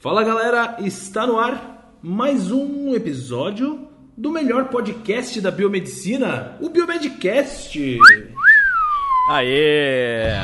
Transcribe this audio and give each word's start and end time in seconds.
Fala 0.00 0.22
galera, 0.22 0.76
está 0.78 1.26
no 1.26 1.40
ar 1.40 1.98
mais 2.00 2.52
um 2.52 2.94
episódio 2.94 3.88
do 4.16 4.30
melhor 4.30 4.68
podcast 4.68 5.40
da 5.40 5.50
biomedicina, 5.50 6.56
o 6.60 6.68
Biomedcast. 6.68 7.98
Aê! 9.28 10.34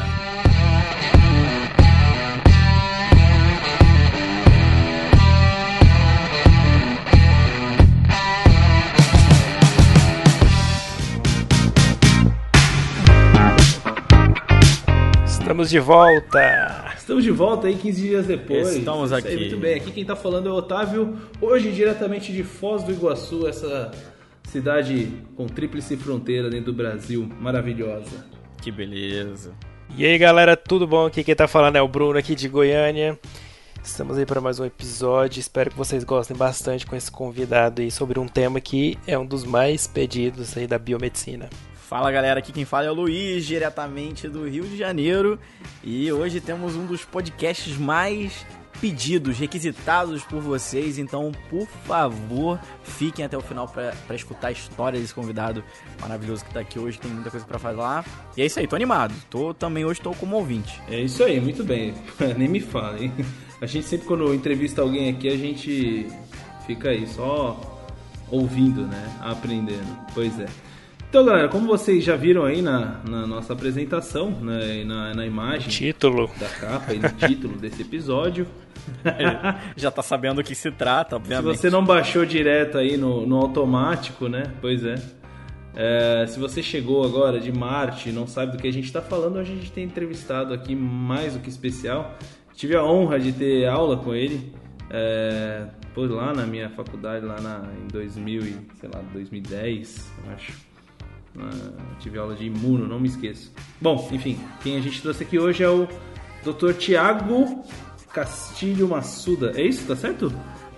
Estamos 15.25 15.71
de 15.71 15.79
volta! 15.79 16.94
Estamos 17.05 17.23
de 17.23 17.31
volta 17.31 17.67
aí 17.67 17.77
15 17.77 18.01
dias 18.01 18.27
depois. 18.27 18.77
Estamos 18.77 19.11
Isso 19.11 19.15
aí, 19.15 19.35
aqui. 19.35 19.37
muito 19.37 19.59
bem, 19.59 19.75
aqui 19.75 19.91
quem 19.91 20.01
está 20.01 20.17
falando 20.17 20.49
é 20.49 20.51
o 20.51 20.55
Otávio, 20.55 21.19
hoje 21.39 21.71
diretamente 21.71 22.33
de 22.33 22.43
Foz 22.43 22.83
do 22.83 22.93
Iguaçu, 22.93 23.47
essa 23.47 23.91
cidade 24.45 25.13
com 25.37 25.45
tríplice 25.45 25.99
fronteira 25.99 26.49
dentro 26.49 26.73
do 26.73 26.73
Brasil, 26.73 27.29
maravilhosa. 27.39 28.25
Que 28.63 28.73
beleza! 28.73 29.53
E 29.99 30.07
aí 30.07 30.17
galera, 30.17 30.57
tudo 30.57 30.87
bom? 30.87 31.05
Aqui 31.05 31.23
quem 31.23 31.35
tá 31.35 31.47
falando 31.47 31.77
é 31.77 31.83
o 31.83 31.87
Bruno 31.87 32.19
aqui 32.19 32.35
de 32.35 32.49
Goiânia. 32.49 33.19
Estamos 33.83 34.17
aí 34.17 34.25
para 34.25 34.41
mais 34.41 34.59
um 34.59 34.65
episódio. 34.65 35.41
Espero 35.41 35.69
que 35.69 35.77
vocês 35.77 36.05
gostem 36.05 36.35
bastante 36.35 36.87
com 36.87 36.97
esse 36.97 37.11
convidado 37.11 37.83
aí 37.83 37.91
sobre 37.91 38.19
um 38.19 38.27
tema 38.27 38.63
que 38.63 38.97
é 39.07 39.19
um 39.19 39.27
dos 39.27 39.45
mais 39.45 39.87
pedidos 39.87 40.57
aí 40.57 40.67
da 40.67 40.79
biomedicina. 40.79 41.51
Fala 41.89 42.11
galera, 42.11 42.39
aqui 42.39 42.51
quem 42.51 42.65
fala 42.65 42.87
é 42.87 42.91
o 42.91 42.95
Luiz, 42.95 43.45
diretamente 43.45 44.27
do 44.27 44.49
Rio 44.49 44.65
de 44.65 44.75
Janeiro. 44.75 45.39
E 45.83 46.11
hoje 46.11 46.41
temos 46.41 46.75
um 46.75 46.87
dos 46.87 47.05
podcasts 47.05 47.77
mais 47.77 48.47
pedidos, 48.81 49.39
requisitados 49.39 50.25
por 50.25 50.41
vocês. 50.41 50.99
Então, 50.99 51.31
por 51.51 51.67
favor, 51.87 52.59
fiquem 52.83 53.23
até 53.23 53.37
o 53.37 53.43
final 53.43 53.69
para 53.69 54.17
escutar 54.17 54.49
a 54.49 54.53
história 54.53 54.99
desse 54.99 55.15
convidado 55.15 55.63
maravilhoso 56.01 56.43
que 56.47 56.55
tá 56.55 56.61
aqui 56.61 56.79
hoje. 56.79 56.99
Tem 56.99 57.11
muita 57.11 57.31
coisa 57.31 57.45
para 57.45 57.59
falar. 57.59 58.03
E 58.35 58.41
é 58.41 58.47
isso 58.47 58.59
aí, 58.59 58.67
tô 58.67 58.75
animado. 58.75 59.15
Tô 59.29 59.53
também 59.53 59.85
hoje 59.85 60.01
tô 60.01 60.13
como 60.15 60.37
ouvinte. 60.37 60.81
É 60.89 61.01
isso 61.01 61.23
aí, 61.23 61.39
muito 61.39 61.63
bem. 61.63 61.95
Nem 62.39 62.49
me 62.49 62.61
fala, 62.61 62.99
hein? 62.99 63.13
A 63.61 63.67
gente 63.67 63.87
sempre 63.87 64.07
quando 64.07 64.33
entrevista 64.33 64.81
alguém 64.81 65.11
aqui, 65.11 65.29
a 65.29 65.37
gente 65.37 66.09
fica 66.67 66.89
aí 66.89 67.07
só 67.07 67.61
ouvindo, 68.31 68.87
né? 68.87 69.19
Aprendendo. 69.21 69.99
Pois 70.15 70.41
é. 70.41 70.47
Então, 71.15 71.25
galera, 71.25 71.49
como 71.49 71.69
vocês 71.69 72.03
já 72.03 72.17
viram 72.17 72.45
aí 72.45 72.61
na, 72.61 73.01
na 73.09 73.25
nossa 73.25 73.53
apresentação, 73.53 74.33
né, 74.33 74.83
na, 74.83 75.15
na 75.15 75.25
imagem 75.25 75.69
Título. 75.69 76.29
da 76.41 76.49
capa 76.49 76.93
e 76.93 76.99
no 76.99 77.09
título 77.29 77.57
desse 77.57 77.83
episódio, 77.83 78.49
Já 79.77 79.93
tá 79.93 80.03
sabendo 80.03 80.43
do 80.43 80.45
que 80.45 80.57
se 80.57 80.73
trata, 80.73 81.11
se 81.11 81.15
obviamente. 81.15 81.57
você 81.57 81.71
não 81.71 81.85
baixou 81.85 82.27
direto 82.27 82.79
aí 82.79 82.97
no, 82.97 83.25
no 83.29 83.37
automático, 83.37 84.29
né? 84.29 84.43
Pois 84.61 84.85
é. 84.85 84.97
É, 85.77 86.27
se 86.27 86.41
você 86.41 86.61
chegou 86.61 87.05
agora 87.05 87.39
de 87.39 87.53
Marte 87.53 88.09
e 88.09 88.13
não 88.13 88.27
sabe 88.27 88.51
do 88.51 88.59
que 88.59 88.67
a 88.67 88.73
gente 88.73 88.87
está 88.87 89.01
falando, 89.01 89.39
a 89.39 89.45
gente 89.45 89.71
tem 89.71 89.85
entrevistado 89.85 90.53
aqui 90.53 90.75
mais 90.75 91.35
do 91.35 91.39
que 91.39 91.49
especial. 91.49 92.19
Tive 92.55 92.75
a 92.75 92.83
honra 92.83 93.21
de 93.21 93.31
ter 93.31 93.69
aula 93.69 93.97
com 93.97 94.13
ele 94.13 94.53
é, 94.91 95.65
por 95.95 96.11
lá 96.11 96.35
na 96.35 96.45
minha 96.45 96.71
faculdade, 96.71 97.25
lá 97.25 97.41
na, 97.41 97.69
em 97.85 97.87
2000 97.87 98.43
e, 98.43 98.57
sei 98.81 98.91
lá, 98.93 99.01
2010, 99.13 100.13
eu 100.27 100.33
acho. 100.33 100.74
Ah, 101.39 101.51
tive 101.99 102.19
aula 102.19 102.35
de 102.35 102.47
imuno, 102.47 102.87
não 102.87 103.01
me 103.01 103.09
esqueço. 103.09 103.53
Bom, 103.81 104.09
enfim, 104.13 104.39
quem 104.63 104.77
a 104.77 104.81
gente 104.81 105.03
trouxe 105.03 105.25
aqui 105.25 105.39
hoje 105.39 105.63
é 105.65 105.69
o 105.69 105.89
Dr. 106.45 106.73
Tiago 106.79 107.65
Castilho 108.13 108.89
Massuda. 108.89 109.53
É 109.57 109.63
isso? 109.63 109.87
Tá 109.87 109.97
certo? 109.97 110.33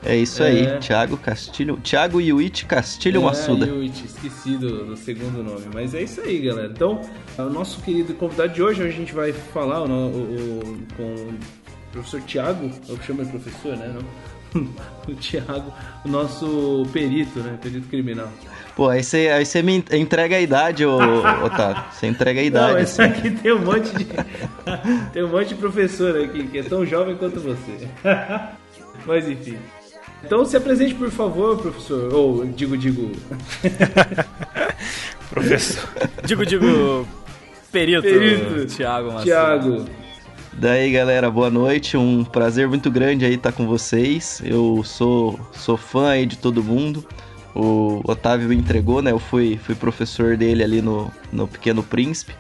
É 0.05 0.17
isso 0.17 0.43
É. 0.43 0.49
aí, 0.49 0.79
Thiago 0.79 1.17
Castilho. 1.17 1.79
Thiago 1.79 2.21
Yuichi 2.21 2.65
Castilho 2.65 3.23
Massuda. 3.23 3.67
É, 3.67 3.69
Yuichi, 3.69 4.05
esqueci 4.07 4.57
do, 4.57 4.87
do 4.87 4.97
segundo 4.97 5.43
nome. 5.43 5.67
Mas 5.75 5.95
é 5.95 6.03
isso 6.03 6.21
aí, 6.21 6.39
galera. 6.41 6.69
Então, 6.73 7.01
o 7.39 7.43
nosso 7.45 7.81
querido 7.83 8.15
convidado 8.15 8.53
de 8.55 8.63
hoje, 8.63 8.83
a 8.83 8.91
gente 8.91 9.13
vai 9.13 9.33
falar 9.33 9.83
o, 9.83 9.87
o- 9.89 10.61
o- 10.61 10.79
com 10.97 11.03
o 11.03 11.35
professor 11.93 12.21
Tiago. 12.23 12.71
Eu 12.89 12.99
chamo 13.03 13.23
ele 13.23 13.31
professor, 13.31 13.77
né? 13.77 13.93
Não? 13.95 14.63
o 15.09 15.15
Tiago, 15.17 15.73
o 16.05 16.09
nosso 16.09 16.87
perito, 16.93 17.41
né? 17.41 17.59
Perito 17.61 17.89
criminal. 17.89 18.31
Pô, 18.77 18.91
aí 18.91 19.03
você, 19.03 19.29
aí 19.29 19.47
você 19.47 19.63
me 19.63 19.83
entrega 19.91 20.37
a 20.37 20.41
idade, 20.41 20.85
ô, 20.85 20.99
Otávio. 21.43 21.83
Você 21.91 22.07
entrega 22.07 22.41
a 22.41 22.45
idade. 22.45 22.73
Não, 22.75 22.79
esse 22.79 23.01
aqui 23.01 23.31
tem 23.31 23.55
um 23.55 23.65
monte 23.65 23.91
de. 23.97 24.05
tem 25.15 25.25
um 25.25 25.29
monte 25.29 25.49
de 25.49 25.55
professor 25.55 26.23
aqui 26.23 26.47
que 26.47 26.59
é 26.59 26.63
tão 26.63 26.85
jovem 26.85 27.17
quanto 27.17 27.41
você. 27.41 27.89
Mas 29.07 29.27
enfim. 29.27 29.57
Então 30.23 30.45
se 30.45 30.59
apresente, 30.59 30.95
por 30.95 31.11
favor, 31.11 31.57
professor. 31.57 32.13
Ou 32.13 32.45
digo, 32.45 32.77
digo. 32.77 33.13
Professor. 35.31 35.89
Digo, 36.25 36.47
digo, 36.47 37.09
perito, 37.73 38.03
Perito. 38.03 38.45
Macedo. 38.45 39.25
Tiago. 39.25 39.85
Daí, 40.53 40.93
galera, 40.93 41.31
boa 41.31 41.51
noite. 41.51 41.97
Um 41.97 42.25
prazer 42.25 42.69
muito 42.69 42.91
grande 42.91 43.25
aí 43.25 43.35
estar 43.35 43.53
com 43.53 43.67
vocês. 43.67 44.41
Eu 44.45 44.83
sou, 44.85 45.39
sou 45.53 45.77
fã 45.77 46.11
aí 46.11 46.27
de 46.27 46.39
todo 46.39 46.63
mundo. 46.63 47.05
O 47.59 48.03
Otávio 48.05 48.53
entregou, 48.53 49.01
né? 49.01 49.11
Eu 49.13 49.19
fui, 49.19 49.59
fui 49.63 49.75
professor 49.75 50.37
dele 50.37 50.63
ali 50.63 50.83
no, 50.83 51.11
no 51.33 51.49
Pequeno 51.49 51.83
Príncipe. 51.83 52.35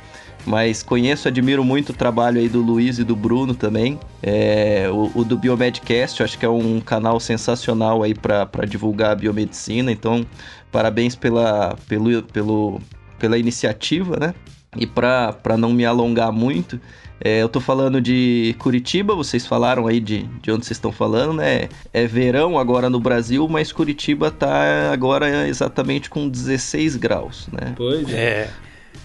Mas 0.45 0.83
conheço, 0.83 1.27
admiro 1.27 1.65
muito 1.65 1.91
o 1.91 1.93
trabalho 1.93 2.39
aí 2.39 2.49
do 2.49 2.61
Luiz 2.61 2.99
e 2.99 3.05
do 3.05 3.17
Bruno 3.17 3.53
também. 3.53 3.99
É, 4.23 4.89
o, 4.91 5.11
o 5.15 5.25
do 5.25 5.37
Biomedcast, 5.37 6.23
acho 6.23 6.39
que 6.39 6.47
é 6.47 6.49
um 6.49 6.81
canal 6.81 7.19
sensacional 7.19 8.03
aí 8.03 8.15
para 8.15 8.65
divulgar 8.69 9.11
a 9.11 9.15
biomedicina. 9.17 9.91
Então, 9.91 10.25
parabéns 10.71 11.17
pela, 11.17 11.77
pelo, 11.89 12.23
pelo, 12.23 12.81
pela 13.19 13.37
iniciativa, 13.37 14.17
né? 14.21 14.35
E 14.77 14.87
para 14.87 15.57
não 15.59 15.73
me 15.73 15.85
alongar 15.85 16.31
muito, 16.31 16.79
é, 17.21 17.43
eu 17.43 17.49
tô 17.49 17.61
falando 17.61 18.01
de 18.01 18.55
Curitiba, 18.59 19.15
vocês 19.15 19.47
falaram 19.47 19.87
aí 19.87 20.01
de, 20.01 20.23
de 20.43 20.51
onde 20.51 20.67
vocês 20.67 20.77
estão 20.77 20.93
falando, 20.93 21.35
né? 21.35 21.69
É 21.93 22.07
verão 22.07 22.59
agora 22.59 22.91
no 22.91 23.01
Brasil, 23.01 23.49
mas 23.49 23.73
Curitiba 23.73 24.31
tá 24.31 24.93
agora 24.93 25.49
exatamente 25.49 26.11
com 26.11 26.29
16 26.29 26.97
graus, 26.97 27.49
né? 27.51 27.75
Pois 27.77 28.13
é. 28.13 28.17
É, 28.17 28.51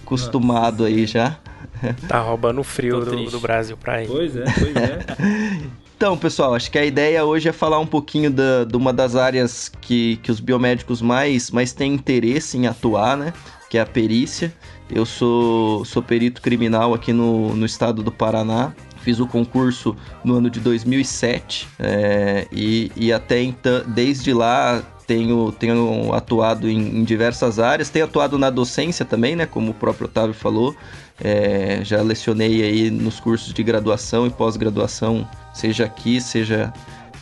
Acostumado 0.02 0.84
aí 0.84 1.06
já. 1.06 1.38
tá 2.06 2.20
roubando 2.20 2.60
o 2.60 2.64
frio 2.64 3.04
do, 3.04 3.30
do 3.30 3.40
Brasil 3.40 3.76
pra 3.76 3.94
aí. 3.96 4.06
Pois 4.06 4.36
é, 4.36 4.44
pois 4.44 4.76
é. 4.76 5.72
Então, 6.02 6.18
pessoal, 6.18 6.52
acho 6.52 6.68
que 6.68 6.76
a 6.76 6.84
ideia 6.84 7.24
hoje 7.24 7.48
é 7.48 7.52
falar 7.52 7.78
um 7.78 7.86
pouquinho 7.86 8.28
da, 8.28 8.64
de 8.64 8.76
uma 8.76 8.92
das 8.92 9.14
áreas 9.14 9.70
que, 9.80 10.16
que 10.16 10.32
os 10.32 10.40
biomédicos 10.40 11.00
mais, 11.00 11.48
mais 11.52 11.72
têm 11.72 11.94
interesse 11.94 12.58
em 12.58 12.66
atuar, 12.66 13.16
né? 13.16 13.32
Que 13.70 13.78
é 13.78 13.82
a 13.82 13.86
perícia. 13.86 14.52
Eu 14.92 15.06
sou, 15.06 15.84
sou 15.84 16.02
perito 16.02 16.42
criminal 16.42 16.92
aqui 16.92 17.12
no, 17.12 17.54
no 17.56 17.64
estado 17.64 18.02
do 18.02 18.12
Paraná. 18.12 18.74
Fiz 19.02 19.18
o 19.18 19.26
concurso 19.26 19.96
no 20.22 20.34
ano 20.34 20.48
de 20.48 20.60
2007 20.60 21.66
é, 21.78 22.46
e, 22.52 22.92
e 22.94 23.12
até 23.12 23.42
então, 23.42 23.82
desde 23.86 24.32
lá, 24.32 24.80
tenho, 25.06 25.50
tenho 25.52 26.12
atuado 26.12 26.68
em, 26.68 26.98
em 26.98 27.04
diversas 27.04 27.58
áreas. 27.58 27.88
Tenho 27.88 28.04
atuado 28.04 28.38
na 28.38 28.50
docência 28.50 29.04
também, 29.04 29.34
né? 29.34 29.46
Como 29.46 29.72
o 29.72 29.74
próprio 29.74 30.06
Otávio 30.06 30.34
falou. 30.34 30.76
É, 31.20 31.80
já 31.82 32.00
lecionei 32.02 32.62
aí 32.62 32.90
nos 32.90 33.18
cursos 33.18 33.52
de 33.52 33.62
graduação 33.62 34.26
e 34.26 34.30
pós-graduação, 34.30 35.28
seja 35.54 35.84
aqui, 35.84 36.20
seja 36.20 36.72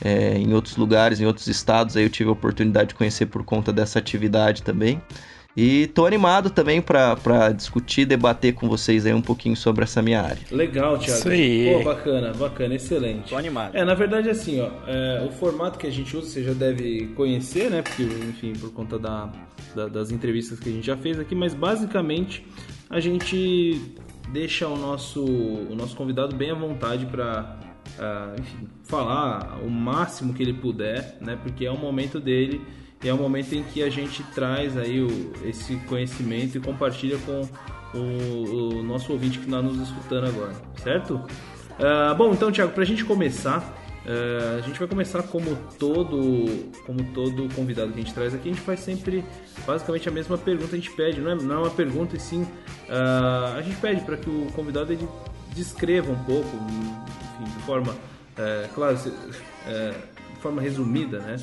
é, 0.02 0.38
em 0.38 0.54
outros 0.54 0.76
lugares, 0.76 1.20
em 1.20 1.26
outros 1.26 1.46
estados. 1.46 1.96
Aí 1.96 2.02
eu 2.04 2.10
tive 2.10 2.28
a 2.28 2.32
oportunidade 2.32 2.90
de 2.90 2.94
conhecer 2.94 3.26
por 3.26 3.44
conta 3.44 3.72
dessa 3.72 3.98
atividade 3.98 4.62
também. 4.62 5.00
E 5.56 5.88
tô 5.88 6.06
animado 6.06 6.48
também 6.48 6.80
para 6.80 7.50
discutir, 7.52 8.04
debater 8.04 8.54
com 8.54 8.68
vocês 8.68 9.04
aí 9.04 9.12
um 9.12 9.20
pouquinho 9.20 9.56
sobre 9.56 9.82
essa 9.82 10.00
minha 10.00 10.22
área. 10.22 10.38
Legal, 10.50 10.96
Thiago. 10.98 11.18
Isso 11.18 11.28
aí. 11.28 11.74
Pô, 11.74 11.84
bacana, 11.84 12.32
bacana, 12.32 12.74
excelente. 12.76 13.30
Tô 13.30 13.36
animado. 13.36 13.74
É, 13.76 13.84
na 13.84 13.94
verdade, 13.94 14.30
assim, 14.30 14.60
ó, 14.60 14.68
é, 14.86 15.26
o 15.26 15.32
formato 15.32 15.76
que 15.78 15.86
a 15.88 15.90
gente 15.90 16.16
usa 16.16 16.28
você 16.28 16.44
já 16.44 16.52
deve 16.52 17.08
conhecer, 17.16 17.68
né? 17.68 17.82
Porque, 17.82 18.04
enfim, 18.04 18.52
por 18.52 18.72
conta 18.72 18.96
da, 18.98 19.28
da- 19.74 19.88
das 19.88 20.12
entrevistas 20.12 20.60
que 20.60 20.68
a 20.68 20.72
gente 20.72 20.86
já 20.86 20.96
fez 20.96 21.18
aqui, 21.18 21.34
mas 21.34 21.52
basicamente 21.52 22.46
a 22.88 23.00
gente 23.00 23.80
deixa 24.32 24.68
o 24.68 24.76
nosso, 24.76 25.24
o 25.24 25.74
nosso 25.74 25.96
convidado 25.96 26.34
bem 26.36 26.52
à 26.52 26.54
vontade 26.54 27.06
para 27.06 27.56
enfim, 28.38 28.68
falar 28.84 29.58
o 29.64 29.68
máximo 29.68 30.32
que 30.32 30.42
ele 30.42 30.54
puder, 30.54 31.18
né? 31.20 31.36
Porque 31.42 31.66
é 31.66 31.70
o 31.70 31.76
momento 31.76 32.20
dele 32.20 32.60
e 33.02 33.08
é 33.08 33.14
o 33.14 33.16
momento 33.16 33.54
em 33.54 33.62
que 33.62 33.82
a 33.82 33.90
gente 33.90 34.22
traz 34.34 34.76
aí 34.76 35.00
o, 35.00 35.32
esse 35.44 35.76
conhecimento 35.88 36.58
e 36.58 36.60
compartilha 36.60 37.18
com 37.18 37.48
o, 37.94 38.78
o 38.78 38.82
nosso 38.82 39.12
ouvinte 39.12 39.38
que 39.38 39.46
está 39.46 39.62
nos 39.62 39.78
escutando 39.88 40.26
agora, 40.26 40.52
certo? 40.82 41.20
Ah, 41.78 42.14
bom, 42.14 42.32
então, 42.32 42.52
Thiago, 42.52 42.72
para 42.72 42.82
a 42.82 42.86
gente 42.86 43.04
começar, 43.04 43.74
ah, 44.06 44.56
a 44.58 44.60
gente 44.60 44.78
vai 44.78 44.86
começar 44.86 45.22
como 45.22 45.56
todo, 45.78 46.46
como 46.84 47.02
todo 47.14 47.48
convidado 47.54 47.92
que 47.92 48.00
a 48.00 48.02
gente 48.02 48.14
traz 48.14 48.34
aqui, 48.34 48.50
a 48.50 48.52
gente 48.52 48.62
faz 48.62 48.80
sempre 48.80 49.24
basicamente 49.66 50.08
a 50.08 50.12
mesma 50.12 50.36
pergunta, 50.36 50.76
a 50.76 50.78
gente 50.78 50.90
pede, 50.90 51.20
não 51.20 51.30
é, 51.30 51.34
não 51.36 51.54
é 51.54 51.58
uma 51.58 51.70
pergunta 51.70 52.16
e 52.16 52.20
sim, 52.20 52.46
ah, 52.88 53.54
a 53.56 53.62
gente 53.62 53.76
pede 53.76 54.02
para 54.02 54.16
que 54.16 54.28
o 54.28 54.46
convidado 54.52 54.92
ele 54.92 55.08
descreva 55.54 56.12
um 56.12 56.24
pouco, 56.24 56.48
enfim, 56.54 57.44
de 57.44 57.62
forma 57.64 57.96
é, 58.36 58.68
claro, 58.74 58.96
é, 59.66 59.94
de 60.34 60.40
forma 60.40 60.62
resumida, 60.62 61.18
né? 61.20 61.36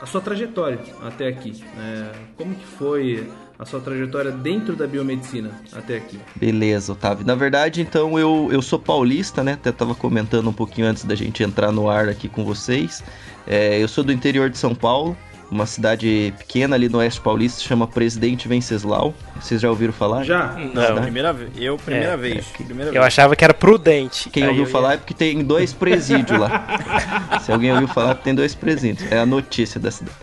A 0.00 0.06
sua 0.06 0.20
trajetória 0.20 0.78
até 1.02 1.26
aqui. 1.26 1.62
Né? 1.76 2.12
Como 2.36 2.54
que 2.54 2.64
foi 2.64 3.28
a 3.58 3.64
sua 3.64 3.80
trajetória 3.80 4.30
dentro 4.30 4.76
da 4.76 4.86
biomedicina 4.86 5.50
até 5.72 5.96
aqui? 5.96 6.18
Beleza, 6.36 6.92
Otávio. 6.92 7.26
Na 7.26 7.34
verdade, 7.34 7.80
então, 7.80 8.18
eu, 8.18 8.48
eu 8.52 8.62
sou 8.62 8.78
paulista, 8.78 9.42
né? 9.42 9.54
Até 9.54 9.70
estava 9.70 9.94
comentando 9.94 10.48
um 10.48 10.52
pouquinho 10.52 10.86
antes 10.86 11.04
da 11.04 11.14
gente 11.14 11.42
entrar 11.42 11.72
no 11.72 11.90
ar 11.90 12.08
aqui 12.08 12.28
com 12.28 12.44
vocês. 12.44 13.02
É, 13.46 13.82
eu 13.82 13.88
sou 13.88 14.04
do 14.04 14.12
interior 14.12 14.48
de 14.48 14.58
São 14.58 14.74
Paulo, 14.74 15.16
uma 15.50 15.66
cidade 15.66 16.32
pequena 16.38 16.76
ali 16.76 16.88
no 16.88 16.98
oeste 16.98 17.20
paulista, 17.20 17.62
chama 17.62 17.86
Presidente 17.86 18.46
Venceslau. 18.46 19.14
Vocês 19.40 19.60
já 19.60 19.70
ouviram 19.70 19.92
falar? 19.92 20.24
Já? 20.24 20.52
Não. 20.52 20.94
Né? 20.94 21.02
Primeira 21.02 21.32
vez. 21.32 21.50
Eu, 21.56 21.76
primeira 21.76 22.12
é, 22.12 22.16
vez. 22.16 22.46
É, 22.60 22.64
primeira 22.64 22.90
eu 22.90 22.92
vez. 22.94 23.04
achava 23.04 23.34
que 23.34 23.44
era 23.44 23.54
prudente. 23.54 24.28
Quem 24.30 24.46
ouviu 24.46 24.66
falar 24.66 24.90
ia... 24.90 24.94
é 24.94 24.96
porque 24.98 25.14
tem 25.14 25.42
dois 25.42 25.72
presídios 25.72 26.38
lá. 26.38 26.66
Se 27.42 27.50
alguém 27.50 27.72
ouviu 27.72 27.88
falar, 27.88 28.14
tem 28.16 28.34
dois 28.34 28.54
presídios. 28.54 29.10
É 29.10 29.18
a 29.18 29.26
notícia 29.26 29.80
da 29.80 29.90
cidade. 29.90 30.16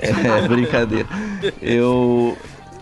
É, 0.00 0.46
brincadeira. 0.46 1.08
Eu, 1.60 2.36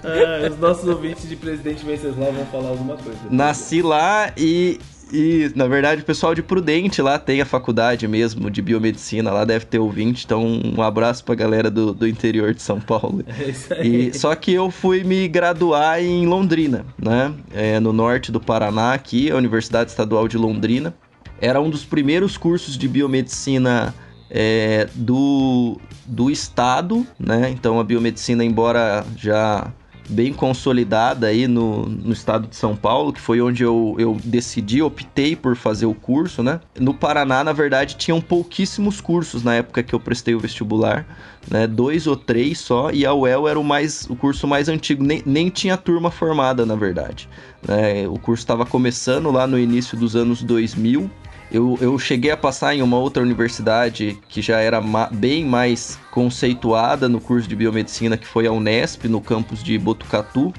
ah, 0.05 0.51
os 0.51 0.59
nossos 0.59 0.87
ouvintes 0.87 1.27
de 1.27 1.35
Presidente 1.35 1.85
Venceslau 1.85 2.31
vão 2.31 2.45
falar 2.47 2.69
alguma 2.69 2.97
coisa. 2.97 3.19
Nasci 3.31 3.81
lá 3.81 4.31
e 4.37 4.79
e, 5.13 5.53
na 5.55 5.67
verdade, 5.67 6.03
o 6.03 6.05
pessoal 6.05 6.35
de 6.35 6.43
Prudente 6.43 7.01
lá 7.03 7.19
tem 7.19 7.41
a 7.41 7.45
faculdade 7.45 8.07
mesmo 8.09 8.51
de 8.51 8.61
biomedicina, 8.63 9.31
lá 9.31 9.45
deve 9.45 9.67
ter 9.67 9.79
ouvinte, 9.79 10.25
então 10.25 10.45
um 10.45 10.83
abraço 10.83 11.25
pra 11.25 11.35
galera 11.35 11.71
do, 11.71 11.93
do 11.93 12.07
interior 12.07 12.55
de 12.55 12.63
São 12.63 12.81
Paulo. 12.81 13.25
É 13.45 13.51
isso 13.51 13.75
aí. 13.75 14.09
E, 14.09 14.19
só 14.19 14.35
que 14.35 14.53
eu 14.53 14.71
fui 14.71 15.03
me 15.03 15.27
graduar 15.27 16.01
em 16.01 16.27
Londrina, 16.27 16.87
né? 16.97 17.35
É, 17.53 17.81
no 17.81 17.93
norte 17.93 18.31
do 18.31 18.41
Paraná, 18.41 18.95
aqui, 18.95 19.31
a 19.31 19.37
Universidade 19.37 19.91
Estadual 19.91 20.29
de 20.29 20.39
Londrina. 20.39 20.95
Era 21.41 21.61
um 21.61 21.69
dos 21.69 21.85
primeiros 21.85 22.37
cursos 22.37 22.79
de 22.79 22.87
biomedicina 22.89 23.95
é, 24.31 24.89
do, 24.95 25.79
do 26.07 26.31
estado, 26.31 27.07
né? 27.19 27.51
Então 27.51 27.81
a 27.81 27.85
biomedicina, 27.85 28.45
embora 28.45 29.05
já 29.17 29.73
bem 30.09 30.33
consolidada 30.33 31.27
aí 31.29 31.49
no, 31.49 31.87
no 31.87 32.13
estado 32.13 32.47
de 32.47 32.57
São 32.57 32.77
Paulo, 32.77 33.13
que 33.13 33.21
foi 33.21 33.41
onde 33.41 33.63
eu, 33.63 33.97
eu 33.99 34.19
decidi, 34.25 34.83
optei 34.83 35.35
por 35.35 35.57
fazer 35.57 35.87
o 35.87 35.95
curso, 35.95 36.43
né? 36.43 36.61
No 36.79 36.93
Paraná, 36.93 37.43
na 37.43 37.53
verdade, 37.53 37.97
tinham 37.97 38.21
pouquíssimos 38.21 39.01
cursos 39.01 39.43
na 39.43 39.55
época 39.55 39.83
que 39.83 39.95
eu 39.95 40.01
prestei 40.01 40.35
o 40.35 40.41
vestibular, 40.41 41.07
né? 41.51 41.67
Dois 41.67 42.07
ou 42.07 42.17
três 42.17 42.59
só, 42.59 42.91
e 42.91 43.07
a 43.07 43.15
UEL 43.15 43.49
era 43.49 43.59
o, 43.59 43.65
mais, 43.65 44.07
o 44.09 44.17
curso 44.17 44.47
mais 44.47 44.69
antigo, 44.69 45.03
nem, 45.03 45.23
nem 45.25 45.49
tinha 45.49 45.77
turma 45.77 46.11
formada, 46.11 46.67
na 46.67 46.75
verdade. 46.75 47.29
Né? 47.67 48.07
O 48.09 48.19
curso 48.19 48.43
estava 48.43 48.67
começando 48.67 49.31
lá 49.31 49.47
no 49.47 49.59
início 49.59 49.97
dos 49.97 50.15
anos 50.15 50.43
2000, 50.43 51.11
eu, 51.51 51.79
eu 51.81 51.99
cheguei 51.99 52.31
a 52.31 52.37
passar 52.37 52.75
em 52.75 52.83
uma 52.83 52.99
outra 52.99 53.23
universidade 53.23 54.19
que 54.29 54.43
já 54.43 54.61
era 54.61 54.81
ma 54.81 55.09
bem 55.13 55.45
mais 55.45 55.99
conceituada 56.11 57.09
no 57.09 57.21
curso 57.21 57.49
de 57.49 57.55
biomedicina, 57.55 58.17
que 58.17 58.27
foi 58.27 58.47
a 58.47 58.53
Unesp, 58.53 59.05
no 59.05 59.21
campus 59.21 59.63
de 59.63 59.79
Botucatu. 59.79 60.53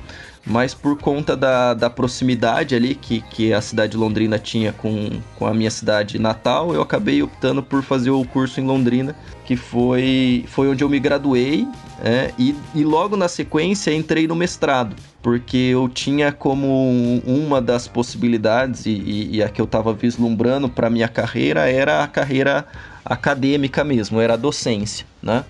Mas 0.48 0.76
por 0.76 0.96
conta 0.98 1.36
da, 1.36 1.74
da 1.74 1.90
proximidade 1.90 2.76
ali 2.76 2.94
que, 2.94 3.20
que 3.22 3.52
a 3.52 3.60
cidade 3.62 3.94
de 3.94 3.98
Londrina 3.98 4.38
tinha 4.38 4.72
com, 4.72 5.10
com 5.36 5.48
a 5.48 5.54
minha 5.54 5.72
cidade 5.72 6.20
natal, 6.20 6.72
eu 6.72 6.84
acabei 6.84 7.24
optando 7.24 7.64
por 7.64 7.82
fazer 7.82 8.12
o 8.12 8.24
curso 8.24 8.62
em 8.62 8.66
Londrina, 8.66 9.16
que 9.44 9.56
foi, 9.56 10.46
foi 10.48 10.70
onde 10.70 10.84
eu 10.84 10.90
me 10.90 11.00
graduei, 11.00 11.68
é, 12.04 12.32
e, 12.38 12.56
e 12.76 12.84
logo 12.84 13.18
na 13.18 13.28
sequência 13.28 13.92
entrei 13.92 14.28
no 14.28 14.36
mestrado, 14.36 14.96
porque 15.26 15.58
eu 15.58 15.90
tinha 15.90 16.32
como 16.32 17.20
uma 17.26 17.60
das 17.60 17.88
possibilidades, 17.88 18.86
e, 18.86 18.92
e, 18.92 19.38
e 19.38 19.44
a 19.44 19.50
que 19.50 19.60
eu 19.60 19.66
estava 19.66 19.92
vislumbrando 19.92 20.70
para 20.70 20.88
minha 20.88 21.08
carreira, 21.08 21.68
era 21.68 22.04
a 22.04 22.08
carreira 22.08 22.64
acadêmica 23.04 23.84
mesmo, 23.84 24.22
era 24.22 24.36
a 24.36 24.38
docência, 24.38 25.04
né? 25.24 25.44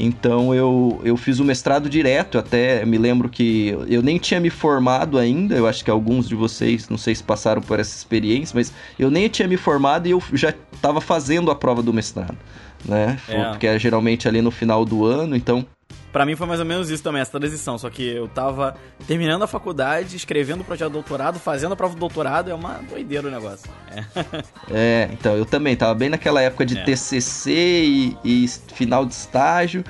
Então 0.00 0.54
eu, 0.54 0.98
eu 1.04 1.14
fiz 1.14 1.40
o 1.40 1.44
mestrado 1.44 1.90
direto, 1.90 2.38
até 2.38 2.86
me 2.86 2.96
lembro 2.96 3.28
que 3.28 3.76
eu 3.86 4.00
nem 4.00 4.16
tinha 4.16 4.40
me 4.40 4.48
formado 4.48 5.18
ainda, 5.18 5.54
eu 5.54 5.66
acho 5.66 5.84
que 5.84 5.90
alguns 5.90 6.26
de 6.26 6.34
vocês, 6.34 6.88
não 6.88 6.96
sei 6.96 7.14
se 7.14 7.22
passaram 7.22 7.60
por 7.60 7.78
essa 7.78 7.94
experiência, 7.94 8.54
mas 8.56 8.72
eu 8.98 9.10
nem 9.10 9.28
tinha 9.28 9.46
me 9.46 9.58
formado 9.58 10.08
e 10.08 10.12
eu 10.12 10.22
já 10.32 10.54
estava 10.72 11.02
fazendo 11.02 11.50
a 11.50 11.54
prova 11.54 11.82
do 11.82 11.92
mestrado, 11.92 12.38
né? 12.82 13.18
É. 13.28 13.44
Porque 13.50 13.66
é 13.66 13.78
geralmente 13.78 14.26
ali 14.26 14.40
no 14.40 14.50
final 14.50 14.86
do 14.86 15.04
ano, 15.04 15.36
então 15.36 15.66
Pra 16.12 16.24
mim 16.24 16.34
foi 16.36 16.46
mais 16.46 16.60
ou 16.60 16.66
menos 16.66 16.90
isso 16.90 17.02
também, 17.02 17.20
essa 17.20 17.38
transição. 17.38 17.78
Só 17.78 17.90
que 17.90 18.02
eu 18.02 18.28
tava 18.28 18.74
terminando 19.06 19.42
a 19.42 19.46
faculdade, 19.46 20.16
escrevendo 20.16 20.62
o 20.62 20.64
projeto 20.64 20.88
de 20.88 20.94
doutorado, 20.94 21.38
fazendo 21.38 21.72
a 21.72 21.76
prova 21.76 21.94
do 21.94 22.00
doutorado, 22.00 22.50
é 22.50 22.54
uma 22.54 22.80
doideira 22.88 23.28
o 23.28 23.30
negócio. 23.30 23.70
É, 23.90 24.04
é 24.70 25.08
então, 25.12 25.36
eu 25.36 25.44
também 25.44 25.76
tava 25.76 25.94
bem 25.94 26.08
naquela 26.08 26.40
época 26.40 26.64
de 26.64 26.78
é. 26.78 26.84
TCC 26.84 27.50
e, 27.50 28.16
e, 28.24 28.48
final 28.74 29.04
de 29.04 29.14
estágio. 29.14 29.84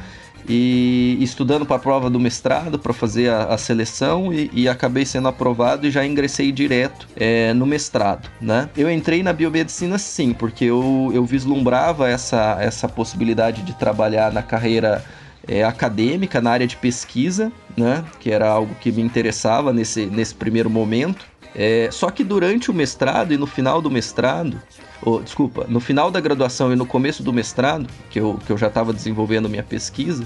E 0.50 1.18
estudando 1.20 1.66
para 1.66 1.76
a 1.76 1.78
prova 1.78 2.08
do 2.08 2.18
mestrado, 2.18 2.78
para 2.78 2.94
fazer 2.94 3.28
a, 3.28 3.44
a 3.44 3.58
seleção, 3.58 4.32
e, 4.32 4.50
e, 4.54 4.68
acabei 4.68 5.04
sendo 5.04 5.28
aprovado 5.28 5.86
e 5.86 5.90
já 5.90 6.06
ingressei 6.06 6.50
direto 6.50 7.06
é, 7.16 7.52
no 7.52 7.66
mestrado. 7.66 8.30
Né? 8.40 8.70
Eu 8.74 8.90
entrei 8.90 9.22
na 9.22 9.32
biomedicina 9.32 9.98
sim, 9.98 10.32
porque 10.32 10.64
eu, 10.64 11.10
eu 11.12 11.22
vislumbrava 11.24 12.08
essa, 12.08 12.56
essa 12.60 12.88
possibilidade 12.88 13.60
de 13.60 13.74
trabalhar 13.74 14.32
na 14.32 14.42
carreira 14.42 15.04
é, 15.48 15.64
acadêmica 15.64 16.40
na 16.40 16.50
área 16.50 16.66
de 16.66 16.76
pesquisa, 16.76 17.50
né? 17.76 18.04
Que 18.20 18.30
era 18.30 18.48
algo 18.48 18.74
que 18.76 18.92
me 18.92 19.02
interessava 19.02 19.72
nesse, 19.72 20.06
nesse 20.06 20.34
primeiro 20.34 20.68
momento. 20.68 21.26
É, 21.54 21.88
só 21.90 22.10
que 22.10 22.22
durante 22.22 22.70
o 22.70 22.74
mestrado 22.74 23.32
e 23.32 23.36
no 23.36 23.46
final 23.46 23.80
do 23.80 23.90
mestrado, 23.90 24.60
oh, 25.02 25.20
desculpa, 25.20 25.66
no 25.68 25.80
final 25.80 26.10
da 26.10 26.20
graduação 26.20 26.72
e 26.72 26.76
no 26.76 26.84
começo 26.84 27.22
do 27.22 27.32
mestrado, 27.32 27.86
que 28.10 28.20
eu, 28.20 28.38
que 28.46 28.52
eu 28.52 28.58
já 28.58 28.68
estava 28.68 28.92
desenvolvendo 28.92 29.48
minha 29.48 29.62
pesquisa, 29.62 30.24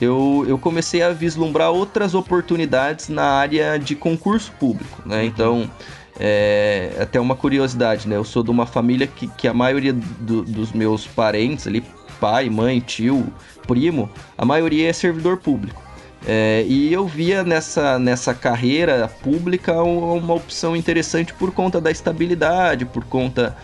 eu, 0.00 0.44
eu 0.46 0.58
comecei 0.58 1.02
a 1.02 1.10
vislumbrar 1.10 1.70
outras 1.70 2.14
oportunidades 2.14 3.08
na 3.08 3.24
área 3.24 3.78
de 3.78 3.96
concurso 3.96 4.52
público, 4.52 5.02
né? 5.06 5.24
Então, 5.24 5.68
é, 6.20 6.90
até 7.00 7.18
uma 7.18 7.34
curiosidade, 7.34 8.06
né? 8.06 8.16
Eu 8.16 8.24
sou 8.24 8.42
de 8.42 8.50
uma 8.50 8.66
família 8.66 9.06
que, 9.06 9.26
que 9.28 9.48
a 9.48 9.54
maioria 9.54 9.92
do, 9.92 10.42
dos 10.42 10.72
meus 10.72 11.06
parentes 11.06 11.66
ali, 11.66 11.82
pai, 12.20 12.50
mãe, 12.50 12.80
tio, 12.80 13.32
primo, 13.68 14.10
a 14.36 14.44
maioria 14.44 14.88
é 14.88 14.92
servidor 14.92 15.36
público. 15.36 15.86
É, 16.26 16.64
e 16.66 16.92
eu 16.92 17.06
via 17.06 17.44
nessa, 17.44 17.96
nessa 17.96 18.34
carreira 18.34 19.08
pública 19.22 19.80
uma 19.82 20.34
opção 20.34 20.74
interessante 20.74 21.32
por 21.32 21.52
conta 21.52 21.80
da 21.80 21.92
estabilidade, 21.92 22.84
por 22.84 23.04
conta 23.04 23.56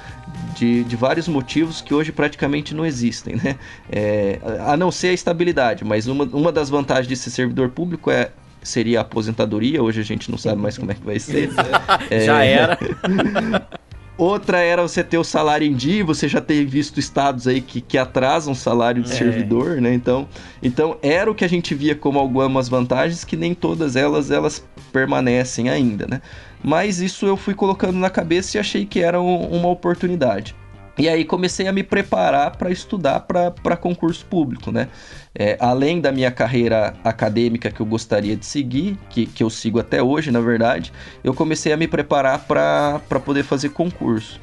de, 0.54 0.84
de 0.84 0.94
vários 0.94 1.26
motivos 1.26 1.80
que 1.80 1.92
hoje 1.92 2.12
praticamente 2.12 2.72
não 2.72 2.86
existem, 2.86 3.34
né? 3.34 3.56
É, 3.90 4.38
a 4.66 4.76
não 4.76 4.92
ser 4.92 5.08
a 5.08 5.12
estabilidade, 5.12 5.84
mas 5.84 6.06
uma, 6.06 6.24
uma 6.24 6.52
das 6.52 6.70
vantagens 6.70 7.08
de 7.08 7.16
ser 7.16 7.30
servidor 7.30 7.70
público 7.70 8.08
é 8.10 8.30
seria 8.62 9.00
a 9.00 9.02
aposentadoria, 9.02 9.82
hoje 9.82 10.00
a 10.00 10.04
gente 10.04 10.30
não 10.30 10.38
sabe 10.38 10.62
mais 10.62 10.78
como 10.78 10.90
é 10.92 10.94
que 10.94 11.04
vai 11.04 11.18
ser. 11.18 11.50
É, 12.08 12.20
Já 12.20 12.44
era. 12.44 12.78
Outra 14.16 14.60
era 14.60 14.80
você 14.82 15.02
ter 15.02 15.18
o 15.18 15.24
salário 15.24 15.66
em 15.66 15.74
dia, 15.74 16.04
você 16.04 16.28
já 16.28 16.40
ter 16.40 16.64
visto 16.64 17.00
estados 17.00 17.48
aí 17.48 17.60
que, 17.60 17.80
que 17.80 17.98
atrasam 17.98 18.52
o 18.52 18.56
salário 18.56 19.02
de 19.02 19.10
é. 19.10 19.14
servidor, 19.14 19.80
né? 19.80 19.92
Então, 19.92 20.28
então 20.62 20.96
era 21.02 21.28
o 21.28 21.34
que 21.34 21.44
a 21.44 21.48
gente 21.48 21.74
via 21.74 21.96
como 21.96 22.20
algumas 22.20 22.68
vantagens 22.68 23.24
que 23.24 23.36
nem 23.36 23.54
todas 23.54 23.96
elas 23.96 24.30
elas 24.30 24.64
permanecem 24.92 25.68
ainda, 25.68 26.06
né? 26.06 26.22
Mas 26.62 27.00
isso 27.00 27.26
eu 27.26 27.36
fui 27.36 27.54
colocando 27.54 27.98
na 27.98 28.08
cabeça 28.08 28.56
e 28.56 28.60
achei 28.60 28.86
que 28.86 29.00
era 29.00 29.20
um, 29.20 29.48
uma 29.48 29.68
oportunidade. 29.68 30.54
E 30.96 31.08
aí 31.08 31.24
comecei 31.24 31.66
a 31.66 31.72
me 31.72 31.82
preparar 31.82 32.56
para 32.56 32.70
estudar 32.70 33.20
para 33.20 33.76
concurso 33.76 34.24
público, 34.26 34.70
né? 34.70 34.88
É, 35.34 35.56
além 35.58 36.00
da 36.00 36.12
minha 36.12 36.30
carreira 36.30 36.94
acadêmica 37.02 37.70
que 37.70 37.80
eu 37.80 37.86
gostaria 37.86 38.36
de 38.36 38.46
seguir, 38.46 38.96
que, 39.10 39.26
que 39.26 39.42
eu 39.42 39.50
sigo 39.50 39.80
até 39.80 40.00
hoje, 40.00 40.30
na 40.30 40.40
verdade, 40.40 40.92
eu 41.24 41.34
comecei 41.34 41.72
a 41.72 41.76
me 41.76 41.88
preparar 41.88 42.40
para 42.46 43.20
poder 43.24 43.42
fazer 43.42 43.70
concurso. 43.70 44.38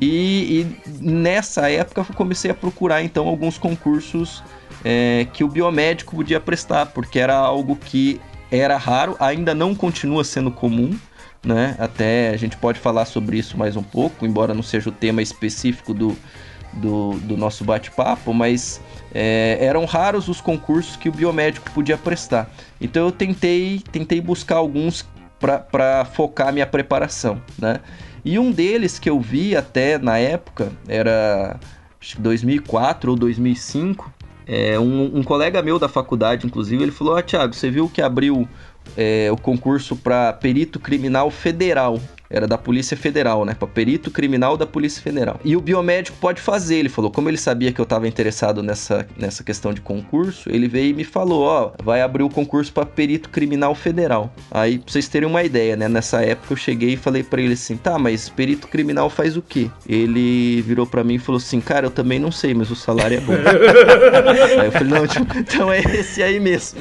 E, 0.00 0.60
e, 0.60 0.90
nessa 1.00 1.70
época 1.70 2.02
eu 2.02 2.14
comecei 2.14 2.50
a 2.50 2.54
procurar 2.54 3.02
então 3.02 3.26
alguns 3.26 3.56
concursos 3.58 4.44
é, 4.84 5.26
que 5.32 5.42
o 5.42 5.48
biomédico 5.48 6.14
podia 6.14 6.38
prestar, 6.38 6.86
porque 6.86 7.18
era 7.18 7.34
algo 7.34 7.74
que 7.74 8.20
era 8.50 8.76
raro, 8.76 9.16
ainda 9.18 9.54
não 9.54 9.74
continua 9.74 10.22
sendo 10.22 10.52
comum, 10.52 10.96
né? 11.46 11.76
Até 11.78 12.30
a 12.30 12.36
gente 12.36 12.56
pode 12.56 12.80
falar 12.80 13.04
sobre 13.04 13.38
isso 13.38 13.56
mais 13.56 13.76
um 13.76 13.82
pouco, 13.82 14.26
embora 14.26 14.52
não 14.52 14.62
seja 14.62 14.88
o 14.90 14.92
tema 14.92 15.22
específico 15.22 15.94
do, 15.94 16.16
do, 16.72 17.12
do 17.20 17.36
nosso 17.36 17.64
bate-papo, 17.64 18.34
mas 18.34 18.80
é, 19.14 19.56
eram 19.60 19.84
raros 19.84 20.28
os 20.28 20.40
concursos 20.40 20.96
que 20.96 21.08
o 21.08 21.12
biomédico 21.12 21.70
podia 21.70 21.96
prestar. 21.96 22.50
Então 22.80 23.06
eu 23.06 23.12
tentei, 23.12 23.80
tentei 23.92 24.20
buscar 24.20 24.56
alguns 24.56 25.08
para 25.38 26.04
focar 26.04 26.52
minha 26.52 26.66
preparação, 26.66 27.40
né? 27.58 27.80
E 28.24 28.38
um 28.38 28.50
deles 28.50 28.98
que 28.98 29.08
eu 29.08 29.20
vi 29.20 29.54
até 29.54 29.98
na 29.98 30.18
época 30.18 30.72
era 30.88 31.60
acho 32.00 32.16
que 32.16 32.22
2004 32.22 33.12
ou 33.12 33.16
2005. 33.16 34.12
É, 34.48 34.78
um, 34.78 35.18
um 35.18 35.22
colega 35.22 35.60
meu 35.60 35.78
da 35.78 35.88
faculdade, 35.88 36.46
inclusive, 36.46 36.82
ele 36.82 36.92
falou: 36.92 37.16
Ah, 37.16 37.22
Thiago, 37.22 37.54
você 37.54 37.70
viu 37.70 37.88
que 37.88 38.00
abriu 38.00 38.48
é, 38.96 39.30
o 39.32 39.36
concurso 39.36 39.96
para 39.96 40.32
perito 40.32 40.78
criminal 40.78 41.30
federal 41.30 42.00
era 42.28 42.46
da 42.46 42.58
Polícia 42.58 42.96
Federal, 42.96 43.44
né? 43.44 43.54
Para 43.54 43.68
perito 43.68 44.10
criminal 44.10 44.56
da 44.56 44.66
Polícia 44.66 45.02
Federal. 45.02 45.40
E 45.44 45.56
o 45.56 45.60
biomédico 45.60 46.16
pode 46.18 46.40
fazer, 46.40 46.76
ele 46.76 46.88
falou. 46.88 47.10
Como 47.10 47.28
ele 47.28 47.36
sabia 47.36 47.72
que 47.72 47.80
eu 47.80 47.84
estava 47.84 48.06
interessado 48.08 48.62
nessa, 48.62 49.06
nessa 49.16 49.42
questão 49.42 49.72
de 49.72 49.80
concurso, 49.80 50.50
ele 50.50 50.68
veio 50.68 50.90
e 50.90 50.94
me 50.94 51.04
falou: 51.04 51.42
ó, 51.44 51.72
vai 51.82 52.02
abrir 52.02 52.22
o 52.22 52.30
concurso 52.30 52.72
para 52.72 52.86
perito 52.86 53.28
criminal 53.28 53.74
federal. 53.74 54.32
Aí, 54.50 54.78
pra 54.78 54.92
vocês 54.92 55.08
terem 55.08 55.28
uma 55.28 55.42
ideia, 55.42 55.76
né? 55.76 55.88
Nessa 55.88 56.22
época 56.22 56.52
eu 56.52 56.56
cheguei 56.56 56.94
e 56.94 56.96
falei 56.96 57.22
para 57.22 57.40
ele 57.40 57.54
assim: 57.54 57.76
tá, 57.76 57.98
mas 57.98 58.28
perito 58.28 58.68
criminal 58.68 59.08
faz 59.08 59.36
o 59.36 59.42
quê? 59.42 59.70
Ele 59.88 60.62
virou 60.62 60.86
para 60.86 61.04
mim 61.04 61.14
e 61.14 61.18
falou 61.18 61.38
assim: 61.38 61.60
cara, 61.60 61.86
eu 61.86 61.90
também 61.90 62.18
não 62.18 62.32
sei, 62.32 62.54
mas 62.54 62.70
o 62.70 62.76
salário 62.76 63.18
é 63.18 63.20
bom. 63.20 63.32
aí 64.60 64.66
eu 64.66 64.72
falei: 64.72 64.88
não, 64.88 65.06
tipo, 65.06 65.38
então 65.38 65.72
é 65.72 65.80
esse 65.80 66.22
aí 66.22 66.40
mesmo. 66.40 66.80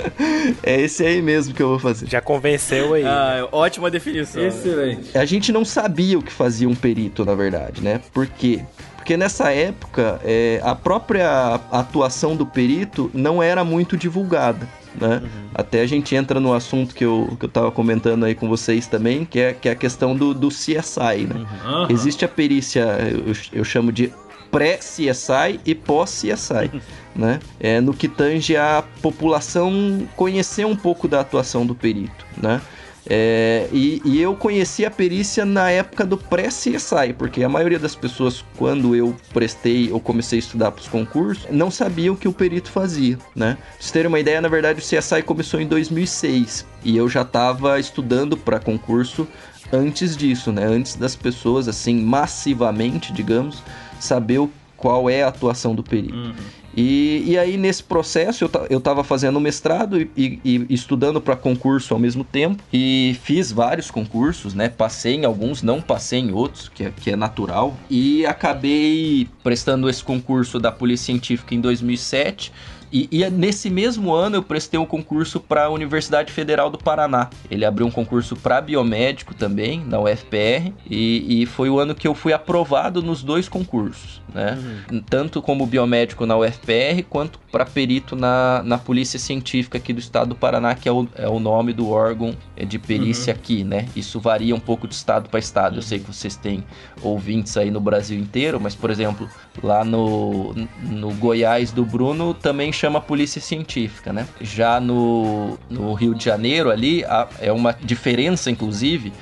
é 0.62 0.80
esse 0.80 1.04
aí 1.04 1.20
mesmo 1.20 1.54
que 1.54 1.62
eu 1.62 1.68
vou 1.68 1.78
fazer. 1.78 2.06
Já 2.08 2.20
convenceu 2.20 2.94
aí. 2.94 3.04
Ah, 3.04 3.48
ótima 3.52 3.90
definição. 3.90 4.42
Excelente. 4.42 4.85
A 5.14 5.24
gente 5.24 5.52
não 5.52 5.64
sabia 5.64 6.18
o 6.18 6.22
que 6.22 6.32
fazia 6.32 6.68
um 6.68 6.74
perito, 6.74 7.24
na 7.24 7.34
verdade, 7.34 7.82
né? 7.82 8.00
Por 8.12 8.26
quê? 8.26 8.62
Porque 8.96 9.16
nessa 9.16 9.52
época, 9.52 10.20
é, 10.24 10.60
a 10.64 10.74
própria 10.74 11.60
atuação 11.70 12.34
do 12.34 12.44
perito 12.44 13.08
não 13.14 13.40
era 13.40 13.62
muito 13.64 13.96
divulgada. 13.96 14.68
Né? 15.00 15.20
Uhum. 15.22 15.48
Até 15.54 15.82
a 15.82 15.86
gente 15.86 16.14
entra 16.16 16.40
no 16.40 16.52
assunto 16.52 16.94
que 16.94 17.04
eu, 17.04 17.36
que 17.38 17.44
eu 17.44 17.48
tava 17.48 17.70
comentando 17.70 18.24
aí 18.24 18.34
com 18.34 18.48
vocês 18.48 18.86
também, 18.86 19.24
que 19.24 19.38
é, 19.38 19.52
que 19.52 19.68
é 19.68 19.72
a 19.72 19.76
questão 19.76 20.16
do, 20.16 20.34
do 20.34 20.48
CSI. 20.48 21.26
Né? 21.28 21.46
Uhum. 21.64 21.86
Existe 21.88 22.24
a 22.24 22.28
perícia, 22.28 22.80
eu, 23.08 23.32
eu 23.52 23.64
chamo 23.64 23.92
de 23.92 24.12
pré-CSI 24.50 25.60
e 25.64 25.74
pós-CSI, 25.74 26.82
né? 27.14 27.40
É 27.60 27.80
no 27.80 27.92
que 27.92 28.08
tange 28.08 28.56
a 28.56 28.82
população 29.02 30.06
conhecer 30.16 30.64
um 30.64 30.76
pouco 30.76 31.06
da 31.06 31.20
atuação 31.20 31.66
do 31.66 31.74
perito, 31.74 32.26
né? 32.36 32.60
É, 33.08 33.68
e, 33.72 34.02
e, 34.04 34.20
eu 34.20 34.34
conheci 34.34 34.84
a 34.84 34.90
perícia 34.90 35.44
na 35.44 35.70
época 35.70 36.04
do 36.04 36.16
pré-CSI, 36.16 37.12
porque 37.16 37.44
a 37.44 37.48
maioria 37.48 37.78
das 37.78 37.94
pessoas, 37.94 38.44
quando 38.56 38.96
eu 38.96 39.14
prestei 39.32 39.92
ou 39.92 40.00
comecei 40.00 40.38
a 40.38 40.40
estudar 40.40 40.72
para 40.72 40.82
os 40.82 40.88
concursos, 40.88 41.46
não 41.50 41.70
sabiam 41.70 42.14
o 42.14 42.16
que 42.16 42.26
o 42.26 42.32
perito 42.32 42.70
fazia, 42.70 43.16
né? 43.34 43.54
Pra 43.54 43.76
vocês 43.78 43.90
terem 43.92 44.08
uma 44.08 44.18
ideia, 44.18 44.40
na 44.40 44.48
verdade, 44.48 44.80
o 44.80 44.82
CSI 44.82 45.22
começou 45.22 45.60
em 45.60 45.66
2006 45.66 46.66
e 46.84 46.96
eu 46.96 47.08
já 47.08 47.22
estava 47.22 47.78
estudando 47.78 48.36
para 48.36 48.58
concurso 48.58 49.26
antes 49.72 50.16
disso, 50.16 50.50
né? 50.50 50.64
Antes 50.64 50.96
das 50.96 51.14
pessoas, 51.14 51.68
assim, 51.68 52.00
massivamente, 52.00 53.12
digamos, 53.12 53.62
saber 54.00 54.48
qual 54.76 55.08
é 55.08 55.22
a 55.22 55.28
atuação 55.28 55.74
do 55.74 55.82
perito. 55.82 56.14
Uhum. 56.14 56.34
E, 56.76 57.22
e 57.26 57.38
aí, 57.38 57.56
nesse 57.56 57.82
processo, 57.82 58.44
eu, 58.44 58.50
eu 58.68 58.80
tava 58.80 59.02
fazendo 59.02 59.40
mestrado 59.40 59.98
e, 59.98 60.10
e, 60.16 60.40
e 60.44 60.66
estudando 60.68 61.20
para 61.20 61.34
concurso 61.34 61.94
ao 61.94 62.00
mesmo 62.00 62.22
tempo. 62.22 62.62
E 62.72 63.16
fiz 63.22 63.50
vários 63.50 63.90
concursos, 63.90 64.52
né? 64.52 64.68
Passei 64.68 65.14
em 65.14 65.24
alguns, 65.24 65.62
não 65.62 65.80
passei 65.80 66.20
em 66.20 66.32
outros, 66.32 66.68
que 66.68 66.84
é, 66.84 66.90
que 66.90 67.10
é 67.10 67.16
natural. 67.16 67.74
E 67.88 68.26
acabei 68.26 69.26
prestando 69.42 69.88
esse 69.88 70.04
concurso 70.04 70.58
da 70.58 70.70
Polícia 70.70 71.06
Científica 71.06 71.54
em 71.54 71.60
2007 71.60 72.52
e, 72.96 73.08
e, 73.10 73.30
nesse 73.30 73.68
mesmo 73.68 74.14
ano 74.14 74.36
eu 74.36 74.42
prestei 74.42 74.80
um 74.80 74.86
concurso 74.86 75.38
para 75.38 75.64
a 75.64 75.68
Universidade 75.68 76.32
Federal 76.32 76.70
do 76.70 76.78
Paraná. 76.78 77.28
Ele 77.50 77.64
abriu 77.64 77.86
um 77.86 77.90
concurso 77.90 78.34
para 78.36 78.60
biomédico 78.60 79.34
também, 79.34 79.84
na 79.86 80.00
UFPR, 80.00 80.72
e, 80.88 81.42
e, 81.42 81.46
foi 81.46 81.68
o 81.68 81.78
ano 81.78 81.94
que 81.94 82.08
eu 82.08 82.14
fui 82.14 82.32
aprovado 82.32 83.02
nos 83.02 83.22
dois 83.22 83.48
concursos, 83.48 84.22
né? 84.32 84.58
Uhum. 84.90 85.02
Tanto 85.02 85.42
como 85.42 85.66
biomédico 85.66 86.24
na 86.24 86.36
UFPR, 86.38 87.02
quanto 87.08 87.38
para 87.50 87.66
perito 87.66 88.16
na, 88.16 88.62
na 88.64 88.78
Polícia 88.78 89.18
Científica 89.18 89.78
aqui 89.78 89.92
do 89.92 90.00
estado 90.00 90.28
do 90.30 90.34
Paraná, 90.34 90.74
que 90.74 90.88
é 90.88 90.92
o, 90.92 91.06
é 91.16 91.28
o 91.28 91.38
nome 91.38 91.72
do 91.72 91.90
órgão 91.90 92.34
de 92.66 92.78
perícia 92.78 93.32
uhum. 93.32 93.38
aqui, 93.38 93.64
né? 93.64 93.88
Isso 93.94 94.20
varia 94.20 94.54
um 94.54 94.60
pouco 94.60 94.88
de 94.88 94.94
estado 94.94 95.28
para 95.28 95.38
estado. 95.38 95.76
Eu 95.76 95.82
sei 95.82 95.98
que 95.98 96.06
vocês 96.06 96.36
têm 96.36 96.64
ouvintes 97.02 97.56
aí 97.56 97.70
no 97.70 97.80
Brasil 97.80 98.18
inteiro, 98.18 98.60
mas, 98.60 98.74
por 98.74 98.90
exemplo, 98.90 99.28
lá 99.62 99.84
no, 99.84 100.54
no 100.82 101.12
Goiás 101.14 101.72
do 101.72 101.84
Bruno 101.84 102.34
também 102.34 102.72
chama 102.72 102.85
polícia 103.00 103.40
científica, 103.40 104.12
né? 104.12 104.26
Já 104.40 104.80
no, 104.80 105.58
no 105.68 105.92
Rio 105.94 106.14
de 106.14 106.24
Janeiro 106.24 106.70
ali, 106.70 107.04
a, 107.04 107.28
é 107.40 107.52
uma 107.52 107.72
diferença, 107.72 108.50
inclusive, 108.50 109.12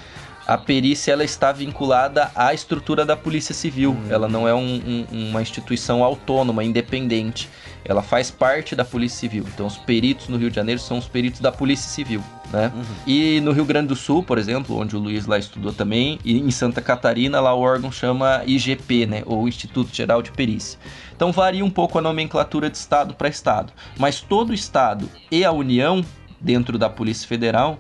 a 0.46 0.58
perícia 0.58 1.12
ela 1.12 1.24
está 1.24 1.52
vinculada 1.52 2.30
à 2.34 2.52
estrutura 2.52 3.04
da 3.04 3.16
Polícia 3.16 3.54
Civil. 3.54 3.92
Uhum. 3.92 4.06
Ela 4.10 4.28
não 4.28 4.46
é 4.46 4.54
um, 4.54 5.06
um, 5.10 5.28
uma 5.30 5.40
instituição 5.40 6.04
autônoma, 6.04 6.62
independente. 6.62 7.48
Ela 7.84 8.02
faz 8.02 8.30
parte 8.30 8.74
da 8.74 8.84
Polícia 8.84 9.18
Civil. 9.18 9.44
Então, 9.52 9.66
os 9.66 9.76
peritos 9.76 10.28
no 10.28 10.36
Rio 10.36 10.50
de 10.50 10.56
Janeiro 10.56 10.80
são 10.80 10.98
os 10.98 11.06
peritos 11.06 11.40
da 11.40 11.52
Polícia 11.52 11.88
Civil, 11.90 12.22
né? 12.50 12.72
Uhum. 12.74 12.82
E 13.06 13.40
no 13.40 13.52
Rio 13.52 13.64
Grande 13.64 13.88
do 13.88 13.96
Sul, 13.96 14.22
por 14.22 14.38
exemplo, 14.38 14.78
onde 14.78 14.96
o 14.96 14.98
Luiz 14.98 15.26
lá 15.26 15.38
estudou 15.38 15.72
também, 15.72 16.18
e 16.24 16.38
em 16.38 16.50
Santa 16.50 16.80
Catarina, 16.80 17.40
lá 17.40 17.54
o 17.54 17.60
órgão 17.60 17.92
chama 17.92 18.42
IGP, 18.46 19.06
né? 19.06 19.22
Ou 19.26 19.46
Instituto 19.48 19.94
Geral 19.94 20.22
de 20.22 20.30
Perícia. 20.30 20.78
Então, 21.14 21.30
varia 21.30 21.64
um 21.64 21.70
pouco 21.70 21.98
a 21.98 22.02
nomenclatura 22.02 22.70
de 22.70 22.76
estado 22.76 23.14
para 23.14 23.28
estado. 23.28 23.72
Mas 23.98 24.20
todo 24.20 24.54
estado 24.54 25.08
e 25.30 25.44
a 25.44 25.52
União, 25.52 26.04
dentro 26.40 26.78
da 26.78 26.88
Polícia 26.88 27.28
Federal, 27.28 27.78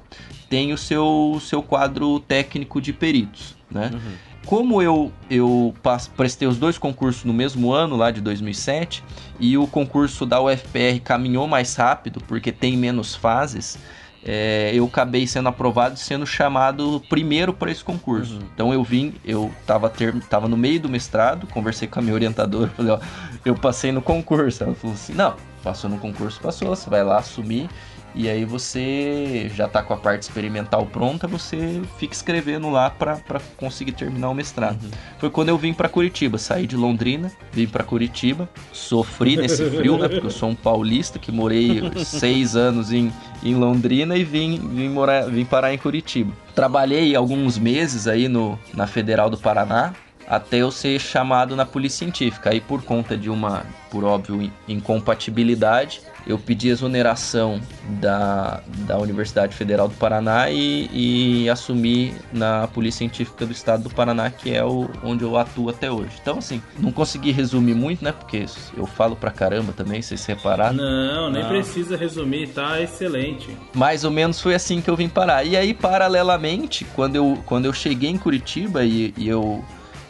tem 0.54 0.72
o 0.72 0.78
seu, 0.78 1.36
seu 1.40 1.60
quadro 1.60 2.20
técnico 2.20 2.80
de 2.80 2.92
peritos, 2.92 3.56
né? 3.68 3.90
Uhum. 3.92 4.12
Como 4.46 4.80
eu, 4.80 5.10
eu 5.28 5.74
prestei 6.16 6.46
os 6.46 6.56
dois 6.56 6.78
concursos 6.78 7.24
no 7.24 7.32
mesmo 7.32 7.72
ano, 7.72 7.96
lá 7.96 8.12
de 8.12 8.20
2007, 8.20 9.02
e 9.40 9.58
o 9.58 9.66
concurso 9.66 10.24
da 10.24 10.40
UFPR 10.40 11.00
caminhou 11.02 11.48
mais 11.48 11.74
rápido, 11.74 12.20
porque 12.28 12.52
tem 12.52 12.76
menos 12.76 13.16
fases, 13.16 13.76
é, 14.24 14.70
eu 14.72 14.84
acabei 14.84 15.26
sendo 15.26 15.48
aprovado 15.48 15.96
e 15.96 15.98
sendo 15.98 16.24
chamado 16.24 17.02
primeiro 17.08 17.52
para 17.52 17.72
esse 17.72 17.82
concurso. 17.82 18.34
Uhum. 18.34 18.42
Então 18.54 18.72
eu 18.72 18.84
vim, 18.84 19.12
eu 19.24 19.50
estava 19.60 19.92
tava 20.30 20.46
no 20.46 20.56
meio 20.56 20.78
do 20.78 20.88
mestrado, 20.88 21.48
conversei 21.48 21.88
com 21.88 21.98
a 21.98 22.02
minha 22.02 22.14
orientadora, 22.14 22.70
falei, 22.76 22.92
ó, 22.92 23.00
eu 23.44 23.56
passei 23.56 23.90
no 23.90 24.00
concurso. 24.00 24.62
Ela 24.62 24.74
falou 24.76 24.94
assim, 24.94 25.14
não, 25.14 25.34
passou 25.64 25.90
no 25.90 25.98
concurso, 25.98 26.40
passou, 26.40 26.68
você 26.68 26.88
vai 26.88 27.02
lá 27.02 27.18
assumir 27.18 27.68
e 28.14 28.28
aí 28.28 28.44
você 28.44 29.50
já 29.54 29.66
tá 29.66 29.82
com 29.82 29.92
a 29.92 29.96
parte 29.96 30.22
experimental 30.22 30.86
pronta, 30.86 31.26
você 31.26 31.82
fica 31.98 32.14
escrevendo 32.14 32.70
lá 32.70 32.88
para 32.88 33.18
conseguir 33.56 33.92
terminar 33.92 34.30
o 34.30 34.34
mestrado. 34.34 34.82
Uhum. 34.84 34.90
Foi 35.18 35.30
quando 35.30 35.48
eu 35.48 35.58
vim 35.58 35.74
para 35.74 35.88
Curitiba, 35.88 36.38
saí 36.38 36.66
de 36.66 36.76
Londrina, 36.76 37.32
vim 37.52 37.66
para 37.66 37.82
Curitiba, 37.82 38.48
sofri 38.72 39.36
nesse 39.36 39.68
frio, 39.70 39.98
né? 39.98 40.08
Porque 40.08 40.26
eu 40.26 40.30
sou 40.30 40.50
um 40.50 40.54
paulista 40.54 41.18
que 41.18 41.32
morei 41.32 41.82
seis 42.04 42.54
anos 42.54 42.92
em, 42.92 43.12
em 43.42 43.54
Londrina 43.54 44.16
e 44.16 44.22
vim, 44.22 44.58
vim, 44.58 44.88
morar, 44.88 45.28
vim 45.28 45.44
parar 45.44 45.74
em 45.74 45.78
Curitiba. 45.78 46.32
Trabalhei 46.54 47.16
alguns 47.16 47.58
meses 47.58 48.06
aí 48.06 48.28
no, 48.28 48.58
na 48.72 48.86
Federal 48.86 49.28
do 49.28 49.36
Paraná, 49.36 49.92
até 50.26 50.58
eu 50.58 50.70
ser 50.70 51.00
chamado 51.00 51.56
na 51.56 51.66
polícia 51.66 51.98
científica. 51.98 52.50
Aí 52.50 52.60
por 52.60 52.82
conta 52.82 53.16
de 53.16 53.28
uma, 53.28 53.64
por 53.90 54.04
óbvio, 54.04 54.50
incompatibilidade, 54.68 56.00
eu 56.26 56.38
pedi 56.38 56.68
exoneração 56.68 57.60
da, 58.00 58.60
da 58.86 58.98
Universidade 58.98 59.54
Federal 59.54 59.88
do 59.88 59.94
Paraná 59.94 60.50
e, 60.50 60.88
e 60.92 61.50
assumi 61.50 62.14
na 62.32 62.66
Polícia 62.68 62.98
Científica 62.98 63.44
do 63.44 63.52
Estado 63.52 63.84
do 63.84 63.90
Paraná, 63.90 64.30
que 64.30 64.54
é 64.54 64.64
o, 64.64 64.88
onde 65.02 65.22
eu 65.22 65.36
atuo 65.36 65.68
até 65.68 65.90
hoje. 65.90 66.12
Então, 66.20 66.38
assim, 66.38 66.62
não 66.78 66.90
consegui 66.90 67.30
resumir 67.30 67.74
muito, 67.74 68.02
né? 68.02 68.12
Porque 68.12 68.46
eu 68.76 68.86
falo 68.86 69.14
pra 69.14 69.30
caramba 69.30 69.72
também, 69.72 70.00
vocês 70.00 70.20
se 70.20 70.28
repararam. 70.28 70.76
Não, 70.76 71.30
nem 71.30 71.42
não. 71.42 71.48
precisa 71.48 71.96
resumir, 71.96 72.48
tá 72.48 72.80
excelente. 72.80 73.54
Mais 73.74 74.04
ou 74.04 74.10
menos 74.10 74.40
foi 74.40 74.54
assim 74.54 74.80
que 74.80 74.88
eu 74.88 74.96
vim 74.96 75.08
parar. 75.08 75.44
E 75.44 75.56
aí, 75.56 75.74
paralelamente, 75.74 76.84
quando 76.94 77.16
eu, 77.16 77.38
quando 77.44 77.66
eu 77.66 77.72
cheguei 77.72 78.10
em 78.10 78.18
Curitiba 78.18 78.84
e, 78.84 79.12
e 79.16 79.28
eu, 79.28 79.62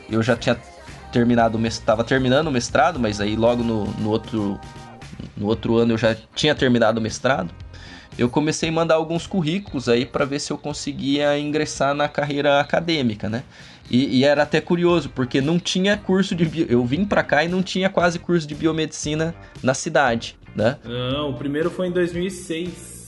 eu 0.08 0.22
já 0.22 0.36
tinha 0.36 0.56
terminado, 1.10 1.64
estava 1.66 2.02
terminando 2.02 2.48
o 2.48 2.50
mestrado, 2.50 2.98
mas 2.98 3.20
aí 3.20 3.36
logo 3.36 3.62
no, 3.62 3.84
no 3.84 4.10
outro 4.10 4.58
no 5.36 5.46
outro 5.46 5.76
ano 5.76 5.94
eu 5.94 5.98
já 5.98 6.16
tinha 6.34 6.54
terminado 6.54 6.98
o 6.98 7.02
mestrado, 7.02 7.50
eu 8.16 8.28
comecei 8.28 8.68
a 8.68 8.72
mandar 8.72 8.94
alguns 8.94 9.26
currículos 9.26 9.88
aí 9.88 10.06
para 10.06 10.24
ver 10.24 10.38
se 10.38 10.52
eu 10.52 10.58
conseguia 10.58 11.38
ingressar 11.38 11.94
na 11.94 12.08
carreira 12.08 12.60
acadêmica, 12.60 13.28
né? 13.28 13.42
E, 13.90 14.20
e, 14.20 14.24
era 14.24 14.44
até 14.44 14.60
curioso, 14.60 15.10
porque 15.10 15.40
não 15.40 15.58
tinha 15.58 15.96
curso 15.96 16.34
de. 16.34 16.44
Bio... 16.46 16.66
Eu 16.68 16.84
vim 16.86 17.04
para 17.04 17.22
cá 17.22 17.44
e 17.44 17.48
não 17.48 17.62
tinha 17.62 17.90
quase 17.90 18.18
curso 18.18 18.46
de 18.46 18.54
biomedicina 18.54 19.34
na 19.62 19.74
cidade, 19.74 20.38
né? 20.56 20.78
Não, 20.84 21.30
o 21.30 21.34
primeiro 21.34 21.70
foi 21.70 21.88
em 21.88 21.90
2006. 21.90 23.03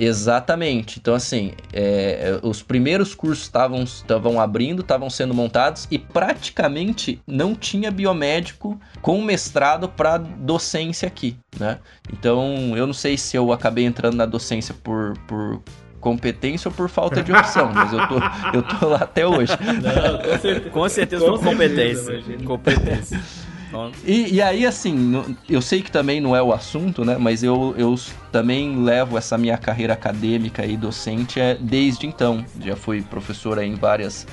Exatamente. 0.00 0.98
Então, 0.98 1.14
assim, 1.14 1.52
é, 1.74 2.40
os 2.42 2.62
primeiros 2.62 3.14
cursos 3.14 3.44
estavam 3.44 4.40
abrindo, 4.40 4.80
estavam 4.80 5.10
sendo 5.10 5.34
montados 5.34 5.86
e 5.90 5.98
praticamente 5.98 7.20
não 7.26 7.54
tinha 7.54 7.90
biomédico 7.90 8.80
com 9.02 9.20
mestrado 9.20 9.90
para 9.90 10.16
docência 10.16 11.06
aqui, 11.06 11.36
né? 11.58 11.78
Então, 12.10 12.74
eu 12.74 12.86
não 12.86 12.94
sei 12.94 13.18
se 13.18 13.36
eu 13.36 13.52
acabei 13.52 13.84
entrando 13.84 14.16
na 14.16 14.24
docência 14.24 14.74
por, 14.82 15.18
por 15.28 15.62
competência 16.00 16.70
ou 16.70 16.74
por 16.74 16.88
falta 16.88 17.22
de 17.22 17.30
opção, 17.30 17.70
mas 17.74 17.92
eu 17.92 18.08
tô, 18.08 18.14
eu 18.54 18.62
tô 18.62 18.88
lá 18.88 19.00
até 19.02 19.26
hoje. 19.26 19.52
Não, 19.60 20.18
com 20.18 20.38
certeza, 20.38 20.70
com 20.70 20.88
certeza 20.88 21.26
com 21.26 21.38
competência. 21.38 22.04
Certeza, 22.04 22.44
competência. 22.44 23.20
E, 24.04 24.34
e 24.34 24.42
aí, 24.42 24.66
assim, 24.66 25.36
eu 25.48 25.62
sei 25.62 25.82
que 25.82 25.90
também 25.90 26.20
não 26.20 26.34
é 26.34 26.42
o 26.42 26.52
assunto, 26.52 27.04
né? 27.04 27.16
Mas 27.18 27.42
eu, 27.42 27.74
eu 27.76 27.94
também 28.32 28.82
levo 28.82 29.16
essa 29.16 29.38
minha 29.38 29.56
carreira 29.56 29.92
acadêmica 29.92 30.64
e 30.64 30.76
docente 30.76 31.40
é, 31.40 31.54
desde 31.54 32.06
então. 32.06 32.44
Já 32.60 32.76
fui 32.76 33.02
professora 33.02 33.64
em 33.64 33.74
várias 33.74 34.26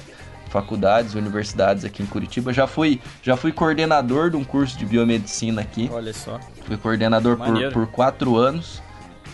faculdades, 0.50 1.13
universidades 1.13 1.86
aqui 1.86 2.01
em 2.01 2.06
Curitiba. 2.06 2.51
Já 2.51 2.65
fui, 2.65 3.00
já 3.22 3.38
fui 3.38 3.51
coordenador 3.51 4.29
de 4.32 4.38
um 4.38 4.44
curso 4.44 4.77
de 4.77 4.86
biomedicina 4.86 5.62
aqui. 5.62 5.89
Olha 5.91 6.13
só. 6.13 6.39
Fui 6.65 6.77
coordenador 6.77 7.38
por, 7.38 7.72
por 7.72 7.88
quatro 7.88 8.38
anos, 8.38 8.82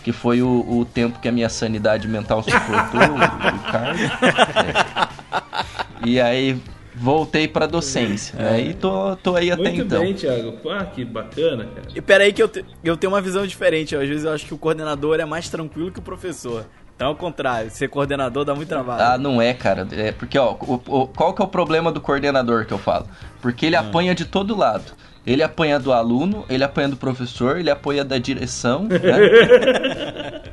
que 0.02 0.12
foi 0.12 0.42
o, 0.42 0.66
o 0.68 0.84
tempo 0.84 1.18
que 1.18 1.28
a 1.28 1.32
minha 1.32 1.48
sanidade 1.48 2.06
mental 2.08 2.42
suportou, 2.42 3.00
o, 3.00 3.16
o 3.16 3.72
cargo. 3.72 5.14
É. 6.04 6.06
E 6.06 6.20
aí 6.20 6.60
voltei 6.94 7.48
pra 7.48 7.66
docência, 7.66 8.38
né? 8.38 8.60
E 8.60 8.74
tô, 8.74 9.16
tô 9.16 9.34
aí 9.36 9.50
até 9.50 9.62
Muito 9.62 9.82
então. 9.82 10.02
bem, 10.02 10.14
Thiago. 10.14 10.56
Ah, 10.70 10.84
que 10.84 11.04
bacana, 11.04 11.64
cara. 11.66 11.88
E 11.94 12.00
peraí 12.00 12.32
que 12.32 12.42
eu, 12.42 12.48
te- 12.48 12.64
eu 12.84 12.96
tenho 12.96 13.12
uma 13.12 13.20
visão 13.20 13.46
diferente. 13.46 13.96
Às 13.96 14.08
vezes 14.08 14.24
eu 14.24 14.32
acho 14.32 14.46
que 14.46 14.54
o 14.54 14.58
coordenador 14.58 15.18
é 15.20 15.24
mais 15.24 15.48
tranquilo 15.48 15.90
que 15.90 15.98
o 15.98 16.02
professor. 16.02 16.64
Então, 16.96 17.08
ao 17.08 17.16
contrário, 17.16 17.70
ser 17.72 17.88
coordenador 17.88 18.44
dá 18.44 18.54
muito 18.54 18.68
trabalho. 18.68 19.02
Ah, 19.02 19.18
não 19.18 19.42
é, 19.42 19.52
cara. 19.52 19.86
É 19.92 20.12
porque, 20.12 20.38
ó, 20.38 20.52
o- 20.52 20.80
o- 20.86 21.06
qual 21.08 21.34
que 21.34 21.42
é 21.42 21.44
o 21.44 21.48
problema 21.48 21.90
do 21.90 22.00
coordenador 22.00 22.64
que 22.66 22.72
eu 22.72 22.78
falo? 22.78 23.08
Porque 23.42 23.66
ele 23.66 23.74
apanha 23.74 24.14
de 24.14 24.24
todo 24.24 24.56
lado. 24.56 24.92
Ele 25.26 25.42
apanha 25.42 25.78
do 25.80 25.92
aluno, 25.92 26.44
ele 26.48 26.62
apanha 26.62 26.88
do 26.90 26.96
professor, 26.96 27.58
ele 27.58 27.70
apanha 27.70 28.04
da 28.04 28.18
direção, 28.18 28.84
né? 28.84 28.98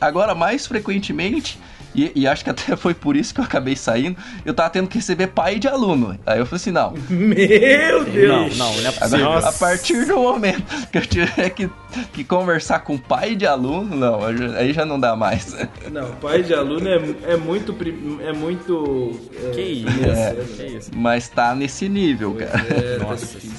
Agora, 0.00 0.34
mais 0.34 0.66
frequentemente, 0.66 1.58
e, 1.94 2.12
e 2.14 2.26
acho 2.26 2.44
que 2.44 2.50
até 2.50 2.74
foi 2.76 2.94
por 2.94 3.16
isso 3.16 3.34
que 3.34 3.40
eu 3.40 3.44
acabei 3.44 3.74
saindo, 3.76 4.16
eu 4.44 4.54
tava 4.54 4.70
tendo 4.70 4.88
que 4.88 4.96
receber 4.98 5.28
pai 5.28 5.58
de 5.58 5.68
aluno. 5.68 6.18
Aí 6.26 6.38
eu 6.38 6.46
falei 6.46 6.56
assim, 6.60 6.70
não, 6.70 6.94
Meu 7.08 7.98
não, 8.04 8.10
Deus! 8.12 8.58
não, 8.58 8.74
não 8.76 8.86
é 8.88 8.92
possível. 8.92 9.26
Agora, 9.30 9.48
a 9.48 9.52
partir 9.52 10.04
do 10.06 10.16
momento 10.16 10.62
que 10.90 10.98
eu 10.98 11.02
tiver 11.06 11.50
que, 11.50 11.70
que 12.12 12.24
conversar 12.24 12.80
com 12.80 12.96
pai 12.98 13.34
de 13.34 13.46
aluno, 13.46 13.96
não, 13.96 14.20
aí 14.56 14.72
já- 14.72 14.84
não 14.84 14.98
dá 15.00 15.14
mais. 15.16 15.56
Não, 15.90 16.10
pai 16.16 16.42
de 16.42 16.54
aluno 16.54 16.88
é, 16.88 17.32
é 17.32 17.36
muito. 17.36 17.76
É 18.24 18.32
muito. 18.32 19.20
É, 19.44 19.50
Que 19.50 19.60
isso? 19.62 19.88
É, 20.04 20.14
série, 20.14 20.44
que 20.44 20.62
né? 20.62 20.68
isso? 20.78 20.90
Mas 20.94 21.28
tá 21.28 21.54
nesse 21.54 21.88
nível, 21.88 22.34
cara. 22.34 22.66
É, 22.70 22.98
tá 22.98 23.04
Nossa. 23.04 23.26
difícil. 23.26 23.50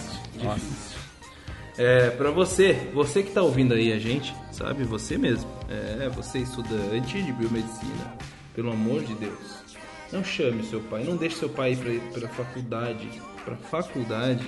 Nossa. 0.44 0.91
É, 1.84 2.12
pra 2.12 2.30
você, 2.30 2.74
você 2.94 3.24
que 3.24 3.32
tá 3.32 3.42
ouvindo 3.42 3.74
aí 3.74 3.92
a 3.92 3.98
gente, 3.98 4.36
sabe? 4.52 4.84
Você 4.84 5.18
mesmo. 5.18 5.50
É, 5.68 6.08
você 6.10 6.38
estudante 6.38 7.20
de 7.20 7.34
biomedicina. 7.34 8.16
Pelo 8.54 8.72
amor 8.72 9.02
de 9.02 9.16
Deus. 9.16 9.64
Não 10.12 10.24
chame 10.24 10.62
seu 10.62 10.80
pai, 10.80 11.04
não 11.04 11.16
deixe 11.16 11.38
seu 11.38 11.50
pai 11.50 11.72
ir 11.72 12.02
pra 12.14 12.30
faculdade. 12.30 13.10
Pra 13.44 13.56
faculdade 13.56 14.46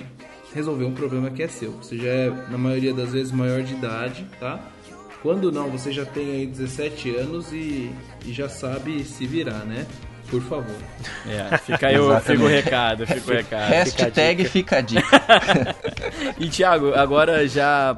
resolver 0.54 0.84
um 0.84 0.94
problema 0.94 1.28
que 1.28 1.42
é 1.42 1.48
seu. 1.48 1.72
Você 1.72 1.98
já 1.98 2.08
é, 2.08 2.30
na 2.30 2.56
maioria 2.56 2.94
das 2.94 3.10
vezes, 3.10 3.32
maior 3.32 3.64
de 3.64 3.74
idade, 3.74 4.24
tá? 4.38 4.70
Quando 5.20 5.50
não, 5.50 5.68
você 5.68 5.90
já 5.90 6.06
tem 6.06 6.30
aí 6.30 6.46
17 6.46 7.16
anos 7.16 7.52
e, 7.52 7.90
e 8.24 8.32
já 8.32 8.48
sabe 8.48 9.02
se 9.02 9.26
virar, 9.26 9.64
né? 9.64 9.88
Por 10.34 10.42
favor. 10.42 10.76
É, 11.28 11.56
fica 11.58 11.86
aí 11.86 11.98
o, 11.98 12.10
Exatamente. 12.10 12.24
fica 12.24 12.42
o 12.42 12.48
recado, 12.48 13.06
fica 13.06 13.30
o 13.30 13.34
recado. 13.36 13.70
Hashtag 13.70 14.44
fica 14.46 14.78
a 14.78 14.80
dica. 14.80 15.04
E 16.38 16.48
Thiago, 16.48 16.92
agora 16.94 17.46
já 17.46 17.96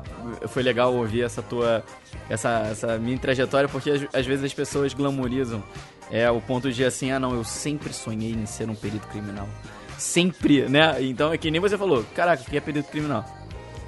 foi 0.49 0.63
legal 0.63 0.95
ouvir 0.95 1.23
essa 1.23 1.41
tua 1.41 1.83
essa, 2.29 2.69
essa 2.71 2.99
minha 2.99 3.19
trajetória, 3.19 3.69
porque 3.69 3.91
às, 4.13 4.27
vezes 4.27 4.45
as 4.45 4.53
pessoas 4.53 4.93
glamorizam 4.93 5.63
é 6.11 6.31
o 6.31 6.41
ponto 6.41 6.71
de 6.71 6.85
assim, 6.85 7.11
ah 7.11 7.19
não, 7.19 7.35
eu 7.35 7.45
sempre 7.45 7.93
sonhei 7.93 8.33
em 8.33 8.45
ser 8.45 8.69
um 8.69 8.75
perito 8.75 9.07
criminal. 9.09 9.49
Sempre, 9.97 10.69
né? 10.69 10.97
Então 11.01 11.33
é 11.33 11.39
que 11.39 11.51
nem 11.51 11.61
você 11.61 11.79
falou, 11.79 12.05
caraca, 12.15 12.43
o 12.43 12.47
que 12.47 12.57
é 12.57 12.61
perito 12.61 12.91
criminal? 12.91 13.25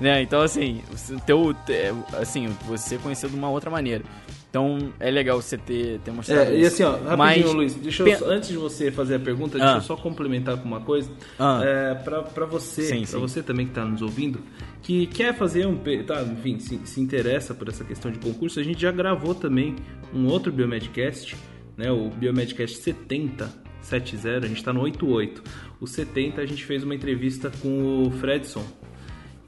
Né? 0.00 0.23
Então 0.23 0.40
assim, 0.40 0.83
o 1.11 1.21
teu 1.21 1.55
é, 1.69 1.93
assim, 2.19 2.49
você 2.67 2.97
conheceu 2.97 3.28
de 3.28 3.37
uma 3.37 3.50
outra 3.50 3.71
maneira. 3.71 4.05
Então 4.50 4.93
é 4.99 5.11
legal 5.11 5.40
você 5.43 5.59
ter, 5.59 5.99
ter 6.00 6.11
mostrado 6.11 6.50
É, 6.50 6.57
e 6.57 6.62
isso. 6.62 6.69
assim, 6.75 6.83
ó, 6.85 6.93
rapidinho, 6.93 7.17
Mas- 7.19 7.55
Luiz, 7.55 7.75
deixa 7.75 8.02
eu, 8.02 8.07
Pen- 8.19 8.28
antes 8.28 8.49
de 8.49 8.57
você 8.57 8.90
fazer 8.90 9.17
a 9.17 9.19
pergunta, 9.19 9.59
Ah. 9.59 9.61
deixa 9.61 9.76
eu 9.76 9.83
só 9.83 9.97
complementar 9.97 10.57
com 10.57 10.64
uma 10.67 10.81
coisa. 10.81 11.11
Ah. 11.38 11.61
É, 11.62 11.95
pra 11.95 12.47
você, 12.47 13.05
sim. 13.05 13.19
você 13.19 13.43
também 13.43 13.67
que 13.67 13.73
tá 13.75 13.85
nos 13.85 14.00
ouvindo, 14.00 14.40
que 14.83 15.07
quer 15.07 15.35
fazer 15.37 15.67
um, 15.67 15.76
tá, 16.07 16.23
enfim, 16.23 16.59
se, 16.59 16.81
se 16.85 16.99
interessa 17.00 17.52
por 17.55 17.69
essa 17.69 17.85
questão 17.85 18.11
de 18.11 18.19
concurso, 18.19 18.59
a 18.59 18.62
gente 18.62 18.81
já 18.81 18.90
gravou 18.90 19.35
também 19.35 19.76
um 20.14 20.27
outro 20.29 20.51
Biomedcast, 20.51 21.37
né, 21.77 21.92
o 21.92 22.09
Biomedcast 22.09 22.79
70, 22.79 23.51
70, 23.83 24.46
a 24.46 24.49
gente 24.49 24.64
tá 24.64 24.72
no 24.72 24.81
88. 24.81 25.42
O 25.79 25.87
70 25.87 26.40
a 26.40 26.46
gente 26.46 26.64
fez 26.64 26.83
uma 26.83 26.94
entrevista 26.94 27.53
com 27.61 28.05
o 28.07 28.11
Fredson, 28.12 28.64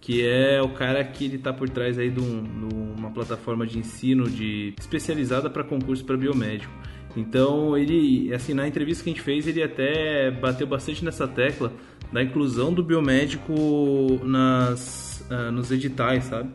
que 0.00 0.26
é 0.26 0.60
o 0.62 0.70
cara 0.70 1.04
que 1.04 1.24
ele 1.26 1.38
tá 1.38 1.52
por 1.52 1.68
trás 1.68 1.98
aí 1.98 2.10
de, 2.10 2.20
um- 2.20 2.42
de 2.42 2.74
uma 2.74 3.10
plataforma 3.10 3.66
de 3.66 3.78
ensino 3.78 4.28
de 4.28 4.74
especializada 4.78 5.50
para 5.50 5.62
concurso 5.62 6.04
para 6.04 6.16
biomédico. 6.16 6.72
Então 7.16 7.76
ele, 7.76 8.32
assim, 8.32 8.54
na 8.54 8.66
entrevista 8.68 9.02
que 9.04 9.10
a 9.10 9.12
gente 9.12 9.22
fez, 9.22 9.46
ele 9.46 9.62
até 9.62 10.30
bateu 10.30 10.66
bastante 10.66 11.04
nessa 11.04 11.26
tecla 11.26 11.72
da 12.12 12.22
inclusão 12.22 12.72
do 12.72 12.82
biomédico 12.82 14.20
nas, 14.24 15.24
ah, 15.30 15.50
nos 15.50 15.70
editais, 15.70 16.24
sabe? 16.24 16.50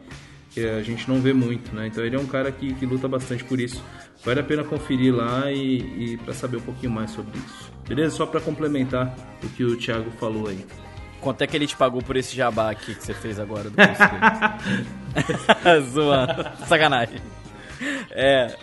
Que 0.53 0.61
a 0.65 0.81
gente 0.81 1.07
não 1.09 1.19
vê 1.19 1.33
muito, 1.33 1.75
né? 1.75 1.87
Então 1.87 2.03
ele 2.05 2.15
é 2.15 2.19
um 2.19 2.25
cara 2.25 2.51
que, 2.51 2.73
que 2.73 2.85
luta 2.85 3.07
bastante 3.07 3.43
por 3.43 3.59
isso. 3.59 3.83
Vale 4.23 4.39
a 4.39 4.43
pena 4.43 4.63
conferir 4.63 5.13
lá 5.13 5.51
e, 5.51 6.13
e 6.13 6.17
para 6.17 6.33
saber 6.33 6.57
um 6.57 6.61
pouquinho 6.61 6.91
mais 6.91 7.11
sobre 7.11 7.37
isso. 7.37 7.71
Beleza? 7.87 8.15
Só 8.15 8.25
para 8.25 8.39
complementar 8.39 9.13
o 9.43 9.49
que 9.49 9.63
o 9.63 9.75
Thiago 9.77 10.09
falou 10.11 10.47
aí. 10.47 10.65
Quanto 11.21 11.41
é 11.41 11.47
que 11.47 11.55
ele 11.57 11.65
te 11.67 11.75
pagou 11.75 12.01
por 12.01 12.15
esse 12.17 12.35
jabá 12.35 12.69
aqui 12.69 12.93
que 12.93 13.03
você 13.03 13.13
fez 13.13 13.39
agora 13.39 13.69
do? 13.69 13.75
Zoando. 15.91 16.45
Sacanagem. 16.67 17.19
É. 18.11 18.55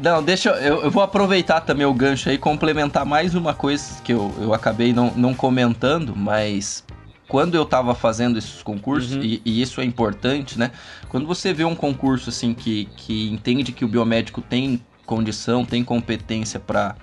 Não, 0.00 0.22
deixa 0.22 0.50
eu, 0.50 0.82
eu, 0.82 0.90
vou 0.90 1.02
aproveitar 1.02 1.60
também 1.62 1.86
o 1.86 1.94
gancho 1.94 2.28
aí 2.28 2.34
e 2.34 2.38
complementar 2.38 3.06
mais 3.06 3.34
uma 3.34 3.54
coisa 3.54 4.00
que 4.02 4.12
eu, 4.12 4.34
eu 4.38 4.52
acabei 4.52 4.92
não, 4.92 5.10
não 5.16 5.32
comentando, 5.34 6.14
mas 6.14 6.84
quando 7.26 7.54
eu 7.54 7.64
tava 7.64 7.94
fazendo 7.94 8.38
esses 8.38 8.62
concursos, 8.62 9.14
Uhum. 9.14 9.22
e, 9.22 9.40
e 9.44 9.62
isso 9.62 9.80
é 9.80 9.84
importante, 9.84 10.58
né? 10.58 10.70
Quando 11.08 11.26
você 11.26 11.54
vê 11.54 11.64
um 11.64 11.74
concurso 11.74 12.28
assim 12.28 12.52
que, 12.52 12.84
que 12.96 13.30
entende 13.32 13.72
que 13.72 13.84
o 13.84 13.88
biomédico 13.88 14.42
tem 14.42 14.84
condição, 15.06 15.64
tem 15.64 15.82
competência 15.82 16.60
para 16.60 16.94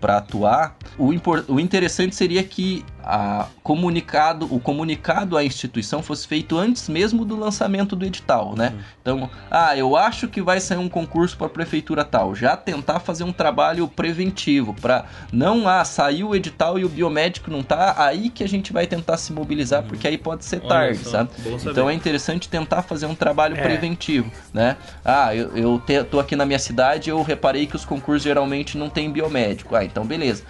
para 0.00 0.18
atuar, 0.18 0.76
o, 0.96 1.12
impor- 1.12 1.44
o 1.48 1.58
interessante 1.58 2.14
seria 2.14 2.44
que 2.44 2.84
a 3.04 3.46
comunicado, 3.62 4.52
o 4.54 4.58
comunicado 4.60 5.36
à 5.36 5.44
instituição 5.44 6.02
fosse 6.02 6.26
feito 6.26 6.56
antes 6.58 6.88
mesmo 6.88 7.24
do 7.24 7.36
lançamento 7.38 7.94
do 7.94 8.04
edital, 8.04 8.54
né? 8.56 8.74
Então, 9.00 9.30
ah, 9.50 9.76
eu 9.76 9.96
acho 9.96 10.28
que 10.28 10.42
vai 10.42 10.60
sair 10.60 10.78
um 10.78 10.88
concurso 10.88 11.36
para 11.36 11.48
prefeitura 11.48 12.04
tal, 12.04 12.34
já 12.34 12.56
tentar 12.56 13.00
fazer 13.00 13.24
um 13.24 13.32
trabalho 13.32 13.88
preventivo 13.88 14.74
para 14.74 15.04
não 15.32 15.68
ah, 15.68 15.84
saiu 15.84 16.28
o 16.30 16.36
edital 16.36 16.78
e 16.78 16.84
o 16.84 16.88
biomédico 16.88 17.50
não 17.50 17.62
tá, 17.62 17.94
aí 17.96 18.30
que 18.30 18.42
a 18.42 18.48
gente 18.48 18.72
vai 18.72 18.86
tentar 18.86 19.16
se 19.16 19.32
mobilizar, 19.32 19.82
porque 19.84 20.06
aí 20.08 20.18
pode 20.18 20.44
ser 20.44 20.56
Olha 20.60 20.68
tarde, 20.68 20.98
só, 20.98 21.10
sabe? 21.10 21.30
Então 21.64 21.88
é 21.88 21.94
interessante 21.94 22.48
tentar 22.48 22.82
fazer 22.82 23.06
um 23.06 23.14
trabalho 23.14 23.56
É. 23.56 23.62
preventivo, 23.62 24.30
né? 24.52 24.76
Ah, 25.04 25.34
eu, 25.34 25.56
eu 25.56 25.78
te- 25.78 26.04
tô 26.04 26.18
aqui 26.20 26.34
na 26.36 26.44
minha 26.44 26.58
cidade, 26.58 27.10
eu 27.10 27.22
reparei 27.22 27.66
que 27.66 27.76
os 27.76 27.84
concursos 27.84 28.22
geralmente 28.22 28.76
não 28.76 28.90
tem 28.90 29.10
biomédico. 29.10 29.74
Ah, 29.74 29.84
então 29.84 30.04
beleza. 30.04 30.42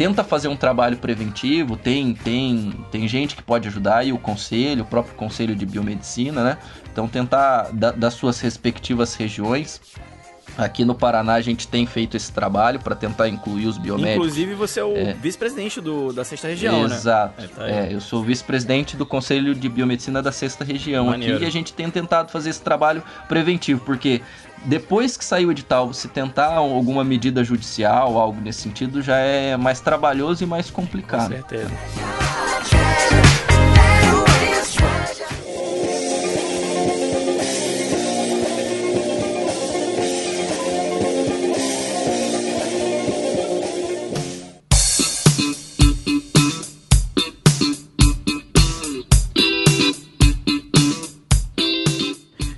Tenta 0.00 0.24
fazer 0.24 0.48
um 0.48 0.56
trabalho 0.56 0.96
preventivo, 0.96 1.76
tem, 1.76 2.14
tem, 2.14 2.72
tem 2.90 3.06
gente 3.06 3.36
que 3.36 3.42
pode 3.42 3.68
ajudar, 3.68 4.02
e 4.02 4.14
o 4.14 4.18
conselho, 4.18 4.82
o 4.82 4.86
próprio 4.86 5.14
conselho 5.14 5.54
de 5.54 5.66
biomedicina, 5.66 6.42
né? 6.42 6.56
Então 6.90 7.06
tentar, 7.06 7.68
da- 7.70 7.90
das 7.90 8.14
suas 8.14 8.40
respectivas 8.40 9.14
regiões. 9.14 9.78
Aqui 10.64 10.84
no 10.84 10.94
Paraná 10.94 11.34
a 11.34 11.40
gente 11.40 11.66
tem 11.66 11.86
feito 11.86 12.16
esse 12.16 12.30
trabalho 12.30 12.78
para 12.80 12.94
tentar 12.94 13.28
incluir 13.28 13.66
os 13.66 13.78
biomédicos. 13.78 14.16
Inclusive, 14.16 14.54
você 14.54 14.80
é 14.80 14.84
o 14.84 14.96
É. 14.96 15.14
vice-presidente 15.14 15.80
da 16.14 16.24
sexta 16.24 16.48
região, 16.48 16.86
né? 16.86 16.94
Exato. 16.94 17.42
É, 17.42 17.46
tá. 17.46 17.68
É, 17.68 17.88
eu 17.94 18.00
sou 18.00 18.22
vice-presidente 18.22 18.96
do 18.96 19.06
Conselho 19.06 19.54
de 19.54 19.68
Biomedicina 19.68 20.22
da 20.22 20.30
Sexta 20.30 20.64
Região 20.64 21.06
Maneiro. 21.06 21.36
aqui 21.36 21.44
e 21.44 21.46
a 21.46 21.50
gente 21.50 21.72
tem 21.72 21.90
tentado 21.90 22.30
fazer 22.30 22.50
esse 22.50 22.60
trabalho 22.60 23.02
preventivo, 23.28 23.80
porque 23.84 24.20
depois 24.64 25.16
que 25.16 25.24
saiu 25.24 25.48
o 25.48 25.52
edital, 25.52 25.86
você 25.88 26.06
tentar 26.08 26.52
alguma 26.54 27.02
medida 27.02 27.42
judicial, 27.42 28.18
algo 28.18 28.40
nesse 28.40 28.60
sentido, 28.60 29.00
já 29.00 29.16
é 29.16 29.56
mais 29.56 29.80
trabalhoso 29.80 30.44
e 30.44 30.46
mais 30.46 30.70
Com 30.70 30.82
complicado. 30.82 31.28
certeza. 31.28 31.70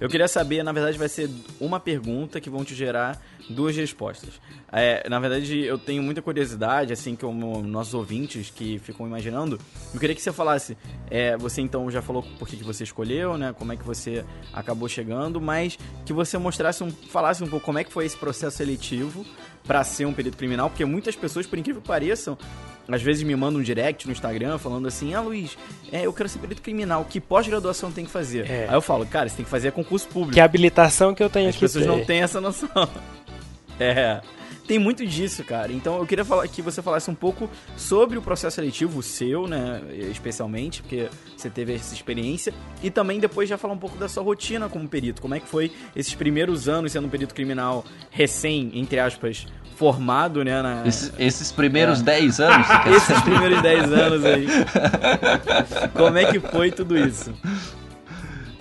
Eu 0.02 0.08
queria 0.08 0.26
saber, 0.26 0.64
na 0.64 0.72
verdade, 0.72 0.98
vai 0.98 1.08
ser 1.08 1.30
uma 1.60 1.78
pergunta 1.78 2.40
que 2.40 2.50
vão 2.50 2.64
te 2.64 2.74
gerar 2.74 3.22
duas 3.48 3.76
respostas. 3.76 4.40
É, 4.72 5.08
na 5.08 5.20
verdade, 5.20 5.60
eu 5.60 5.78
tenho 5.78 6.02
muita 6.02 6.20
curiosidade, 6.20 6.92
assim, 6.92 7.14
como 7.14 7.62
nossos 7.62 7.94
ouvintes 7.94 8.50
que 8.50 8.80
ficam 8.80 9.06
imaginando. 9.06 9.60
Eu 9.94 10.00
queria 10.00 10.16
que 10.16 10.20
você 10.20 10.32
falasse. 10.32 10.76
É, 11.08 11.36
você 11.36 11.60
então 11.60 11.88
já 11.88 12.02
falou 12.02 12.24
por 12.36 12.48
que, 12.48 12.56
que 12.56 12.64
você 12.64 12.82
escolheu, 12.82 13.38
né? 13.38 13.54
Como 13.56 13.72
é 13.72 13.76
que 13.76 13.84
você 13.84 14.24
acabou 14.52 14.88
chegando, 14.88 15.40
mas 15.40 15.78
que 16.04 16.12
você 16.12 16.36
mostrasse 16.36 16.82
um, 16.82 16.90
falasse 16.90 17.44
um 17.44 17.46
pouco 17.46 17.64
como 17.64 17.78
é 17.78 17.84
que 17.84 17.92
foi 17.92 18.04
esse 18.04 18.16
processo 18.16 18.56
seletivo 18.56 19.24
para 19.62 19.84
ser 19.84 20.04
um 20.06 20.12
perito 20.12 20.36
criminal, 20.36 20.68
porque 20.68 20.84
muitas 20.84 21.14
pessoas, 21.14 21.46
por 21.46 21.60
incrível 21.60 21.80
que 21.80 21.86
pareçam, 21.86 22.36
às 22.88 23.02
vezes 23.02 23.22
me 23.22 23.34
mandam 23.36 23.60
um 23.60 23.62
direct 23.62 24.06
no 24.06 24.12
Instagram 24.12 24.58
falando 24.58 24.88
assim: 24.88 25.14
Ah, 25.14 25.20
Luiz, 25.20 25.56
é, 25.90 26.06
eu 26.06 26.12
quero 26.12 26.28
ser 26.28 26.38
perito 26.38 26.62
criminal, 26.62 27.04
que 27.08 27.20
pós-graduação 27.20 27.90
tem 27.92 28.04
que 28.04 28.10
fazer? 28.10 28.50
É. 28.50 28.66
Aí 28.68 28.74
eu 28.74 28.82
falo, 28.82 29.06
cara, 29.06 29.28
você 29.28 29.36
tem 29.36 29.44
que 29.44 29.50
fazer 29.50 29.72
concurso 29.72 30.08
público. 30.08 30.34
Que 30.34 30.40
habilitação 30.40 31.14
que 31.14 31.22
eu 31.22 31.30
tenho 31.30 31.48
As 31.48 31.54
que 31.54 31.60
pessoas 31.60 31.84
ter. 31.84 31.90
não 31.90 32.04
têm 32.04 32.22
essa 32.22 32.40
noção. 32.40 32.68
É. 33.80 34.20
Tem 34.66 34.78
muito 34.78 35.06
disso, 35.06 35.42
cara. 35.44 35.72
Então 35.72 35.98
eu 35.98 36.06
queria 36.06 36.24
falar 36.24 36.46
que 36.48 36.62
você 36.62 36.80
falasse 36.80 37.10
um 37.10 37.14
pouco 37.14 37.50
sobre 37.76 38.16
o 38.16 38.22
processo 38.22 38.56
seletivo, 38.56 39.00
o 39.00 39.02
seu, 39.02 39.46
né? 39.46 39.80
Especialmente, 40.10 40.82
porque 40.82 41.08
você 41.36 41.50
teve 41.50 41.74
essa 41.74 41.94
experiência. 41.94 42.54
E 42.82 42.90
também 42.90 43.18
depois 43.18 43.48
já 43.48 43.58
falar 43.58 43.74
um 43.74 43.78
pouco 43.78 43.96
da 43.98 44.08
sua 44.08 44.22
rotina 44.22 44.68
como 44.68 44.88
perito. 44.88 45.20
Como 45.20 45.34
é 45.34 45.40
que 45.40 45.48
foi 45.48 45.72
esses 45.96 46.14
primeiros 46.14 46.68
anos 46.68 46.92
sendo 46.92 47.06
um 47.06 47.10
perito 47.10 47.34
criminal 47.34 47.84
recém, 48.10 48.70
entre 48.74 48.98
aspas, 49.00 49.46
formado, 49.76 50.44
né? 50.44 50.62
Na... 50.62 50.86
Esses, 50.86 51.12
esses 51.18 51.50
primeiros 51.50 52.00
É. 52.00 52.04
10 52.04 52.40
anos, 52.40 52.66
você 52.66 52.78
quer 52.82 52.92
Esses 52.92 53.20
primeiros 53.22 53.62
10 53.62 53.92
anos 53.92 54.24
aí. 54.24 54.46
Como 55.94 56.16
é 56.18 56.24
que 56.26 56.38
foi 56.38 56.70
tudo 56.70 56.96
isso? 56.96 57.32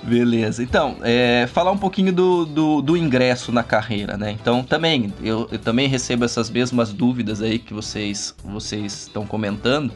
Beleza. 0.04 0.64
Então, 0.64 0.98
é, 1.04 1.48
falar 1.54 1.72
um 1.72 1.78
pouquinho 1.78 2.12
do, 2.12 2.46
do, 2.46 2.82
do 2.82 2.98
ingresso 2.98 3.52
na 3.52 3.64
carreira, 3.64 4.18
né? 4.18 4.32
Então, 4.32 4.64
também, 4.64 5.14
eu, 5.22 5.48
eu 5.52 5.60
também 5.60 5.88
recebo 5.88 6.26
essas 6.26 6.50
mesmas 6.50 6.92
dúvidas 6.92 7.42
aí 7.42 7.60
que 7.60 7.74
vocês 7.74 8.36
vocês 8.44 9.04
estão 9.04 9.26
comentando. 9.28 9.94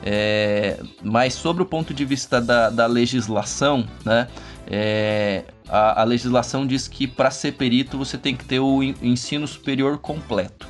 É, 0.00 0.78
mas 1.02 1.34
sobre 1.34 1.60
o 1.62 1.66
ponto 1.66 1.92
de 1.92 2.04
vista 2.04 2.40
da, 2.40 2.70
da 2.70 2.86
legislação, 2.86 3.84
né? 4.04 4.28
É, 4.70 5.44
a, 5.68 6.02
a 6.02 6.04
legislação 6.04 6.64
diz 6.64 6.86
que 6.86 7.06
para 7.08 7.30
ser 7.30 7.52
perito 7.52 7.98
você 7.98 8.16
tem 8.16 8.36
que 8.36 8.44
ter 8.44 8.60
o 8.60 8.80
en- 8.80 8.94
ensino 9.02 9.46
superior 9.48 9.98
completo. 9.98 10.68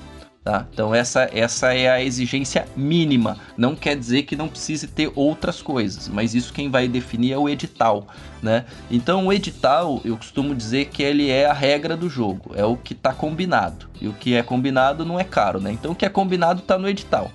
Tá? 0.48 0.66
Então 0.72 0.94
essa, 0.94 1.28
essa 1.30 1.74
é 1.74 1.90
a 1.90 2.02
exigência 2.02 2.66
mínima. 2.74 3.36
Não 3.54 3.76
quer 3.76 3.94
dizer 3.94 4.22
que 4.22 4.34
não 4.34 4.48
precise 4.48 4.86
ter 4.86 5.12
outras 5.14 5.60
coisas, 5.60 6.08
mas 6.08 6.34
isso 6.34 6.54
quem 6.54 6.70
vai 6.70 6.88
definir 6.88 7.32
é 7.32 7.36
o 7.36 7.50
edital, 7.50 8.06
né? 8.42 8.64
Então 8.90 9.26
o 9.26 9.32
edital, 9.34 10.00
eu 10.06 10.16
costumo 10.16 10.54
dizer 10.54 10.86
que 10.86 11.02
ele 11.02 11.28
é 11.28 11.44
a 11.44 11.52
regra 11.52 11.94
do 11.98 12.08
jogo, 12.08 12.52
é 12.54 12.64
o 12.64 12.78
que 12.78 12.94
está 12.94 13.12
combinado. 13.12 13.90
E 14.00 14.08
o 14.08 14.14
que 14.14 14.36
é 14.36 14.42
combinado 14.42 15.04
não 15.04 15.20
é 15.20 15.24
caro, 15.24 15.60
né? 15.60 15.70
Então 15.70 15.90
o 15.90 15.94
que 15.94 16.06
é 16.06 16.08
combinado 16.08 16.60
está 16.60 16.78
no 16.78 16.88
edital. 16.88 17.30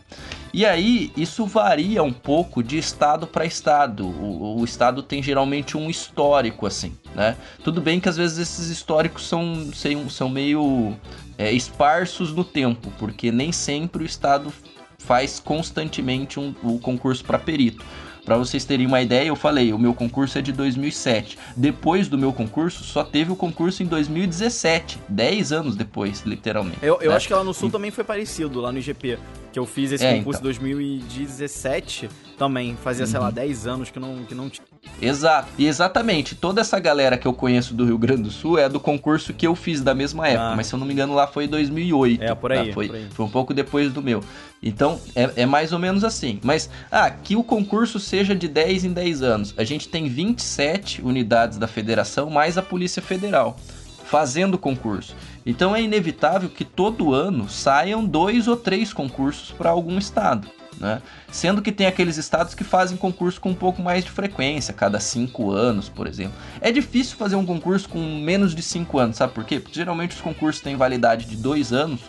E 0.53 0.67
aí, 0.67 1.11
isso 1.17 1.47
varia 1.47 2.03
um 2.03 2.13
pouco 2.13 2.61
de 2.61 2.77
estado 2.77 3.25
para 3.25 3.43
estado. 3.43 4.05
O, 4.05 4.59
o 4.59 4.63
estado 4.63 5.01
tem 5.01 5.21
geralmente 5.21 5.75
um 5.75 5.89
histórico, 5.89 6.67
assim, 6.67 6.95
né? 7.15 7.35
Tudo 7.63 7.81
bem 7.81 7.99
que 7.99 8.07
às 8.07 8.17
vezes 8.17 8.37
esses 8.37 8.69
históricos 8.69 9.27
são, 9.27 9.71
são, 10.11 10.29
meio 10.29 10.95
é, 11.37 11.51
esparsos 11.51 12.33
no 12.33 12.43
tempo, 12.43 12.91
porque 12.97 13.31
nem 13.31 13.51
sempre 13.51 14.03
o 14.03 14.05
estado 14.05 14.53
faz 14.97 15.39
constantemente 15.39 16.39
um, 16.39 16.53
o 16.63 16.79
concurso 16.79 17.23
para 17.23 17.37
perito. 17.37 17.83
Para 18.25 18.37
vocês 18.37 18.63
terem 18.63 18.85
uma 18.87 19.01
ideia, 19.01 19.27
eu 19.27 19.35
falei, 19.35 19.73
o 19.73 19.77
meu 19.77 19.93
concurso 19.93 20.37
é 20.37 20.41
de 20.41 20.53
2007. 20.53 21.37
Depois 21.57 22.07
do 22.07 22.17
meu 22.17 22.31
concurso, 22.31 22.81
só 22.81 23.03
teve 23.03 23.33
o 23.33 23.35
concurso 23.35 23.83
em 23.83 23.85
2017, 23.85 24.97
10 25.09 25.51
anos 25.51 25.75
depois, 25.75 26.21
literalmente. 26.25 26.77
Eu, 26.81 26.99
eu 27.01 27.09
né? 27.09 27.17
acho 27.17 27.27
que 27.27 27.33
lá 27.33 27.43
no 27.43 27.53
Sul 27.53 27.69
também 27.69 27.91
foi 27.91 28.05
parecido, 28.05 28.61
lá 28.61 28.71
no 28.71 28.77
IGP. 28.77 29.19
Que 29.51 29.59
eu 29.59 29.65
fiz 29.65 29.91
esse 29.91 30.05
É, 30.05 30.17
concurso 30.17 30.39
então. 30.39 30.51
em 30.51 30.53
2017 30.53 32.09
também. 32.43 32.75
Fazia, 32.83 33.05
sei 33.07 33.19
lá, 33.19 33.31
10 33.31 33.67
anos 33.67 33.89
que 33.89 33.99
não, 33.99 34.23
que 34.25 34.35
não 34.35 34.49
tinha. 34.49 34.65
Exato, 35.01 35.47
e 35.57 35.65
exatamente, 35.65 36.35
toda 36.35 36.59
essa 36.61 36.79
galera 36.79 37.17
que 37.17 37.25
eu 37.25 37.33
conheço 37.33 37.73
do 37.73 37.85
Rio 37.85 37.97
Grande 37.97 38.23
do 38.23 38.31
Sul 38.31 38.57
é 38.59 38.67
do 38.67 38.79
concurso 38.79 39.33
que 39.33 39.47
eu 39.47 39.55
fiz 39.55 39.81
da 39.81 39.93
mesma 39.95 40.27
época, 40.27 40.51
Ah. 40.51 40.55
mas 40.55 40.67
se 40.67 40.75
eu 40.75 40.79
não 40.79 40.85
me 40.85 40.93
engano 40.93 41.13
lá 41.13 41.25
foi 41.25 41.45
em 41.45 41.47
2008. 41.47 42.21
É, 42.23 42.35
por 42.35 42.51
aí, 42.51 42.67
tá? 42.67 42.73
foi, 42.73 42.87
por 42.87 42.95
aí. 42.95 43.07
foi 43.11 43.25
um 43.25 43.29
pouco 43.29 43.53
depois 43.53 43.91
do 43.93 44.01
meu. 44.01 44.21
Então, 44.61 44.99
é, 45.15 45.29
é 45.37 45.45
mais 45.45 45.71
ou 45.73 45.79
menos 45.79 46.03
assim. 46.03 46.39
Mas, 46.43 46.69
ah, 46.91 47.09
que 47.09 47.35
o 47.35 47.43
concurso 47.43 47.99
seja 47.99 48.35
de 48.35 48.47
10 48.47 48.85
em 48.85 48.93
10 48.93 49.21
anos. 49.21 49.53
A 49.57 49.63
gente 49.63 49.87
tem 49.89 50.07
27 50.07 51.01
unidades 51.01 51.57
da 51.57 51.67
federação, 51.67 52.29
mais 52.29 52.57
a 52.57 52.61
Polícia 52.61 53.01
Federal, 53.01 53.57
fazendo 54.05 54.57
concurso. 54.57 55.15
Então 55.45 55.75
é 55.75 55.81
inevitável 55.81 56.49
que 56.49 56.63
todo 56.63 57.13
ano 57.13 57.49
saiam 57.49 58.05
dois 58.05 58.47
ou 58.47 58.55
três 58.55 58.93
concursos 58.93 59.51
para 59.51 59.69
algum 59.69 59.97
estado. 59.97 60.47
Né? 60.79 61.01
Sendo 61.33 61.63
que 61.63 61.71
tem 61.71 61.87
aqueles 61.87 62.17
estados 62.17 62.53
que 62.53 62.63
fazem 62.63 62.95
concurso 62.95 63.41
com 63.41 63.49
um 63.49 63.55
pouco 63.55 63.81
mais 63.81 64.05
de 64.05 64.11
frequência, 64.11 64.71
cada 64.71 64.99
cinco 64.99 65.49
anos, 65.49 65.89
por 65.89 66.05
exemplo. 66.05 66.35
É 66.61 66.71
difícil 66.71 67.17
fazer 67.17 67.35
um 67.35 67.43
concurso 67.43 67.89
com 67.89 67.97
menos 68.19 68.53
de 68.53 68.61
cinco 68.61 68.99
anos, 68.99 69.17
sabe 69.17 69.33
por 69.33 69.43
quê? 69.43 69.59
Porque 69.59 69.73
geralmente 69.73 70.11
os 70.11 70.21
concursos 70.21 70.61
têm 70.61 70.75
validade 70.75 71.25
de 71.25 71.35
dois 71.35 71.73
anos, 71.73 72.01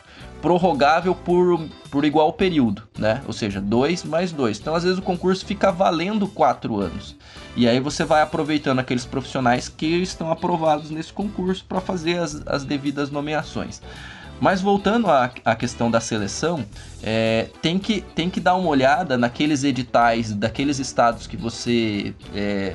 prorrogável 0.43 1.15
por, 1.15 1.59
por 1.91 2.05
igual 2.05 2.35
período, 2.35 2.83
né? 2.99 3.23
Ou 3.27 3.33
seja, 3.33 3.63
dois 3.63 4.05
mais 4.05 4.31
dois. 4.31 4.61
Então, 4.61 4.75
às 4.75 4.83
vezes, 4.85 4.99
o 4.99 5.03
concurso 5.03 5.47
fica 5.47 5.73
valendo 5.73 6.29
quatro 6.29 6.79
anos. 6.79 7.17
E 7.57 7.67
aí 7.67 7.81
você 7.81 8.05
vai 8.05 8.21
aproveitando 8.21 8.79
aqueles 8.79 9.07
profissionais 9.07 9.71
que 9.71 9.87
estão 10.03 10.31
aprovados 10.31 10.91
nesse 10.91 11.15
concurso 11.15 11.65
para 11.65 11.81
fazer 11.81 12.19
as, 12.19 12.43
as 12.47 12.63
devidas 12.63 13.11
nomeações. 13.11 13.81
Mas 14.41 14.61
voltando 14.61 15.09
à, 15.09 15.31
à 15.45 15.55
questão 15.57 15.91
da 15.91 16.01
seleção, 16.01 16.65
é, 17.03 17.49
tem, 17.63 17.79
que, 17.79 18.01
tem 18.01 18.29
que 18.29 18.41
dar 18.41 18.55
uma 18.57 18.69
olhada 18.69 19.17
naqueles 19.17 19.65
editais 19.65 20.33
daqueles 20.33 20.79
estados 20.79 21.27
que 21.27 21.37
você 21.37 22.15
é, 22.35 22.75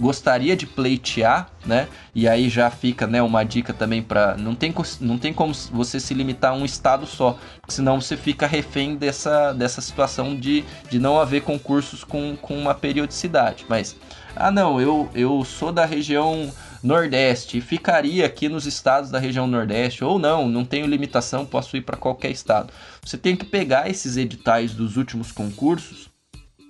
gostaria 0.00 0.56
de 0.56 0.66
pleitear, 0.66 1.50
né? 1.64 1.86
E 2.14 2.26
aí 2.26 2.48
já 2.48 2.70
fica, 2.70 3.06
né, 3.06 3.22
uma 3.22 3.44
dica 3.44 3.72
também 3.72 4.02
para 4.02 4.36
não 4.36 4.54
tem 4.54 4.74
não 5.00 5.18
tem 5.18 5.32
como 5.32 5.52
você 5.70 6.00
se 6.00 6.14
limitar 6.14 6.52
a 6.52 6.54
um 6.54 6.64
estado 6.64 7.06
só, 7.06 7.38
senão 7.68 8.00
você 8.00 8.16
fica 8.16 8.46
refém 8.46 8.96
dessa, 8.96 9.52
dessa 9.52 9.80
situação 9.80 10.34
de, 10.34 10.64
de 10.90 10.98
não 10.98 11.20
haver 11.20 11.42
concursos 11.42 12.02
com, 12.02 12.36
com 12.36 12.56
uma 12.56 12.74
periodicidade. 12.74 13.66
Mas 13.68 13.94
ah, 14.34 14.50
não, 14.50 14.80
eu 14.80 15.08
eu 15.14 15.44
sou 15.44 15.70
da 15.70 15.84
região 15.84 16.50
Nordeste 16.82 17.60
ficaria 17.60 18.24
aqui 18.24 18.48
nos 18.48 18.66
estados 18.66 19.10
da 19.10 19.18
região 19.18 19.46
Nordeste, 19.46 20.02
ou 20.02 20.18
não, 20.18 20.48
não 20.48 20.64
tenho 20.64 20.86
limitação, 20.86 21.44
posso 21.44 21.76
ir 21.76 21.82
para 21.82 21.96
qualquer 21.96 22.30
estado. 22.30 22.72
Você 23.04 23.18
tem 23.18 23.36
que 23.36 23.44
pegar 23.44 23.90
esses 23.90 24.16
editais 24.16 24.72
dos 24.72 24.96
últimos 24.96 25.30
concursos 25.30 26.10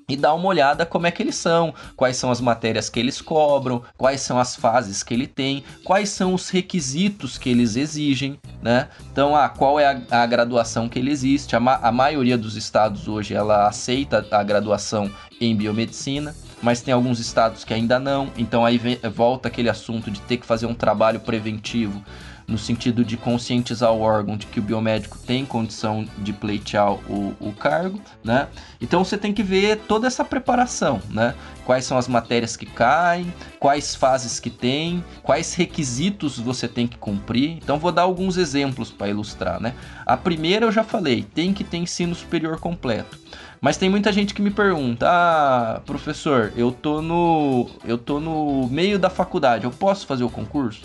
e 0.09 0.17
dar 0.17 0.35
uma 0.35 0.49
olhada 0.49 0.85
como 0.85 1.07
é 1.07 1.11
que 1.11 1.23
eles 1.23 1.37
são, 1.37 1.73
quais 1.95 2.17
são 2.17 2.33
as 2.33 2.41
matérias 2.41 2.89
que 2.89 2.99
eles 2.99 3.21
cobram, 3.21 3.83
quais 3.97 4.21
são 4.21 4.41
as 4.41 4.57
fases 4.57 5.05
que 5.05 5.15
ele 5.15 5.27
tem, 5.29 5.63
quais 5.85 6.09
são 6.09 6.35
os 6.35 6.51
requisitos 6.51 7.39
que 7.39 7.49
eles 7.49 7.77
exigem, 7.77 8.39
né? 8.61 8.89
Então, 9.13 9.37
ah, 9.37 9.49
qual 9.49 9.79
é 9.79 9.87
a, 9.87 10.23
a 10.23 10.27
graduação 10.27 10.89
que 10.89 10.99
ele 10.99 11.13
existe? 11.13 11.55
A, 11.55 11.61
ma 11.61 11.77
a 11.77 11.93
maioria 11.93 12.37
dos 12.37 12.57
estados 12.57 13.07
hoje 13.07 13.35
ela 13.35 13.69
aceita 13.69 14.27
a 14.33 14.43
graduação 14.43 15.09
em 15.41 15.55
biomedicina 15.55 16.35
mas 16.63 16.83
tem 16.83 16.93
alguns 16.93 17.19
estados 17.19 17.65
que 17.65 17.75
ainda 17.75 17.99
não. 17.99 18.31
Então 18.37 18.65
aí 18.65 18.79
vem- 18.79 18.99
volta 19.15 19.49
aquele 19.49 19.69
assunto 19.69 20.11
de 20.11 20.21
ter 20.23 20.37
que 20.37 20.47
fazer 20.47 20.67
um 20.67 20.75
trabalho 20.75 21.21
preventivo 21.21 22.03
no 22.51 22.59
sentido 22.59 23.05
de 23.05 23.17
conscientizar 23.17 23.93
o 23.93 24.01
órgão 24.01 24.37
de 24.37 24.45
que 24.47 24.59
o 24.59 24.63
biomédico 24.63 25.17
tem 25.19 25.47
condição 25.47 26.05
de 26.19 26.33
pleitear 26.33 26.93
o, 27.09 27.33
o 27.39 27.53
cargo, 27.53 28.01
né? 28.25 28.49
Então 28.81 29.05
você 29.05 29.17
tem 29.17 29.33
que 29.33 29.43
ver 29.43 29.77
toda 29.87 30.09
essa 30.09 30.25
preparação, 30.25 31.01
né? 31.11 31.35
Quais 31.65 31.85
são 31.85 31.97
as 31.97 32.09
matérias 32.09 32.57
que 32.57 32.67
caem, 32.67 33.33
quais 33.61 33.95
fases 33.95 34.41
que 34.41 34.51
tem, 34.51 35.05
quais 35.23 35.55
requisitos 35.55 36.41
você 36.41 36.67
tem 36.67 36.89
que 36.89 36.99
cumprir. 36.99 37.51
Então 37.63 37.79
vou 37.79 37.93
dar 37.93 38.03
alguns 38.03 38.37
exemplos 38.37 38.91
para 38.91 39.09
ilustrar, 39.09 39.61
né? 39.61 39.73
A 40.05 40.17
primeira 40.17 40.67
eu 40.67 40.73
já 40.73 40.83
falei, 40.83 41.23
tem 41.23 41.55
que 41.55 41.63
ter 41.63 41.77
ensino 41.77 42.17
superior 42.17 42.59
completo. 42.59 43.17
Mas 43.61 43.77
tem 43.77 43.91
muita 43.91 44.13
gente 44.13 44.33
que 44.33 44.41
me 44.41 44.51
pergunta: 44.51 45.07
"Ah, 45.09 45.81
professor, 45.85 46.53
eu 46.57 46.73
tô 46.73 47.03
no 47.03 47.69
eu 47.85 47.99
tô 47.99 48.19
no 48.19 48.69
meio 48.69 48.99
da 48.99 49.11
faculdade, 49.11 49.65
eu 49.65 49.71
posso 49.71 50.07
fazer 50.07 50.25
o 50.25 50.31
concurso?" 50.31 50.83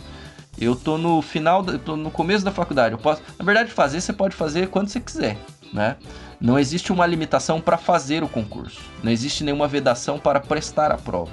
Eu 0.58 0.76
tô 0.76 0.98
no 0.98 1.22
final, 1.22 1.66
eu 1.68 1.80
tô 1.80 1.98
no 1.98 2.10
começo 2.10 2.44
da 2.46 2.52
faculdade, 2.52 2.94
eu 2.94 2.98
posso. 2.98 3.22
Na 3.38 3.44
verdade, 3.44 3.72
fazer 3.72 4.00
você 4.00 4.14
pode 4.14 4.36
fazer 4.36 4.70
quando 4.70 4.88
você 4.88 5.02
quiser, 5.02 5.38
né? 5.74 5.98
Não 6.40 6.58
existe 6.58 6.94
uma 6.94 7.06
limitação 7.06 7.60
para 7.60 7.78
fazer 7.78 8.24
o 8.24 8.30
concurso. 8.30 8.82
Não 9.04 9.12
existe 9.12 9.44
nenhuma 9.44 9.68
vedação 9.68 10.18
para 10.18 10.40
prestar 10.40 10.92
a 10.92 10.98
prova. 10.98 11.32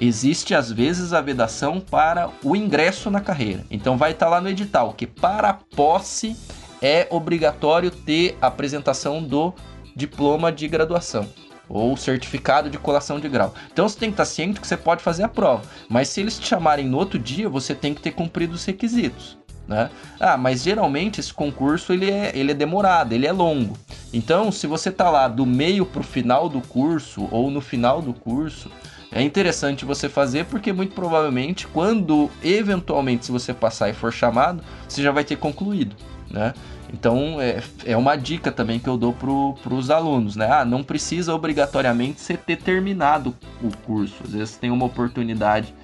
Existe 0.00 0.54
às 0.54 0.70
vezes 0.70 1.12
a 1.12 1.20
vedação 1.20 1.80
para 1.80 2.30
o 2.44 2.54
ingresso 2.54 3.10
na 3.10 3.20
carreira. 3.20 3.64
Então 3.70 3.96
vai 3.96 4.12
estar 4.12 4.28
lá 4.28 4.40
no 4.40 4.48
edital 4.48 4.92
que 4.92 5.06
para 5.06 5.54
posse 5.54 6.36
é 6.80 7.08
obrigatório 7.10 7.90
ter 7.90 8.36
a 8.40 8.46
apresentação 8.46 9.22
do 9.22 9.52
diploma 9.98 10.52
de 10.52 10.68
graduação. 10.68 11.28
ou 11.70 11.98
certificado 11.98 12.70
de 12.70 12.78
colação 12.78 13.20
de 13.20 13.28
grau. 13.28 13.52
Então 13.70 13.86
você 13.86 13.98
tem 13.98 14.08
que 14.08 14.14
estar 14.14 14.24
ciente 14.24 14.58
que 14.58 14.66
você 14.66 14.74
pode 14.74 15.02
fazer 15.02 15.24
a 15.24 15.28
prova, 15.28 15.64
mas 15.86 16.08
se 16.08 16.18
eles 16.18 16.38
te 16.38 16.46
chamarem 16.46 16.86
no 16.86 16.96
outro 16.96 17.18
dia, 17.18 17.46
você 17.46 17.74
tem 17.74 17.92
que 17.92 18.00
ter 18.00 18.12
cumprido 18.12 18.54
os 18.54 18.64
requisitos. 18.64 19.36
Né? 19.66 19.90
Ah, 20.18 20.38
mas 20.38 20.62
geralmente 20.62 21.20
esse 21.20 21.34
concurso 21.34 21.92
ele 21.92 22.10
é, 22.10 22.32
ele 22.34 22.52
é 22.52 22.54
demorado, 22.54 23.12
ele 23.12 23.26
é 23.26 23.32
longo. 23.32 23.76
Então, 24.14 24.50
se 24.50 24.66
você 24.66 24.90
tá 24.90 25.10
lá 25.10 25.28
do 25.28 25.44
meio 25.44 25.84
para 25.84 26.00
o 26.00 26.02
final 26.04 26.48
do 26.48 26.62
curso 26.62 27.28
ou 27.30 27.50
no 27.50 27.60
final 27.60 28.00
do 28.00 28.14
curso, 28.14 28.70
é 29.12 29.20
interessante 29.20 29.84
você 29.84 30.08
fazer 30.08 30.46
porque 30.46 30.72
muito 30.72 30.94
provavelmente 30.94 31.66
quando 31.66 32.30
eventualmente 32.42 33.26
se 33.26 33.32
você 33.32 33.52
passar 33.52 33.90
e 33.90 33.92
for 33.92 34.10
chamado, 34.10 34.64
você 34.88 35.02
já 35.02 35.12
vai 35.12 35.22
ter 35.24 35.36
concluído, 35.36 35.94
né? 36.30 36.54
Então 36.92 37.40
é, 37.40 37.62
é 37.84 37.96
uma 37.96 38.16
dica 38.16 38.50
também 38.50 38.78
que 38.78 38.88
eu 38.88 38.96
dou 38.96 39.12
para 39.12 39.74
os 39.74 39.90
alunos, 39.90 40.36
né? 40.36 40.48
Ah, 40.50 40.64
não 40.64 40.82
precisa 40.82 41.34
obrigatoriamente 41.34 42.20
você 42.20 42.36
ter 42.36 42.56
terminado 42.56 43.34
o 43.62 43.74
curso. 43.84 44.22
Às 44.24 44.32
vezes 44.32 44.56
tem 44.56 44.70
uma 44.70 44.86
oportunidade 44.86 45.74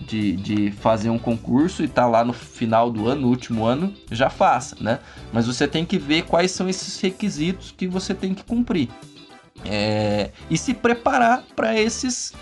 de, 0.00 0.36
de 0.36 0.70
fazer 0.72 1.10
um 1.10 1.18
concurso 1.18 1.84
e 1.84 1.88
tá 1.88 2.06
lá 2.06 2.24
no 2.24 2.32
final 2.32 2.90
do 2.90 3.08
ano, 3.08 3.22
no 3.22 3.28
último 3.28 3.64
ano, 3.64 3.92
já 4.10 4.28
faça, 4.28 4.76
né? 4.80 4.98
Mas 5.32 5.46
você 5.46 5.68
tem 5.68 5.84
que 5.84 5.98
ver 5.98 6.22
quais 6.22 6.50
são 6.50 6.68
esses 6.68 7.00
requisitos 7.00 7.72
que 7.76 7.86
você 7.86 8.14
tem 8.14 8.34
que 8.34 8.44
cumprir. 8.44 8.88
É, 9.64 10.30
e 10.50 10.58
se 10.58 10.74
preparar 10.74 11.44
para 11.54 11.78
esses 11.78 12.32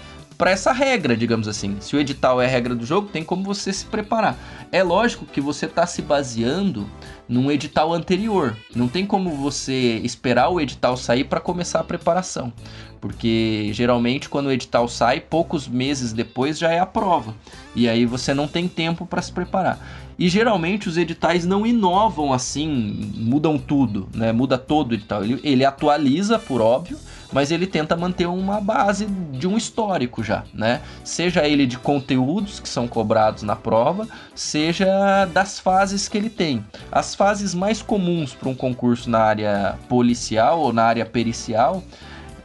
para 0.43 0.51
essa 0.51 0.73
regra, 0.73 1.17
digamos 1.17 1.47
assim. 1.47 1.77
Se 1.79 1.95
o 1.95 2.01
edital 2.01 2.43
é 2.43 2.47
a 2.47 2.49
regra 2.49 2.75
do 2.75 2.85
jogo, 2.85 3.07
tem 3.07 3.23
como 3.23 3.45
você 3.45 3.73
se 3.73 3.85
preparar. 3.85 4.37
É 4.73 4.83
lógico 4.83 5.25
que 5.25 5.41
você 5.41 5.67
está 5.67 5.87
se 5.87 6.03
baseando 6.03 6.85
num 7.29 7.49
edital 7.49 7.95
anterior. 7.95 8.57
Não 8.75 8.89
tem 8.89 9.07
como 9.07 9.31
você 9.37 10.01
esperar 10.03 10.49
o 10.49 10.61
edital 10.61 10.97
sair 10.97 11.23
para 11.23 11.39
começar 11.39 11.79
a 11.79 11.85
preparação. 11.85 12.53
Porque 13.01 13.71
geralmente 13.73 14.29
quando 14.29 14.47
o 14.47 14.53
edital 14.53 14.89
sai, 14.89 15.21
poucos 15.21 15.69
meses 15.69 16.13
depois 16.13 16.59
já 16.59 16.73
é 16.73 16.81
a 16.81 16.87
prova. 16.87 17.37
E 17.73 17.89
aí 17.89 18.05
você 18.05 18.35
não 18.35 18.49
tem 18.49 18.67
tempo 18.67 19.07
para 19.07 19.23
se 19.23 19.31
preparar. 19.31 19.79
E 20.19 20.29
geralmente 20.29 20.89
os 20.89 20.97
editais 20.97 21.47
não 21.47 21.65
inovam 21.65 22.33
assim, 22.33 23.13
mudam 23.15 23.57
tudo, 23.57 24.09
né? 24.13 24.33
Muda 24.33 24.59
todo 24.59 24.91
o 24.91 24.95
edital. 24.95 25.23
Ele, 25.23 25.39
ele 25.45 25.65
atualiza, 25.65 26.37
por 26.37 26.61
óbvio, 26.61 26.99
mas 27.33 27.51
ele 27.51 27.67
tenta 27.67 27.97
manter 27.97 28.27
uma 28.27 28.61
base 28.61 29.07
de 29.07 29.49
um 29.49 29.57
histórico 29.57 30.23
já, 30.23 30.45
né? 30.53 30.81
Seja 31.03 31.47
ele 31.47 31.67
de 31.67 31.79
conteúdos 31.79 32.61
que 32.61 32.69
são 32.69 32.87
cobrados 32.87 33.43
na 33.43 33.57
prova, 33.57 34.07
seja 34.35 35.25
das 35.27 35.59
fases 35.59 36.09
que 36.09 36.19
ele 36.19 36.31
tem. 36.31 36.65
As 36.91 37.15
fases 37.15 37.55
mais 37.55 37.83
comuns 37.83 38.35
para 38.35 38.49
um 38.49 38.55
concurso 38.55 39.09
na 39.09 39.21
área 39.21 39.79
policial 39.89 40.61
ou 40.61 40.73
na 40.73 40.85
área 40.85 41.07
pericial, 41.07 41.83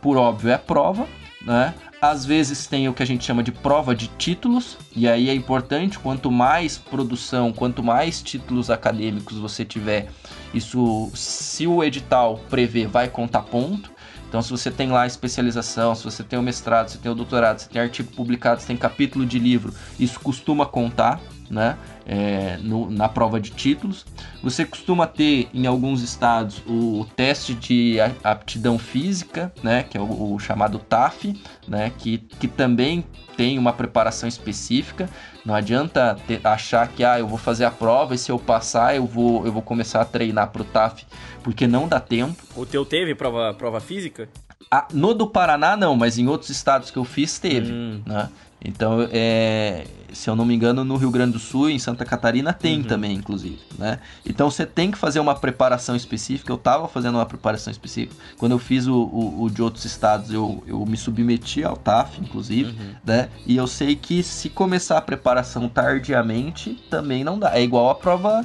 por 0.01 0.17
óbvio, 0.17 0.51
é 0.51 0.53
a 0.53 0.59
prova, 0.59 1.05
né? 1.41 1.73
Às 1.99 2.23
vezes 2.23 2.67
tem 2.67 2.87
o 2.87 2.93
que 2.93 3.01
a 3.01 3.05
gente 3.07 3.25
chama 3.25 3.41
de 3.41 3.51
prova 3.51 3.95
de 3.95 4.07
títulos, 4.07 4.77
e 4.95 5.07
aí 5.07 5.29
é 5.29 5.33
importante, 5.33 5.97
quanto 5.97 6.31
mais 6.31 6.77
produção, 6.77 7.51
quanto 7.51 7.81
mais 7.81 8.21
títulos 8.21 8.69
acadêmicos 8.69 9.39
você 9.39 9.65
tiver, 9.65 10.07
isso, 10.53 11.09
se 11.15 11.65
o 11.65 11.83
edital 11.83 12.39
prevê, 12.49 12.85
vai 12.85 13.07
contar 13.07 13.41
ponto. 13.41 13.96
Então, 14.27 14.41
se 14.41 14.51
você 14.51 14.69
tem 14.69 14.89
lá 14.91 15.03
a 15.03 15.07
especialização, 15.07 15.95
se 15.95 16.03
você 16.03 16.23
tem 16.23 16.37
o 16.37 16.41
mestrado, 16.41 16.89
se 16.89 16.97
tem 16.97 17.11
o 17.11 17.15
doutorado, 17.15 17.59
se 17.59 17.69
tem 17.69 17.81
artigo 17.81 18.11
publicado, 18.11 18.61
se 18.61 18.67
tem 18.67 18.75
capítulo 18.75 19.25
de 19.25 19.39
livro, 19.39 19.73
isso 19.97 20.19
costuma 20.19 20.65
contar, 20.65 21.21
né? 21.49 21.77
É, 22.05 22.57
no, 22.61 22.89
na 22.89 23.09
prova 23.09 23.39
de 23.39 23.51
títulos. 23.51 24.05
Você 24.41 24.65
costuma 24.65 25.07
ter 25.07 25.49
em 25.53 25.65
alguns 25.65 26.01
estados 26.01 26.61
o, 26.65 27.01
o 27.01 27.05
teste 27.05 27.53
de 27.53 27.97
aptidão 28.23 28.77
física, 28.77 29.53
né? 29.63 29.83
Que 29.83 29.97
é 29.97 30.01
o, 30.01 30.33
o 30.33 30.39
chamado 30.39 30.79
TAF, 30.79 31.39
né? 31.67 31.91
Que, 31.97 32.17
que 32.17 32.47
também 32.47 33.05
tem 33.35 33.57
uma 33.57 33.73
preparação 33.73 34.27
específica. 34.27 35.09
Não 35.45 35.53
adianta 35.55 36.17
ter, 36.27 36.41
achar 36.43 36.87
que 36.87 37.03
ah, 37.03 37.19
eu 37.19 37.27
vou 37.27 37.37
fazer 37.37 37.65
a 37.65 37.71
prova 37.71 38.15
e 38.15 38.17
se 38.17 38.31
eu 38.31 38.39
passar 38.39 38.95
eu 38.95 39.05
vou, 39.05 39.45
eu 39.45 39.51
vou 39.51 39.61
começar 39.61 40.01
a 40.01 40.05
treinar 40.05 40.49
para 40.49 40.61
o 40.61 40.65
TAF, 40.65 41.05
porque 41.43 41.67
não 41.67 41.87
dá 41.87 41.99
tempo. 41.99 42.43
O 42.55 42.65
teu 42.65 42.85
teve 42.85 43.15
prova, 43.15 43.53
prova 43.53 43.79
física? 43.79 44.27
Ah, 44.69 44.87
no 44.91 45.13
do 45.13 45.27
Paraná 45.27 45.77
não, 45.77 45.95
mas 45.95 46.17
em 46.17 46.27
outros 46.27 46.49
estados 46.49 46.91
que 46.91 46.97
eu 46.97 47.05
fiz 47.05 47.39
teve, 47.39 47.71
hum. 47.71 48.01
né? 48.05 48.29
Então, 48.63 49.07
é, 49.11 49.85
se 50.17 50.27
eu 50.31 50.35
não 50.35 50.43
me 50.43 50.55
engano, 50.55 50.83
no 50.83 50.97
Rio 50.97 51.11
Grande 51.11 51.33
do 51.33 51.39
Sul, 51.39 51.69
em 51.69 51.77
Santa 51.77 52.03
Catarina, 52.03 52.51
tem 52.51 52.77
uhum. 52.77 52.83
também, 52.83 53.13
inclusive, 53.13 53.59
né? 53.77 53.99
Então, 54.25 54.49
você 54.49 54.65
tem 54.65 54.89
que 54.89 54.97
fazer 54.97 55.19
uma 55.19 55.35
preparação 55.35 55.95
específica. 55.95 56.51
Eu 56.51 56.55
estava 56.55 56.87
fazendo 56.87 57.15
uma 57.15 57.25
preparação 57.25 57.69
específica. 57.69 58.15
Quando 58.35 58.53
eu 58.53 58.57
fiz 58.57 58.87
o, 58.87 58.95
o, 58.95 59.43
o, 59.43 59.49
de 59.49 59.61
outros 59.61 59.85
estados, 59.85 60.33
eu, 60.33 60.63
eu 60.65 60.83
me 60.87 60.97
submeti 60.97 61.63
ao 61.63 61.77
TAF, 61.77 62.19
inclusive, 62.19 62.71
uhum. 62.71 62.95
né? 63.05 63.29
E 63.45 63.55
eu 63.55 63.67
sei 63.67 63.95
que 63.95 64.23
se 64.23 64.49
começar 64.49 64.97
a 64.97 65.01
preparação 65.01 65.69
tardiamente, 65.69 66.73
também 66.89 67.23
não 67.23 67.37
dá. 67.37 67.55
É 67.55 67.61
igual 67.61 67.91
a 67.91 67.95
prova, 67.95 68.43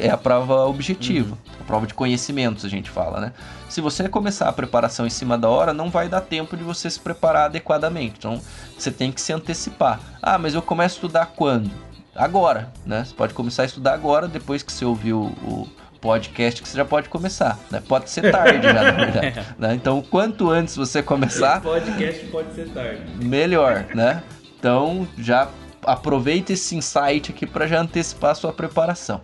é 0.00 0.10
a 0.10 0.16
prova 0.16 0.66
objetiva, 0.66 1.36
uhum. 1.36 1.60
a 1.60 1.64
prova 1.64 1.86
de 1.86 1.94
conhecimentos, 1.94 2.64
a 2.64 2.68
gente 2.68 2.90
fala, 2.90 3.20
né? 3.20 3.32
Se 3.68 3.80
você 3.80 4.08
começar 4.08 4.48
a 4.48 4.52
preparação 4.52 5.04
em 5.04 5.10
cima 5.10 5.36
da 5.36 5.48
hora, 5.48 5.72
não 5.72 5.90
vai 5.90 6.08
dar 6.08 6.20
tempo 6.20 6.56
de 6.56 6.62
você 6.62 6.88
se 6.88 7.00
preparar 7.00 7.46
adequadamente. 7.46 8.14
Então, 8.18 8.40
você 8.78 8.90
tem 8.90 9.10
que 9.10 9.20
se 9.20 9.32
antecipar. 9.32 9.98
Ah, 10.26 10.38
mas 10.38 10.54
eu 10.54 10.62
começo 10.62 10.94
a 10.94 10.96
estudar 10.96 11.26
quando? 11.36 11.70
Agora, 12.14 12.72
né? 12.86 13.04
Você 13.04 13.14
pode 13.14 13.34
começar 13.34 13.64
a 13.64 13.66
estudar 13.66 13.92
agora, 13.92 14.26
depois 14.26 14.62
que 14.62 14.72
você 14.72 14.82
ouviu 14.82 15.20
o 15.20 15.68
podcast, 16.00 16.62
que 16.62 16.68
você 16.68 16.78
já 16.78 16.84
pode 16.84 17.10
começar. 17.10 17.58
Né? 17.70 17.82
Pode 17.86 18.08
ser 18.08 18.32
tarde 18.32 18.66
já, 18.66 18.72
na 18.72 18.90
verdade. 18.90 19.46
né? 19.58 19.74
Então, 19.74 20.00
quanto 20.00 20.48
antes 20.48 20.76
você 20.76 21.02
começar... 21.02 21.60
podcast 21.60 22.24
pode 22.28 22.54
ser 22.54 22.70
tarde. 22.70 23.02
Melhor, 23.22 23.84
né? 23.94 24.22
Então, 24.58 25.06
já 25.18 25.46
aproveita 25.82 26.54
esse 26.54 26.74
insight 26.74 27.30
aqui 27.30 27.44
para 27.44 27.66
já 27.66 27.82
antecipar 27.82 28.30
a 28.30 28.34
sua 28.34 28.52
preparação. 28.52 29.20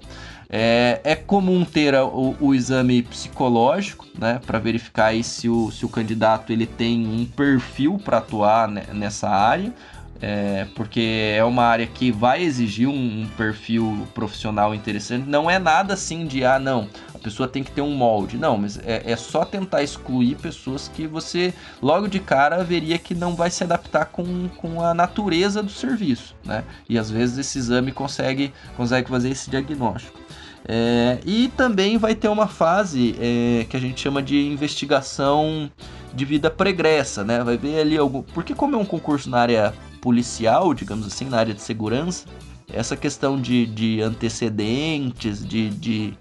É, 0.50 1.00
é 1.02 1.14
comum 1.14 1.64
ter 1.64 1.94
o, 1.94 2.36
o, 2.38 2.54
exame 2.54 3.02
psicológico, 3.02 4.04
né, 4.18 4.40
para 4.44 4.58
verificar 4.58 5.14
se 5.22 5.48
o, 5.48 5.70
se 5.70 5.86
o 5.86 5.88
candidato 5.88 6.52
ele 6.52 6.66
tem 6.66 7.06
um 7.06 7.24
perfil 7.24 7.98
para 8.04 8.18
atuar 8.18 8.68
nessa 8.68 9.28
área, 9.28 9.72
é, 10.20 10.66
porque 10.74 11.35
é 11.35 11.42
uma 11.42 11.64
área 11.64 11.87
que 11.87 12.12
vai 12.12 12.42
exigir 12.42 12.87
um, 12.87 13.22
um, 13.22 13.26
perfil 13.37 14.06
profissional 14.14 14.74
interessante. 14.74 15.26
Não 15.26 15.50
é 15.50 15.59
nada 15.59 15.94
assim 15.94 16.26
de, 16.26 16.44
ah, 16.44 16.59
não, 16.59 16.88
a 17.14 17.18
pessoa 17.18 17.48
tem 17.48 17.64
que 17.64 17.70
ter 17.70 17.80
um 17.80 17.94
molde. 17.94 18.37
Não, 18.37 18.59
mas 18.59 18.78
é, 18.85 19.02
é 19.11 19.16
só 19.16 19.44
tentar 19.44 19.83
excluir 19.83 20.37
pessoas 20.37 20.88
que 20.88 21.06
você 21.06 21.54
logo 21.80 22.06
de 22.06 22.20
cara 22.20 22.62
veria 22.62 22.98
que 22.98 23.14
não 23.14 23.35
vai 23.35 23.50
se 23.50 23.64
adaptar 23.64 24.06
com, 24.06 24.48
com 24.56 24.83
a 24.83 24.92
natureza 24.92 25.62
do 25.62 25.70
serviço, 25.70 26.37
né? 26.44 26.64
E 26.88 26.98
às 26.98 27.11
vezes 27.11 27.38
esse 27.38 27.59
exame 27.59 27.90
consegue, 27.90 28.52
consegue 28.76 29.09
fazer 29.09 29.30
esse 29.30 29.48
diagnóstico. 29.48 30.20
É, 30.68 31.18
e 31.24 31.48
também 31.56 31.96
vai 31.96 32.14
ter 32.14 32.28
uma 32.28 32.46
fase 32.46 33.16
é, 33.18 33.64
que 33.64 33.76
a 33.76 33.80
gente 33.80 34.00
chama 34.00 34.22
de 34.22 34.46
investigação 34.46 35.70
de 36.12 36.24
vida 36.26 36.50
pregressa, 36.50 37.24
né? 37.24 37.42
Vai 37.42 37.56
ver 37.56 37.80
ali 37.80 37.96
algum. 37.96 38.22
Porque, 38.22 38.54
como 38.54 38.76
é 38.76 38.78
um 38.78 38.85
concurso 38.85 39.30
na 39.30 39.38
área 39.38 39.74
policial, 40.00 40.74
digamos 40.74 41.06
assim, 41.06 41.26
na 41.26 41.38
área 41.38 41.54
de 41.54 41.62
segurança, 41.62 42.26
essa 42.72 42.96
questão 42.96 43.40
de, 43.40 43.66
de 43.66 44.00
antecedentes, 44.00 45.46
de, 45.46 45.70
de 45.70 46.18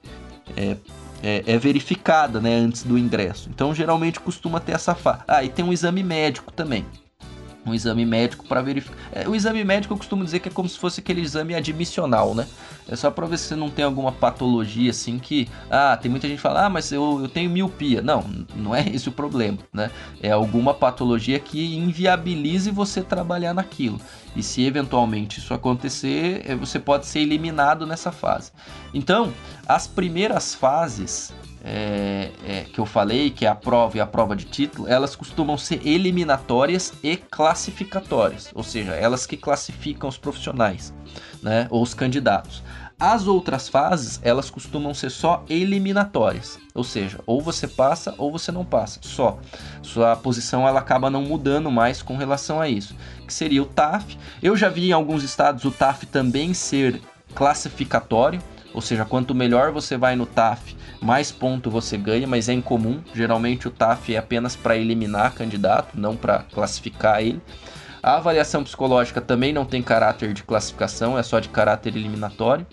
é, 0.55 0.77
é, 1.21 1.43
é, 1.45 1.57
verificada 1.57 2.39
né, 2.39 2.55
antes 2.55 2.83
do 2.83 2.97
ingresso. 2.97 3.49
Então, 3.49 3.73
geralmente 3.73 4.19
costuma 4.19 4.59
ter 4.59 4.73
essa 4.73 4.95
fase. 4.95 5.23
Ah, 5.27 5.43
e 5.43 5.49
tem 5.49 5.63
um 5.63 5.73
exame 5.73 6.03
médico 6.03 6.51
também 6.51 6.85
um 7.65 7.73
exame 7.73 8.05
médico 8.05 8.45
para 8.47 8.61
verificar. 8.61 8.97
É, 9.11 9.27
o 9.27 9.35
exame 9.35 9.63
médico 9.63 9.93
eu 9.93 9.97
costumo 9.97 10.23
dizer 10.23 10.39
que 10.39 10.49
é 10.49 10.51
como 10.51 10.67
se 10.67 10.77
fosse 10.77 10.99
aquele 10.99 11.21
exame 11.21 11.53
admissional, 11.53 12.33
né? 12.33 12.47
É 12.87 12.95
só 12.95 13.11
para 13.11 13.27
ver 13.27 13.37
se 13.37 13.45
você 13.45 13.55
não 13.55 13.69
tem 13.69 13.85
alguma 13.85 14.11
patologia 14.11 14.89
assim 14.89 15.19
que. 15.19 15.47
Ah, 15.69 15.97
tem 16.01 16.09
muita 16.09 16.27
gente 16.27 16.37
que 16.37 16.41
fala, 16.41 16.65
ah, 16.65 16.69
mas 16.69 16.91
eu, 16.91 17.19
eu 17.21 17.27
tenho 17.27 17.49
miopia. 17.49 18.01
Não, 18.01 18.23
não 18.55 18.73
é 18.73 18.87
esse 18.89 19.09
o 19.09 19.11
problema, 19.11 19.57
né? 19.73 19.91
É 20.21 20.31
alguma 20.31 20.73
patologia 20.73 21.39
que 21.39 21.75
inviabilize 21.75 22.71
você 22.71 23.01
trabalhar 23.01 23.53
naquilo. 23.53 23.99
E 24.35 24.41
se 24.41 24.63
eventualmente 24.63 25.39
isso 25.39 25.53
acontecer, 25.53 26.43
é, 26.45 26.55
você 26.55 26.79
pode 26.79 27.05
ser 27.05 27.19
eliminado 27.19 27.85
nessa 27.85 28.11
fase. 28.11 28.51
Então, 28.93 29.33
as 29.67 29.85
primeiras 29.85 30.55
fases 30.55 31.33
é, 31.63 32.31
é, 32.45 32.63
que 32.63 32.79
eu 32.79 32.85
falei, 32.85 33.29
que 33.29 33.45
é 33.45 33.49
a 33.49 33.55
prova 33.55 33.97
e 33.97 33.99
a 33.99 34.05
prova 34.05 34.35
de 34.35 34.45
título, 34.45 34.87
elas 34.87 35.15
costumam 35.15 35.57
ser 35.57 35.85
eliminatórias 35.85 36.93
e 37.03 37.17
classificatórias, 37.17 38.49
ou 38.53 38.63
seja, 38.63 38.93
elas 38.93 39.25
que 39.25 39.37
classificam 39.37 40.09
os 40.09 40.17
profissionais, 40.17 40.93
né, 41.41 41.67
ou 41.69 41.81
os 41.81 41.93
candidatos. 41.93 42.63
As 43.01 43.27
outras 43.27 43.69
fases, 43.69 44.19
elas 44.23 44.49
costumam 44.49 44.93
ser 44.93 45.09
só 45.09 45.45
eliminatórias, 45.49 46.59
ou 46.75 46.83
seja, 46.83 47.17
ou 47.25 47.41
você 47.41 47.65
passa 47.65 48.13
ou 48.17 48.29
você 48.29 48.51
não 48.51 48.65
passa, 48.65 48.99
só. 49.01 49.39
Sua 49.81 50.17
posição 50.17 50.67
ela 50.67 50.81
acaba 50.81 51.09
não 51.09 51.21
mudando 51.21 51.71
mais 51.71 52.01
com 52.01 52.17
relação 52.17 52.59
a 52.59 52.67
isso, 52.67 52.93
que 53.25 53.33
seria 53.33 53.63
o 53.63 53.65
TAF. 53.65 54.17
Eu 54.43 54.57
já 54.57 54.67
vi 54.67 54.89
em 54.89 54.91
alguns 54.91 55.23
estados 55.23 55.63
o 55.63 55.71
TAF 55.71 56.05
também 56.07 56.53
ser 56.53 57.01
classificatório, 57.33 58.41
ou 58.73 58.81
seja, 58.81 59.05
quanto 59.05 59.33
melhor 59.33 59.71
você 59.71 59.95
vai 59.95 60.17
no 60.17 60.25
TAF, 60.25 60.75
mais 61.01 61.31
ponto 61.31 61.69
você 61.69 61.97
ganha, 61.97 62.27
mas 62.27 62.49
é 62.49 62.53
incomum. 62.53 63.01
Geralmente 63.13 63.67
o 63.67 63.71
TAF 63.71 64.13
é 64.13 64.17
apenas 64.17 64.55
para 64.55 64.77
eliminar 64.77 65.33
candidato, 65.33 65.99
não 65.99 66.15
para 66.15 66.39
classificar 66.39 67.21
ele. 67.21 67.41
A 68.01 68.15
avaliação 68.15 68.63
psicológica 68.63 69.19
também 69.19 69.51
não 69.51 69.65
tem 69.65 69.81
caráter 69.81 70.33
de 70.33 70.43
classificação, 70.43 71.17
é 71.17 71.23
só 71.23 71.39
de 71.39 71.49
caráter 71.49 71.95
eliminatório. 71.95 72.65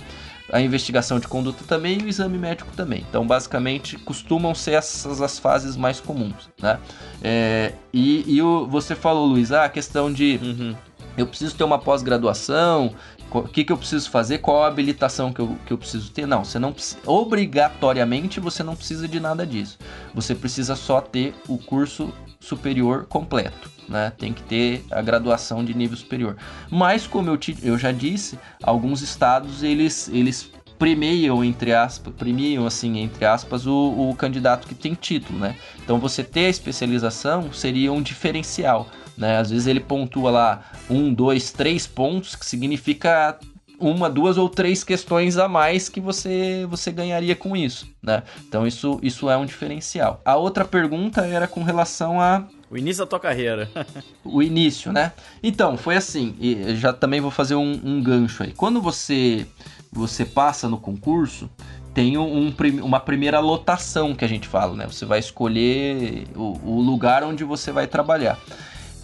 A 0.52 0.60
investigação 0.60 1.18
de 1.18 1.26
conduta 1.26 1.64
também 1.66 1.98
e 1.98 2.04
o 2.04 2.08
exame 2.08 2.38
médico 2.38 2.70
também. 2.76 3.04
Então, 3.08 3.26
basicamente, 3.26 3.98
costumam 3.98 4.54
ser 4.54 4.72
essas 4.72 5.20
as 5.20 5.40
fases 5.40 5.76
mais 5.76 5.98
comuns, 5.98 6.48
né? 6.62 6.78
É, 7.20 7.72
e, 7.92 8.24
e 8.28 8.40
o, 8.40 8.64
você 8.68 8.94
falou, 8.94 9.26
Luiz, 9.26 9.50
ah, 9.50 9.64
a 9.64 9.68
questão 9.68 10.12
de 10.12 10.38
uhum. 10.40 10.76
eu 11.18 11.26
preciso 11.26 11.56
ter 11.56 11.64
uma 11.64 11.80
pós-graduação, 11.80 12.94
o 13.30 13.42
que, 13.42 13.64
que 13.64 13.72
eu 13.72 13.76
preciso 13.76 14.10
fazer, 14.10 14.38
qual 14.38 14.62
a 14.62 14.68
habilitação 14.68 15.32
que 15.32 15.40
eu, 15.40 15.56
que 15.66 15.72
eu 15.72 15.78
preciso 15.78 16.10
ter. 16.10 16.26
Não, 16.26 16.44
você 16.44 16.58
não 16.58 16.74
obrigatoriamente 17.04 18.40
você 18.40 18.62
não 18.62 18.76
precisa 18.76 19.08
de 19.08 19.20
nada 19.20 19.46
disso. 19.46 19.78
Você 20.14 20.34
precisa 20.34 20.76
só 20.76 21.00
ter 21.00 21.34
o 21.48 21.58
curso 21.58 22.12
superior 22.40 23.06
completo. 23.06 23.70
Né? 23.88 24.12
Tem 24.16 24.32
que 24.32 24.42
ter 24.42 24.84
a 24.90 25.00
graduação 25.00 25.64
de 25.64 25.74
nível 25.74 25.96
superior. 25.96 26.36
Mas, 26.70 27.06
como 27.06 27.30
eu, 27.30 27.36
te, 27.36 27.56
eu 27.62 27.78
já 27.78 27.92
disse, 27.92 28.38
alguns 28.62 29.02
estados 29.02 29.62
eles, 29.62 30.08
eles 30.08 30.50
premiam, 30.78 31.44
entre 31.44 31.72
aspas, 31.72 32.12
premiam, 32.14 32.66
assim, 32.66 32.98
entre 32.98 33.24
aspas, 33.24 33.66
o, 33.66 34.10
o 34.10 34.14
candidato 34.14 34.66
que 34.66 34.74
tem 34.74 34.94
título, 34.94 35.38
né? 35.38 35.56
Então, 35.82 35.98
você 35.98 36.22
ter 36.22 36.46
a 36.46 36.50
especialização 36.50 37.52
seria 37.52 37.92
um 37.92 38.02
diferencial, 38.02 38.88
né? 39.16 39.38
Às 39.38 39.50
vezes 39.50 39.66
ele 39.66 39.80
pontua 39.80 40.30
lá 40.30 40.62
um, 40.88 41.12
dois, 41.12 41.52
três 41.52 41.86
pontos, 41.86 42.36
que 42.36 42.46
significa 42.46 43.38
uma, 43.78 44.08
duas 44.08 44.38
ou 44.38 44.48
três 44.48 44.82
questões 44.82 45.36
a 45.36 45.48
mais 45.48 45.88
que 45.88 46.00
você 46.00 46.66
você 46.68 46.90
ganharia 46.90 47.36
com 47.36 47.56
isso, 47.56 47.86
né? 48.02 48.22
Então 48.48 48.66
isso, 48.66 48.98
isso 49.02 49.28
é 49.28 49.36
um 49.36 49.44
diferencial. 49.44 50.20
A 50.24 50.36
outra 50.36 50.64
pergunta 50.64 51.26
era 51.26 51.46
com 51.46 51.62
relação 51.62 52.20
a 52.20 52.44
o 52.70 52.76
início 52.76 53.04
da 53.04 53.08
tua 53.08 53.20
carreira. 53.20 53.70
o 54.24 54.42
início, 54.42 54.92
né? 54.92 55.12
Então, 55.40 55.76
foi 55.76 55.94
assim, 55.94 56.34
e 56.40 56.74
já 56.74 56.92
também 56.92 57.20
vou 57.20 57.30
fazer 57.30 57.54
um, 57.54 57.80
um 57.84 58.02
gancho 58.02 58.42
aí. 58.42 58.52
Quando 58.52 58.80
você 58.80 59.46
você 59.92 60.24
passa 60.24 60.68
no 60.68 60.76
concurso, 60.76 61.48
tem 61.94 62.18
um, 62.18 62.52
uma 62.82 63.00
primeira 63.00 63.40
lotação 63.40 64.14
que 64.14 64.24
a 64.24 64.28
gente 64.28 64.46
fala, 64.48 64.74
né? 64.74 64.86
Você 64.86 65.06
vai 65.06 65.18
escolher 65.18 66.26
o, 66.34 66.58
o 66.62 66.80
lugar 66.80 67.22
onde 67.24 67.44
você 67.44 67.72
vai 67.72 67.86
trabalhar. 67.86 68.38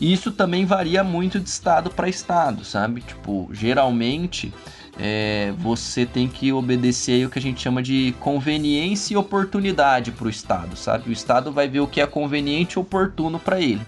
E 0.03 0.13
isso 0.13 0.33
também 0.33 0.65
varia 0.65 1.05
muito 1.05 1.39
de 1.39 1.49
estado 1.49 1.89
para 1.89 2.09
estado, 2.09 2.65
sabe? 2.65 3.03
Tipo, 3.03 3.49
geralmente 3.53 4.53
é, 4.99 5.55
você 5.57 6.05
tem 6.05 6.27
que 6.27 6.53
obedecer 6.53 7.25
o 7.25 7.31
que 7.31 7.39
a 7.39 7.43
gente 7.43 7.63
chama 7.63 7.81
de 7.81 8.13
conveniência 8.19 9.15
e 9.15 9.17
oportunidade 9.17 10.11
para 10.11 10.27
o 10.27 10.29
estado, 10.29 10.75
sabe? 10.75 11.09
O 11.09 11.13
estado 11.13 11.53
vai 11.53 11.69
ver 11.69 11.79
o 11.79 11.87
que 11.87 12.01
é 12.01 12.07
conveniente 12.07 12.73
e 12.77 12.81
oportuno 12.81 13.39
para 13.39 13.61
ele, 13.61 13.83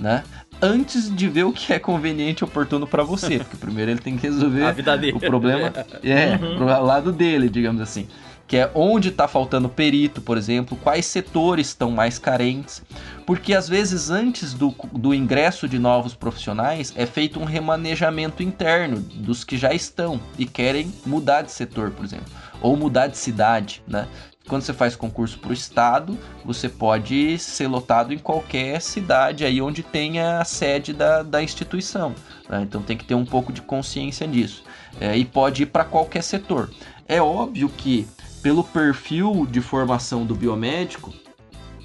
né? 0.00 0.24
Antes 0.60 1.08
de 1.14 1.28
ver 1.28 1.44
o 1.44 1.52
que 1.52 1.72
é 1.72 1.78
conveniente 1.78 2.42
e 2.42 2.44
oportuno 2.44 2.84
para 2.84 3.04
você, 3.04 3.38
porque 3.38 3.56
primeiro 3.56 3.92
ele 3.92 4.00
tem 4.00 4.16
que 4.16 4.26
resolver 4.26 4.74
o 5.14 5.20
problema 5.20 5.72
é 6.02 6.32
uhum. 6.32 6.56
pro 6.56 6.66
lado 6.66 7.12
dele, 7.12 7.48
digamos 7.48 7.80
assim 7.80 8.08
que 8.50 8.56
é 8.56 8.68
onde 8.74 9.10
está 9.10 9.28
faltando 9.28 9.68
perito, 9.68 10.20
por 10.20 10.36
exemplo, 10.36 10.76
quais 10.76 11.06
setores 11.06 11.68
estão 11.68 11.92
mais 11.92 12.18
carentes, 12.18 12.82
porque 13.24 13.54
às 13.54 13.68
vezes 13.68 14.10
antes 14.10 14.52
do, 14.54 14.74
do 14.90 15.14
ingresso 15.14 15.68
de 15.68 15.78
novos 15.78 16.16
profissionais 16.16 16.92
é 16.96 17.06
feito 17.06 17.38
um 17.38 17.44
remanejamento 17.44 18.42
interno 18.42 18.98
dos 18.98 19.44
que 19.44 19.56
já 19.56 19.72
estão 19.72 20.20
e 20.36 20.44
querem 20.44 20.92
mudar 21.06 21.42
de 21.42 21.52
setor, 21.52 21.92
por 21.92 22.04
exemplo, 22.04 22.26
ou 22.60 22.76
mudar 22.76 23.06
de 23.06 23.16
cidade, 23.18 23.84
né? 23.86 24.08
Quando 24.48 24.62
você 24.62 24.72
faz 24.72 24.96
concurso 24.96 25.38
para 25.38 25.50
o 25.50 25.52
estado, 25.52 26.18
você 26.44 26.68
pode 26.68 27.38
ser 27.38 27.68
lotado 27.68 28.12
em 28.12 28.18
qualquer 28.18 28.80
cidade 28.80 29.44
aí 29.44 29.62
onde 29.62 29.84
tenha 29.84 30.40
a 30.40 30.44
sede 30.44 30.92
da, 30.92 31.22
da 31.22 31.40
instituição. 31.40 32.16
Né? 32.48 32.62
Então 32.62 32.82
tem 32.82 32.96
que 32.96 33.04
ter 33.04 33.14
um 33.14 33.24
pouco 33.24 33.52
de 33.52 33.62
consciência 33.62 34.26
disso. 34.26 34.64
É, 35.00 35.16
e 35.16 35.24
pode 35.24 35.62
ir 35.62 35.66
para 35.66 35.84
qualquer 35.84 36.24
setor. 36.24 36.68
É 37.06 37.22
óbvio 37.22 37.68
que 37.68 38.08
pelo 38.42 38.64
perfil 38.64 39.46
de 39.50 39.60
formação 39.60 40.24
do 40.24 40.34
biomédico, 40.34 41.12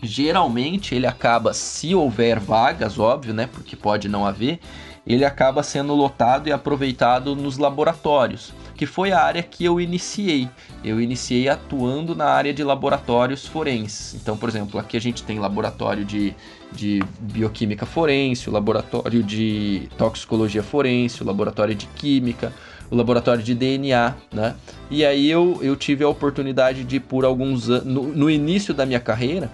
geralmente 0.02 0.96
ele 0.96 1.08
acaba, 1.08 1.54
se 1.54 1.94
houver 1.94 2.39
vagas, 2.39 2.98
óbvio, 2.98 3.34
né? 3.34 3.48
Porque 3.52 3.76
pode 3.76 4.08
não 4.08 4.26
haver, 4.26 4.60
ele 5.06 5.24
acaba 5.24 5.62
sendo 5.62 5.94
lotado 5.94 6.48
e 6.48 6.52
aproveitado 6.52 7.36
nos 7.36 7.58
laboratórios, 7.58 8.54
que 8.76 8.86
foi 8.86 9.12
a 9.12 9.22
área 9.22 9.44
que 9.44 9.63
eu 9.63 9.80
iniciei. 9.80 10.50
Eu 10.84 11.00
iniciei 11.00 11.48
atuando 11.48 12.15
na 12.15 12.26
área 12.26 12.54
de 12.54 12.63
laboratórios 12.63 13.46
forenses. 13.46 14.15
Então, 14.15 14.36
por 14.36 14.50
exemplo, 14.50 14.80
aqui 14.80 14.98
a 14.98 15.02
gente 15.02 15.24
tem 15.24 15.38
laboratório 15.38 16.04
de, 16.04 16.34
de 16.72 17.04
bioquímica 17.20 17.86
forense, 17.86 18.50
laboratório 18.50 19.22
de 19.22 19.88
toxicologia 19.98 20.63
forense, 20.63 21.24
laboratório 21.24 21.76
de 21.76 21.86
química, 21.88 22.52
o 22.89 22.95
laboratório 22.95 23.43
de 23.43 23.54
DNA, 23.54 24.15
né? 24.32 24.56
E 24.89 25.06
aí 25.06 25.30
eu, 25.30 25.60
eu 25.62 25.76
tive 25.76 26.04
a 26.04 26.10
oportunidade 26.10 26.84
de, 26.84 27.00
por 27.00 27.26
alguns 27.26 27.69
anos, 27.69 27.86
no, 27.86 28.04
no 28.04 28.30
início 28.30 28.74
da 28.74 28.86
minha 28.86 29.00
carreira, 29.00 29.52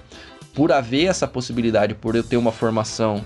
por 0.53 0.71
haver 0.71 1.05
essa 1.05 1.27
possibilidade, 1.27 1.95
por 1.95 2.15
eu 2.15 2.23
ter 2.23 2.37
uma 2.37 2.51
formação 2.51 3.23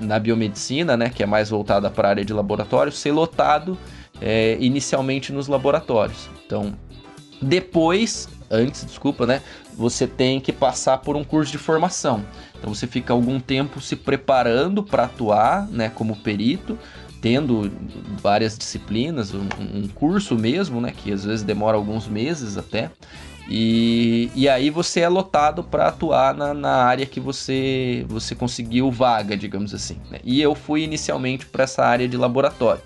na 0.00 0.18
biomedicina, 0.18 0.96
né, 0.96 1.08
que 1.08 1.22
é 1.22 1.26
mais 1.26 1.50
voltada 1.50 1.90
para 1.90 2.08
a 2.08 2.10
área 2.10 2.24
de 2.24 2.32
laboratório, 2.32 2.90
ser 2.90 3.12
lotado 3.12 3.78
é, 4.20 4.56
inicialmente 4.60 5.32
nos 5.32 5.46
laboratórios. 5.46 6.28
Então, 6.44 6.74
depois, 7.40 8.28
antes, 8.50 8.84
desculpa, 8.84 9.26
né, 9.26 9.42
você 9.74 10.06
tem 10.06 10.40
que 10.40 10.52
passar 10.52 10.98
por 10.98 11.16
um 11.16 11.22
curso 11.22 11.52
de 11.52 11.58
formação. 11.58 12.24
Então, 12.58 12.74
você 12.74 12.86
fica 12.86 13.12
algum 13.12 13.38
tempo 13.38 13.80
se 13.80 13.94
preparando 13.94 14.82
para 14.82 15.04
atuar, 15.04 15.68
né, 15.68 15.90
como 15.94 16.16
perito 16.16 16.78
tendo 17.26 17.72
várias 18.22 18.56
disciplinas, 18.56 19.34
um, 19.34 19.48
um, 19.74 19.88
curso 19.88 20.36
mesmo, 20.36 20.80
né, 20.80 20.92
que 20.96 21.10
às 21.10 21.24
vezes 21.24 21.42
demora 21.42 21.76
alguns 21.76 22.06
meses 22.06 22.56
até. 22.56 22.88
E, 23.50 24.30
e 24.32 24.48
aí 24.48 24.70
você 24.70 25.00
é 25.00 25.08
lotado 25.08 25.64
para 25.64 25.88
atuar 25.88 26.32
na, 26.32 26.54
na 26.54 26.84
área 26.84 27.04
que 27.04 27.18
você, 27.18 28.06
você 28.08 28.36
conseguiu 28.36 28.92
vaga, 28.92 29.36
digamos 29.36 29.74
assim. 29.74 30.00
Né? 30.08 30.20
E 30.22 30.40
eu 30.40 30.54
fui 30.54 30.84
inicialmente 30.84 31.46
para 31.46 31.64
essa 31.64 31.84
área 31.84 32.06
de 32.06 32.16
laboratório. 32.16 32.82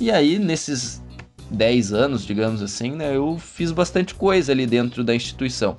E 0.00 0.10
aí, 0.10 0.40
nesses 0.40 1.00
10 1.48 1.92
anos, 1.92 2.26
digamos 2.26 2.62
assim, 2.62 2.90
né, 2.90 3.14
eu 3.14 3.38
fiz 3.38 3.70
bastante 3.70 4.12
coisa 4.12 4.50
ali 4.50 4.66
dentro 4.66 5.04
da 5.04 5.14
instituição. 5.14 5.76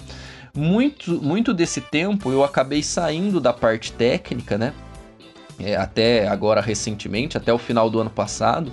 Muito, 0.56 1.22
muito 1.22 1.54
desse 1.54 1.82
tempo 1.82 2.32
eu 2.32 2.46
acabei 2.46 2.82
saindo 2.82 3.42
da 3.42 3.52
parte 3.52 3.92
técnica, 3.92 4.58
né? 4.58 4.74
É, 5.60 5.76
até 5.76 6.28
agora 6.28 6.62
recentemente, 6.62 7.38
até 7.38 7.54
o 7.54 7.58
final 7.58 7.90
do 7.90 8.00
ano 8.00 8.10
passado, 8.10 8.72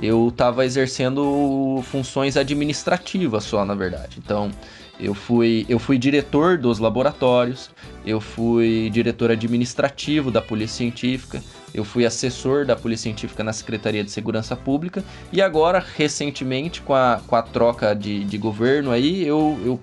eu 0.00 0.28
estava 0.28 0.64
exercendo 0.64 1.80
funções 1.84 2.36
administrativas 2.36 3.44
só, 3.44 3.64
na 3.64 3.74
verdade. 3.74 4.18
Então, 4.18 4.50
eu 4.98 5.14
fui, 5.14 5.66
eu 5.68 5.78
fui 5.78 5.98
diretor 5.98 6.58
dos 6.58 6.78
laboratórios, 6.78 7.70
eu 8.04 8.20
fui 8.20 8.90
diretor 8.90 9.30
administrativo 9.30 10.30
da 10.30 10.40
Polícia 10.40 10.78
Científica, 10.78 11.42
eu 11.74 11.84
fui 11.84 12.04
assessor 12.04 12.64
da 12.64 12.76
Polícia 12.76 13.04
Científica 13.04 13.42
na 13.42 13.52
Secretaria 13.52 14.04
de 14.04 14.10
Segurança 14.10 14.54
Pública 14.54 15.02
e 15.32 15.40
agora, 15.40 15.84
recentemente, 15.96 16.82
com 16.82 16.94
a, 16.94 17.20
com 17.26 17.34
a 17.34 17.42
troca 17.42 17.94
de, 17.94 18.24
de 18.24 18.38
governo 18.38 18.90
aí, 18.90 19.26
eu, 19.26 19.58
eu 19.64 19.80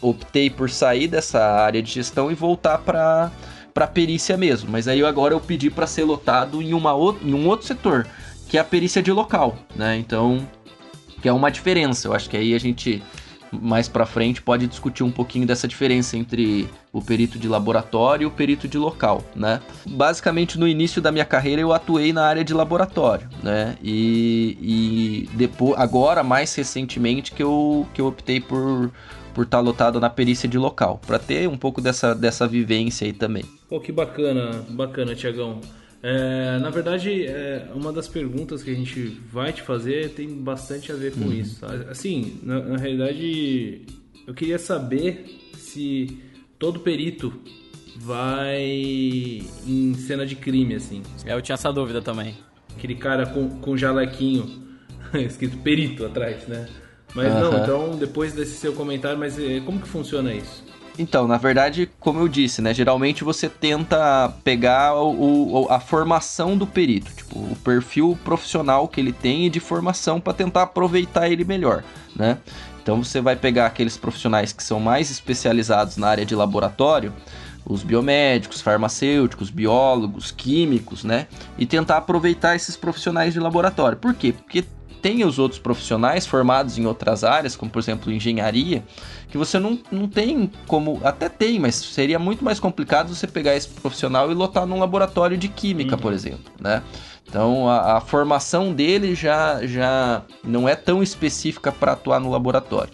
optei 0.00 0.50
por 0.50 0.70
sair 0.70 1.08
dessa 1.08 1.40
área 1.40 1.82
de 1.82 1.90
gestão 1.90 2.30
e 2.30 2.34
voltar 2.34 2.78
para 2.78 3.32
para 3.76 3.86
perícia 3.86 4.38
mesmo. 4.38 4.70
Mas 4.70 4.88
aí 4.88 5.04
agora 5.04 5.34
eu 5.34 5.40
pedi 5.40 5.68
para 5.68 5.86
ser 5.86 6.04
lotado 6.04 6.62
em, 6.62 6.72
uma 6.72 6.92
em 7.22 7.34
um 7.34 7.46
outro 7.46 7.66
setor, 7.66 8.06
que 8.48 8.56
é 8.56 8.60
a 8.60 8.64
perícia 8.64 9.02
de 9.02 9.12
local, 9.12 9.54
né? 9.74 9.98
Então, 9.98 10.48
que 11.20 11.28
é 11.28 11.32
uma 11.32 11.50
diferença. 11.50 12.08
Eu 12.08 12.14
acho 12.14 12.30
que 12.30 12.38
aí 12.38 12.54
a 12.54 12.58
gente 12.58 13.02
mais 13.52 13.86
para 13.86 14.06
frente 14.06 14.40
pode 14.40 14.66
discutir 14.66 15.02
um 15.02 15.10
pouquinho 15.10 15.46
dessa 15.46 15.68
diferença 15.68 16.16
entre 16.16 16.68
o 16.90 17.02
perito 17.02 17.38
de 17.38 17.46
laboratório 17.46 18.24
e 18.24 18.26
o 18.26 18.30
perito 18.30 18.66
de 18.66 18.78
local, 18.78 19.22
né? 19.34 19.60
Basicamente 19.86 20.58
no 20.58 20.66
início 20.66 21.02
da 21.02 21.12
minha 21.12 21.24
carreira 21.24 21.60
eu 21.60 21.72
atuei 21.72 22.14
na 22.14 22.24
área 22.24 22.42
de 22.42 22.54
laboratório, 22.54 23.28
né? 23.42 23.76
E, 23.82 25.28
e 25.28 25.36
depois 25.36 25.78
agora 25.78 26.22
mais 26.22 26.54
recentemente 26.54 27.30
que 27.32 27.42
eu 27.42 27.86
que 27.92 28.00
eu 28.00 28.06
optei 28.06 28.40
por 28.40 28.90
por 29.36 29.44
estar 29.44 29.58
tá 29.58 29.62
lotado 29.62 30.00
na 30.00 30.08
perícia 30.08 30.48
de 30.48 30.56
local, 30.56 30.98
para 31.06 31.18
ter 31.18 31.46
um 31.46 31.58
pouco 31.58 31.82
dessa, 31.82 32.14
dessa 32.14 32.48
vivência 32.48 33.06
aí 33.06 33.12
também. 33.12 33.44
Pô, 33.68 33.78
que 33.78 33.92
bacana, 33.92 34.64
bacana, 34.70 35.14
Tiagão. 35.14 35.60
É, 36.02 36.58
na 36.58 36.70
verdade, 36.70 37.26
é, 37.26 37.68
uma 37.74 37.92
das 37.92 38.08
perguntas 38.08 38.62
que 38.62 38.70
a 38.70 38.74
gente 38.74 39.20
vai 39.30 39.52
te 39.52 39.60
fazer 39.60 40.14
tem 40.14 40.26
bastante 40.42 40.90
a 40.90 40.94
ver 40.94 41.12
com 41.12 41.26
uhum. 41.26 41.34
isso. 41.34 41.66
Assim, 41.90 42.40
na, 42.42 42.60
na, 42.60 42.76
realidade, 42.78 43.82
eu 44.26 44.32
queria 44.32 44.58
saber 44.58 45.38
se 45.58 46.18
todo 46.58 46.80
perito 46.80 47.30
vai 47.94 48.62
em 49.66 49.94
cena 49.98 50.24
de 50.24 50.34
crime, 50.34 50.76
assim. 50.76 51.02
É, 51.26 51.34
eu 51.34 51.42
tinha 51.42 51.56
essa 51.56 51.70
dúvida 51.70 52.00
também. 52.00 52.34
Aquele 52.74 52.94
cara 52.94 53.26
com, 53.26 53.50
com 53.60 53.76
jalequinho 53.76 54.64
escrito 55.12 55.58
perito 55.58 56.06
atrás, 56.06 56.48
né? 56.48 56.66
Mas 57.16 57.32
uhum. 57.32 57.40
não, 57.40 57.58
então 57.58 57.96
depois 57.96 58.34
desse 58.34 58.56
seu 58.56 58.74
comentário, 58.74 59.18
mas 59.18 59.38
eh, 59.38 59.62
como 59.64 59.80
que 59.80 59.88
funciona 59.88 60.34
isso? 60.34 60.62
Então, 60.98 61.26
na 61.26 61.38
verdade, 61.38 61.90
como 61.98 62.20
eu 62.20 62.28
disse, 62.28 62.60
né? 62.60 62.74
Geralmente 62.74 63.24
você 63.24 63.48
tenta 63.48 64.32
pegar 64.44 64.94
o, 64.94 65.64
o, 65.64 65.66
a 65.70 65.80
formação 65.80 66.56
do 66.56 66.66
perito, 66.66 67.10
tipo, 67.14 67.38
o 67.38 67.56
perfil 67.56 68.18
profissional 68.22 68.86
que 68.86 69.00
ele 69.00 69.12
tem 69.12 69.50
de 69.50 69.60
formação 69.60 70.20
para 70.20 70.34
tentar 70.34 70.62
aproveitar 70.62 71.28
ele 71.28 71.44
melhor, 71.44 71.82
né? 72.14 72.38
Então 72.82 73.02
você 73.02 73.20
vai 73.20 73.34
pegar 73.34 73.66
aqueles 73.66 73.96
profissionais 73.96 74.52
que 74.52 74.62
são 74.62 74.78
mais 74.78 75.10
especializados 75.10 75.96
na 75.96 76.08
área 76.08 76.24
de 76.24 76.34
laboratório, 76.34 77.12
os 77.64 77.82
biomédicos, 77.82 78.60
farmacêuticos, 78.60 79.50
biólogos, 79.50 80.30
químicos, 80.30 81.02
né? 81.02 81.26
E 81.58 81.66
tentar 81.66 81.96
aproveitar 81.96 82.54
esses 82.54 82.76
profissionais 82.76 83.32
de 83.32 83.40
laboratório. 83.40 83.98
Por 83.98 84.14
quê? 84.14 84.32
Porque 84.32 84.64
tem 85.06 85.24
os 85.24 85.38
outros 85.38 85.60
profissionais 85.60 86.26
formados 86.26 86.78
em 86.78 86.84
outras 86.84 87.22
áreas, 87.22 87.54
como 87.54 87.70
por 87.70 87.78
exemplo 87.78 88.12
engenharia, 88.12 88.82
que 89.28 89.38
você 89.38 89.56
não, 89.56 89.78
não 89.88 90.08
tem 90.08 90.50
como. 90.66 91.00
Até 91.04 91.28
tem, 91.28 91.60
mas 91.60 91.76
seria 91.76 92.18
muito 92.18 92.44
mais 92.44 92.58
complicado 92.58 93.14
você 93.14 93.24
pegar 93.24 93.54
esse 93.54 93.68
profissional 93.68 94.32
e 94.32 94.34
lotar 94.34 94.66
num 94.66 94.80
laboratório 94.80 95.38
de 95.38 95.46
química, 95.46 95.94
uhum. 95.94 96.00
por 96.00 96.12
exemplo, 96.12 96.52
né? 96.60 96.82
Então 97.24 97.68
a, 97.68 97.98
a, 97.98 98.00
formação 98.00 98.72
dele 98.72 99.14
já, 99.14 99.64
já 99.64 100.22
não 100.42 100.68
é 100.68 100.74
tão 100.74 101.04
específica 101.04 101.70
para 101.70 101.92
atuar 101.92 102.18
no 102.18 102.28
laboratório. 102.28 102.92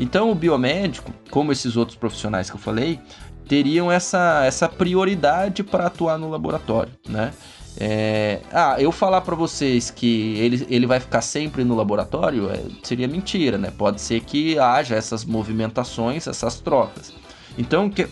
Então 0.00 0.32
o 0.32 0.34
biomédico, 0.34 1.12
como 1.30 1.52
esses 1.52 1.76
outros 1.76 1.96
profissionais 1.96 2.50
que 2.50 2.56
eu 2.56 2.60
falei, 2.60 2.98
teriam 3.46 3.90
essa, 3.90 4.44
essa 4.44 4.68
prioridade 4.68 5.62
para 5.62 5.86
atuar 5.86 6.18
no 6.18 6.28
laboratório, 6.28 6.92
né? 7.08 7.32
É... 7.76 8.40
Ah, 8.52 8.76
eu 8.78 8.92
falar 8.92 9.22
para 9.22 9.34
vocês 9.34 9.90
que 9.90 10.36
ele, 10.38 10.66
ele 10.68 10.86
vai 10.86 11.00
ficar 11.00 11.22
sempre 11.22 11.64
no 11.64 11.74
laboratório 11.74 12.50
é, 12.50 12.60
seria 12.82 13.08
mentira, 13.08 13.56
né? 13.56 13.72
Pode 13.76 14.00
ser 14.00 14.20
que 14.20 14.58
haja 14.58 14.94
essas 14.94 15.24
movimentações, 15.24 16.26
essas 16.26 16.60
trocas. 16.60 17.12
Então, 17.56 17.88
que, 17.88 18.08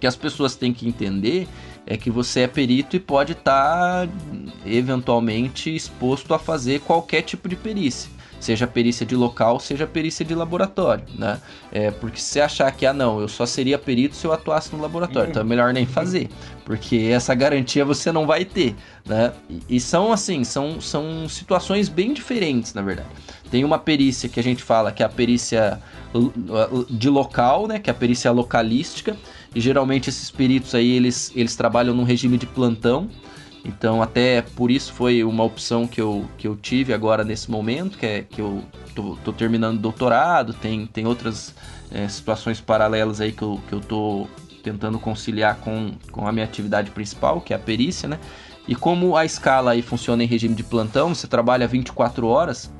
que 0.00 0.06
as 0.06 0.16
pessoas 0.16 0.54
têm 0.54 0.72
que 0.72 0.88
entender 0.88 1.48
é 1.86 1.96
que 1.96 2.10
você 2.10 2.40
é 2.40 2.46
perito 2.46 2.96
e 2.96 3.00
pode 3.00 3.32
estar 3.32 4.06
tá, 4.06 4.12
eventualmente 4.66 5.74
exposto 5.74 6.34
a 6.34 6.38
fazer 6.38 6.80
qualquer 6.80 7.22
tipo 7.22 7.48
de 7.48 7.56
perícia 7.56 8.10
seja 8.40 8.66
perícia 8.66 9.06
de 9.06 9.14
local, 9.14 9.60
seja 9.60 9.86
perícia 9.86 10.24
de 10.24 10.34
laboratório, 10.34 11.04
né? 11.16 11.40
É, 11.70 11.90
porque 11.90 12.18
se 12.18 12.32
você 12.32 12.40
achar 12.40 12.72
que, 12.72 12.86
ah 12.86 12.92
não, 12.92 13.20
eu 13.20 13.28
só 13.28 13.46
seria 13.46 13.78
perito 13.78 14.16
se 14.16 14.26
eu 14.26 14.32
atuasse 14.32 14.74
no 14.74 14.80
laboratório, 14.80 15.30
então 15.30 15.42
é 15.42 15.44
melhor 15.44 15.72
nem 15.72 15.86
fazer, 15.86 16.28
porque 16.64 17.10
essa 17.12 17.34
garantia 17.34 17.84
você 17.84 18.10
não 18.10 18.26
vai 18.26 18.44
ter, 18.44 18.74
né? 19.06 19.32
E, 19.48 19.76
e 19.76 19.80
são 19.80 20.12
assim, 20.12 20.42
são, 20.42 20.80
são 20.80 21.28
situações 21.28 21.88
bem 21.88 22.12
diferentes, 22.12 22.74
na 22.74 22.82
verdade. 22.82 23.08
Tem 23.50 23.64
uma 23.64 23.78
perícia 23.78 24.28
que 24.28 24.40
a 24.40 24.42
gente 24.42 24.62
fala 24.62 24.90
que 24.90 25.02
é 25.02 25.06
a 25.06 25.08
perícia 25.08 25.80
de 26.88 27.08
local, 27.08 27.68
né, 27.68 27.78
que 27.78 27.88
é 27.88 27.92
a 27.92 27.94
perícia 27.94 28.30
localística, 28.30 29.16
e 29.54 29.60
geralmente 29.60 30.08
esses 30.08 30.30
peritos 30.30 30.74
aí, 30.74 30.90
eles, 30.90 31.32
eles 31.34 31.54
trabalham 31.54 31.94
num 31.94 32.04
regime 32.04 32.36
de 32.36 32.46
plantão, 32.46 33.08
então, 33.64 34.02
até 34.02 34.42
por 34.42 34.70
isso 34.70 34.92
foi 34.92 35.22
uma 35.22 35.44
opção 35.44 35.86
que 35.86 36.00
eu, 36.00 36.24
que 36.38 36.48
eu 36.48 36.56
tive 36.56 36.94
agora 36.94 37.22
nesse 37.24 37.50
momento, 37.50 37.98
que 37.98 38.06
é 38.06 38.22
que 38.22 38.40
eu 38.40 38.64
tô, 38.94 39.16
tô 39.22 39.32
terminando 39.32 39.78
doutorado, 39.78 40.54
tem, 40.54 40.86
tem 40.86 41.06
outras 41.06 41.54
é, 41.90 42.08
situações 42.08 42.60
paralelas 42.60 43.20
aí 43.20 43.32
que 43.32 43.42
eu, 43.42 43.60
que 43.68 43.74
eu 43.74 43.80
tô 43.80 44.26
tentando 44.62 44.98
conciliar 44.98 45.56
com, 45.56 45.92
com 46.10 46.26
a 46.26 46.32
minha 46.32 46.44
atividade 46.44 46.90
principal, 46.90 47.40
que 47.40 47.52
é 47.52 47.56
a 47.56 47.58
perícia, 47.58 48.08
né? 48.08 48.18
E 48.66 48.74
como 48.74 49.16
a 49.16 49.24
escala 49.24 49.72
aí 49.72 49.82
funciona 49.82 50.22
em 50.22 50.26
regime 50.26 50.54
de 50.54 50.62
plantão, 50.62 51.14
você 51.14 51.26
trabalha 51.26 51.66
24 51.66 52.26
horas, 52.26 52.72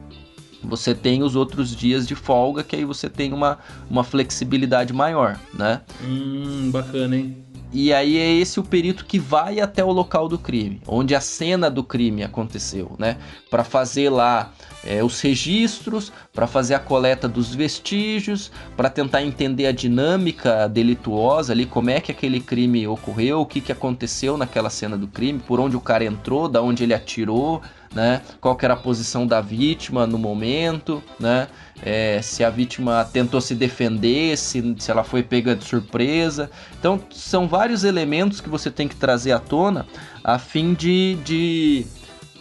você 0.62 0.95
tem 0.95 1.22
os 1.22 1.35
outros 1.35 1.74
dias 1.74 2.07
de 2.07 2.14
folga, 2.14 2.62
que 2.62 2.76
aí 2.76 2.85
você 2.85 3.09
tem 3.09 3.33
uma, 3.33 3.59
uma 3.89 4.05
flexibilidade 4.05 4.93
maior, 4.93 5.39
né? 5.53 5.81
Hum, 6.05 6.70
bacana, 6.70 7.16
hein? 7.16 7.49
E 7.73 7.93
aí 7.93 8.18
é 8.18 8.33
esse 8.33 8.59
o 8.59 8.64
perito 8.64 9.05
que 9.05 9.18
vai 9.18 9.61
até 9.61 9.85
o 9.85 9.93
local 9.93 10.29
do 10.29 10.37
crime, 10.37 10.83
onde 10.89 11.14
a 11.14 11.21
cena 11.21 11.71
do 11.71 11.85
crime 11.85 12.25
aconteceu, 12.25 12.97
né? 12.99 13.16
Para 13.49 13.62
fazer 13.62 14.11
lá 14.11 14.53
é, 14.85 15.05
os 15.05 15.21
registros, 15.21 16.12
para 16.33 16.49
fazer 16.49 16.75
a 16.75 16.81
coleta 16.81 17.29
dos 17.29 17.55
vestígios, 17.55 18.51
para 18.77 18.91
tentar 18.91 19.23
entender 19.23 19.66
a 19.66 19.73
dinâmica 19.73 20.68
delituosa 20.68 21.53
ali, 21.53 21.64
como 21.64 21.91
é 21.91 22.01
que 22.01 22.11
aquele 22.11 22.41
crime 22.41 22.89
ocorreu, 22.89 23.41
o 23.41 23.47
que, 23.47 23.61
que 23.61 23.71
aconteceu 23.71 24.37
naquela 24.37 24.71
cena 24.71 24.99
do 24.99 25.07
crime, 25.07 25.39
por 25.39 25.61
onde 25.61 25.77
o 25.77 25.81
cara 25.81 26.05
entrou, 26.05 26.49
da 26.49 26.61
onde 26.61 26.83
ele 26.83 26.95
atirou, 26.95 27.62
né? 27.95 28.22
Qual 28.41 28.57
era 28.62 28.74
a 28.74 28.76
posição 28.76 29.26
da 29.26 29.41
vítima 29.41 30.07
no 30.07 30.18
momento, 30.18 31.03
né? 31.18 31.49
É, 31.82 32.20
se 32.22 32.45
a 32.45 32.51
vítima 32.51 33.09
tentou 33.11 33.41
se 33.41 33.55
defender, 33.55 34.36
se, 34.36 34.76
se 34.78 34.91
ela 34.91 35.03
foi 35.03 35.22
pega 35.22 35.57
de 35.57 35.64
surpresa. 35.64 36.51
Então, 36.78 37.01
são 37.11 37.49
vários 37.49 37.84
elementos 37.84 38.41
que 38.41 38.49
você 38.49 38.70
tem 38.70 38.86
que 38.86 38.97
trazer 38.97 39.32
à 39.32 39.38
tona 39.38 39.86
a 40.22 40.38
fim 40.38 40.74
de, 40.74 41.16
de 41.24 41.86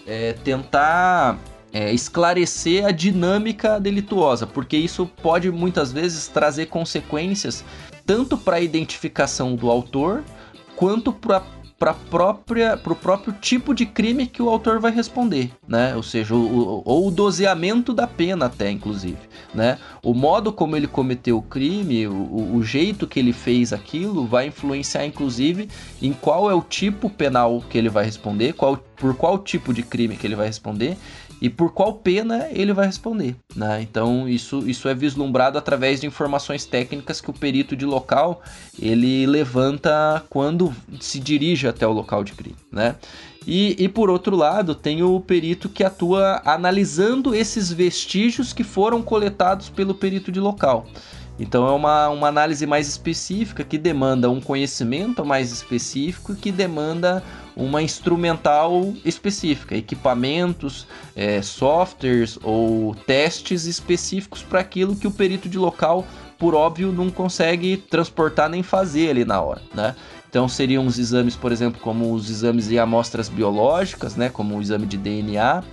é, 0.06 0.34
tentar 0.34 1.39
é, 1.72 1.93
esclarecer 1.93 2.86
a 2.86 2.91
dinâmica 2.91 3.80
delituosa, 3.80 4.45
porque 4.45 4.76
isso 4.76 5.10
pode 5.22 5.52
muitas 5.52 5.91
vezes 5.91 6.28
trazer 6.28 6.68
consequências 6.68 7.64
tanto 8.06 8.38
para 8.38 8.58
a 8.58 8.62
identificação 8.62 9.56
do 9.56 9.70
autor 9.70 10.24
quanto 10.76 11.14
para 11.14 11.43
para 11.80 11.94
própria 11.94 12.76
para 12.76 12.94
o 12.94 12.96
próprio 12.96 13.34
tipo 13.34 13.74
de 13.74 13.86
crime 13.86 14.28
que 14.28 14.42
o 14.42 14.50
autor 14.50 14.80
vai 14.80 14.92
responder, 14.92 15.50
né? 15.68 15.96
Ou 15.96 16.04
seja, 16.04 16.36
o, 16.36 16.84
ou 16.86 17.08
o 17.08 17.12
doseamento 17.12 17.94
da 17.94 18.06
pena 18.06 18.48
até, 18.48 18.70
inclusive, 18.70 19.18
né? 19.54 19.80
O 20.04 20.14
modo 20.14 20.52
como 20.52 20.76
ele 20.76 20.88
cometeu 20.88 21.38
o 21.38 21.42
crime, 21.42 22.06
o, 22.06 22.56
o 22.56 22.64
jeito 22.64 23.08
que 23.08 23.20
ele 23.20 23.32
fez 23.32 23.72
aquilo, 23.72 24.28
vai 24.28 24.48
influenciar, 24.48 25.06
inclusive, 25.06 25.70
em 26.02 26.12
qual 26.12 26.52
é 26.52 26.54
o 26.54 26.62
tipo 26.62 27.10
penal 27.10 27.64
que 27.70 27.78
ele 27.78 27.90
vai 27.90 28.04
responder, 28.04 28.54
qual 28.54 28.78
por 29.00 29.16
qual 29.16 29.40
tipo 29.40 29.74
de 29.74 29.82
crime 29.82 30.18
que 30.18 30.28
ele 30.28 30.36
vai 30.36 30.48
responder 30.48 30.98
e 31.42 31.50
por 31.50 31.72
qual 31.72 31.94
pena 31.94 32.48
ele 32.52 32.74
vai 32.74 32.86
responder. 32.86 33.36
Né? 33.56 33.82
Então 33.82 34.28
isso, 34.28 34.68
isso 34.70 34.88
é 34.88 34.94
vislumbrado 34.94 35.58
através 35.58 36.02
de 36.02 36.08
informações 36.08 36.66
técnicas 36.66 37.22
que 37.22 37.30
o 37.30 37.34
perito 37.34 37.76
de 37.76 37.86
local 37.86 38.42
ele 38.80 39.26
levanta 39.26 40.24
quando 40.30 40.74
se 41.00 41.20
dirige 41.20 41.68
até 41.68 41.88
o 41.88 41.92
local 41.92 42.24
de 42.24 42.34
crime. 42.34 42.58
Né? 42.72 42.96
E, 43.48 43.76
e 43.84 43.88
por 43.88 44.10
outro 44.10 44.36
lado, 44.36 44.76
tem 44.76 45.02
o 45.02 45.20
perito 45.20 45.70
que 45.70 45.84
atua 45.84 46.42
analisando 46.46 47.34
esses 47.34 47.72
vestígios 47.72 48.54
que 48.54 48.64
foram 48.64 49.02
coletados 49.02 49.70
pelo 49.70 49.96
perito 49.96 50.32
de 50.32 50.40
local. 50.40 50.86
Então 51.40 51.66
é 51.66 51.72
uma, 51.72 52.10
uma 52.10 52.28
análise 52.28 52.66
mais 52.66 52.88
específica 52.88 53.64
que 53.64 53.78
demanda 53.78 54.30
um 54.30 54.42
conhecimento 54.42 55.26
mais 55.26 55.52
específico 55.52 56.36
que 56.36 56.52
demanda 56.52 57.24
uma 57.56 57.82
instrumental 57.82 58.94
específica, 59.06 59.76
equipamentos, 59.76 60.86
é, 61.16 61.42
softwares 61.42 62.38
ou 62.44 62.94
testes 62.94 63.66
específicos 63.66 64.44
para 64.44 64.60
aquilo 64.60 64.96
que 64.96 65.08
o 65.08 65.12
perito 65.12 65.48
de 65.48 65.58
local, 65.58 66.06
por 66.38 66.54
óbvio, 66.54 66.92
não 66.92 67.10
consegue 67.10 67.78
transportar 67.78 68.50
nem 68.50 68.64
fazer 68.64 69.10
ali 69.10 69.26
na 69.26 69.42
hora, 69.42 69.62
né? 69.74 69.96
Então 70.30 70.48
seriam 70.48 70.86
os 70.86 71.00
exames, 71.00 71.36
por 71.36 71.52
exemplo, 71.52 71.82
como 71.82 72.14
os 72.14 72.30
exames 72.30 72.68
de 72.68 72.78
amostras 72.78 73.28
biológicas, 73.28 74.16
né, 74.16 74.30
como 74.30 74.58
o 74.58 74.62
exame 74.62 74.86
de 74.86 74.96
DNA, 74.96 75.64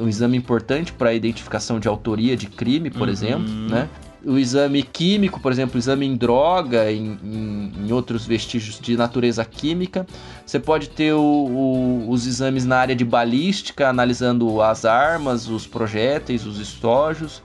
um 0.00 0.08
exame 0.08 0.36
importante 0.36 0.92
para 0.92 1.10
a 1.10 1.14
identificação 1.14 1.78
de 1.78 1.86
autoria 1.86 2.36
de 2.36 2.46
crime, 2.46 2.90
por 2.90 3.02
uhum. 3.02 3.12
exemplo, 3.12 3.48
né? 3.48 3.88
O 4.24 4.38
exame 4.38 4.82
químico, 4.82 5.40
por 5.40 5.50
exemplo, 5.50 5.78
exame 5.78 6.06
em 6.06 6.16
droga, 6.16 6.90
em, 6.90 7.18
em, 7.22 7.72
em 7.86 7.92
outros 7.92 8.24
vestígios 8.24 8.78
de 8.80 8.96
natureza 8.96 9.44
química. 9.44 10.06
Você 10.46 10.58
pode 10.58 10.88
ter 10.90 11.12
o, 11.12 11.20
o, 11.20 12.10
os 12.10 12.26
exames 12.26 12.64
na 12.64 12.76
área 12.76 12.94
de 12.94 13.04
balística, 13.04 13.88
analisando 13.88 14.62
as 14.62 14.84
armas, 14.84 15.48
os 15.48 15.66
projéteis, 15.66 16.46
os 16.46 16.58
estojos. 16.58 17.42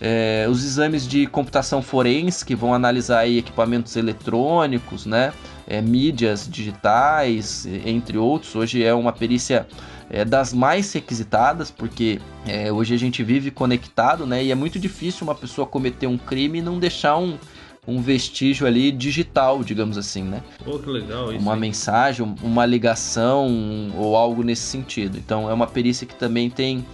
É, 0.00 0.46
os 0.50 0.64
exames 0.64 1.06
de 1.06 1.26
computação 1.26 1.80
forense, 1.80 2.44
que 2.44 2.54
vão 2.54 2.74
analisar 2.74 3.20
aí 3.20 3.38
equipamentos 3.38 3.96
eletrônicos, 3.96 5.06
né? 5.06 5.32
É, 5.66 5.80
mídias 5.80 6.48
digitais, 6.50 7.66
entre 7.86 8.18
outros. 8.18 8.54
Hoje 8.54 8.82
é 8.82 8.92
uma 8.92 9.12
perícia 9.12 9.66
é, 10.10 10.24
das 10.24 10.52
mais 10.52 10.92
requisitadas, 10.92 11.70
porque 11.70 12.20
é, 12.46 12.72
hoje 12.72 12.94
a 12.94 12.98
gente 12.98 13.22
vive 13.22 13.50
conectado, 13.50 14.26
né? 14.26 14.44
E 14.44 14.50
é 14.50 14.54
muito 14.54 14.78
difícil 14.78 15.24
uma 15.24 15.34
pessoa 15.34 15.66
cometer 15.66 16.06
um 16.06 16.18
crime 16.18 16.58
e 16.58 16.62
não 16.62 16.78
deixar 16.78 17.16
um, 17.16 17.38
um 17.86 18.00
vestígio 18.00 18.66
ali 18.66 18.90
digital, 18.90 19.62
digamos 19.62 19.98
assim, 19.98 20.22
né? 20.22 20.42
Pô, 20.64 20.78
que 20.78 20.88
legal 20.88 21.32
isso. 21.32 21.42
Uma 21.42 21.54
hein? 21.54 21.60
mensagem, 21.60 22.34
uma 22.42 22.64
ligação 22.66 23.92
ou 23.96 24.16
algo 24.16 24.42
nesse 24.42 24.62
sentido. 24.62 25.18
Então 25.18 25.48
é 25.50 25.54
uma 25.54 25.66
perícia 25.66 26.06
que 26.06 26.14
também 26.14 26.50
tem, 26.50 26.84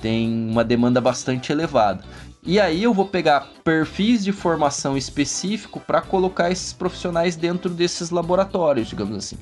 tem 0.00 0.28
uma 0.50 0.64
demanda 0.64 1.00
bastante 1.00 1.52
elevada. 1.52 2.02
E 2.42 2.58
aí 2.60 2.82
eu 2.82 2.94
vou 2.94 3.06
pegar 3.06 3.48
perfis 3.64 4.24
de 4.24 4.32
formação 4.32 4.96
específico 4.96 5.80
para 5.80 6.00
colocar 6.00 6.50
esses 6.50 6.72
profissionais 6.72 7.36
dentro 7.36 7.70
desses 7.70 8.10
laboratórios, 8.10 8.88
digamos 8.88 9.16
assim. 9.16 9.36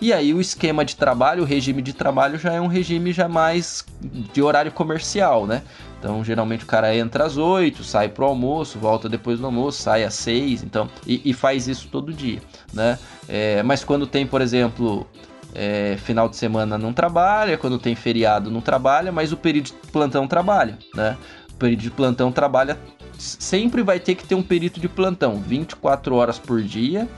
E 0.00 0.12
aí 0.12 0.34
o 0.34 0.40
esquema 0.40 0.84
de 0.84 0.96
trabalho, 0.96 1.42
o 1.42 1.46
regime 1.46 1.80
de 1.80 1.92
trabalho 1.92 2.38
já 2.38 2.52
é 2.52 2.60
um 2.60 2.66
regime 2.66 3.12
já 3.12 3.28
mais 3.28 3.84
de 4.32 4.42
horário 4.42 4.72
comercial, 4.72 5.46
né? 5.46 5.62
Então, 5.98 6.24
geralmente 6.24 6.64
o 6.64 6.66
cara 6.66 6.94
entra 6.96 7.24
às 7.24 7.36
8, 7.36 7.84
sai 7.84 8.08
pro 8.08 8.24
almoço, 8.24 8.76
volta 8.80 9.08
depois 9.08 9.38
do 9.38 9.46
almoço, 9.46 9.80
sai 9.80 10.02
às 10.02 10.14
6, 10.14 10.64
então, 10.64 10.90
e, 11.06 11.22
e 11.24 11.32
faz 11.32 11.68
isso 11.68 11.86
todo 11.88 12.12
dia, 12.12 12.40
né? 12.74 12.98
É, 13.28 13.62
mas 13.62 13.84
quando 13.84 14.04
tem, 14.04 14.26
por 14.26 14.40
exemplo, 14.40 15.06
é, 15.54 15.96
final 15.98 16.28
de 16.28 16.36
semana 16.36 16.76
não 16.76 16.92
trabalha, 16.92 17.56
quando 17.56 17.78
tem 17.78 17.94
feriado 17.94 18.50
não 18.50 18.60
trabalha, 18.60 19.12
mas 19.12 19.32
o 19.32 19.36
período 19.36 19.66
de 19.66 19.72
plantão 19.92 20.26
trabalha, 20.26 20.78
né? 20.94 21.16
O 21.62 21.64
período 21.64 21.80
de 21.82 21.90
plantão 21.92 22.32
trabalha, 22.32 22.76
sempre 23.16 23.84
vai 23.84 24.00
ter 24.00 24.16
que 24.16 24.26
ter 24.26 24.34
um 24.34 24.42
período 24.42 24.80
de 24.80 24.88
plantão, 24.88 25.36
24 25.36 26.12
horas 26.16 26.36
por 26.36 26.60
dia, 26.60 27.08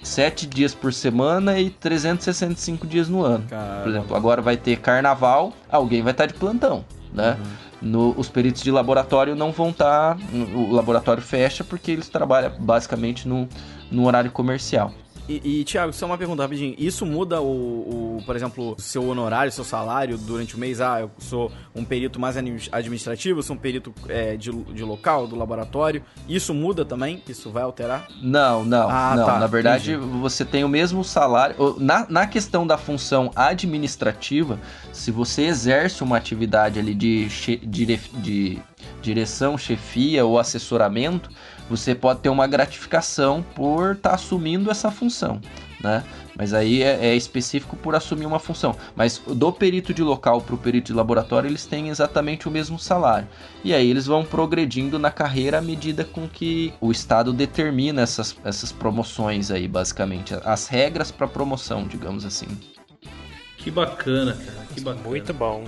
7 0.00 0.46
dias 0.46 0.72
por 0.72 0.92
semana 0.92 1.58
e 1.58 1.68
365 1.68 2.86
dias 2.86 3.08
no 3.08 3.24
ano. 3.24 3.44
Caramba. 3.48 3.82
Por 3.82 3.88
exemplo, 3.90 4.16
agora 4.16 4.40
vai 4.40 4.56
ter 4.56 4.78
carnaval, 4.78 5.52
alguém 5.68 6.00
vai 6.00 6.12
estar 6.12 6.26
de 6.26 6.34
plantão, 6.34 6.84
né? 7.12 7.36
Uhum. 7.82 7.90
No, 7.90 8.14
os 8.16 8.28
peritos 8.28 8.62
de 8.62 8.70
laboratório 8.70 9.34
não 9.34 9.50
vão 9.50 9.70
estar. 9.70 10.16
O 10.54 10.72
laboratório 10.72 11.20
fecha 11.20 11.64
porque 11.64 11.90
eles 11.90 12.08
trabalham 12.08 12.52
basicamente 12.60 13.26
no, 13.26 13.48
no 13.90 14.06
horário 14.06 14.30
comercial. 14.30 14.92
E, 15.28 15.60
e 15.60 15.64
Thiago, 15.64 15.92
só 15.92 16.06
uma 16.06 16.18
pergunta 16.18 16.42
rapidinho. 16.42 16.74
Isso 16.76 17.06
muda 17.06 17.40
o, 17.40 18.18
o, 18.18 18.22
por 18.26 18.34
exemplo, 18.34 18.74
seu 18.78 19.06
honorário, 19.06 19.52
seu 19.52 19.64
salário 19.64 20.18
durante 20.18 20.56
o 20.56 20.58
mês? 20.58 20.80
Ah, 20.80 21.00
eu 21.00 21.10
sou 21.18 21.50
um 21.74 21.84
perito 21.84 22.18
mais 22.18 22.36
administrativo, 22.36 23.42
sou 23.42 23.54
um 23.54 23.58
perito 23.58 23.94
é, 24.08 24.36
de, 24.36 24.50
de 24.50 24.82
local, 24.82 25.26
do 25.26 25.36
laboratório. 25.36 26.02
Isso 26.28 26.52
muda 26.52 26.84
também? 26.84 27.22
Isso 27.28 27.50
vai 27.50 27.62
alterar? 27.62 28.08
Não, 28.20 28.64
não, 28.64 28.88
ah, 28.90 29.14
não. 29.16 29.26
Tá, 29.26 29.38
na 29.38 29.46
verdade, 29.46 29.92
entendi. 29.92 30.18
você 30.18 30.44
tem 30.44 30.64
o 30.64 30.68
mesmo 30.68 31.04
salário. 31.04 31.76
Na, 31.78 32.06
na 32.08 32.26
questão 32.26 32.66
da 32.66 32.76
função 32.76 33.30
administrativa, 33.36 34.58
se 34.92 35.10
você 35.10 35.42
exerce 35.42 36.02
uma 36.02 36.16
atividade 36.16 36.78
ali 36.78 36.94
de, 36.94 37.28
de, 37.62 37.96
de 37.96 38.62
direção, 39.00 39.56
chefia 39.56 40.24
ou 40.24 40.38
assessoramento, 40.38 41.30
você 41.68 41.94
pode 41.94 42.20
ter 42.20 42.28
uma 42.28 42.46
gratificação 42.46 43.44
por 43.54 43.92
estar 43.92 44.10
tá 44.10 44.14
assumindo 44.14 44.70
essa 44.70 44.90
função, 44.90 45.40
né? 45.80 46.04
Mas 46.36 46.54
aí 46.54 46.82
é, 46.82 47.06
é, 47.06 47.14
específico 47.14 47.76
por 47.76 47.94
assumir 47.94 48.26
uma 48.26 48.38
função. 48.38 48.74
Mas 48.96 49.18
do 49.18 49.52
perito 49.52 49.92
de 49.92 50.02
local 50.02 50.40
para 50.40 50.54
o 50.54 50.58
perito 50.58 50.86
de 50.86 50.92
laboratório, 50.94 51.48
eles 51.48 51.66
têm 51.66 51.88
exatamente 51.88 52.48
o 52.48 52.50
mesmo 52.50 52.78
salário. 52.78 53.28
E 53.62 53.74
aí 53.74 53.88
eles 53.88 54.06
vão 54.06 54.24
progredindo 54.24 54.98
na 54.98 55.10
carreira 55.10 55.58
à 55.58 55.62
medida 55.62 56.04
com 56.04 56.26
que 56.26 56.72
o 56.80 56.90
Estado 56.90 57.32
determina 57.32 58.00
essas, 58.00 58.34
essas 58.44 58.72
promoções 58.72 59.50
aí, 59.50 59.68
basicamente. 59.68 60.34
As 60.44 60.68
regras 60.68 61.10
para 61.10 61.28
promoção, 61.28 61.86
digamos 61.86 62.24
assim. 62.24 62.48
Que 63.58 63.70
bacana, 63.70 64.32
cara. 64.32 64.66
Que 64.74 64.80
bacana. 64.80 65.08
Muito 65.08 65.34
bom. 65.34 65.64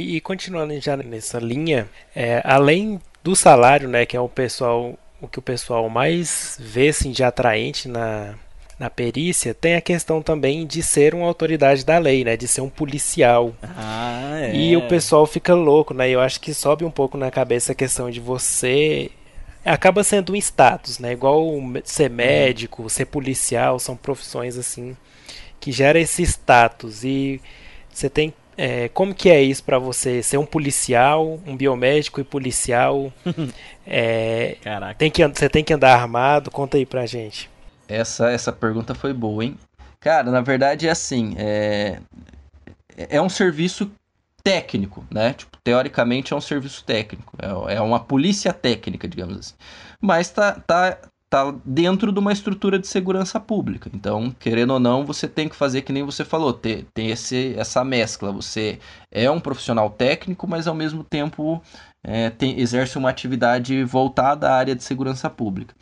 E, 0.00 0.20
continuando 0.20 0.78
já 0.80 0.96
nessa 0.96 1.38
linha, 1.38 1.88
é, 2.14 2.40
além 2.44 3.00
do 3.22 3.36
salário, 3.36 3.88
né, 3.88 4.06
que 4.06 4.16
é 4.16 4.20
o 4.20 4.28
pessoal, 4.28 4.98
o 5.20 5.28
que 5.28 5.38
o 5.38 5.42
pessoal 5.42 5.88
mais 5.88 6.56
vê 6.60 6.88
assim, 6.88 7.10
de 7.10 7.22
atraente 7.22 7.88
na, 7.88 8.34
na 8.78 8.88
perícia, 8.88 9.52
tem 9.52 9.74
a 9.74 9.80
questão 9.80 10.22
também 10.22 10.66
de 10.66 10.82
ser 10.82 11.14
uma 11.14 11.26
autoridade 11.26 11.84
da 11.84 11.98
lei, 11.98 12.24
né, 12.24 12.36
de 12.36 12.48
ser 12.48 12.62
um 12.62 12.70
policial. 12.70 13.54
Ah, 13.62 14.40
é. 14.40 14.56
E 14.56 14.76
o 14.76 14.88
pessoal 14.88 15.26
fica 15.26 15.54
louco, 15.54 15.92
né? 15.92 16.08
Eu 16.08 16.20
acho 16.20 16.40
que 16.40 16.54
sobe 16.54 16.84
um 16.84 16.90
pouco 16.90 17.18
na 17.18 17.30
cabeça 17.30 17.72
a 17.72 17.74
questão 17.74 18.10
de 18.10 18.20
você 18.20 19.10
acaba 19.62 20.02
sendo 20.02 20.32
um 20.32 20.36
status, 20.36 20.98
né? 20.98 21.12
Igual 21.12 21.46
ser 21.84 22.08
médico, 22.08 22.88
ser 22.88 23.04
policial, 23.04 23.78
são 23.78 23.94
profissões 23.94 24.56
assim 24.56 24.96
que 25.60 25.70
gera 25.70 26.00
esse 26.00 26.22
status 26.22 27.04
e 27.04 27.40
você 27.92 28.08
tem 28.08 28.32
é, 28.62 28.90
como 28.90 29.14
que 29.14 29.30
é 29.30 29.40
isso 29.42 29.64
para 29.64 29.78
você 29.78 30.22
ser 30.22 30.36
um 30.36 30.44
policial, 30.44 31.40
um 31.46 31.56
biomédico 31.56 32.20
e 32.20 32.24
policial? 32.24 33.10
é, 33.86 34.58
Caraca. 34.60 34.96
Tem 34.96 35.10
que, 35.10 35.26
você 35.26 35.48
tem 35.48 35.64
que 35.64 35.72
andar 35.72 35.94
armado? 35.98 36.50
Conta 36.50 36.76
aí 36.76 36.84
pra 36.84 37.06
gente. 37.06 37.48
Essa, 37.88 38.30
essa 38.30 38.52
pergunta 38.52 38.94
foi 38.94 39.14
boa, 39.14 39.42
hein? 39.42 39.56
Cara, 39.98 40.30
na 40.30 40.42
verdade 40.42 40.86
é 40.86 40.90
assim, 40.90 41.34
é, 41.38 42.00
é 42.98 43.22
um 43.22 43.30
serviço 43.30 43.90
técnico, 44.44 45.06
né? 45.10 45.32
Tipo, 45.32 45.56
teoricamente 45.64 46.34
é 46.34 46.36
um 46.36 46.40
serviço 46.40 46.84
técnico, 46.84 47.32
é, 47.40 47.76
é 47.76 47.80
uma 47.80 48.00
polícia 48.00 48.52
técnica, 48.52 49.08
digamos 49.08 49.38
assim. 49.38 49.54
Mas 50.02 50.28
tá, 50.28 50.52
tá, 50.52 50.98
tá 51.30 51.54
dentro 51.64 52.10
de 52.10 52.18
uma 52.18 52.32
estrutura 52.32 52.76
de 52.76 52.88
segurança 52.88 53.38
pública. 53.38 53.88
Então, 53.94 54.34
querendo 54.40 54.72
ou 54.72 54.80
não, 54.80 55.06
você 55.06 55.28
tem 55.28 55.48
que 55.48 55.54
fazer 55.54 55.82
que 55.82 55.92
nem 55.92 56.02
você 56.02 56.24
falou, 56.24 56.52
ter, 56.52 56.86
tem 56.92 57.10
esse, 57.10 57.54
essa 57.56 57.84
mescla. 57.84 58.32
Você 58.32 58.80
é 59.12 59.30
um 59.30 59.38
profissional 59.38 59.88
técnico, 59.88 60.48
mas 60.48 60.66
ao 60.66 60.74
mesmo 60.74 61.04
tempo 61.04 61.62
é, 62.02 62.30
tem, 62.30 62.58
exerce 62.58 62.98
uma 62.98 63.08
atividade 63.08 63.84
voltada 63.84 64.50
à 64.50 64.56
área 64.56 64.74
de 64.74 64.82
segurança 64.82 65.30
pública 65.30 65.72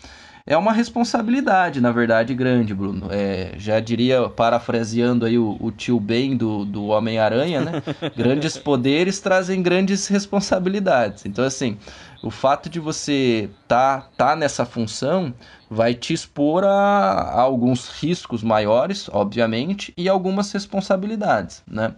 é 0.48 0.56
uma 0.56 0.72
responsabilidade, 0.72 1.78
na 1.78 1.92
verdade, 1.92 2.32
grande, 2.32 2.74
Bruno. 2.74 3.08
É, 3.10 3.52
já 3.58 3.78
diria, 3.80 4.30
parafraseando 4.30 5.26
aí 5.26 5.38
o, 5.38 5.58
o 5.60 5.70
tio 5.70 6.00
Ben 6.00 6.34
do, 6.38 6.64
do 6.64 6.86
Homem-Aranha, 6.86 7.60
né? 7.60 7.82
grandes 8.16 8.56
poderes 8.56 9.20
trazem 9.20 9.62
grandes 9.62 10.06
responsabilidades. 10.08 11.26
Então, 11.26 11.44
assim, 11.44 11.76
o 12.22 12.30
fato 12.30 12.68
de 12.68 12.80
você 12.80 13.50
tá, 13.66 14.08
tá 14.16 14.34
nessa 14.36 14.66
função 14.66 15.34
vai 15.70 15.94
te 15.94 16.12
expor 16.12 16.64
a, 16.64 16.68
a 16.68 17.40
alguns 17.40 17.88
riscos 17.88 18.42
maiores, 18.42 19.08
obviamente, 19.12 19.92
e 19.96 20.08
algumas 20.08 20.50
responsabilidades, 20.52 21.62
né? 21.66 21.96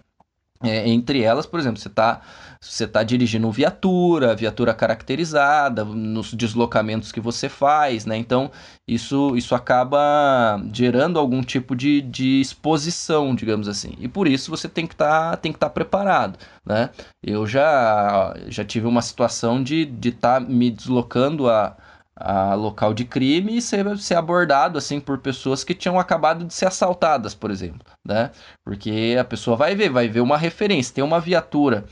É, 0.62 0.86
entre 0.88 1.22
elas, 1.22 1.46
por 1.46 1.58
exemplo, 1.58 1.80
você 1.80 1.88
está 1.88 2.20
você 2.62 2.86
tá 2.86 3.02
dirigindo 3.02 3.50
viatura, 3.50 4.36
viatura 4.36 4.74
caracterizada, 4.74 5.82
nos 5.82 6.34
deslocamentos 6.34 7.10
que 7.10 7.18
você 7.18 7.48
faz, 7.48 8.04
né? 8.04 8.18
Então, 8.18 8.50
isso, 8.86 9.34
isso 9.34 9.54
acaba 9.54 10.62
gerando 10.70 11.18
algum 11.18 11.42
tipo 11.42 11.74
de, 11.74 12.02
de 12.02 12.40
exposição, 12.40 13.34
digamos 13.34 13.66
assim. 13.66 13.94
E 13.98 14.06
por 14.06 14.28
isso 14.28 14.50
você 14.50 14.68
tem 14.68 14.86
que 14.86 14.94
tá, 14.94 15.38
estar 15.42 15.58
tá 15.58 15.70
preparado, 15.70 16.38
né? 16.64 16.90
Eu 17.22 17.46
já, 17.46 18.34
já 18.48 18.64
tive 18.64 18.86
uma 18.86 19.00
situação 19.00 19.62
de 19.62 19.82
estar 19.82 19.98
de 19.98 20.12
tá 20.12 20.40
me 20.40 20.70
deslocando 20.70 21.48
a 21.48 21.76
a 22.22 22.52
local 22.52 22.92
de 22.92 23.06
crime 23.06 23.56
e 23.56 23.62
ser, 23.62 23.96
ser 23.96 24.14
abordado 24.14 24.76
assim 24.76 25.00
por 25.00 25.18
pessoas 25.18 25.64
que 25.64 25.74
tinham 25.74 25.98
acabado 25.98 26.44
de 26.44 26.52
ser 26.52 26.66
assaltadas, 26.66 27.34
por 27.34 27.50
exemplo, 27.50 27.80
né? 28.06 28.30
Porque 28.62 29.16
a 29.18 29.24
pessoa 29.24 29.56
vai 29.56 29.74
ver, 29.74 29.88
vai 29.88 30.06
ver 30.06 30.20
uma 30.20 30.36
referência, 30.36 30.94
tem 30.94 31.02
uma 31.02 31.18
viatura 31.18 31.86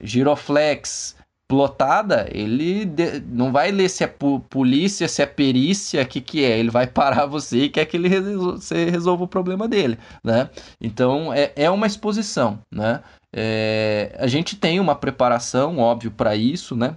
giroflex 0.00 1.16
plotada, 1.50 2.28
ele 2.30 2.84
de, 2.84 3.18
não 3.26 3.50
vai 3.50 3.72
ler 3.72 3.88
se 3.88 4.04
é 4.04 4.14
polícia, 4.48 5.08
se 5.08 5.20
é 5.20 5.26
perícia, 5.26 6.02
o 6.02 6.06
que 6.06 6.20
que 6.20 6.44
é, 6.44 6.56
ele 6.56 6.70
vai 6.70 6.86
parar 6.86 7.26
você 7.26 7.64
e 7.64 7.68
quer 7.68 7.86
que 7.86 7.96
ele 7.96 8.06
resol 8.08 8.52
você 8.52 8.88
resolva 8.88 9.24
o 9.24 9.28
problema 9.28 9.66
dele, 9.66 9.98
né? 10.22 10.48
Então 10.80 11.32
é, 11.32 11.52
é 11.56 11.68
uma 11.68 11.88
exposição, 11.88 12.60
né? 12.70 13.02
É, 13.32 14.14
a 14.18 14.28
gente 14.28 14.54
tem 14.54 14.78
uma 14.78 14.94
preparação, 14.94 15.78
óbvio, 15.78 16.12
para 16.12 16.36
isso, 16.36 16.76
né? 16.76 16.96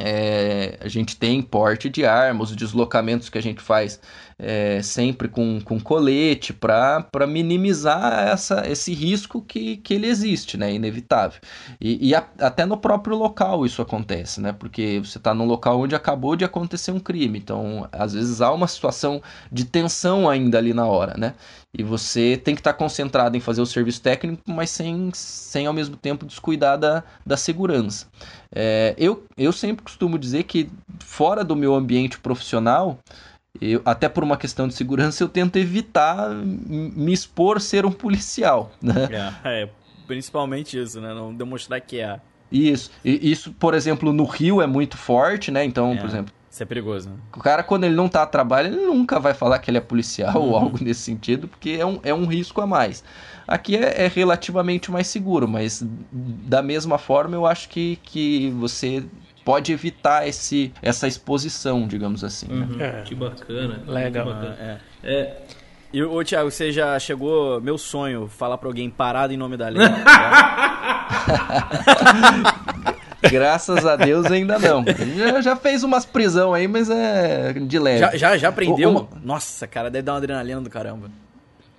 É, 0.00 0.78
a 0.80 0.88
gente 0.88 1.16
tem 1.16 1.42
porte 1.42 1.88
de 1.88 2.04
armas, 2.04 2.50
os 2.50 2.56
deslocamentos 2.56 3.28
que 3.28 3.38
a 3.38 3.42
gente 3.42 3.60
faz 3.60 4.00
é, 4.38 4.80
sempre 4.82 5.28
com, 5.28 5.60
com 5.60 5.80
colete 5.80 6.52
para 6.52 7.26
minimizar 7.26 8.28
essa, 8.28 8.68
esse 8.70 8.94
risco 8.94 9.42
que, 9.42 9.78
que 9.78 9.94
ele 9.94 10.06
existe, 10.06 10.56
né? 10.56 10.72
Inevitável. 10.72 11.40
E, 11.80 12.08
e 12.08 12.14
a, 12.14 12.24
até 12.38 12.64
no 12.64 12.76
próprio 12.76 13.16
local 13.16 13.66
isso 13.66 13.82
acontece, 13.82 14.40
né? 14.40 14.52
Porque 14.52 15.00
você 15.02 15.18
está 15.18 15.34
num 15.34 15.44
local 15.44 15.80
onde 15.80 15.94
acabou 15.94 16.36
de 16.36 16.44
acontecer 16.44 16.92
um 16.92 17.00
crime. 17.00 17.38
Então, 17.38 17.88
às 17.90 18.12
vezes 18.12 18.40
há 18.40 18.52
uma 18.52 18.68
situação 18.68 19.20
de 19.50 19.64
tensão 19.64 20.28
ainda 20.30 20.58
ali 20.58 20.72
na 20.72 20.86
hora, 20.86 21.14
né? 21.18 21.34
E 21.76 21.82
você 21.82 22.40
tem 22.42 22.54
que 22.54 22.60
estar 22.60 22.72
tá 22.72 22.78
concentrado 22.78 23.36
em 23.36 23.40
fazer 23.40 23.60
o 23.60 23.66
serviço 23.66 24.00
técnico, 24.00 24.42
mas 24.46 24.70
sem, 24.70 25.10
sem 25.12 25.66
ao 25.66 25.72
mesmo 25.72 25.96
tempo 25.96 26.24
descuidar 26.24 26.78
da, 26.78 27.04
da 27.26 27.36
segurança. 27.36 28.06
É, 28.54 28.94
eu, 28.96 29.24
eu 29.36 29.52
sempre 29.52 29.84
costumo 29.84 30.18
dizer 30.18 30.44
que 30.44 30.70
fora 31.00 31.44
do 31.44 31.54
meu 31.54 31.74
ambiente 31.74 32.18
profissional, 32.18 32.98
eu, 33.60 33.82
até 33.84 34.08
por 34.08 34.24
uma 34.24 34.36
questão 34.36 34.66
de 34.66 34.74
segurança, 34.74 35.22
eu 35.22 35.28
tento 35.28 35.56
evitar 35.56 36.30
me 36.30 37.12
expor 37.12 37.60
ser 37.60 37.84
um 37.84 37.92
policial. 37.92 38.70
Né? 38.80 39.34
É, 39.44 39.62
é 39.62 39.68
principalmente 40.06 40.80
isso, 40.80 41.00
né? 41.00 41.12
Não 41.12 41.34
demonstrar 41.34 41.80
que 41.82 42.00
é. 42.00 42.18
Isso. 42.50 42.90
E, 43.04 43.30
isso, 43.30 43.52
por 43.52 43.74
exemplo, 43.74 44.10
no 44.10 44.24
Rio 44.24 44.62
é 44.62 44.66
muito 44.66 44.96
forte, 44.96 45.50
né? 45.50 45.64
Então, 45.64 45.92
é. 45.92 45.96
por 45.96 46.06
exemplo, 46.06 46.32
Isso 46.58 46.64
é 46.64 46.66
perigoso. 46.66 47.10
Né? 47.10 47.14
O 47.36 47.38
cara, 47.38 47.62
quando 47.62 47.84
ele 47.84 47.94
não 47.94 48.08
tá 48.08 48.24
a 48.24 48.26
trabalho, 48.26 48.66
ele 48.74 48.84
nunca 48.84 49.20
vai 49.20 49.32
falar 49.32 49.60
que 49.60 49.70
ele 49.70 49.78
é 49.78 49.80
policial 49.80 50.34
ou 50.42 50.56
algo 50.56 50.76
nesse 50.82 51.02
sentido, 51.02 51.46
porque 51.46 51.76
é 51.78 51.86
um, 51.86 52.00
é 52.02 52.12
um 52.12 52.26
risco 52.26 52.60
a 52.60 52.66
mais. 52.66 53.04
Aqui 53.46 53.76
é, 53.76 54.06
é 54.06 54.08
relativamente 54.08 54.90
mais 54.90 55.06
seguro, 55.06 55.46
mas 55.46 55.86
da 56.10 56.60
mesma 56.60 56.98
forma 56.98 57.36
eu 57.36 57.46
acho 57.46 57.68
que, 57.68 57.94
que 58.02 58.50
você 58.58 59.04
pode 59.44 59.72
evitar 59.72 60.26
esse, 60.26 60.72
essa 60.82 61.06
exposição, 61.06 61.86
digamos 61.86 62.24
assim. 62.24 62.48
né? 62.48 62.66
Uhum, 62.68 62.80
É. 62.80 63.02
Que 63.02 63.14
bacana. 63.14 63.80
Legal. 63.86 64.26
que 64.26 64.32
bacana. 64.32 64.56
É. 64.60 64.78
É, 65.04 65.36
E, 65.92 66.02
ô, 66.02 66.24
Thiago, 66.24 66.50
você 66.50 66.72
já 66.72 66.98
chegou. 66.98 67.60
Meu 67.60 67.78
sonho, 67.78 68.26
falar 68.26 68.58
pra 68.58 68.68
alguém 68.68 68.90
parado 68.90 69.32
em 69.32 69.36
nome 69.36 69.56
da 69.56 69.68
lei. 69.68 69.86
Graças 73.30 73.84
a 73.86 73.96
Deus 73.96 74.26
ainda 74.26 74.58
não. 74.58 74.84
Já, 75.16 75.40
já 75.40 75.56
fez 75.56 75.82
umas 75.84 76.04
prisão 76.04 76.54
aí, 76.54 76.66
mas 76.68 76.88
é 76.90 77.52
de 77.52 77.78
leve. 77.78 77.98
já, 78.00 78.16
já, 78.16 78.36
já 78.36 78.48
aprendeu? 78.48 78.90
Uma- 78.90 79.08
Nossa, 79.22 79.66
cara, 79.66 79.90
deve 79.90 80.02
dar 80.02 80.12
uma 80.12 80.18
adrenalina 80.18 80.60
do 80.60 80.70
caramba. 80.70 81.10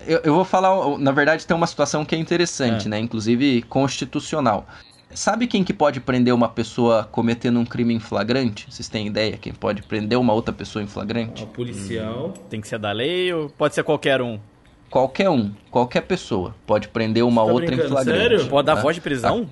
Eu, 0.07 0.21
eu 0.23 0.33
vou 0.33 0.45
falar, 0.45 0.97
na 0.97 1.11
verdade, 1.11 1.45
tem 1.45 1.55
uma 1.55 1.67
situação 1.67 2.05
que 2.05 2.15
é 2.15 2.17
interessante, 2.17 2.87
É. 2.87 2.89
né? 2.89 2.99
Inclusive 2.99 3.61
constitucional. 3.63 4.65
Sabe 5.13 5.47
quem 5.47 5.63
que 5.63 5.73
pode 5.73 5.99
prender 5.99 6.33
uma 6.33 6.47
pessoa 6.47 7.03
cometendo 7.11 7.59
um 7.59 7.65
crime 7.65 7.95
em 7.95 7.99
flagrante? 7.99 8.67
Vocês 8.69 8.87
têm 8.87 9.07
ideia 9.07 9.37
quem 9.37 9.51
pode 9.51 9.81
prender 9.81 10.17
uma 10.19 10.31
outra 10.33 10.53
pessoa 10.53 10.83
em 10.83 10.87
flagrante? 10.87 11.43
o 11.43 11.47
policial. 11.47 12.31
Tem 12.49 12.61
que 12.61 12.67
ser 12.67 12.77
da 12.79 12.91
lei 12.91 13.33
ou 13.33 13.49
pode 13.49 13.73
ser 13.73 13.83
qualquer 13.83 14.21
um? 14.21 14.39
Qualquer 14.89 15.29
um, 15.29 15.51
qualquer 15.69 16.01
pessoa 16.01 16.55
pode 16.65 16.87
prender 16.87 17.23
uma 17.23 17.43
Tá 17.45 17.51
outra 17.51 17.65
em 17.65 17.67
brincando, 17.69 17.89
flagrante. 17.89 18.19
sério? 18.19 18.45
Pode 18.47 18.65
dar 18.67 18.75
né? 18.75 18.81
voz 18.81 18.95
de 18.95 19.01
prisão? 19.01 19.49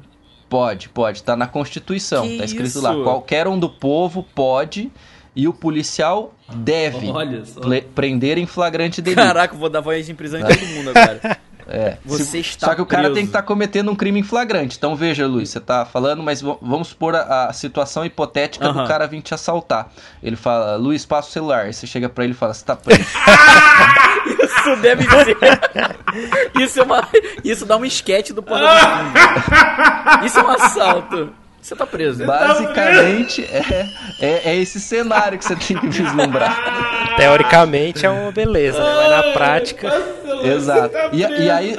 Pode, 0.49 0.89
pode. 0.89 1.23
Tá 1.23 1.35
na 1.35 1.47
Constituição. 1.47 2.27
Que 2.27 2.37
tá 2.37 2.45
escrito 2.45 2.67
isso? 2.67 2.81
lá. 2.81 2.93
Qualquer 3.03 3.47
um 3.47 3.59
do 3.59 3.69
povo 3.69 4.25
pode 4.35 4.91
e 5.35 5.47
o 5.47 5.53
policial 5.53 6.33
deve 6.55 7.13
prender 7.93 8.37
em 8.37 8.45
flagrante 8.45 9.01
delito. 9.01 9.21
Caraca, 9.21 9.53
eu 9.53 9.59
vou 9.59 9.69
dar 9.69 9.81
voz 9.81 10.05
de 10.05 10.13
prisão 10.13 10.39
em 10.39 10.43
todo 10.43 10.65
mundo 10.67 10.89
agora. 10.89 11.37
É. 11.69 11.97
Você 12.05 12.39
está 12.39 12.67
Só 12.67 12.75
que 12.75 12.81
o 12.81 12.85
cara 12.85 13.03
preso. 13.03 13.15
tem 13.15 13.23
que 13.25 13.29
estar 13.29 13.41
cometendo 13.41 13.91
um 13.91 13.95
crime 13.95 14.21
em 14.21 14.23
flagrante. 14.23 14.77
Então 14.77 14.95
veja, 14.95 15.27
Luiz, 15.27 15.49
você 15.49 15.59
tá 15.59 15.85
falando, 15.85 16.23
mas 16.23 16.41
vamos 16.41 16.87
supor 16.87 17.13
a, 17.13 17.47
a 17.47 17.53
situação 17.53 18.05
hipotética 18.05 18.67
Aham. 18.69 18.83
do 18.83 18.87
cara 18.87 19.05
vir 19.05 19.21
te 19.21 19.33
assaltar. 19.33 19.89
Ele 20.23 20.37
fala, 20.37 20.77
Luiz, 20.77 21.05
passa 21.05 21.27
o 21.27 21.31
celular. 21.33 21.65
Aí 21.65 21.73
você 21.73 21.85
chega 21.85 22.07
pra 22.07 22.23
ele 22.23 22.31
e 22.31 22.35
fala, 22.37 22.53
você 22.53 22.63
tá 22.63 22.73
preso. 22.73 23.03
Isso 24.73 24.81
deve 24.81 25.03
ser. 25.03 25.37
Isso, 26.59 26.79
é 26.79 26.83
uma... 26.83 27.07
Isso 27.43 27.65
dá 27.65 27.77
um 27.77 27.85
esquete 27.85 28.33
do 28.33 28.41
Fundos. 28.41 28.67
Isso 30.25 30.39
é 30.39 30.43
um 30.43 30.49
assalto. 30.49 31.33
Você 31.61 31.75
tá 31.75 31.85
preso. 31.85 32.25
Basicamente, 32.25 33.43
é, 33.43 33.89
é, 34.21 34.51
é 34.51 34.55
esse 34.55 34.79
cenário 34.79 35.37
que 35.37 35.43
você 35.43 35.55
tem 35.55 35.77
que 35.77 35.87
vislumbrar. 35.87 37.15
Teoricamente 37.17 38.05
é 38.05 38.09
uma 38.09 38.31
beleza, 38.31 38.79
né? 38.79 38.95
Mas 38.95 39.09
na 39.09 39.33
prática. 39.33 39.91
Exato. 40.43 40.95
E, 41.11 41.19
e 41.19 41.49
aí, 41.49 41.75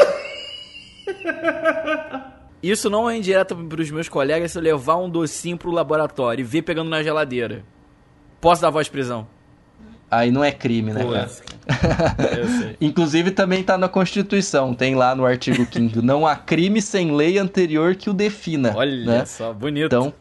Isso 2.62 2.90
não 2.90 3.08
é 3.08 3.16
indireta 3.16 3.54
pros 3.54 3.90
meus 3.90 4.08
colegas 4.08 4.52
se 4.52 4.58
eu 4.58 4.62
levar 4.62 4.96
um 4.96 5.08
docinho 5.08 5.56
pro 5.56 5.70
laboratório 5.70 6.42
e 6.42 6.44
ver 6.44 6.62
pegando 6.62 6.90
na 6.90 7.02
geladeira. 7.02 7.64
Posso 8.40 8.62
dar 8.62 8.70
voz 8.70 8.86
de 8.86 8.90
prisão? 8.90 9.26
Aí 10.10 10.30
não 10.30 10.42
é 10.42 10.52
crime, 10.52 10.92
né, 10.92 11.02
Pô, 11.02 11.12
cara? 11.12 11.30
Eu 12.38 12.48
sei. 12.58 12.76
Inclusive 12.80 13.30
também 13.30 13.62
tá 13.62 13.76
na 13.76 13.88
Constituição, 13.88 14.74
tem 14.74 14.94
lá 14.94 15.14
no 15.14 15.24
artigo 15.24 15.66
5 15.70 16.00
não 16.02 16.26
há 16.26 16.36
crime 16.36 16.80
sem 16.80 17.14
lei 17.14 17.38
anterior 17.38 17.94
que 17.94 18.08
o 18.08 18.14
defina. 18.14 18.72
Olha 18.74 19.04
né? 19.04 19.24
só, 19.24 19.52
bonito. 19.52 19.86
Então, 19.86 20.12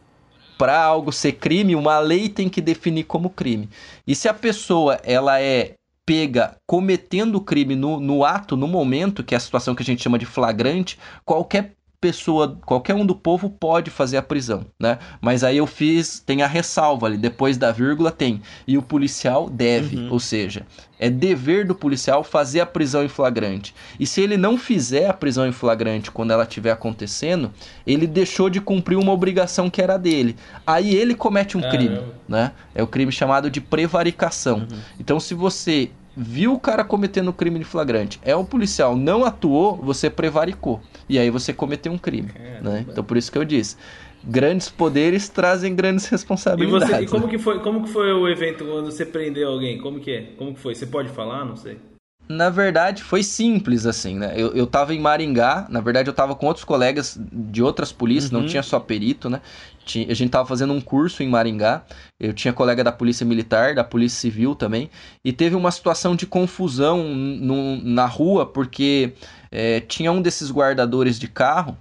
para 0.57 0.81
algo 0.81 1.11
ser 1.11 1.33
crime, 1.33 1.75
uma 1.75 1.99
lei 1.99 2.29
tem 2.29 2.49
que 2.49 2.61
definir 2.61 3.03
como 3.03 3.29
crime. 3.29 3.69
E 4.05 4.15
se 4.15 4.27
a 4.27 4.33
pessoa 4.33 4.99
ela 5.03 5.39
é 5.39 5.73
pega 6.05 6.55
cometendo 6.65 7.35
o 7.35 7.41
crime 7.41 7.75
no, 7.75 7.99
no 7.99 8.23
ato, 8.23 8.55
no 8.55 8.65
momento, 8.65 9.25
que 9.25 9.35
é 9.35 9.37
a 9.37 9.41
situação 9.41 9.75
que 9.75 9.83
a 9.83 9.85
gente 9.85 10.01
chama 10.01 10.17
de 10.17 10.25
flagrante, 10.25 10.97
qualquer 11.25 11.73
pessoa, 11.99 12.57
qualquer 12.63 12.93
um 12.93 13.05
do 13.05 13.15
povo 13.15 13.49
pode 13.49 13.89
fazer 13.89 14.17
a 14.17 14.21
prisão, 14.21 14.65
né? 14.79 14.99
Mas 15.19 15.43
aí 15.43 15.57
eu 15.57 15.65
fiz, 15.65 16.19
tem 16.19 16.43
a 16.43 16.47
ressalva 16.47 17.07
ali, 17.07 17.17
depois 17.17 17.57
da 17.57 17.71
vírgula 17.71 18.11
tem. 18.11 18.41
E 18.67 18.77
o 18.77 18.83
policial 18.83 19.49
deve, 19.49 19.97
Uhum. 19.97 20.11
ou 20.11 20.19
seja, 20.19 20.65
é 20.99 21.09
dever 21.09 21.65
do 21.65 21.73
policial 21.73 22.23
fazer 22.23 22.59
a 22.59 22.65
prisão 22.67 23.03
em 23.03 23.07
flagrante. 23.07 23.73
E 23.99 24.05
se 24.05 24.21
ele 24.21 24.37
não 24.37 24.57
fizer 24.59 25.09
a 25.09 25.13
prisão 25.13 25.47
em 25.47 25.51
flagrante 25.51 26.11
quando 26.11 26.31
ela 26.31 26.43
estiver 26.43 26.71
acontecendo, 26.71 27.51
ele 27.85 28.05
deixou 28.05 28.47
de 28.49 28.61
cumprir 28.61 28.97
uma 28.97 29.11
obrigação 29.11 29.67
que 29.67 29.81
era 29.81 29.97
dele. 29.97 30.35
Aí 30.67 30.93
ele 30.95 31.15
comete 31.15 31.57
um 31.57 31.61
Caramba. 31.61 31.77
crime, 31.77 32.01
né? 32.27 32.51
É 32.75 32.83
o 32.83 32.87
crime 32.87 33.11
chamado 33.11 33.49
de 33.49 33.59
prevaricação. 33.59 34.67
Então, 34.99 35.19
se 35.19 35.33
você 35.33 35.89
viu 36.19 36.53
o 36.53 36.59
cara 36.59 36.83
cometendo 36.83 37.29
um 37.29 37.33
crime 37.33 37.59
de 37.59 37.65
flagrante, 37.65 38.19
é 38.23 38.35
um 38.35 38.43
policial, 38.43 38.95
não 38.97 39.23
atuou, 39.23 39.75
você 39.77 40.09
prevaricou. 40.09 40.81
E 41.07 41.19
aí 41.19 41.29
você 41.29 41.53
cometeu 41.53 41.91
um 41.91 41.97
crime, 41.97 42.31
né? 42.61 42.85
Então, 42.89 43.03
por 43.03 43.15
isso 43.17 43.31
que 43.31 43.37
eu 43.37 43.45
disse, 43.45 43.77
grandes 44.23 44.67
poderes 44.67 45.29
trazem 45.29 45.75
grandes 45.75 46.07
E, 46.07 46.11
responsabilidades. 46.11 46.89
você, 46.89 47.03
e 47.03 47.07
como 47.07 47.25
né? 47.25 47.29
que 47.29 47.37
foi, 47.37 47.59
como 47.59 47.83
que 47.83 47.89
foi 47.89 48.11
o 48.11 48.27
evento 48.27 48.65
quando 48.65 48.85
você 48.91 49.05
prendeu 49.05 49.49
alguém? 49.49 49.77
Como 49.77 49.99
que 49.99 50.11
é? 50.11 50.21
Como 50.37 50.55
que 50.55 50.59
foi? 50.59 50.73
Você 50.73 50.87
pode 50.87 51.09
falar? 51.09 51.45
Não 51.45 51.55
sei. 51.55 51.77
Na 52.29 52.49
verdade, 52.49 53.03
foi 53.03 53.23
simples 53.23 53.85
assim, 53.85 54.15
né? 54.17 54.33
Eu, 54.35 54.53
eu 54.53 54.67
tava 54.67 54.93
em 54.93 54.99
Maringá, 54.99 55.65
na 55.69 55.79
verdade 55.79 56.09
eu 56.09 56.13
tava 56.13 56.35
com 56.35 56.45
outros 56.45 56.65
colegas 56.65 57.17
de 57.31 57.63
outras 57.63 57.91
polícias, 57.93 58.31
Uhum. 58.31 58.41
não 58.41 58.47
tinha 58.47 58.61
só 58.61 58.79
perito, 58.79 59.29
né? 59.29 59.39
Tinha- 59.85 60.11
a 60.11 60.13
gente 60.13 60.29
tava 60.31 60.45
fazendo 60.45 60.73
um 60.73 60.81
curso 60.81 61.23
em 61.23 61.29
Maringá, 61.29 61.83
eu 62.19 62.33
tinha 62.33 62.51
colega 62.53 62.83
da 62.83 62.91
Polícia 62.91 63.25
Militar, 63.25 63.73
da 63.73 63.83
Polícia 63.83 64.19
Civil 64.19 64.55
também, 64.55 64.89
e 65.23 65.31
teve 65.31 65.55
uma 65.55 65.71
situação 65.71 66.15
de 66.17 66.25
confusão 66.27 67.01
no- 67.13 67.81
na 67.81 68.05
rua, 68.05 68.45
porque 68.45 69.13
é, 69.49 69.79
tinha 69.79 70.11
um 70.11 70.21
desses 70.21 70.51
guardadores 70.51 71.17
de 71.17 71.29
carro 71.29 71.77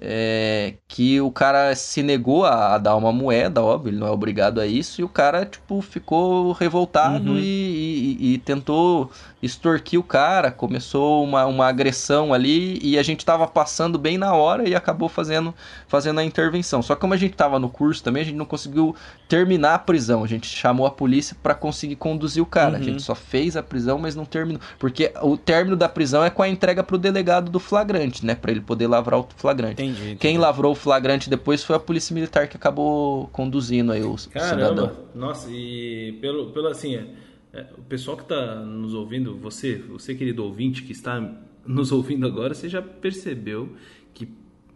é, 0.00 0.74
que 0.88 1.20
o 1.20 1.30
cara 1.30 1.74
se 1.74 2.02
negou 2.02 2.44
a, 2.44 2.74
a 2.74 2.78
dar 2.78 2.96
uma 2.96 3.12
moeda, 3.12 3.62
óbvio, 3.62 3.90
ele 3.90 3.98
não 3.98 4.06
é 4.06 4.10
obrigado 4.10 4.60
a 4.60 4.66
isso, 4.66 5.00
e 5.00 5.04
o 5.04 5.08
cara, 5.08 5.44
tipo, 5.44 5.80
ficou 5.82 6.52
revoltado 6.52 7.32
Uhum. 7.32 7.38
e, 7.38 8.16
e- 8.20 8.34
e 8.34 8.38
tentou 8.38 9.10
extorquir 9.42 9.98
o 9.98 10.02
cara, 10.02 10.50
começou 10.50 11.22
uma, 11.24 11.46
uma 11.46 11.66
agressão 11.66 12.32
ali 12.32 12.78
e 12.82 12.98
a 12.98 13.02
gente 13.02 13.24
tava 13.24 13.46
passando 13.46 13.98
bem 13.98 14.18
na 14.18 14.34
hora 14.34 14.68
e 14.68 14.74
acabou 14.74 15.08
fazendo, 15.08 15.54
fazendo 15.88 16.20
a 16.20 16.24
intervenção. 16.24 16.82
Só 16.82 16.94
que 16.94 17.00
como 17.00 17.14
a 17.14 17.16
gente 17.16 17.34
tava 17.34 17.58
no 17.58 17.68
curso 17.68 18.02
também, 18.02 18.22
a 18.22 18.24
gente 18.24 18.36
não 18.36 18.44
conseguiu 18.44 18.94
terminar 19.28 19.74
a 19.74 19.78
prisão, 19.78 20.22
a 20.24 20.26
gente 20.26 20.46
chamou 20.46 20.86
a 20.86 20.90
polícia 20.90 21.36
para 21.42 21.54
conseguir 21.54 21.96
conduzir 21.96 22.42
o 22.42 22.46
cara. 22.46 22.76
A 22.76 22.78
Uhum. 22.78 22.84
gente 22.84 23.02
só 23.02 23.14
fez 23.14 23.56
a 23.56 23.62
prisão, 23.62 23.98
mas 23.98 24.14
não 24.14 24.24
terminou, 24.24 24.60
porque 24.78 25.12
o 25.22 25.36
término 25.36 25.76
da 25.76 25.88
prisão 25.88 26.24
é 26.24 26.30
com 26.30 26.42
a 26.42 26.48
entrega 26.48 26.82
pro 26.82 26.98
delegado 26.98 27.50
do 27.50 27.60
flagrante, 27.60 28.24
né, 28.24 28.34
para 28.34 28.50
ele 28.50 28.60
poder 28.60 28.86
lavrar 28.86 29.18
o 29.20 29.28
flagrante. 29.36 29.72
Entendi. 29.82 29.89
Entendi. 29.90 30.16
Quem 30.16 30.38
lavrou 30.38 30.72
o 30.72 30.74
flagrante 30.74 31.28
depois 31.28 31.62
foi 31.62 31.76
a 31.76 31.80
polícia 31.80 32.14
militar 32.14 32.48
que 32.48 32.56
acabou 32.56 33.28
conduzindo 33.28 33.92
aí 33.92 34.02
o 34.02 34.16
cidadão. 34.16 34.48
Caramba, 34.48 35.04
nossa, 35.14 35.48
e 35.50 36.18
pelo, 36.20 36.50
pelo 36.50 36.68
assim, 36.68 36.96
é, 36.96 37.06
é, 37.52 37.66
o 37.76 37.82
pessoal 37.82 38.16
que 38.16 38.22
está 38.22 38.56
nos 38.56 38.94
ouvindo, 38.94 39.36
você, 39.36 39.76
você 39.76 40.14
querido 40.14 40.44
ouvinte 40.44 40.82
que 40.82 40.92
está 40.92 41.20
nos 41.66 41.92
ouvindo 41.92 42.26
agora, 42.26 42.54
você 42.54 42.68
já 42.68 42.80
percebeu 42.80 43.70
que 44.14 44.28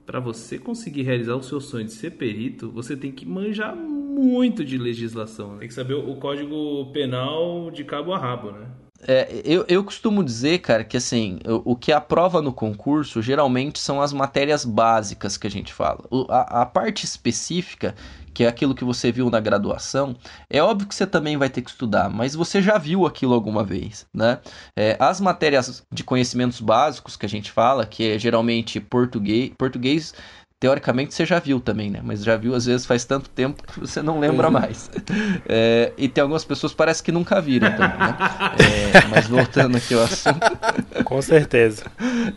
para 0.05 0.21
você 0.21 0.59
conseguir 0.59 1.03
realizar 1.03 1.35
o 1.35 1.43
seu 1.43 1.61
sonho 1.61 1.87
de 1.87 1.93
ser 1.93 2.11
perito, 2.13 2.71
você 2.71 2.97
tem 2.97 3.11
que 3.11 3.25
manjar 3.25 3.75
muito 3.75 4.65
de 4.65 4.79
legislação. 4.79 5.55
né? 5.55 5.61
Tem 5.61 5.69
que 5.69 5.75
saber 5.75 5.95
o 5.95 6.15
código 6.17 6.91
penal 6.93 7.71
de 7.71 7.85
cabo 7.85 8.13
a 8.13 8.19
rabo, 8.19 8.53
né? 8.53 8.67
É, 9.03 9.43
eu, 9.45 9.67
eu 9.69 9.85
costumo 9.85 10.25
dizer, 10.25 10.61
cara, 10.61 10.83
que 10.85 10.97
assim, 10.97 11.39
o, 11.47 11.73
o 11.73 11.77
que 11.77 11.93
aprova 11.93 12.41
no 12.41 12.53
concurso 12.53 13.21
geralmente 13.21 13.79
são 13.79 14.01
as 14.01 14.13
matérias 14.13 14.65
básicas 14.65 15.37
que 15.37 15.47
a 15.47 15.51
gente 15.51 15.73
fala. 15.75 16.05
O- 16.11 16.27
a, 16.31 16.63
a 16.63 16.67
parte 16.67 17.05
específica, 17.05 17.95
que 18.33 18.45
é 18.45 18.49
aquilo 18.49 18.75
que 18.75 18.85
você 18.85 19.13
viu 19.13 19.29
na 19.29 19.41
graduação, 19.41 20.17
é 20.49 20.63
óbvio 20.63 20.89
que 20.89 20.95
você 20.95 21.07
também 21.07 21.37
vai 21.37 21.51
ter 21.51 21.61
que 21.61 21.71
estudar, 21.71 22.09
mas 22.09 22.35
você 22.35 22.63
já 22.63 22.79
viu 22.79 23.05
aquilo 23.05 23.35
alguma 23.35 23.63
vez, 23.63 24.07
né? 24.15 24.41
É, 24.77 24.97
as 24.99 25.21
matérias 25.21 25.85
de 25.93 26.03
conhecimentos 26.03 26.61
básicos 26.61 27.17
que 27.17 27.27
a 27.27 27.29
gente 27.29 27.51
fala, 27.53 27.85
que 27.87 28.13
é 28.13 28.19
geralmente 28.19 28.81
português, 28.81 29.51
português 29.59 30.15
teoricamente 30.61 31.13
você 31.15 31.27
já 31.27 31.39
viu 31.39 31.61
também, 31.61 31.91
né? 31.91 32.01
Mas 32.03 32.25
já 32.25 32.37
viu 32.37 32.55
às 32.55 32.65
vezes 32.65 32.87
faz 32.87 33.05
tanto 33.05 33.29
tempo 33.29 33.63
que 33.63 33.81
você 33.81 34.01
não 34.03 34.19
lembra 34.21 34.51
mais. 34.51 34.91
É, 35.47 35.93
e 35.99 36.09
tem 36.09 36.23
algumas 36.23 36.45
pessoas 36.45 36.73
que 36.73 36.79
parece 36.79 37.03
que 37.03 37.13
nunca 37.13 37.41
viram 37.41 37.71
também, 37.73 37.99
né? 37.99 38.17
É, 38.59 39.09
mas 39.09 39.27
voltando 39.29 39.77
aqui 39.77 39.93
ao 39.95 40.03
assunto, 40.03 40.41
Com 41.05 41.21
certeza. 41.21 41.85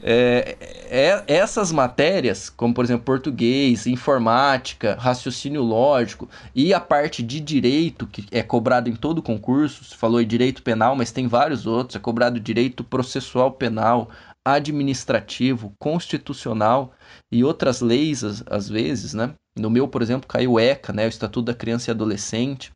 é, 0.04 0.58
é- 0.90 1.24
essas 1.28 1.72
matérias, 1.72 2.50
como 2.50 2.74
por 2.74 2.84
exemplo 2.84 3.06
português, 3.06 3.88
informática, 3.88 4.98
raciocínio 5.00 5.62
lógico 5.62 6.30
e 6.54 6.74
a 6.74 6.80
parte 6.80 7.24
de 7.24 7.40
direito, 7.40 8.06
que 8.08 8.26
é 8.32 8.44
cobrado 8.44 8.90
em 8.90 8.96
todo 8.96 9.22
concurso, 9.22 9.84
você 9.84 9.96
falou 9.96 10.22
em 10.22 10.28
direito 10.28 10.62
penal, 10.62 10.96
mas 10.96 11.12
tem 11.12 11.28
vários 11.28 11.66
outros, 11.66 11.96
é 11.96 12.00
cobrado 12.00 12.40
direito 12.40 12.84
processual 12.84 13.52
penal, 13.52 14.10
administrativo, 14.54 15.74
constitucional 15.80 16.94
e 17.32 17.44
outras 17.44 17.82
leis, 17.82 18.24
às, 18.24 18.70
vezes, 18.70 19.14
né? 19.14 19.34
No 19.58 19.70
meu, 19.70 19.88
por 19.88 20.02
exemplo, 20.02 20.28
caiu 20.28 20.54
o 20.54 20.60
ECA, 20.60 20.94
né? 20.94 21.06
O 21.06 21.10
Estatuto 21.10 21.46
da 21.46 21.54
Criança 21.54 21.90
e 21.90 21.92
Adolescente. 21.92 22.72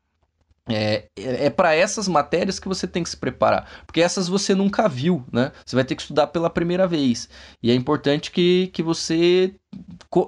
É, 0.69 1.07
é 1.17 1.49
para 1.49 1.73
essas 1.73 2.07
matérias 2.07 2.59
que 2.59 2.67
você 2.67 2.87
tem 2.87 3.01
que 3.01 3.09
se 3.09 3.17
preparar, 3.17 3.83
porque 3.85 3.99
essas 3.99 4.27
você 4.27 4.53
nunca 4.53 4.87
viu, 4.87 5.25
né? 5.31 5.51
Você 5.65 5.75
vai 5.75 5.83
ter 5.83 5.95
que 5.95 6.03
estudar 6.03 6.27
pela 6.27 6.51
primeira 6.51 6.87
vez. 6.87 7.27
E 7.63 7.71
é 7.71 7.73
importante 7.75 8.29
que, 8.29 8.67
que 8.67 8.83
você 8.83 9.55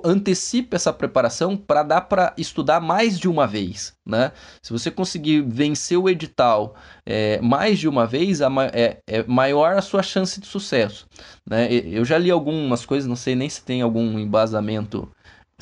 antecipe 0.04 0.76
essa 0.76 0.92
preparação 0.92 1.56
para 1.56 1.84
dar 1.84 2.02
para 2.02 2.34
estudar 2.38 2.80
mais 2.80 3.20
de 3.20 3.28
uma 3.28 3.46
vez, 3.46 3.94
né? 4.06 4.32
Se 4.62 4.72
você 4.72 4.90
conseguir 4.90 5.42
vencer 5.42 5.98
o 5.98 6.10
edital 6.10 6.76
é, 7.06 7.40
mais 7.42 7.78
de 7.78 7.88
uma 7.88 8.08
vez, 8.08 8.42
é, 8.42 9.00
é, 9.08 9.24
maior 9.28 9.76
a 9.78 9.82
sua 9.82 10.02
chance 10.02 10.40
de 10.40 10.48
sucesso, 10.48 11.08
né? 11.48 11.72
Eu 11.72 12.04
já 12.06 12.18
li 12.18 12.32
algumas 12.32 12.86
coisas, 12.86 13.08
não 13.08 13.16
sei 13.16 13.36
nem 13.36 13.50
se 13.50 13.64
tem 13.64 13.82
algum 13.82 14.18
embasamento 14.18 15.12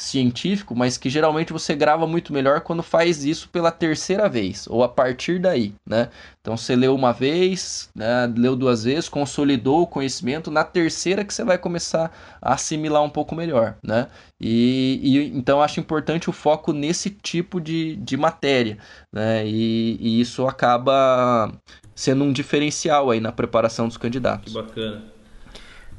científico, 0.02 0.76
mas 0.76 0.98
que 0.98 1.10
geralmente 1.10 1.54
você 1.54 1.76
grava 1.76 2.08
muito 2.08 2.34
melhor 2.34 2.62
quando 2.62 2.82
faz 2.82 3.24
isso 3.24 3.48
pela 3.50 3.72
terceira 3.72 4.28
vez 4.28 4.68
ou 4.68 4.84
a 4.84 4.90
partir 4.90 5.40
daí, 5.40 5.74
né? 5.86 6.10
Então 6.42 6.58
você 6.58 6.76
leu 6.76 6.96
uma 6.96 7.14
vez, 7.14 7.90
né, 7.96 8.32
leu 8.36 8.56
duas 8.56 8.84
vezes, 8.84 9.08
consolidou 9.08 9.84
o 9.84 9.88
conhecimento, 9.88 10.50
na 10.50 10.64
terceira 10.64 11.24
que 11.24 11.34
você 11.34 11.44
vai 11.44 11.58
começar 11.58 12.12
a 12.42 12.54
assimilar 12.54 13.04
um 13.04 13.10
pouco 13.10 13.36
melhor, 13.36 13.78
né? 13.84 14.08
E, 14.40 15.00
e 15.04 15.38
então 15.38 15.62
acho 15.62 15.80
importante 15.80 16.30
o 16.30 16.34
foco 16.34 16.74
nesse 16.74 17.12
tipo 17.12 17.62
de, 17.62 17.96
de 17.98 18.18
matéria, 18.18 18.80
né? 19.14 19.46
E, 19.46 19.98
e 20.00 20.20
isso 20.20 20.48
acaba 20.48 21.52
sendo 21.94 22.24
um 22.24 22.34
diferencial 22.34 23.12
aí 23.12 23.20
na 23.20 23.32
preparação 23.32 23.88
dos 23.88 23.98
candidatos. 23.98 24.52
Que 24.52 24.60
bacana. 24.60 25.04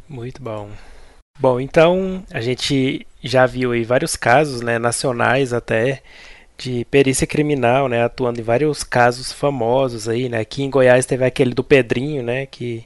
Muito 0.09 0.43
bom. 0.43 0.69
Bom, 1.43 1.59
então 1.59 2.23
a 2.31 2.41
gente 2.41 3.05
já 3.21 3.47
viu 3.47 3.73
aí 3.73 3.83
vários 3.83 4.15
casos, 4.15 4.61
né, 4.61 4.79
nacionais 4.79 5.53
até, 5.53 6.01
de 6.57 6.85
perícia 6.85 7.27
criminal, 7.27 7.89
né, 7.89 8.05
atuando 8.05 8.39
em 8.39 8.45
vários 8.45 8.85
casos 8.85 9.33
famosos 9.33 10.09
aí, 10.09 10.29
né. 10.29 10.39
Aqui 10.39 10.63
em 10.63 10.71
Goiás 10.71 11.05
teve 11.05 11.25
aquele 11.25 11.53
do 11.53 11.65
Pedrinho, 11.65 12.23
né, 12.23 12.47
que 12.47 12.85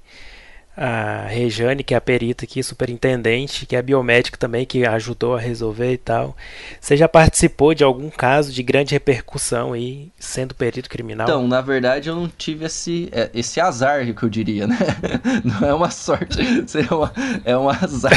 a 0.77 1.27
Rejane, 1.27 1.83
que 1.83 1.95
é 1.95 1.97
a 1.97 2.01
perita 2.01 2.45
aqui, 2.45 2.63
superintendente, 2.63 3.65
que 3.65 3.75
é 3.75 3.81
biomédico 3.81 4.39
também, 4.39 4.67
que 4.67 4.85
ajudou 4.85 5.35
a 5.35 5.41
resolver 5.41 5.93
e 5.93 5.97
tal. 5.97 6.37
Você 6.79 6.97
já 6.97 7.09
participou 7.09 7.73
de 7.73 7.83
algum 7.83 8.11
caso 8.11 8.53
de 8.53 8.63
grande 8.63 8.93
repercussão 8.93 9.73
aí, 9.73 10.11
sendo 10.19 10.55
perito 10.55 10.91
criminal? 10.91 11.27
Então, 11.27 11.49
na 11.49 11.63
verdade, 11.63 12.11
eu 12.11 12.15
não 12.15 12.29
tive 12.29 12.67
esse, 12.67 13.09
é, 13.11 13.31
esse 13.33 13.59
azar, 13.59 14.05
que 14.15 14.23
eu 14.23 14.29
diria, 14.29 14.67
né? 14.67 14.77
Não 15.45 15.69
é 15.69 15.73
uma 15.73 15.91
sorte, 15.91 16.39
é, 16.43 16.95
uma, 16.95 17.13
é 17.45 17.57
um 17.57 17.69
azar. 17.69 18.13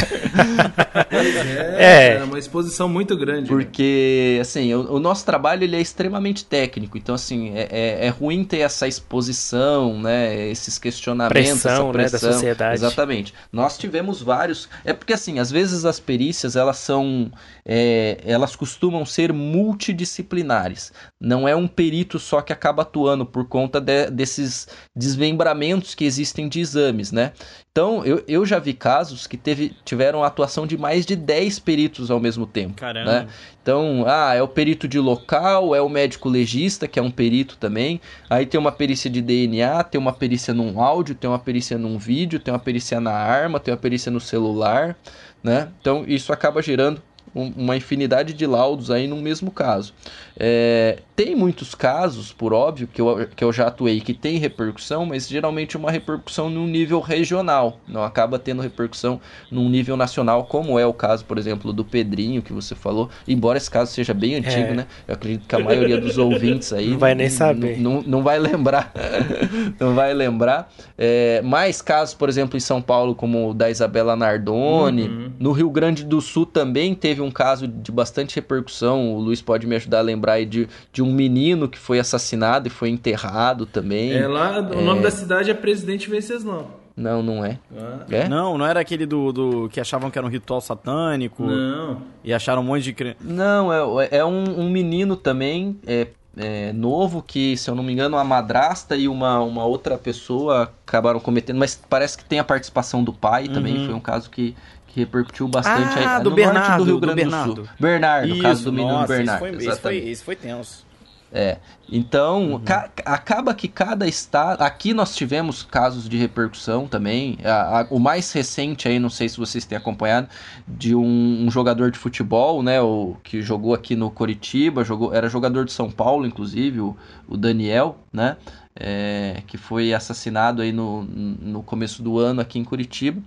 é, 1.78 2.16
é 2.16 2.24
uma 2.24 2.38
exposição 2.38 2.88
muito 2.88 3.16
grande. 3.16 3.42
Né? 3.42 3.48
Porque, 3.48 4.34
né? 4.36 4.40
assim, 4.40 4.74
o, 4.74 4.94
o, 4.94 5.00
nosso 5.00 5.24
trabalho 5.24 5.64
ele 5.64 5.76
é 5.76 5.80
extremamente 5.80 6.44
técnico, 6.44 6.98
então, 6.98 7.14
assim, 7.14 7.52
é, 7.54 7.68
é, 7.70 8.06
é 8.06 8.08
ruim 8.08 8.44
ter 8.44 8.58
essa 8.58 8.86
exposição, 8.86 10.00
né? 10.00 10.48
Esses 10.48 10.78
questionamentos, 10.78 11.62
pressão, 11.62 11.70
essa 11.70 11.92
pressão. 11.92 11.92
Né, 11.92 12.10
da 12.10 12.18
sociedade 12.18 12.49
sociedade. 12.50 12.74
Exatamente. 12.74 13.34
Nós 13.52 13.78
tivemos 13.78 14.20
vários. 14.22 14.68
É 14.84 14.92
porque 14.92 15.12
assim, 15.12 15.38
às 15.38 15.50
vezes 15.50 15.84
as 15.84 15.98
perícias 16.00 16.56
elas 16.56 16.78
são, 16.78 17.30
é, 17.64 18.18
elas 18.24 18.56
costumam 18.56 19.04
ser 19.04 19.32
multidisciplinares. 19.32 20.92
Não 21.20 21.48
é 21.48 21.54
um 21.54 21.66
perito 21.66 22.18
só 22.18 22.40
que 22.40 22.52
acaba 22.52 22.82
atuando 22.82 23.24
por 23.24 23.46
conta 23.46 23.80
de, 23.80 24.10
desses 24.10 24.68
desmembramentos 24.96 25.94
que 25.94 26.04
existem 26.04 26.48
de 26.48 26.60
exames, 26.60 27.12
né? 27.12 27.32
Então, 27.72 28.04
eu, 28.04 28.24
eu 28.26 28.44
já 28.44 28.58
vi 28.58 28.72
casos 28.72 29.28
que 29.28 29.36
teve, 29.36 29.74
tiveram 29.84 30.24
a 30.24 30.26
atuação 30.26 30.66
de 30.66 30.76
mais 30.76 31.06
de 31.06 31.14
10 31.14 31.60
peritos 31.60 32.10
ao 32.10 32.18
mesmo 32.18 32.44
tempo. 32.44 32.74
Caramba. 32.74 33.22
Né? 33.22 33.28
Então, 33.62 34.04
ah, 34.06 34.34
é 34.34 34.42
o 34.42 34.48
perito 34.48 34.88
de 34.88 34.98
local, 34.98 35.74
é 35.74 35.82
o 35.82 35.88
médico 35.88 36.28
legista, 36.28 36.88
que 36.88 36.98
é 36.98 37.02
um 37.02 37.10
perito 37.10 37.58
também. 37.58 38.00
Aí 38.28 38.46
tem 38.46 38.58
uma 38.58 38.72
perícia 38.72 39.10
de 39.10 39.20
DNA, 39.20 39.84
tem 39.84 40.00
uma 40.00 40.12
perícia 40.12 40.54
num 40.54 40.80
áudio, 40.80 41.14
tem 41.14 41.28
uma 41.28 41.38
perícia 41.38 41.76
num 41.76 41.98
vídeo, 41.98 42.40
tem 42.40 42.52
uma 42.52 42.60
perícia 42.60 43.00
na 43.00 43.12
arma, 43.12 43.60
tem 43.60 43.72
uma 43.72 43.80
perícia 43.80 44.10
no 44.10 44.20
celular, 44.20 44.96
né? 45.42 45.68
Então, 45.80 46.04
isso 46.06 46.32
acaba 46.32 46.62
gerando 46.62 47.02
uma 47.34 47.76
infinidade 47.76 48.32
de 48.32 48.46
laudos 48.46 48.90
aí 48.90 49.06
no 49.06 49.16
mesmo 49.16 49.50
caso. 49.50 49.94
É, 50.36 50.98
tem 51.14 51.36
muitos 51.36 51.74
casos, 51.74 52.32
por 52.32 52.52
óbvio, 52.52 52.88
que 52.90 53.00
eu, 53.00 53.28
que 53.36 53.44
eu 53.44 53.52
já 53.52 53.66
atuei 53.66 54.00
que 54.00 54.14
tem 54.14 54.38
repercussão, 54.38 55.04
mas 55.04 55.28
geralmente 55.28 55.76
uma 55.76 55.90
repercussão 55.90 56.48
num 56.48 56.66
nível 56.66 56.98
regional, 57.00 57.78
não 57.86 58.02
acaba 58.02 58.38
tendo 58.38 58.62
repercussão 58.62 59.20
num 59.50 59.68
nível 59.68 59.96
nacional, 59.96 60.44
como 60.44 60.78
é 60.78 60.86
o 60.86 60.94
caso, 60.94 61.24
por 61.26 61.36
exemplo, 61.36 61.72
do 61.72 61.84
Pedrinho, 61.84 62.40
que 62.40 62.52
você 62.52 62.74
falou, 62.74 63.10
embora 63.28 63.58
esse 63.58 63.70
caso 63.70 63.92
seja 63.92 64.14
bem 64.14 64.36
antigo, 64.36 64.72
é. 64.72 64.74
né? 64.74 64.86
Eu 65.06 65.14
acredito 65.14 65.46
que 65.46 65.54
a 65.54 65.58
maioria 65.58 66.00
dos 66.00 66.16
ouvintes 66.16 66.72
aí 66.72 66.88
não 66.90 66.98
vai 66.98 67.14
nem 67.14 67.28
saber. 67.28 67.78
Não, 67.78 68.02
não 68.02 68.22
vai 68.22 68.38
lembrar. 68.38 68.92
não 69.78 69.94
vai 69.94 70.14
lembrar. 70.14 70.72
É, 70.96 71.42
mais 71.42 71.82
casos, 71.82 72.14
por 72.14 72.28
exemplo, 72.28 72.56
em 72.56 72.60
São 72.60 72.80
Paulo, 72.80 73.14
como 73.14 73.50
o 73.50 73.54
da 73.54 73.70
Isabela 73.70 74.16
Nardoni. 74.16 75.08
Uhum. 75.08 75.32
No 75.38 75.52
Rio 75.52 75.70
Grande 75.70 76.04
do 76.04 76.20
Sul 76.20 76.46
também 76.46 76.94
teve 76.94 77.19
um 77.22 77.30
caso 77.30 77.66
de 77.66 77.90
bastante 77.90 78.34
repercussão. 78.36 79.14
O 79.14 79.20
Luiz 79.20 79.40
pode 79.42 79.66
me 79.66 79.76
ajudar 79.76 79.98
a 79.98 80.02
lembrar 80.02 80.34
aí 80.34 80.46
de, 80.46 80.68
de 80.92 81.02
um 81.02 81.12
menino 81.12 81.68
que 81.68 81.78
foi 81.78 81.98
assassinado 81.98 82.68
e 82.68 82.70
foi 82.70 82.88
enterrado 82.90 83.66
também. 83.66 84.12
É 84.12 84.26
lá, 84.26 84.56
é... 84.56 84.60
o 84.60 84.82
nome 84.82 85.02
da 85.02 85.10
cidade 85.10 85.50
é 85.50 85.54
Presidente 85.54 86.08
Venceslau. 86.08 86.80
Não, 86.96 87.22
não 87.22 87.44
é. 87.44 87.58
Ah. 87.76 88.04
é. 88.10 88.28
Não, 88.28 88.58
não 88.58 88.66
era 88.66 88.80
aquele 88.80 89.06
do, 89.06 89.32
do 89.32 89.68
que 89.70 89.80
achavam 89.80 90.10
que 90.10 90.18
era 90.18 90.26
um 90.26 90.30
ritual 90.30 90.60
satânico. 90.60 91.44
Não. 91.44 92.02
E 92.22 92.32
acharam 92.32 92.60
um 92.62 92.64
monte 92.64 92.92
de. 92.92 93.16
Não, 93.20 94.00
é, 94.00 94.08
é 94.10 94.24
um, 94.24 94.60
um 94.60 94.70
menino 94.70 95.16
também, 95.16 95.78
é, 95.86 96.08
é, 96.36 96.72
novo 96.72 97.22
que, 97.22 97.56
se 97.56 97.70
eu 97.70 97.74
não 97.74 97.82
me 97.82 97.92
engano, 97.92 98.16
uma 98.16 98.24
madrasta 98.24 98.96
e 98.96 99.08
uma, 99.08 99.40
uma 99.40 99.64
outra 99.64 99.96
pessoa 99.96 100.72
acabaram 100.86 101.20
cometendo, 101.20 101.58
mas 101.58 101.80
parece 101.88 102.18
que 102.18 102.24
tem 102.24 102.38
a 102.38 102.44
participação 102.44 103.02
do 103.02 103.12
pai 103.12 103.46
uhum. 103.46 103.54
também. 103.54 103.86
Foi 103.86 103.94
um 103.94 104.00
caso 104.00 104.30
que, 104.30 104.54
que 104.92 105.00
repercutiu 105.00 105.48
bastante 105.48 105.98
ah, 105.98 106.16
aí, 106.16 106.22
do 106.22 106.30
no 106.30 106.36
Bernardo, 106.36 106.84
do 106.84 106.90
Rio 106.90 107.00
Grande 107.00 107.24
do, 107.24 107.30
do 107.30 107.54
Sul. 107.54 107.68
Bernardo, 107.78 108.28
isso, 108.28 108.42
caso 108.42 108.64
do 108.64 108.72
menino 108.72 108.92
nossa, 108.92 109.06
Bernardo. 109.06 109.46
Isso 109.46 109.56
foi, 109.56 109.72
isso 109.72 109.80
foi, 109.80 109.96
isso 109.96 110.24
foi 110.24 110.36
tenso. 110.36 110.90
É, 111.32 111.58
então 111.88 112.54
uhum. 112.54 112.62
acaba 113.04 113.54
que 113.54 113.68
cada 113.68 114.06
estado. 114.06 114.62
Aqui 114.62 114.92
nós 114.92 115.14
tivemos 115.14 115.62
casos 115.62 116.08
de 116.08 116.16
repercussão 116.16 116.88
também. 116.88 117.38
A, 117.44 117.80
a, 117.80 117.86
o 117.88 118.00
mais 118.00 118.32
recente 118.32 118.88
aí, 118.88 118.98
não 118.98 119.10
sei 119.10 119.28
se 119.28 119.38
vocês 119.38 119.64
têm 119.64 119.78
acompanhado, 119.78 120.28
de 120.66 120.94
um, 120.94 121.44
um, 121.46 121.50
jogador 121.50 121.90
de 121.92 121.98
futebol, 121.98 122.62
né? 122.62 122.80
O, 122.80 123.16
que 123.22 123.42
jogou 123.42 123.74
aqui 123.74 123.94
no 123.94 124.10
Coritiba, 124.10 124.82
jogou, 124.82 125.14
era 125.14 125.28
jogador 125.28 125.64
de 125.64 125.72
São 125.72 125.88
Paulo, 125.88 126.26
inclusive, 126.26 126.80
o, 126.80 126.96
o 127.28 127.36
Daniel, 127.36 127.96
né? 128.12 128.36
É, 128.74 129.42
que 129.46 129.56
foi 129.56 129.92
assassinado 129.92 130.62
aí 130.62 130.72
no, 130.72 131.02
no 131.04 131.62
começo 131.62 132.02
do 132.02 132.18
ano 132.18 132.40
aqui 132.40 132.58
em 132.58 132.64
Curitiba. 132.64 133.22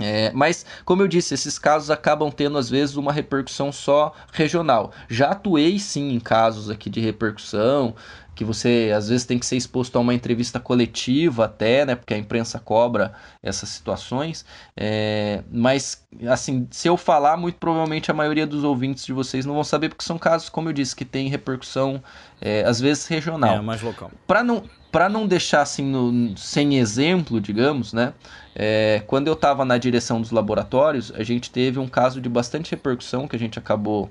É, 0.00 0.32
mas, 0.32 0.66
como 0.84 1.02
eu 1.02 1.08
disse, 1.08 1.34
esses 1.34 1.56
casos 1.56 1.88
acabam 1.88 2.28
tendo 2.28 2.58
às 2.58 2.68
vezes 2.68 2.96
uma 2.96 3.12
repercussão 3.12 3.70
só 3.70 4.12
regional. 4.32 4.92
Já 5.08 5.30
atuei 5.30 5.78
sim 5.78 6.10
em 6.12 6.18
casos 6.18 6.68
aqui 6.68 6.90
de 6.90 6.98
repercussão, 7.00 7.94
que 8.34 8.44
você 8.44 8.92
às 8.94 9.08
vezes 9.08 9.24
tem 9.24 9.38
que 9.38 9.46
ser 9.46 9.56
exposto 9.56 9.96
a 9.96 10.00
uma 10.00 10.12
entrevista 10.12 10.58
coletiva 10.58 11.44
até, 11.44 11.84
né? 11.84 11.94
Porque 11.94 12.14
a 12.14 12.18
imprensa 12.18 12.58
cobra 12.58 13.12
essas 13.42 13.68
situações. 13.68 14.44
É, 14.76 15.42
mas, 15.50 16.06
assim, 16.28 16.66
se 16.70 16.88
eu 16.88 16.96
falar, 16.96 17.36
muito 17.36 17.56
provavelmente 17.56 18.10
a 18.10 18.14
maioria 18.14 18.46
dos 18.46 18.64
ouvintes 18.64 19.06
de 19.06 19.12
vocês 19.12 19.46
não 19.46 19.54
vão 19.54 19.64
saber, 19.64 19.88
porque 19.88 20.04
são 20.04 20.18
casos, 20.18 20.48
como 20.48 20.68
eu 20.68 20.72
disse, 20.72 20.96
que 20.96 21.04
tem 21.04 21.28
repercussão 21.28 22.02
é, 22.40 22.64
às 22.64 22.80
vezes 22.80 23.06
regional. 23.06 23.56
É, 23.56 23.60
mais 23.60 23.82
local. 23.82 24.10
Para 24.26 24.42
não 24.42 24.64
para 24.94 25.08
não 25.08 25.26
deixar 25.26 25.62
assim 25.62 25.84
no, 25.84 26.38
sem 26.38 26.78
exemplo, 26.78 27.40
digamos, 27.40 27.92
né? 27.92 28.14
É, 28.54 29.02
quando 29.08 29.26
eu 29.26 29.32
estava 29.32 29.64
na 29.64 29.76
direção 29.76 30.20
dos 30.20 30.30
laboratórios, 30.30 31.12
a 31.16 31.24
gente 31.24 31.50
teve 31.50 31.80
um 31.80 31.88
caso 31.88 32.20
de 32.20 32.28
bastante 32.28 32.70
repercussão 32.70 33.26
que 33.26 33.34
a 33.34 33.38
gente 33.38 33.58
acabou, 33.58 34.08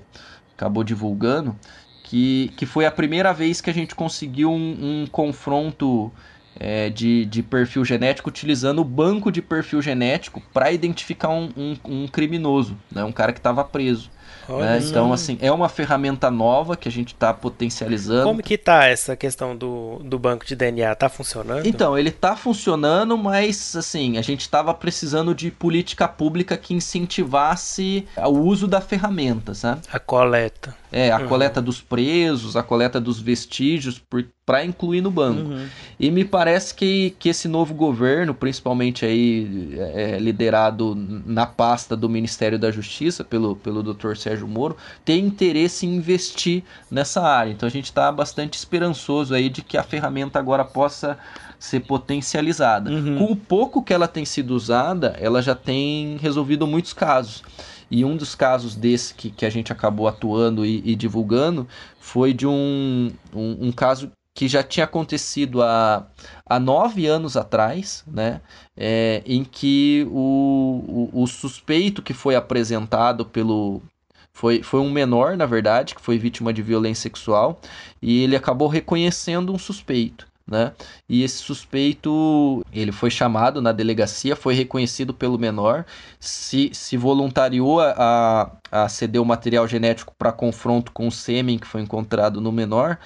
acabou 0.54 0.84
divulgando, 0.84 1.56
que, 2.14 2.52
que 2.56 2.64
foi 2.64 2.86
a 2.86 2.92
primeira 2.92 3.32
vez 3.32 3.60
que 3.60 3.68
a 3.68 3.74
gente 3.74 3.92
conseguiu 3.92 4.48
um, 4.52 5.02
um 5.02 5.06
confronto 5.10 6.12
é, 6.54 6.88
de, 6.88 7.24
de 7.24 7.42
perfil 7.42 7.84
genético 7.84 8.28
utilizando 8.28 8.78
o 8.78 8.84
banco 8.84 9.32
de 9.32 9.42
perfil 9.42 9.82
genético 9.82 10.40
para 10.52 10.70
identificar 10.70 11.30
um, 11.30 11.50
um, 11.56 11.76
um, 11.84 12.06
criminoso, 12.06 12.76
né? 12.88 13.02
um 13.02 13.10
cara 13.10 13.32
que 13.32 13.40
estava 13.40 13.64
preso. 13.64 14.12
Né? 14.48 14.78
Então, 14.80 15.12
assim, 15.12 15.38
é 15.40 15.50
uma 15.50 15.68
ferramenta 15.68 16.30
nova 16.30 16.76
que 16.76 16.88
a 16.88 16.92
gente 16.92 17.14
está 17.14 17.34
potencializando. 17.34 18.24
Como 18.28 18.42
que 18.42 18.58
tá 18.58 18.84
essa 18.84 19.16
questão 19.16 19.56
do, 19.56 19.98
do 20.04 20.16
banco 20.16 20.46
de 20.46 20.54
DNA? 20.54 20.94
Tá 20.94 21.08
funcionando? 21.08 21.66
Então, 21.66 21.98
ele 21.98 22.12
tá 22.12 22.36
funcionando, 22.36 23.18
mas 23.18 23.74
assim, 23.74 24.18
a 24.18 24.22
gente 24.22 24.42
estava 24.42 24.72
precisando 24.72 25.34
de 25.34 25.50
política 25.50 26.06
pública 26.06 26.56
que 26.56 26.74
incentivasse 26.74 28.06
o 28.16 28.38
uso 28.38 28.68
da 28.68 28.80
ferramenta, 28.80 29.52
sabe? 29.52 29.80
A 29.92 29.98
coleta. 29.98 30.76
É, 30.96 31.10
a 31.10 31.18
uhum. 31.18 31.26
coleta 31.26 31.60
dos 31.60 31.80
presos, 31.80 32.54
a 32.54 32.62
coleta 32.62 33.00
dos 33.00 33.20
vestígios, 33.20 34.00
para 34.46 34.64
incluir 34.64 35.00
no 35.00 35.10
banco. 35.10 35.50
Uhum. 35.50 35.66
E 35.98 36.08
me 36.08 36.24
parece 36.24 36.72
que, 36.72 37.16
que 37.18 37.30
esse 37.30 37.48
novo 37.48 37.74
governo, 37.74 38.32
principalmente 38.32 39.04
aí 39.04 39.74
é, 39.76 40.18
liderado 40.20 40.94
na 41.26 41.46
pasta 41.46 41.96
do 41.96 42.08
Ministério 42.08 42.60
da 42.60 42.70
Justiça 42.70 43.24
pelo, 43.24 43.56
pelo 43.56 43.82
Dr. 43.82 44.14
Sérgio 44.14 44.46
Moro, 44.46 44.76
tem 45.04 45.24
interesse 45.24 45.84
em 45.84 45.96
investir 45.96 46.62
nessa 46.88 47.20
área. 47.20 47.50
Então 47.50 47.66
a 47.66 47.72
gente 47.72 47.86
está 47.86 48.12
bastante 48.12 48.54
esperançoso 48.54 49.34
aí 49.34 49.48
de 49.48 49.62
que 49.62 49.76
a 49.76 49.82
ferramenta 49.82 50.38
agora 50.38 50.64
possa 50.64 51.18
ser 51.58 51.80
potencializada. 51.80 52.90
Uhum. 52.90 53.18
Com 53.18 53.32
o 53.32 53.36
pouco 53.36 53.82
que 53.82 53.92
ela 53.92 54.06
tem 54.06 54.24
sido 54.24 54.54
usada, 54.54 55.16
ela 55.18 55.42
já 55.42 55.54
tem 55.54 56.18
resolvido 56.18 56.66
muitos 56.66 56.92
casos. 56.92 57.42
E 57.90 58.04
um 58.04 58.16
dos 58.16 58.34
casos 58.34 58.74
desse 58.74 59.14
que, 59.14 59.30
que 59.30 59.46
a 59.46 59.50
gente 59.50 59.72
acabou 59.72 60.08
atuando 60.08 60.64
e, 60.64 60.82
e 60.84 60.96
divulgando 60.96 61.68
foi 61.98 62.32
de 62.32 62.46
um, 62.46 63.12
um, 63.34 63.68
um, 63.68 63.72
caso 63.72 64.10
que 64.34 64.48
já 64.48 64.62
tinha 64.62 64.84
acontecido 64.84 65.62
há, 65.62 66.06
há 66.44 66.58
nove 66.58 67.06
anos 67.06 67.36
atrás, 67.36 68.04
né? 68.06 68.40
É, 68.76 69.22
em 69.24 69.44
que 69.44 70.06
o, 70.10 71.10
o, 71.12 71.22
o 71.22 71.26
suspeito 71.26 72.02
que 72.02 72.12
foi 72.12 72.34
apresentado 72.34 73.24
pelo, 73.24 73.80
foi, 74.32 74.62
foi 74.62 74.80
um 74.80 74.90
menor, 74.90 75.36
na 75.36 75.46
verdade, 75.46 75.94
que 75.94 76.00
foi 76.00 76.18
vítima 76.18 76.52
de 76.52 76.62
violência 76.62 77.02
sexual, 77.02 77.60
e 78.02 78.24
ele 78.24 78.34
acabou 78.34 78.66
reconhecendo 78.66 79.52
um 79.52 79.58
suspeito 79.58 80.26
né? 80.46 80.72
E 81.08 81.22
esse 81.22 81.38
suspeito, 81.38 82.62
ele 82.72 82.92
foi 82.92 83.10
chamado 83.10 83.62
na 83.62 83.72
delegacia, 83.72 84.36
foi 84.36 84.54
reconhecido 84.54 85.14
pelo 85.14 85.38
menor, 85.38 85.86
se, 86.20 86.70
se 86.72 86.96
voluntariou 86.96 87.80
a, 87.80 88.52
a 88.70 88.88
ceder 88.88 89.20
o 89.20 89.24
material 89.24 89.66
genético 89.66 90.14
para 90.18 90.32
confronto 90.32 90.92
com 90.92 91.08
o 91.08 91.12
sêmen 91.12 91.58
que 91.58 91.66
foi 91.66 91.80
encontrado 91.80 92.40
no 92.40 92.52
menor 92.52 92.98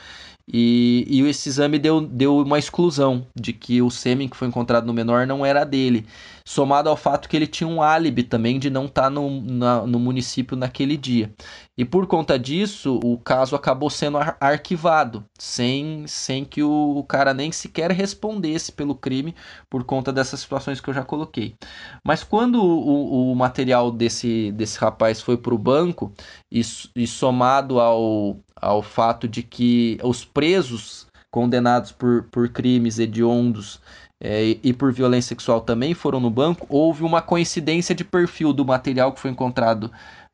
e, 0.51 1.05
e 1.07 1.21
esse 1.29 1.49
exame 1.51 1.79
deu, 1.79 2.01
deu 2.01 2.39
uma 2.39 2.59
exclusão 2.59 3.27
de 3.39 3.53
que 3.53 3.83
o 3.83 3.91
sêmen 3.91 4.29
que 4.29 4.37
foi 4.37 4.49
encontrado 4.49 4.87
no 4.87 4.95
menor 4.95 5.27
não 5.27 5.45
era 5.45 5.63
dele, 5.63 6.07
somado 6.43 6.89
ao 6.89 6.97
fato 6.97 7.29
que 7.29 7.37
ele 7.37 7.47
tinha 7.47 7.69
um 7.69 7.83
álibi 7.83 8.23
também 8.23 8.59
de 8.59 8.71
não 8.71 8.87
estar 8.87 9.03
tá 9.03 9.11
no, 9.11 9.29
no 9.29 9.99
município 9.99 10.57
naquele 10.57 10.97
dia. 10.97 11.31
E 11.77 11.85
por 11.85 12.07
conta 12.07 12.39
disso, 12.39 12.99
o 13.05 13.19
caso 13.19 13.55
acabou 13.55 13.91
sendo 13.91 14.17
ar 14.17 14.37
arquivado, 14.41 15.25
sem, 15.39 16.07
sem 16.07 16.45
que 16.45 16.63
o 16.63 17.05
cara 17.07 17.35
nem 17.35 17.53
sequer 17.53 17.93
respondesse 17.93 18.73
pelo 18.73 18.95
crime 18.95 19.35
por 19.69 19.85
conta 19.85 20.11
dessas 20.13 20.41
situações 20.41 20.81
que 20.81 20.89
eu 20.89 20.95
já 20.95 21.05
coloquei. 21.05 21.55
Mas 22.03 22.25
quando 22.25 22.61
o, 22.61 23.31
o 23.31 23.37
material 23.37 23.93
desse, 23.93 24.51
desse 24.53 24.79
rapaz 24.79 25.21
foi 25.21 25.37
para 25.37 25.55
o 25.55 25.59
banco 25.59 26.13
e, 26.51 26.63
e 26.97 27.07
somado 27.07 27.79
ao, 27.79 28.41
ao 28.61 28.83
fato 28.83 29.29
de 29.29 29.43
que 29.43 29.99
os 30.03 30.25
presos 30.25 31.07
condenados 31.31 31.93
por, 31.93 32.25
por 32.25 32.49
crimes 32.49 32.99
hediondos 32.99 33.81
é, 34.21 34.57
e 34.63 34.73
por 34.73 34.93
violência 34.93 35.29
sexual 35.29 35.61
também 35.61 35.95
foram 35.95 36.19
no 36.21 36.31
banco, 36.31 36.67
houve 36.69 37.05
uma 37.05 37.23
coincidência 37.23 37.95
de 37.95 38.05
perfil 38.05 38.53
do 38.53 38.65
material 38.65 39.13
que 39.13 39.21
foi 39.21 39.31
encontrado 39.31 39.91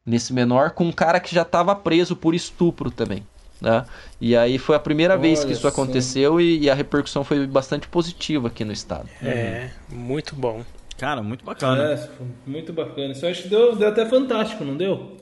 nesse 0.06 0.32
menor 0.32 0.70
com 0.70 0.84
um 0.84 0.92
cara 0.92 1.20
que 1.20 1.34
já 1.34 1.42
estava 1.42 1.74
preso 1.74 2.16
por 2.16 2.34
estupro 2.34 2.90
também. 2.90 3.24
Né? 3.60 3.84
E 4.20 4.36
aí 4.36 4.58
foi 4.58 4.76
a 4.76 4.80
primeira 4.80 5.14
Olha 5.14 5.22
vez 5.22 5.44
que 5.44 5.52
isso 5.52 5.66
aconteceu 5.66 6.40
e, 6.40 6.60
e, 6.60 6.70
a 6.70 6.74
repercussão 6.74 7.24
foi 7.24 7.46
bastante 7.46 7.88
positiva 7.88 8.48
aqui 8.48 8.64
no 8.64 8.72
estado. 8.72 9.08
É, 9.22 9.70
muito 9.88 10.34
bom. 10.34 10.62
Cara, 10.98 11.22
muito 11.22 11.44
bacana. 11.44 11.82
É, 11.82 12.08
muito 12.46 12.72
bacana. 12.72 13.12
Isso 13.12 13.26
acho 13.26 13.42
que 13.44 13.48
deu, 13.48 13.74
deu 13.74 13.88
até 13.88 14.06
fantástico, 14.06 14.64
não 14.64 14.76
deu? 14.76 15.16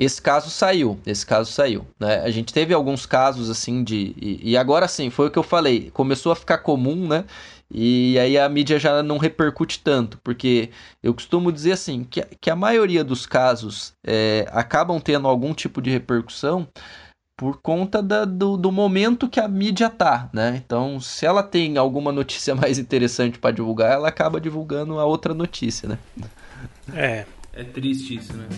Esse 0.00 0.22
caso 0.22 0.48
saiu, 0.48 0.98
esse 1.04 1.26
caso 1.26 1.52
saiu. 1.52 1.86
Né? 2.00 2.20
A 2.20 2.30
gente 2.30 2.54
teve 2.54 2.72
alguns 2.72 3.04
casos 3.04 3.50
assim 3.50 3.84
de. 3.84 4.14
E, 4.16 4.52
e, 4.52 4.56
agora 4.56 4.88
sim, 4.88 5.10
foi 5.10 5.26
o 5.26 5.30
que 5.30 5.38
eu 5.38 5.42
falei. 5.42 5.90
Começou 5.90 6.32
a 6.32 6.36
ficar 6.36 6.56
comum, 6.56 7.06
né? 7.06 7.26
E 7.70 8.18
aí 8.18 8.38
a 8.38 8.48
mídia 8.48 8.78
já 8.78 9.02
não 9.02 9.18
repercute 9.18 9.78
tanto, 9.80 10.18
porque 10.24 10.70
eu 11.02 11.12
costumo 11.12 11.52
dizer 11.52 11.72
assim, 11.72 12.02
que, 12.02 12.22
que 12.40 12.48
a 12.48 12.56
maioria 12.56 13.04
dos 13.04 13.26
casos 13.26 13.92
é, 14.04 14.46
acabam 14.52 14.98
tendo 14.98 15.28
algum 15.28 15.52
tipo 15.52 15.82
de 15.82 15.90
repercussão 15.90 16.66
por 17.36 17.60
conta 17.60 18.02
da, 18.02 18.24
do, 18.24 18.56
do, 18.56 18.72
momento 18.72 19.28
que 19.28 19.38
a 19.38 19.46
mídia 19.46 19.90
tá, 19.90 20.30
né? 20.32 20.60
Então, 20.64 20.98
se 20.98 21.26
ela 21.26 21.42
tem 21.42 21.76
alguma 21.76 22.10
notícia 22.10 22.54
mais 22.56 22.78
interessante 22.78 23.38
para 23.38 23.50
divulgar, 23.50 23.92
ela 23.92 24.08
acaba 24.08 24.40
divulgando 24.40 24.98
a 24.98 25.04
outra 25.04 25.34
notícia, 25.34 25.90
né? 25.90 25.98
É. 26.94 27.26
É 27.52 27.64
triste 27.64 28.16
isso, 28.16 28.32
né? 28.32 28.48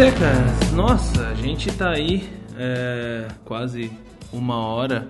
É, 0.00 0.12
cara. 0.12 0.46
Nossa, 0.74 1.26
a 1.26 1.34
gente 1.34 1.72
tá 1.72 1.90
aí 1.90 2.30
é, 2.56 3.26
quase 3.44 3.90
uma 4.32 4.56
hora. 4.56 5.08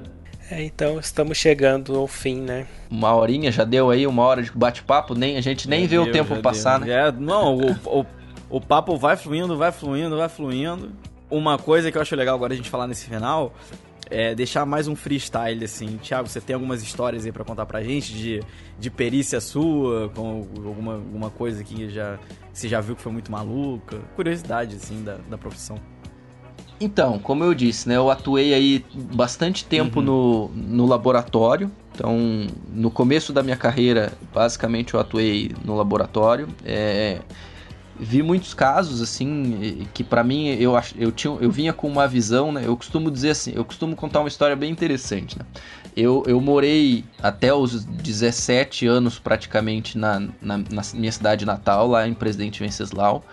É, 0.51 0.64
então 0.64 0.99
estamos 0.99 1.36
chegando 1.36 1.95
ao 1.95 2.07
fim, 2.07 2.41
né? 2.41 2.66
Uma 2.91 3.14
horinha 3.14 3.53
já 3.53 3.64
deu 3.64 3.91
aí, 3.91 4.07
uma 4.07 4.22
hora 4.22 4.43
de 4.43 4.51
bate-papo, 4.51 5.14
nem 5.14 5.36
a 5.36 5.43
gente 5.43 5.68
nem 5.68 5.82
já 5.82 5.89
vê 5.89 5.97
deu, 5.97 6.03
o 6.05 6.11
tempo 6.11 6.41
passar, 6.41 6.78
deu. 6.78 6.89
né? 6.89 7.09
É, 7.09 7.12
não, 7.12 7.59
o, 7.59 8.01
o, 8.01 8.07
o 8.49 8.61
papo 8.62 8.97
vai 8.97 9.14
fluindo, 9.14 9.59
vai 9.59 9.70
fluindo, 9.72 10.16
vai 10.16 10.28
fluindo. 10.28 10.91
Uma 11.30 11.59
coisa 11.59 11.93
que 11.93 11.99
eu 11.99 12.03
acho 12.03 12.16
legal 12.16 12.34
agora 12.34 12.55
a 12.55 12.57
gente 12.57 12.70
falar 12.70 12.86
nesse 12.86 13.11
final 13.11 13.53
é 14.11 14.35
deixar 14.35 14.65
mais 14.67 14.89
um 14.89 14.97
freestyle, 14.97 15.65
assim. 15.65 15.99
Thiago, 15.99 16.29
você 16.29 16.41
tem 16.41 16.55
algumas 16.55 16.83
histórias 16.83 17.25
aí 17.25 17.33
para 17.33 17.45
contar 17.45 17.67
pra 17.67 17.83
gente 17.83 18.13
de, 18.13 18.43
de 18.79 18.91
perícia 18.91 19.41
sua, 19.41 20.09
com 20.15 20.47
alguma, 20.65 20.95
alguma 20.95 21.31
coisa 21.31 21.63
que 21.63 21.89
já, 21.89 22.19
você 22.53 22.69
já 22.69 22.81
viu 22.81 22.97
que 22.97 23.03
foi 23.03 23.13
muito 23.13 23.31
maluca? 23.31 23.99
Curiosidade, 24.17 24.77
assim, 24.77 25.03
da, 25.03 25.19
da 25.29 25.39
profissão. 25.39 25.79
Então, 26.81 27.19
como 27.19 27.43
eu 27.43 27.55
disse, 27.55 27.89
né, 27.89 27.97
eu 27.97 28.09
atuei 28.09 28.55
aí 28.55 28.85
bastante 28.95 29.65
tempo 29.65 29.99
uhum. 29.99 30.05
no, 30.05 30.49
no 30.49 30.87
laboratório. 30.87 31.71
Então, 31.93 32.47
no 32.73 32.91
começo 32.91 33.33
da 33.33 33.43
minha 33.43 33.57
carreira, 33.57 34.13
basicamente 34.33 34.95
eu 34.95 35.01
atuei 35.01 35.51
no 35.65 35.77
laboratório. 35.77 36.47
É, 36.65 37.21
vi 37.99 38.23
muitos 38.23 38.55
casos 38.55 39.03
assim 39.03 39.87
que 39.93 40.05
para 40.05 40.23
mim 40.23 40.49
eu 40.49 40.73
eu 40.97 41.11
tinha 41.13 41.37
eu 41.41 41.51
vinha 41.51 41.73
com 41.73 41.89
uma 41.89 42.07
visão 42.07 42.53
né 42.53 42.63
eu 42.65 42.77
costumo 42.77 43.11
dizer 43.11 43.31
assim 43.31 43.53
eu 43.55 43.65
costumo 43.65 43.97
contar 43.97 44.21
uma 44.21 44.29
história 44.29 44.55
bem 44.55 44.71
interessante 44.71 45.39
né 45.39 45.45
eu, 45.97 46.23
eu 46.27 46.41
morei 46.41 47.05
até 47.21 47.53
os 47.53 47.85
17 47.85 48.87
anos 48.87 49.19
praticamente 49.19 49.99
na, 49.99 50.21
na, 50.41 50.59
na 50.59 50.83
minha 50.95 51.11
cidade 51.11 51.45
natal 51.45 51.89
lá 51.89 52.07
em 52.07 52.15
Presidente 52.15 52.61
Venceslau 52.61 53.25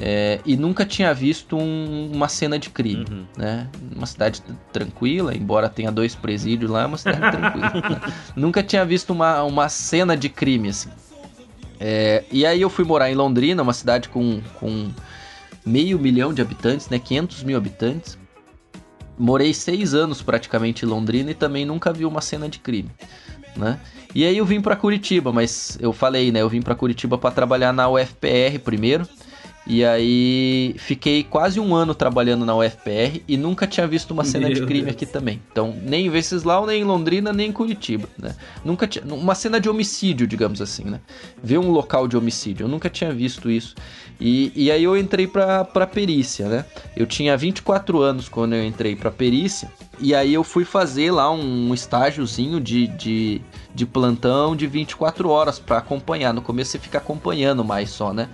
é, 0.00 0.38
e 0.46 0.56
nunca 0.56 0.86
tinha 0.86 1.12
visto 1.12 1.56
um, 1.56 2.12
uma 2.14 2.28
cena 2.28 2.56
de 2.56 2.70
crime, 2.70 3.04
uhum. 3.10 3.24
né? 3.36 3.66
Uma 3.96 4.06
cidade 4.06 4.40
tranquila, 4.72 5.34
embora 5.34 5.68
tenha 5.68 5.90
dois 5.90 6.14
presídios 6.14 6.70
lá, 6.70 6.82
é 6.82 6.86
uma 6.86 6.96
cidade 6.96 7.18
tranquila. 7.18 7.90
Né? 7.90 8.12
Nunca 8.36 8.62
tinha 8.62 8.84
visto 8.84 9.10
uma, 9.10 9.42
uma 9.42 9.68
cena 9.68 10.16
de 10.16 10.28
crime, 10.28 10.68
assim. 10.68 10.90
É, 11.80 12.24
e 12.30 12.44
aí 12.44 12.60
eu 12.60 12.70
fui 12.70 12.84
morar 12.84 13.10
em 13.10 13.14
Londrina, 13.14 13.62
uma 13.62 13.72
cidade 13.72 14.08
com, 14.08 14.40
com 14.54 14.90
meio 15.64 15.98
milhão 15.98 16.32
de 16.32 16.42
habitantes, 16.42 16.88
né? 16.88 16.98
500 16.98 17.42
mil 17.44 17.56
habitantes. 17.56 18.18
Morei 19.16 19.52
seis 19.52 19.94
anos 19.94 20.22
praticamente 20.22 20.84
em 20.84 20.88
Londrina 20.88 21.30
e 21.30 21.34
também 21.34 21.64
nunca 21.64 21.92
vi 21.92 22.04
uma 22.04 22.20
cena 22.20 22.48
de 22.48 22.58
crime, 22.58 22.90
né? 23.56 23.80
E 24.14 24.24
aí 24.24 24.38
eu 24.38 24.46
vim 24.46 24.60
para 24.60 24.76
Curitiba, 24.76 25.32
mas 25.32 25.76
eu 25.80 25.92
falei, 25.92 26.32
né? 26.32 26.40
Eu 26.40 26.48
vim 26.48 26.62
para 26.62 26.74
Curitiba 26.74 27.18
para 27.18 27.30
trabalhar 27.30 27.72
na 27.72 27.88
UFPR 27.88 28.58
primeiro. 28.64 29.06
E 29.68 29.84
aí 29.84 30.74
fiquei 30.78 31.22
quase 31.22 31.60
um 31.60 31.74
ano 31.74 31.94
trabalhando 31.94 32.46
na 32.46 32.56
UFPR 32.56 33.22
e 33.28 33.36
nunca 33.36 33.66
tinha 33.66 33.86
visto 33.86 34.12
uma 34.12 34.24
cena 34.24 34.46
Meu 34.46 34.54
de 34.54 34.62
crime 34.64 34.86
Deus. 34.86 34.94
aqui 34.94 35.04
também. 35.04 35.42
Então, 35.52 35.76
nem 35.82 36.06
em 36.06 36.10
Venceslau, 36.10 36.66
nem 36.66 36.80
em 36.80 36.84
Londrina, 36.84 37.34
nem 37.34 37.50
em 37.50 37.52
Curitiba, 37.52 38.08
né? 38.18 38.34
Nunca 38.64 38.86
tinha 38.86 39.04
uma 39.04 39.34
cena 39.34 39.60
de 39.60 39.68
homicídio, 39.68 40.26
digamos 40.26 40.62
assim, 40.62 40.84
né? 40.84 41.00
Ver 41.42 41.58
um 41.58 41.70
local 41.70 42.08
de 42.08 42.16
homicídio, 42.16 42.64
eu 42.64 42.68
nunca 42.68 42.88
tinha 42.88 43.12
visto 43.12 43.50
isso. 43.50 43.74
E, 44.18 44.50
e 44.56 44.70
aí 44.70 44.82
eu 44.82 44.96
entrei 44.96 45.26
pra, 45.26 45.64
pra 45.64 45.86
perícia, 45.86 46.48
né? 46.48 46.64
Eu 46.96 47.06
tinha 47.06 47.36
24 47.36 48.00
anos 48.00 48.26
quando 48.26 48.54
eu 48.54 48.64
entrei 48.64 48.96
pra 48.96 49.10
perícia. 49.10 49.70
E 50.00 50.14
aí 50.14 50.32
eu 50.32 50.42
fui 50.42 50.64
fazer 50.64 51.10
lá 51.10 51.30
um, 51.30 51.74
estágiozinho 51.74 52.58
de, 52.58 52.86
de, 52.86 53.42
de 53.74 53.84
plantão 53.84 54.56
de 54.56 54.66
24 54.66 55.28
horas 55.28 55.58
para 55.58 55.78
acompanhar. 55.78 56.32
No 56.32 56.40
começo 56.40 56.70
você 56.70 56.78
fica 56.78 56.98
acompanhando 56.98 57.64
mais 57.64 57.90
só, 57.90 58.12
né? 58.12 58.28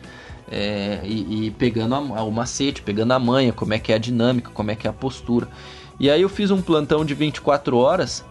É, 0.51 1.01
e, 1.05 1.47
e, 1.47 1.51
pegando 1.53 1.95
a, 1.95 2.23
o 2.23 2.31
macete, 2.31 2.83
pegando 2.83 3.13
a 3.13 3.19
manha, 3.19 3.53
como 3.53 3.75
é 3.75 3.79
que 3.79 3.93
é 3.93 3.95
a 3.95 3.99
dinâmica, 3.99 4.51
como 4.53 4.71
é 4.71 4.75
que 4.75 4.87
é 4.87 4.91
a 4.91 4.93
postura. 4.93 5.49
E 5.99 6.11
aí 6.11 6.23
eu 6.23 6.29
fiz 6.29 6.51
um 6.51 6.61
plantão 6.61 7.05
de 7.05 7.15
24 7.15 7.77
horas. 7.77 8.25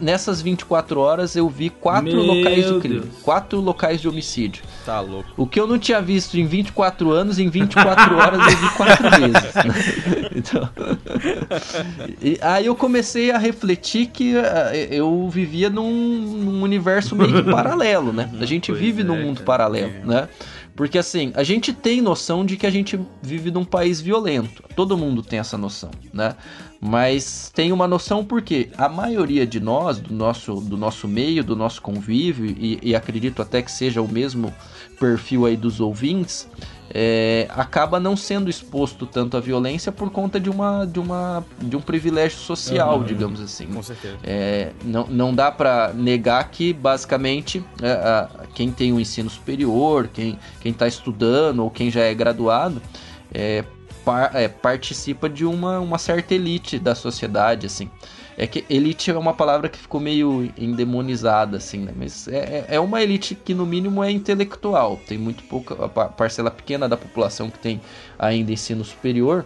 Nessas 0.00 0.42
24 0.42 1.00
horas 1.00 1.36
eu 1.36 1.48
vi 1.48 1.70
quatro 1.70 2.12
Meu 2.12 2.22
locais 2.22 2.66
de 2.66 2.80
crime. 2.80 3.00
Deus. 3.00 3.22
Quatro 3.22 3.60
locais 3.60 4.00
de 4.00 4.08
homicídio. 4.08 4.62
Tá 4.84 5.00
louco. 5.00 5.30
O 5.36 5.46
que 5.46 5.58
eu 5.58 5.66
não 5.66 5.78
tinha 5.78 6.02
visto 6.02 6.36
em 6.36 6.44
24 6.44 7.10
anos, 7.10 7.38
em 7.38 7.48
24 7.48 8.16
horas 8.16 8.40
eu 8.40 8.58
vi 8.58 8.68
quatro 8.76 9.08
vezes. 9.10 9.54
Né? 9.54 10.24
Então... 10.36 10.68
e 12.20 12.36
aí 12.42 12.66
eu 12.66 12.74
comecei 12.74 13.30
a 13.30 13.38
refletir 13.38 14.06
que 14.06 14.34
uh, 14.34 14.74
eu 14.90 15.28
vivia 15.28 15.70
num, 15.70 15.90
num, 15.90 16.62
universo 16.62 17.14
meio 17.14 17.32
que 17.32 17.42
paralelo, 17.50 18.12
né? 18.12 18.28
A 18.40 18.44
gente 18.44 18.72
pois 18.72 18.80
vive 18.80 19.02
é, 19.02 19.04
num 19.04 19.16
mundo 19.16 19.42
paralelo, 19.42 19.92
é. 20.02 20.04
né? 20.04 20.28
Porque 20.76 20.98
assim, 20.98 21.32
a 21.34 21.44
gente 21.44 21.72
tem 21.72 22.00
noção 22.00 22.44
de 22.44 22.56
que 22.56 22.66
a 22.66 22.70
gente 22.70 22.98
vive 23.22 23.50
num 23.50 23.64
país 23.64 24.00
violento. 24.00 24.62
Todo 24.74 24.98
mundo 24.98 25.22
tem 25.22 25.38
essa 25.38 25.56
noção, 25.56 25.90
né? 26.12 26.34
Mas 26.80 27.50
tem 27.54 27.72
uma 27.72 27.86
noção 27.86 28.24
porque 28.24 28.70
a 28.76 28.88
maioria 28.88 29.46
de 29.46 29.60
nós, 29.60 29.98
do 30.00 30.12
nosso, 30.12 30.56
do 30.56 30.76
nosso 30.76 31.06
meio, 31.06 31.44
do 31.44 31.54
nosso 31.54 31.80
convívio, 31.80 32.46
e, 32.46 32.78
e 32.82 32.94
acredito 32.94 33.40
até 33.40 33.62
que 33.62 33.70
seja 33.70 34.02
o 34.02 34.08
mesmo 34.08 34.52
perfil 34.98 35.46
aí 35.46 35.56
dos 35.56 35.80
ouvintes, 35.80 36.48
é, 36.90 37.46
acaba 37.50 37.98
não 37.98 38.16
sendo 38.16 38.50
exposto 38.50 39.06
tanto 39.06 39.36
à 39.36 39.40
violência 39.40 39.90
por 39.90 40.10
conta 40.10 40.38
de, 40.38 40.50
uma, 40.50 40.84
de, 40.84 41.00
uma, 41.00 41.44
de 41.58 41.76
um 41.76 41.80
privilégio 41.80 42.38
social, 42.38 42.98
uhum, 42.98 43.04
digamos 43.04 43.40
assim. 43.40 43.66
Com 43.66 43.82
certeza. 43.82 44.18
É, 44.22 44.72
não, 44.84 45.06
não 45.06 45.34
dá 45.34 45.50
para 45.50 45.92
negar 45.92 46.50
que, 46.50 46.72
basicamente, 46.72 47.64
é, 47.82 47.90
a, 47.90 48.28
quem 48.54 48.70
tem 48.70 48.92
o 48.92 48.96
um 48.96 49.00
ensino 49.00 49.30
superior, 49.30 50.08
quem 50.08 50.38
está 50.64 50.86
estudando 50.86 51.60
ou 51.60 51.70
quem 51.70 51.90
já 51.90 52.02
é 52.02 52.14
graduado, 52.14 52.80
é, 53.32 53.64
par, 54.04 54.30
é, 54.34 54.48
participa 54.48 55.28
de 55.28 55.44
uma, 55.44 55.80
uma 55.80 55.98
certa 55.98 56.34
elite 56.34 56.78
da 56.78 56.94
sociedade, 56.94 57.66
assim. 57.66 57.90
É 58.36 58.46
que 58.46 58.64
elite 58.68 59.10
é 59.10 59.16
uma 59.16 59.32
palavra 59.32 59.68
que 59.68 59.78
ficou 59.78 60.00
meio 60.00 60.52
endemonizada, 60.58 61.56
assim, 61.58 61.78
né? 61.78 61.92
Mas 61.94 62.26
é, 62.26 62.66
é, 62.68 62.76
é 62.76 62.80
uma 62.80 63.02
elite 63.02 63.34
que, 63.34 63.54
no 63.54 63.64
mínimo, 63.64 64.02
é 64.02 64.10
intelectual. 64.10 65.00
Tem 65.06 65.16
muito 65.16 65.44
pouca 65.44 65.74
a 65.84 65.88
parcela 66.08 66.50
pequena 66.50 66.88
da 66.88 66.96
população 66.96 67.48
que 67.48 67.58
tem 67.58 67.80
ainda 68.18 68.52
ensino 68.52 68.84
superior. 68.84 69.44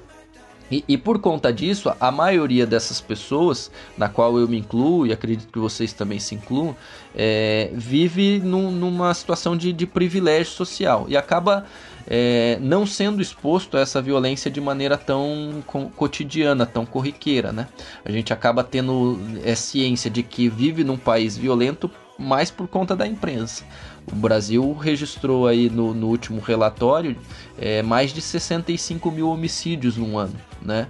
E, 0.70 0.84
e, 0.86 0.98
por 0.98 1.18
conta 1.18 1.52
disso, 1.52 1.90
a 1.98 2.12
maioria 2.12 2.66
dessas 2.66 3.00
pessoas, 3.00 3.70
na 3.96 4.08
qual 4.08 4.38
eu 4.38 4.46
me 4.46 4.58
incluo, 4.58 5.06
e 5.06 5.12
acredito 5.12 5.50
que 5.50 5.58
vocês 5.58 5.92
também 5.92 6.18
se 6.18 6.34
incluam, 6.34 6.76
é, 7.16 7.70
vive 7.72 8.38
num, 8.38 8.70
numa 8.70 9.12
situação 9.14 9.56
de, 9.56 9.72
de 9.72 9.86
privilégio 9.86 10.52
social 10.52 11.06
e 11.08 11.16
acaba 11.16 11.64
é, 12.10 12.58
não 12.60 12.86
sendo 12.86 13.20
exposto 13.20 13.76
a 13.76 13.80
essa 13.80 14.00
violência 14.00 14.50
de 14.50 14.60
maneira 14.60 14.96
tão 14.96 15.62
cotidiana, 15.94 16.64
tão 16.64 16.86
corriqueira, 16.86 17.52
né? 17.52 17.68
A 18.02 18.10
gente 18.10 18.32
acaba 18.32 18.64
tendo 18.64 19.20
é, 19.44 19.54
ciência 19.54 20.10
de 20.10 20.22
que 20.22 20.48
vive 20.48 20.82
num 20.82 20.96
país 20.96 21.36
violento 21.36 21.90
mais 22.18 22.50
por 22.50 22.66
conta 22.66 22.96
da 22.96 23.06
imprensa. 23.06 23.62
O 24.10 24.16
Brasil 24.16 24.72
registrou 24.72 25.46
aí 25.46 25.68
no, 25.68 25.92
no 25.92 26.08
último 26.08 26.40
relatório 26.40 27.14
é, 27.58 27.82
mais 27.82 28.12
de 28.12 28.22
65 28.22 29.10
mil 29.10 29.28
homicídios 29.28 29.98
no 29.98 30.16
ano, 30.16 30.34
né? 30.62 30.88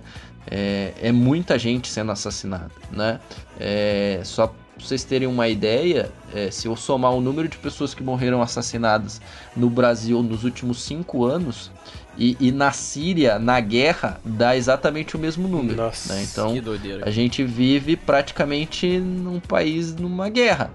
É, 0.51 0.95
é 1.03 1.13
muita 1.13 1.59
gente 1.59 1.89
sendo 1.89 2.13
assassinada, 2.13 2.71
né? 2.93 3.21
É, 3.59 4.21
só 4.25 4.55
Pra 4.79 4.87
vocês 4.87 5.03
terem 5.03 5.27
uma 5.27 5.49
ideia, 5.49 6.11
é, 6.33 6.53
se 6.53 6.69
eu 6.69 6.77
somar 6.77 7.13
o 7.13 7.21
número 7.21 7.49
de 7.49 7.59
pessoas 7.59 7.95
que 7.95 8.03
morreram 8.03 8.41
assassinadas 8.41 9.21
no 9.57 9.69
Brasil 9.69 10.23
nos 10.23 10.45
últimos 10.45 10.81
cinco 10.83 11.25
anos 11.25 11.73
e, 12.17 12.37
e 12.39 12.53
na 12.53 12.71
Síria, 12.71 13.41
na 13.41 13.59
guerra, 13.59 14.21
dá 14.25 14.57
exatamente 14.57 15.17
o 15.17 15.19
mesmo 15.19 15.49
número. 15.49 15.77
Nossa, 15.77 16.15
né? 16.15 16.23
Então, 16.23 16.55
a 17.03 17.11
gente 17.11 17.43
vive 17.43 17.97
praticamente 17.97 19.01
num 19.01 19.41
país 19.41 19.97
numa 19.97 20.29
guerra. 20.29 20.71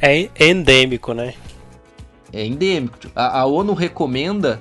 É 0.00 0.30
endêmico, 0.40 1.12
né? 1.12 1.34
É 2.32 2.44
endêmico. 2.44 2.96
A, 3.14 3.40
a 3.40 3.44
ONU 3.44 3.74
recomenda 3.74 4.60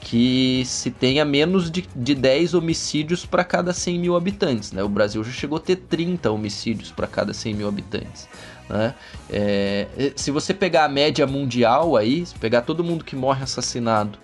que 0.00 0.62
se 0.64 0.90
tenha 0.90 1.24
menos 1.24 1.70
de, 1.70 1.86
de 1.94 2.14
10 2.14 2.54
homicídios 2.54 3.24
para 3.24 3.44
cada 3.44 3.72
100 3.72 3.98
mil 3.98 4.16
habitantes. 4.16 4.72
Né? 4.72 4.82
O 4.82 4.88
Brasil 4.88 5.22
já 5.22 5.30
chegou 5.30 5.58
a 5.58 5.60
ter 5.60 5.76
30 5.76 6.30
homicídios 6.30 6.90
para 6.90 7.06
cada 7.06 7.32
100 7.32 7.54
mil 7.54 7.68
habitantes. 7.68 8.28
Né? 8.68 8.94
É, 9.30 10.12
se 10.16 10.30
você 10.30 10.52
pegar 10.52 10.84
a 10.84 10.88
média 10.88 11.26
mundial 11.26 11.96
aí, 11.96 12.26
se 12.26 12.34
pegar 12.34 12.62
todo 12.62 12.82
mundo 12.82 13.04
que 13.04 13.14
morre 13.14 13.44
assassinado 13.44 14.18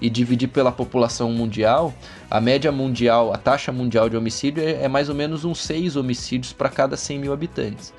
e 0.00 0.08
dividir 0.08 0.48
pela 0.48 0.72
população 0.72 1.30
mundial, 1.30 1.94
a 2.30 2.40
média 2.40 2.72
mundial, 2.72 3.32
a 3.32 3.38
taxa 3.38 3.70
mundial 3.70 4.08
de 4.08 4.16
homicídio 4.16 4.62
é, 4.62 4.84
é 4.84 4.88
mais 4.88 5.08
ou 5.08 5.14
menos 5.14 5.44
uns 5.44 5.60
6 5.60 5.96
homicídios 5.96 6.52
para 6.52 6.68
cada 6.68 6.96
100 6.96 7.18
mil 7.18 7.32
habitantes. 7.32 7.92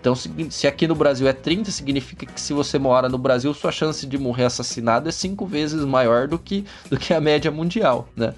Então, 0.00 0.14
se 0.14 0.66
aqui 0.66 0.86
no 0.86 0.94
Brasil 0.94 1.26
é 1.26 1.32
30, 1.32 1.70
significa 1.70 2.24
que 2.24 2.40
se 2.40 2.52
você 2.52 2.78
mora 2.78 3.08
no 3.08 3.18
Brasil, 3.18 3.52
sua 3.52 3.72
chance 3.72 4.06
de 4.06 4.16
morrer 4.16 4.44
assassinado 4.44 5.08
é 5.08 5.12
cinco 5.12 5.44
vezes 5.44 5.84
maior 5.84 6.28
do 6.28 6.38
que, 6.38 6.64
do 6.88 6.96
que 6.96 7.12
a 7.12 7.20
média 7.20 7.50
mundial, 7.50 8.08
né? 8.16 8.32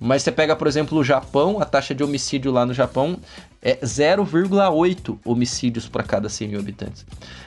Mas 0.00 0.22
você 0.22 0.32
pega, 0.32 0.56
por 0.56 0.66
exemplo, 0.66 0.98
o 0.98 1.04
Japão, 1.04 1.60
a 1.60 1.64
taxa 1.64 1.94
de 1.94 2.02
homicídio 2.02 2.50
lá 2.50 2.66
no 2.66 2.74
Japão 2.74 3.16
é 3.62 3.76
0,8 3.76 5.18
homicídios 5.24 5.88
para 5.88 6.02
cada 6.02 6.28
100 6.28 6.48
mil 6.48 6.60
habitantes. 6.60 7.06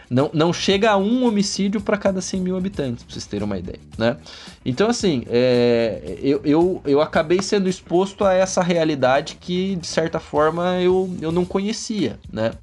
Não, 0.10 0.32
não 0.34 0.52
chega 0.52 0.90
a 0.90 0.98
um 0.98 1.28
homicídio 1.28 1.82
para 1.82 1.98
cada 1.98 2.22
100 2.22 2.40
mil 2.40 2.58
habitantes, 2.58 3.04
para 3.04 3.14
vocês 3.14 3.28
terem 3.28 3.46
uma 3.46 3.58
ideia, 3.58 3.80
né? 3.98 4.18
Então, 4.66 4.90
assim, 4.90 5.24
é, 5.28 6.18
eu, 6.22 6.42
eu, 6.44 6.82
eu 6.86 7.02
acabei 7.02 7.42
sendo 7.42 7.70
exposto 7.70 8.24
a 8.24 8.34
essa 8.34 8.64
realidade 8.64 9.38
que, 9.40 9.76
de 9.76 9.86
certa 9.86 10.20
forma, 10.20 10.82
eu, 10.82 11.14
eu 11.22 11.32
não 11.32 11.46
conhecia, 11.46 12.18
né? 12.32 12.54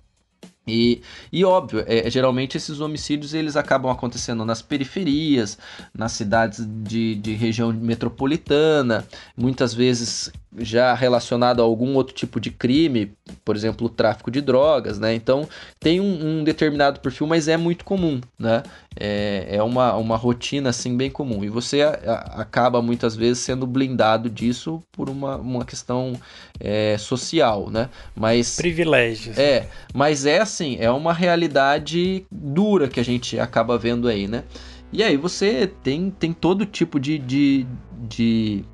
E, 0.66 1.02
e 1.30 1.44
óbvio, 1.44 1.84
é, 1.86 2.08
geralmente 2.08 2.56
esses 2.56 2.80
homicídios 2.80 3.34
eles 3.34 3.54
acabam 3.54 3.90
acontecendo 3.92 4.44
nas 4.44 4.62
periferias, 4.62 5.58
nas 5.92 6.12
cidades 6.12 6.64
de, 6.66 7.16
de 7.16 7.34
região 7.34 7.72
metropolitana, 7.72 9.06
muitas 9.36 9.74
vezes 9.74 10.32
já 10.58 10.94
relacionado 10.94 11.60
a 11.60 11.64
algum 11.64 11.94
outro 11.94 12.14
tipo 12.14 12.40
de 12.40 12.50
crime, 12.50 13.12
por 13.44 13.56
exemplo, 13.56 13.86
o 13.86 13.90
tráfico 13.90 14.30
de 14.30 14.40
drogas, 14.40 14.98
né? 14.98 15.14
Então 15.14 15.48
tem 15.80 16.00
um, 16.00 16.40
um 16.40 16.44
determinado 16.44 17.00
perfil, 17.00 17.26
mas 17.26 17.48
é 17.48 17.56
muito 17.56 17.84
comum, 17.84 18.20
né? 18.38 18.62
É, 18.96 19.56
é 19.56 19.62
uma, 19.62 19.94
uma 19.96 20.16
rotina 20.16 20.70
assim 20.70 20.96
bem 20.96 21.10
comum. 21.10 21.44
E 21.44 21.48
você 21.48 21.82
a, 21.82 21.90
a, 21.90 22.42
acaba 22.42 22.80
muitas 22.80 23.16
vezes 23.16 23.38
sendo 23.42 23.66
blindado 23.66 24.30
disso 24.30 24.82
por 24.92 25.10
uma, 25.10 25.36
uma 25.36 25.64
questão 25.64 26.14
é, 26.60 26.96
social, 26.98 27.70
né? 27.70 27.88
Mas. 28.14 28.56
Privilégios. 28.56 29.36
É, 29.36 29.68
mas 29.92 30.26
é 30.26 30.40
assim, 30.40 30.76
é 30.78 30.90
uma 30.90 31.12
realidade 31.12 32.24
dura 32.30 32.88
que 32.88 33.00
a 33.00 33.04
gente 33.04 33.38
acaba 33.38 33.76
vendo 33.76 34.08
aí, 34.08 34.28
né? 34.28 34.44
E 34.92 35.02
aí 35.02 35.16
você 35.16 35.66
tem, 35.82 36.08
tem 36.08 36.32
todo 36.32 36.64
tipo 36.64 37.00
de, 37.00 37.18
de, 37.18 37.66
de 38.08 38.64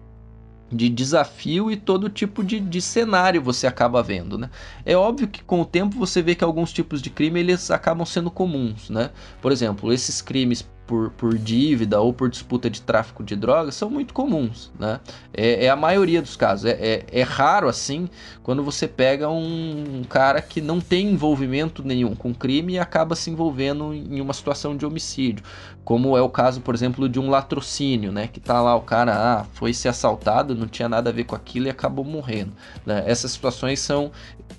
de 0.71 0.89
desafio 0.89 1.71
e 1.71 1.77
todo 1.77 2.09
tipo 2.09 2.45
de, 2.45 2.61
de 2.61 2.81
cenário 2.81 3.43
você 3.43 3.67
acaba 3.67 4.03
vendo, 4.03 4.39
né? 4.39 4.51
É 4.85 4.97
óbvio 4.97 5.29
que 5.29 5.43
com 5.43 5.61
o 5.61 5.65
tempo 5.65 5.99
você 5.99 6.23
vê 6.23 6.35
que 6.35 6.45
alguns 6.45 6.73
tipos 6.73 7.03
de 7.03 7.11
crime 7.11 7.41
eles 7.41 7.71
acabam 7.71 8.07
sendo 8.07 8.31
comuns, 8.31 8.89
né? 8.89 9.11
Por 9.41 9.51
exemplo, 9.51 9.93
esses 9.93 10.23
crimes 10.23 10.65
por, 10.91 11.11
por 11.11 11.39
dívida 11.39 12.01
ou 12.01 12.13
por 12.13 12.29
disputa 12.29 12.69
de 12.69 12.83
tráfico 12.83 13.23
de 13.23 13.37
drogas 13.37 13.77
são 13.77 13.89
muito 13.89 14.13
comuns, 14.13 14.73
né? 14.77 14.99
É, 15.33 15.67
é 15.67 15.71
a 15.71 15.77
maioria 15.77 16.21
dos 16.21 16.35
casos. 16.35 16.65
É, 16.65 16.73
é, 16.73 17.07
é, 17.13 17.23
raro, 17.23 17.69
assim, 17.69 18.09
quando 18.43 18.65
você 18.65 18.89
pega 18.89 19.31
um 19.31 20.03
cara 20.09 20.43
que 20.43 20.61
não 20.61 20.81
tem 20.81 21.13
envolvimento 21.13 21.85
nenhum 21.85 22.17
com 22.17 22.35
crime 22.35 22.73
e 22.73 22.79
acaba 22.81 23.15
se 23.15 23.31
envolvendo 23.31 23.95
em 23.95 24.21
uma 24.21 24.33
situação 24.33 24.77
de 24.77 24.85
homicídio. 24.85 25.45
Como 25.91 26.17
é 26.17 26.23
o 26.23 26.29
caso, 26.29 26.61
por 26.61 26.73
exemplo, 26.73 27.09
de 27.09 27.19
um 27.19 27.29
latrocínio, 27.29 28.13
né? 28.13 28.29
Que 28.29 28.39
tá 28.39 28.63
lá 28.63 28.77
o 28.77 28.81
cara, 28.81 29.13
ah, 29.13 29.45
foi 29.55 29.75
ser 29.75 29.89
assaltado, 29.89 30.55
não 30.55 30.69
tinha 30.69 30.89
nada 30.89 31.11
a 31.11 31.13
ver 31.13 31.25
com 31.25 31.35
aquilo 31.35 31.67
e 31.67 31.69
acabou 31.69 32.05
morrendo. 32.05 32.53
Né? 32.87 33.03
Essas 33.09 33.33
situações 33.33 33.81
são, 33.81 34.13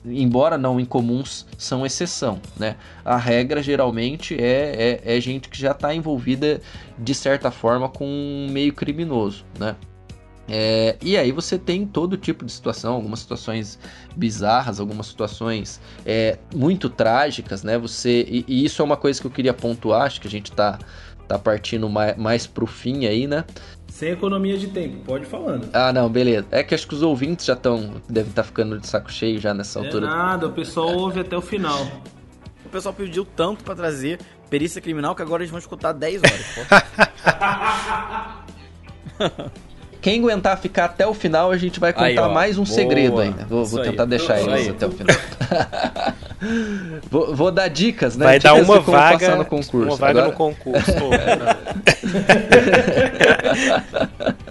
embora 0.03 0.57
não 0.57 0.77
incomuns, 0.77 1.47
são 1.57 1.85
exceção, 1.85 2.41
né? 2.59 2.75
A 3.05 3.15
regra 3.15 3.63
geralmente 3.63 4.35
é, 4.35 4.99
é, 5.05 5.15
é 5.15 5.21
gente 5.21 5.47
que 5.47 5.57
já 5.57 5.71
está 5.71 5.95
envolvida 5.95 6.59
de 6.99 7.15
certa 7.15 7.49
forma 7.49 7.87
com 7.87 8.05
um 8.05 8.49
meio 8.51 8.73
criminoso, 8.73 9.45
né? 9.57 9.77
É, 10.53 10.97
e 11.01 11.15
aí 11.15 11.31
você 11.31 11.57
tem 11.57 11.85
todo 11.85 12.17
tipo 12.17 12.43
de 12.43 12.51
situação, 12.51 12.95
algumas 12.95 13.19
situações 13.19 13.79
bizarras, 14.17 14.81
algumas 14.81 15.07
situações 15.07 15.79
é, 16.05 16.37
muito 16.53 16.89
trágicas, 16.89 17.63
né? 17.63 17.77
Você 17.77 18.25
e, 18.27 18.43
e, 18.45 18.65
isso 18.65 18.81
é 18.81 18.85
uma 18.85 18.97
coisa 18.97 19.21
que 19.21 19.25
eu 19.25 19.31
queria 19.31 19.53
pontuar, 19.53 20.01
acho 20.01 20.19
que 20.19 20.27
a 20.27 20.31
gente 20.31 20.51
tá, 20.51 20.77
tá 21.33 21.39
partindo 21.39 21.89
mais, 21.89 22.17
mais 22.17 22.47
pro 22.47 22.65
fim 22.65 23.05
aí, 23.05 23.27
né? 23.27 23.45
Sem 23.87 24.11
economia 24.11 24.57
de 24.57 24.67
tempo, 24.67 24.97
pode 25.05 25.25
falando. 25.25 25.69
Ah, 25.73 25.91
não, 25.91 26.09
beleza. 26.09 26.47
É 26.51 26.63
que 26.63 26.73
acho 26.73 26.87
que 26.87 26.95
os 26.95 27.01
ouvintes 27.01 27.45
já 27.45 27.53
estão 27.53 28.01
devem 28.09 28.29
estar 28.29 28.43
tá 28.43 28.47
ficando 28.47 28.79
de 28.79 28.87
saco 28.87 29.11
cheio 29.11 29.39
já 29.39 29.53
nessa 29.53 29.79
é 29.79 29.85
altura. 29.85 30.07
Nada, 30.07 30.47
o 30.47 30.51
pessoal 30.51 30.93
ouve 30.95 31.19
até 31.19 31.37
o 31.37 31.41
final. 31.41 31.85
O 32.65 32.69
pessoal 32.69 32.93
pediu 32.93 33.25
tanto 33.25 33.63
para 33.63 33.75
trazer 33.75 34.19
perícia 34.49 34.81
criminal 34.81 35.13
que 35.15 35.21
agora 35.21 35.43
eles 35.43 35.51
vão 35.51 35.59
escutar 35.59 35.93
10 35.93 36.21
horas. 36.23 36.45
quem 40.01 40.19
aguentar 40.19 40.57
ficar 40.57 40.85
até 40.85 41.05
o 41.05 41.13
final, 41.13 41.51
a 41.51 41.57
gente 41.57 41.79
vai 41.79 41.93
contar 41.93 42.05
aí, 42.05 42.33
mais 42.33 42.57
um 42.57 42.63
boa. 42.63 42.75
segredo 42.75 43.19
ainda. 43.19 43.45
Vou, 43.45 43.63
vou 43.65 43.81
tentar 43.81 44.03
aí. 44.03 44.09
deixar 44.09 44.41
eles 44.41 44.69
até 44.69 44.87
o 44.87 44.91
final. 44.91 45.15
vou, 47.09 47.35
vou, 47.35 47.51
dar 47.51 47.67
dicas, 47.67 48.17
né? 48.17 48.25
Vai 48.25 48.39
dicas 48.39 48.57
dar 48.57 48.63
uma 48.63 48.79
vaga, 48.79 49.35
no 49.35 49.45
concurso. 49.45 49.77
Uma 49.77 49.95
vaga 49.95 50.23
Agora... 50.23 50.27
no 50.27 50.33
concurso. 50.33 50.91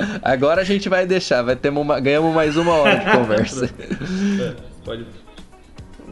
Agora 0.22 0.60
a 0.60 0.64
gente 0.64 0.88
vai 0.88 1.04
deixar, 1.04 1.42
vai 1.42 1.56
ter 1.56 1.70
uma, 1.70 1.98
ganhamos 1.98 2.32
mais 2.32 2.56
uma 2.56 2.74
hora 2.74 2.96
de 2.96 3.10
conversa. 3.10 3.68
Pode. 4.84 5.04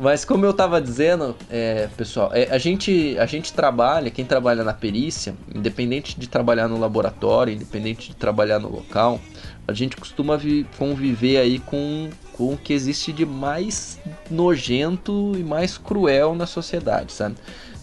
Mas 0.01 0.25
como 0.25 0.45
eu 0.47 0.53
estava 0.53 0.81
dizendo, 0.81 1.35
é, 1.51 1.89
pessoal, 1.97 2.31
é, 2.33 2.49
a, 2.51 2.59
gente, 2.59 3.19
a 3.19 3.27
gente 3.27 3.53
trabalha, 3.53 4.11
quem 4.11 4.25
trabalha 4.25 4.63
na 4.63 4.73
perícia, 4.73 5.35
independente 5.53 6.19
de 6.19 6.29
trabalhar 6.29 6.69
no 6.69 6.79
laboratório, 6.79 7.53
independente 7.53 8.11
de 8.11 8.17
trabalhar 8.17 8.61
no 8.61 8.71
local, 8.71 9.21
a 9.67 9.73
gente 9.73 9.97
costuma 9.97 10.39
conviver 10.79 11.39
aí 11.39 11.59
com, 11.59 12.11
com 12.33 12.53
o 12.53 12.57
que 12.57 12.73
existe 12.73 13.13
de 13.13 13.27
mais 13.27 13.99
nojento 14.31 15.33
e 15.37 15.43
mais 15.43 15.77
cruel 15.77 16.35
na 16.35 16.47
sociedade, 16.47 17.13
sabe? 17.13 17.35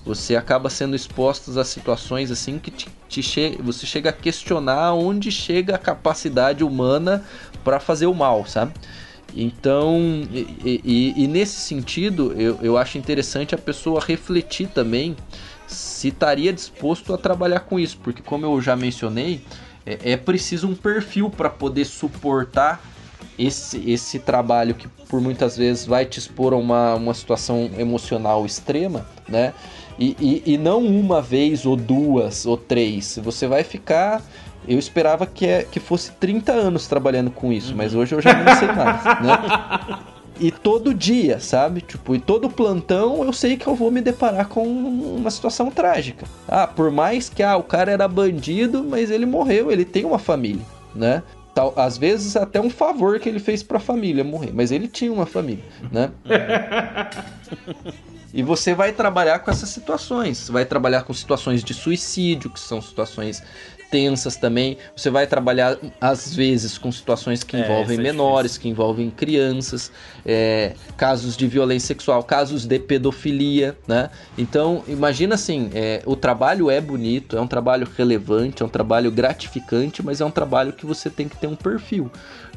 Você 0.06 0.36
acaba 0.36 0.70
sendo 0.70 0.96
exposto 0.96 1.60
a 1.60 1.66
situações 1.66 2.32
assim 2.32 2.60
que 2.60 2.72
te, 2.72 2.88
te 3.10 3.22
che 3.22 3.58
você 3.62 3.86
chega 3.86 4.12
a 4.12 4.14
questionar 4.14 4.94
onde 4.94 5.32
chega 5.32 5.76
a 5.76 5.80
capacidade 5.80 6.64
humana 6.64 7.26
para 7.64 7.80
fazer 7.80 8.06
o 8.06 8.14
mal, 8.14 8.46
sabe? 8.46 8.72
Então, 9.36 10.00
e, 10.32 10.82
e, 10.84 11.24
e, 11.24 11.28
nesse 11.28 11.60
sentido, 11.60 12.34
eu, 12.38 12.58
eu 12.62 12.78
acho 12.78 12.98
interessante 12.98 13.54
a 13.54 13.58
pessoa 13.58 14.00
refletir 14.00 14.68
também 14.68 15.16
se 15.68 16.08
estaria 16.08 16.54
disposto 16.54 17.14
a 17.14 17.18
trabalhar 17.18 17.62
com 17.62 17.78
isso, 17.78 17.98
porque, 18.02 18.22
como 18.22 18.46
eu 18.46 18.62
já 18.62 18.76
mencionei, 18.78 19.42
é, 19.86 20.14
é 20.14 20.18
preciso 20.18 20.70
um 20.70 20.76
perfil 20.76 21.30
para 21.30 21.50
poder 21.50 21.84
suportar 21.84 22.82
esse, 23.38 23.90
esse 23.90 24.20
trabalho 24.20 24.74
que, 24.74 24.88
por 24.88 25.20
muitas 25.20 25.58
vezes, 25.58 25.86
vai 25.86 26.06
te 26.06 26.18
expor 26.18 26.54
a 26.54 26.56
uma, 26.56 26.96
uma 26.96 27.14
situação 27.14 27.70
emocional 27.78 28.46
extrema, 28.46 29.06
né? 29.28 29.54
E, 30.00 30.16
e, 30.20 30.54
e 30.54 30.58
não 30.58 30.86
uma 30.86 31.22
vez, 31.22 31.66
ou 31.66 31.76
duas, 31.76 32.46
ou 32.46 32.58
três. 32.58 33.20
Você 33.22 33.48
vai 33.48 33.64
ficar 33.64 34.22
eu 34.68 34.80
esperava 34.80 35.26
que, 35.26 35.46
é, 35.46 35.64
que 35.64 35.80
fosse 35.80 36.12
30 36.14 36.52
anos 36.52 36.88
trabalhando 36.88 37.32
com 37.32 37.52
isso, 37.52 37.72
uhum. 37.72 37.78
mas 37.78 37.94
hoje 37.94 38.16
eu 38.16 38.22
já 38.22 38.34
não 38.34 38.56
sei 38.56 38.68
mais, 38.68 39.04
né? 39.04 40.00
E 40.40 40.52
todo 40.52 40.94
dia, 40.94 41.40
sabe? 41.40 41.80
Tipo, 41.80 42.14
e 42.14 42.20
todo 42.20 42.50
plantão 42.50 43.24
eu 43.24 43.32
sei 43.32 43.56
que 43.56 43.68
eu 43.68 43.74
vou 43.74 43.90
me 43.90 44.02
deparar 44.02 44.48
com 44.48 44.68
uma 44.68 45.32
situação 45.32 45.72
trágica. 45.72 46.26
Ah, 46.48 46.68
por 46.68 46.92
mais 46.92 47.30
que 47.30 47.42
ah, 47.42 47.56
o 47.56 47.64
cara 47.64 47.92
era 47.92 48.08
bandido, 48.08 48.84
mas 48.84 49.10
ele 49.10 49.26
morreu, 49.26 49.72
ele 49.72 49.86
tem 49.86 50.04
uma 50.04 50.20
família, 50.20 50.64
né? 50.94 51.24
Tal, 51.54 51.74
às 51.78 51.98
vezes 51.98 52.36
até 52.36 52.60
um 52.60 52.70
favor 52.70 53.18
que 53.18 53.30
ele 53.30 53.40
fez 53.40 53.64
para 53.64 53.78
a 53.78 53.80
família 53.80 54.26
morrer, 54.26 54.52
mas 54.54 54.72
ele 54.72 54.90
tinha 54.90 55.12
uma 55.12 55.26
família, 55.26 55.64
né? 55.90 56.12
E 58.36 58.44
você 58.44 58.74
vai 58.74 58.92
trabalhar 58.92 59.40
com 59.40 59.50
essas 59.50 59.70
situações. 59.70 60.50
Vai 60.50 60.66
trabalhar 60.66 61.04
com 61.04 61.14
situações 61.14 61.64
de 61.64 61.74
suicídio, 61.74 62.50
que 62.50 62.60
são 62.60 62.82
situações 62.82 63.42
tensas 63.96 64.36
também. 64.36 64.78
Você 64.94 65.10
vai 65.10 65.26
trabalhar, 65.26 65.78
às 66.02 66.36
vezes, 66.36 66.78
com 66.78 66.92
situações 66.92 67.46
que 67.46 67.56
é, 67.56 67.62
envolvem 67.62 67.98
é, 67.98 68.02
menores, 68.02 68.58
é 68.58 68.60
que 68.60 68.68
envolvem 68.68 69.10
crianças, 69.10 69.90
é, 70.26 70.74
casos 70.98 71.38
de 71.38 71.48
violência 71.48 71.88
sexual, 71.88 72.22
casos 72.22 72.66
de 72.66 72.78
pedofilia, 72.78 73.78
né? 73.88 74.10
Então, 74.38 74.84
imagina 74.86 75.36
assim, 75.36 75.70
é, 75.74 76.02
o 76.06 76.14
trabalho 76.14 76.70
é 76.70 76.82
bonito, 76.82 77.38
é 77.38 77.42
um 77.42 77.48
trabalho 77.48 77.88
relevante, 77.98 78.62
é 78.62 78.66
um 78.66 78.70
trabalho 78.70 79.10
gratificante, 79.10 80.04
mas 80.04 80.20
é 80.20 80.26
um 80.26 80.32
trabalho 80.32 80.74
que 80.74 80.86
você 80.86 81.10
tem 81.10 81.30
que 81.30 81.38
ter 81.38 81.48
um 81.48 81.56
perfil. 81.56 82.12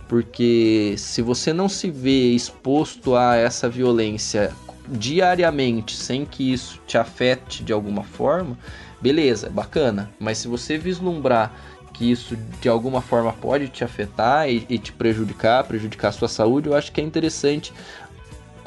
Porque 0.09 0.97
se 0.99 1.23
você 1.23 1.53
não 1.53 1.69
se 1.69 1.89
vê 1.89 2.33
exposto 2.33 3.15
a 3.15 3.37
essa 3.37 3.69
violência 3.69 4.51
diariamente, 4.89 5.95
sem 5.95 6.25
que 6.25 6.53
isso 6.53 6.81
te 6.85 6.99
afete 6.99 7.63
de 7.63 7.73
alguma 7.73 8.03
forma, 8.03 8.59
beleza, 9.01 9.49
bacana. 9.51 10.11
Mas 10.19 10.39
se 10.39 10.49
você 10.49 10.77
vislumbrar 10.77 11.53
que 11.93 12.11
isso 12.11 12.37
de 12.61 12.69
alguma 12.69 13.01
forma 13.01 13.33
pode 13.33 13.69
te 13.69 13.83
afetar 13.83 14.49
e, 14.49 14.65
e 14.69 14.79
te 14.79 14.93
prejudicar, 14.93 15.65
prejudicar 15.65 16.09
a 16.09 16.13
sua 16.13 16.29
saúde, 16.29 16.69
eu 16.69 16.75
acho 16.75 16.93
que 16.93 17.01
é 17.01 17.05
interessante 17.05 17.73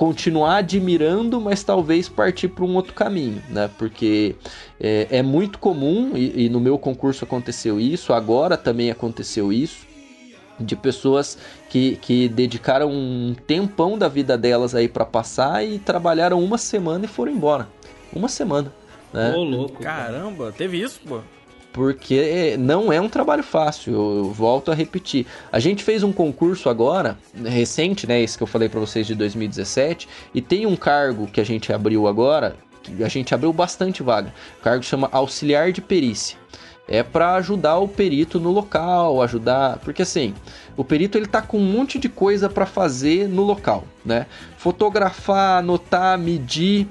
continuar 0.01 0.57
admirando, 0.57 1.39
mas 1.39 1.63
talvez 1.63 2.09
partir 2.09 2.47
para 2.47 2.65
um 2.65 2.75
outro 2.75 2.91
caminho, 2.91 3.41
né? 3.49 3.69
Porque 3.77 4.35
é, 4.79 5.07
é 5.11 5.21
muito 5.21 5.59
comum, 5.59 6.13
e, 6.15 6.45
e, 6.45 6.49
no 6.49 6.59
meu 6.59 6.75
concurso 6.79 7.23
aconteceu 7.23 7.79
isso, 7.79 8.11
agora 8.11 8.57
também 8.57 8.89
aconteceu 8.89 9.53
isso, 9.53 9.85
de 10.59 10.75
pessoas 10.75 11.37
que, 11.69 11.97
que 11.97 12.27
dedicaram 12.27 12.89
um 12.91 13.35
tempão 13.45 13.95
da 13.95 14.07
vida 14.07 14.35
delas 14.35 14.73
aí 14.73 14.87
para 14.87 15.05
passar 15.05 15.63
e 15.63 15.77
trabalharam 15.77 16.43
uma 16.43 16.57
semana 16.57 17.05
e 17.05 17.07
foram 17.07 17.31
embora. 17.31 17.67
Uma 18.11 18.27
semana. 18.27 18.73
Né? 19.13 19.33
Ô, 19.35 19.43
louco. 19.43 19.81
Caramba, 19.81 20.51
teve 20.51 20.81
isso, 20.81 20.99
pô. 21.07 21.19
Porque 21.73 22.57
não 22.59 22.91
é 22.91 22.99
um 22.99 23.07
trabalho 23.07 23.43
fácil, 23.43 23.93
eu 23.93 24.23
volto 24.25 24.71
a 24.71 24.75
repetir. 24.75 25.25
A 25.51 25.59
gente 25.59 25.83
fez 25.83 26.03
um 26.03 26.11
concurso 26.11 26.69
agora, 26.69 27.17
recente, 27.45 28.05
né? 28.05 28.21
Esse 28.21 28.37
que 28.37 28.43
eu 28.43 28.47
falei 28.47 28.67
para 28.67 28.79
vocês 28.79 29.07
de 29.07 29.15
2017, 29.15 30.07
e 30.33 30.41
tem 30.41 30.65
um 30.65 30.75
cargo 30.75 31.27
que 31.27 31.39
a 31.39 31.45
gente 31.45 31.71
abriu 31.71 32.07
agora, 32.07 32.57
que 32.83 33.01
a 33.01 33.07
gente 33.07 33.33
abriu 33.33 33.53
bastante 33.53 34.03
vaga. 34.03 34.33
O 34.59 34.63
cargo 34.63 34.83
chama 34.83 35.07
auxiliar 35.13 35.71
de 35.71 35.79
perícia 35.79 36.37
é 36.91 37.01
para 37.03 37.35
ajudar 37.35 37.77
o 37.77 37.87
perito 37.87 38.37
no 38.37 38.51
local, 38.51 39.21
ajudar, 39.21 39.77
porque 39.79 40.01
assim, 40.01 40.33
o 40.75 40.83
perito 40.83 41.17
ele 41.17 41.25
tá 41.25 41.41
com 41.41 41.57
um 41.57 41.65
monte 41.65 41.97
de 41.97 42.09
coisa 42.09 42.49
para 42.49 42.65
fazer 42.65 43.29
no 43.29 43.43
local, 43.43 43.85
né? 44.03 44.25
Fotografar, 44.57 45.59
anotar, 45.59 46.19
medir, 46.19 46.87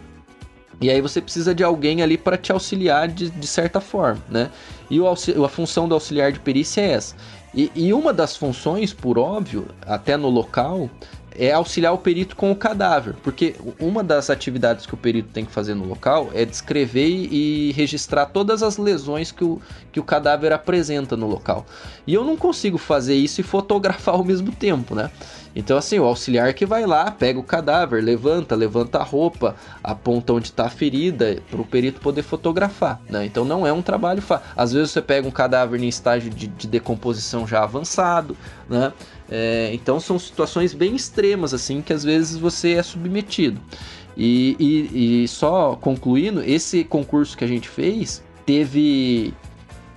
e 0.80 0.90
aí 0.90 1.00
você 1.00 1.20
precisa 1.20 1.54
de 1.54 1.62
alguém 1.62 2.02
ali 2.02 2.16
para 2.16 2.36
te 2.36 2.50
auxiliar 2.50 3.08
de, 3.08 3.30
de 3.30 3.46
certa 3.46 3.80
forma, 3.80 4.22
né? 4.28 4.50
E 4.88 4.98
o 4.98 5.06
a 5.08 5.48
função 5.48 5.86
do 5.86 5.94
auxiliar 5.94 6.32
de 6.32 6.40
perícia 6.40 6.80
é 6.80 6.92
essa. 6.92 7.14
E, 7.54 7.70
e 7.74 7.92
uma 7.92 8.12
das 8.12 8.36
funções, 8.36 8.92
por 8.92 9.18
óbvio, 9.18 9.66
até 9.86 10.16
no 10.16 10.30
local, 10.30 10.88
é 11.36 11.52
auxiliar 11.52 11.92
o 11.92 11.98
perito 11.98 12.34
com 12.36 12.50
o 12.50 12.56
cadáver, 12.56 13.14
porque 13.22 13.54
uma 13.78 14.02
das 14.02 14.30
atividades 14.30 14.84
que 14.84 14.94
o 14.94 14.96
perito 14.96 15.30
tem 15.32 15.44
que 15.44 15.52
fazer 15.52 15.74
no 15.74 15.84
local 15.84 16.30
é 16.34 16.44
descrever 16.44 17.08
e 17.08 17.72
registrar 17.72 18.26
todas 18.26 18.62
as 18.62 18.76
lesões 18.76 19.30
que 19.30 19.44
o, 19.44 19.60
que 19.92 20.00
o 20.00 20.04
cadáver 20.04 20.52
apresenta 20.52 21.16
no 21.16 21.26
local. 21.26 21.66
E 22.06 22.14
eu 22.14 22.24
não 22.24 22.36
consigo 22.36 22.78
fazer 22.78 23.14
isso 23.14 23.40
e 23.40 23.44
fotografar 23.44 24.14
ao 24.14 24.24
mesmo 24.24 24.52
tempo, 24.52 24.94
né? 24.94 25.10
Então, 25.54 25.76
assim, 25.76 25.98
o 25.98 26.04
auxiliar 26.04 26.54
que 26.54 26.64
vai 26.64 26.86
lá, 26.86 27.10
pega 27.10 27.38
o 27.38 27.42
cadáver, 27.42 28.02
levanta, 28.02 28.54
levanta 28.54 28.98
a 28.98 29.02
roupa, 29.02 29.56
aponta 29.82 30.32
onde 30.32 30.46
está 30.46 30.66
a 30.66 30.70
ferida, 30.70 31.42
para 31.50 31.60
o 31.60 31.64
perito 31.64 32.00
poder 32.00 32.22
fotografar. 32.22 33.00
Né? 33.08 33.26
Então, 33.26 33.44
não 33.44 33.66
é 33.66 33.72
um 33.72 33.82
trabalho 33.82 34.22
fácil. 34.22 34.46
Às 34.56 34.72
vezes, 34.72 34.90
você 34.92 35.02
pega 35.02 35.26
um 35.26 35.30
cadáver 35.30 35.80
em 35.82 35.88
estágio 35.88 36.30
de, 36.30 36.46
de 36.46 36.68
decomposição 36.68 37.46
já 37.46 37.62
avançado, 37.62 38.36
né? 38.68 38.92
É, 39.32 39.70
então, 39.72 40.00
são 40.00 40.18
situações 40.18 40.74
bem 40.74 40.96
extremas, 40.96 41.54
assim, 41.54 41.80
que 41.82 41.92
às 41.92 42.02
vezes 42.02 42.36
você 42.36 42.72
é 42.72 42.82
submetido. 42.82 43.60
E, 44.16 44.56
e, 44.58 45.22
e 45.22 45.28
só 45.28 45.76
concluindo, 45.76 46.42
esse 46.42 46.82
concurso 46.82 47.36
que 47.36 47.44
a 47.44 47.46
gente 47.46 47.68
fez 47.68 48.22
teve 48.44 49.32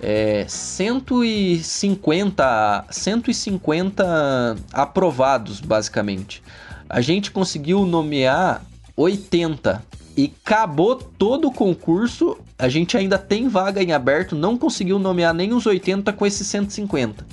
é, 0.04 0.44
150, 0.46 2.84
150 2.90 4.56
aprovados, 4.70 5.62
basicamente. 5.62 6.42
A 6.88 7.00
gente 7.00 7.30
conseguiu 7.30 7.86
nomear 7.86 8.62
80 8.94 9.82
e 10.14 10.30
acabou 10.44 10.96
todo 10.96 11.48
o 11.48 11.52
concurso. 11.52 12.36
A 12.58 12.68
gente 12.68 12.98
ainda 12.98 13.16
tem 13.16 13.48
vaga 13.48 13.82
em 13.82 13.92
aberto, 13.92 14.36
não 14.36 14.58
conseguiu 14.58 14.98
nomear 14.98 15.32
nem 15.32 15.54
os 15.54 15.64
80 15.64 16.12
com 16.12 16.26
esses 16.26 16.46
150. 16.48 17.26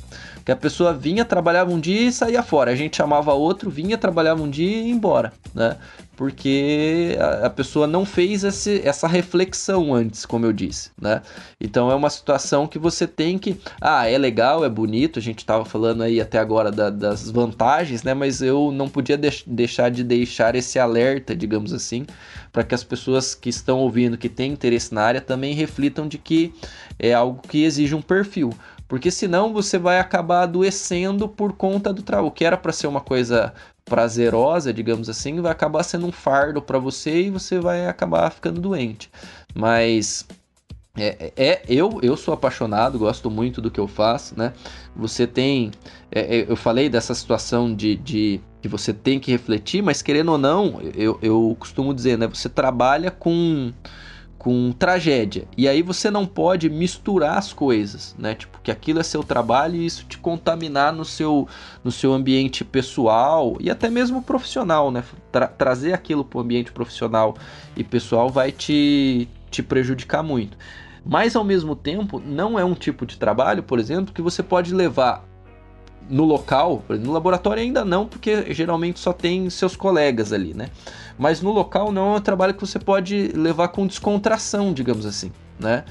Que 0.46 0.54
a 0.54 0.56
pessoa 0.56 0.94
vinha, 0.94 1.26
trabalhava 1.26 1.72
um 1.72 1.80
dia 1.80 2.08
e 2.08 2.14
saía 2.14 2.42
fora. 2.42 2.72
A 2.72 2.76
gente 2.76 2.96
chamava 2.96 3.34
outro, 3.34 3.70
vinha, 3.70 3.98
trabalhava 3.98 4.42
um 4.42 4.50
dia 4.50 4.78
e 4.78 4.88
ia 4.88 4.94
embora, 4.94 5.34
né? 5.54 5.76
Porque 6.22 7.18
a, 7.44 7.50
pessoa 7.50 7.88
não 7.88 8.06
fez 8.06 8.44
esse, 8.44 8.80
essa 8.88 9.08
reflexão 9.08 9.92
antes, 9.92 10.24
como 10.24 10.46
eu 10.46 10.54
disse, 10.54 10.92
né? 11.02 11.24
Então 11.60 11.90
é 11.90 11.96
uma 11.96 12.12
situação 12.12 12.68
que 12.68 12.78
você 12.78 13.08
tem 13.08 13.40
que, 13.40 13.60
ah, 13.82 14.08
é 14.08 14.20
legal, 14.20 14.64
é 14.64 14.70
bonito, 14.70 15.18
a 15.18 15.22
gente 15.22 15.40
estava 15.40 15.66
falando 15.66 16.04
aí 16.04 16.22
até 16.22 16.38
agora 16.38 16.72
da, 16.72 16.92
das 16.92 17.32
vantagens, 17.32 18.04
né? 18.04 18.14
Mas 18.14 18.40
eu 18.40 18.72
não 18.72 18.88
podia 18.88 19.18
de 19.18 19.32
deixar 19.48 19.90
de 19.90 20.04
deixar 20.04 20.54
esse 20.54 20.78
alerta, 20.78 21.36
digamos 21.36 21.74
assim, 21.74 22.06
para 22.54 22.64
que 22.64 22.76
as 22.76 22.84
pessoas 22.84 23.34
que 23.34 23.50
estão 23.50 23.80
ouvindo, 23.80 24.16
que 24.16 24.30
têm 24.30 24.52
interesse 24.52 24.94
na 24.94 25.02
área, 25.02 25.22
também 25.22 25.56
reflitam 25.56 26.08
de 26.08 26.20
que 26.20 26.54
é 27.00 27.16
algo 27.16 27.42
que 27.48 27.64
exige 27.64 27.96
um 27.96 28.02
perfil. 28.02 28.54
Porque 28.92 29.10
senão 29.10 29.54
você 29.54 29.78
vai 29.78 30.00
acabar 30.00 30.44
adoecendo 30.44 31.26
por 31.26 31.54
conta 31.54 31.94
do 31.94 32.04
trabalho. 32.04 32.28
O 32.28 32.32
que 32.32 32.44
era 32.44 32.58
para 32.58 32.74
ser 32.74 32.88
uma 32.88 33.00
coisa 33.00 33.54
prazerosa, 33.92 34.72
digamos 34.72 35.10
assim, 35.10 35.42
vai 35.42 35.52
acabar 35.52 35.84
sendo 35.84 36.08
um 36.08 36.14
fardo 36.14 36.62
para 36.62 36.80
você 36.80 37.24
e 37.24 37.30
você 37.30 37.60
vai 37.60 37.88
acabar 37.88 38.32
ficando 38.32 38.62
doente. 38.62 39.12
Mas 39.54 40.26
é, 40.98 41.34
é, 41.36 41.62
eu, 41.68 42.00
eu 42.02 42.16
sou 42.16 42.34
apaixonado, 42.34 42.98
gosto 42.98 43.30
muito 43.30 43.60
do 43.60 43.70
que 43.70 43.82
eu 43.82 43.90
faço, 43.90 44.40
né? 44.40 44.54
Você 44.96 45.28
tem. 45.28 45.72
É, 46.10 46.38
é, 46.38 46.46
eu 46.50 46.56
falei 46.56 46.88
dessa 46.88 47.14
situação 47.14 47.76
de, 47.76 47.98
de 47.98 48.40
que 48.62 48.70
você 48.70 48.94
tem 48.94 49.20
que 49.20 49.30
refletir, 49.30 49.84
mas 49.84 50.02
querendo 50.02 50.32
ou 50.32 50.38
não, 50.38 50.80
eu, 50.96 51.20
eu 51.22 51.54
costumo 51.60 51.94
dizer, 51.94 52.18
né? 52.18 52.28
Você 52.28 52.48
trabalha 52.48 53.12
com, 53.12 53.74
com 54.42 54.72
tragédia. 54.72 55.48
E 55.56 55.68
aí 55.68 55.84
você 55.84 56.10
não 56.10 56.26
pode 56.26 56.68
misturar 56.68 57.38
as 57.38 57.54
coisas, 57.54 58.16
né? 58.18 58.34
Tipo, 58.34 58.60
que 58.64 58.72
aquilo 58.72 59.00
é 59.00 59.04
seu 59.04 59.24
trabalho 59.24 59.76
e 59.76 59.86
isso 59.86 60.04
te 60.06 60.18
contaminar 60.18 60.92
no 60.92 61.06
seu, 61.06 61.48
no 61.84 61.92
seu 61.92 62.12
ambiente 62.12 62.66
pessoal 62.66 63.56
e 63.60 63.70
até 63.70 63.88
mesmo 63.88 64.24
profissional, 64.24 64.90
né? 64.90 65.04
Tra 65.32 65.46
trazer 65.46 65.94
aquilo 65.94 66.26
para 66.26 66.40
o 66.40 66.42
ambiente 66.42 66.72
profissional 66.72 67.36
e 67.78 67.84
pessoal 67.84 68.32
vai 68.32 68.52
te, 68.52 69.30
te 69.52 69.62
prejudicar 69.62 70.24
muito. 70.24 70.58
Mas 71.06 71.36
ao 71.36 71.44
mesmo 71.44 71.76
tempo, 71.76 72.20
não 72.20 72.58
é 72.58 72.66
um 72.66 72.74
tipo 72.74 73.06
de 73.06 73.20
trabalho, 73.20 73.62
por 73.62 73.78
exemplo, 73.78 74.12
que 74.12 74.24
você 74.24 74.42
pode 74.42 74.74
levar 74.74 75.24
no 76.12 76.26
local, 76.26 76.84
no 76.90 77.14
laboratório 77.14 77.64
ainda 77.64 77.86
não, 77.86 78.06
porque 78.06 78.54
geralmente 78.54 79.00
só 79.00 79.14
tem 79.14 79.50
seus 79.50 79.76
colegas 79.76 80.34
ali, 80.34 80.54
né? 80.54 80.70
Mas 81.18 81.42
no 81.42 81.52
local 81.52 81.92
não 81.92 82.16
é 82.16 82.18
um 82.18 82.22
trabalho 82.22 82.54
que 82.54 82.60
você 82.60 82.78
pode 82.78 83.32
levar 83.34 83.70
com 83.70 83.88
descontração, 83.88 84.74
digamos 84.74 85.06
assim, 85.06 85.32
né? 85.58 85.86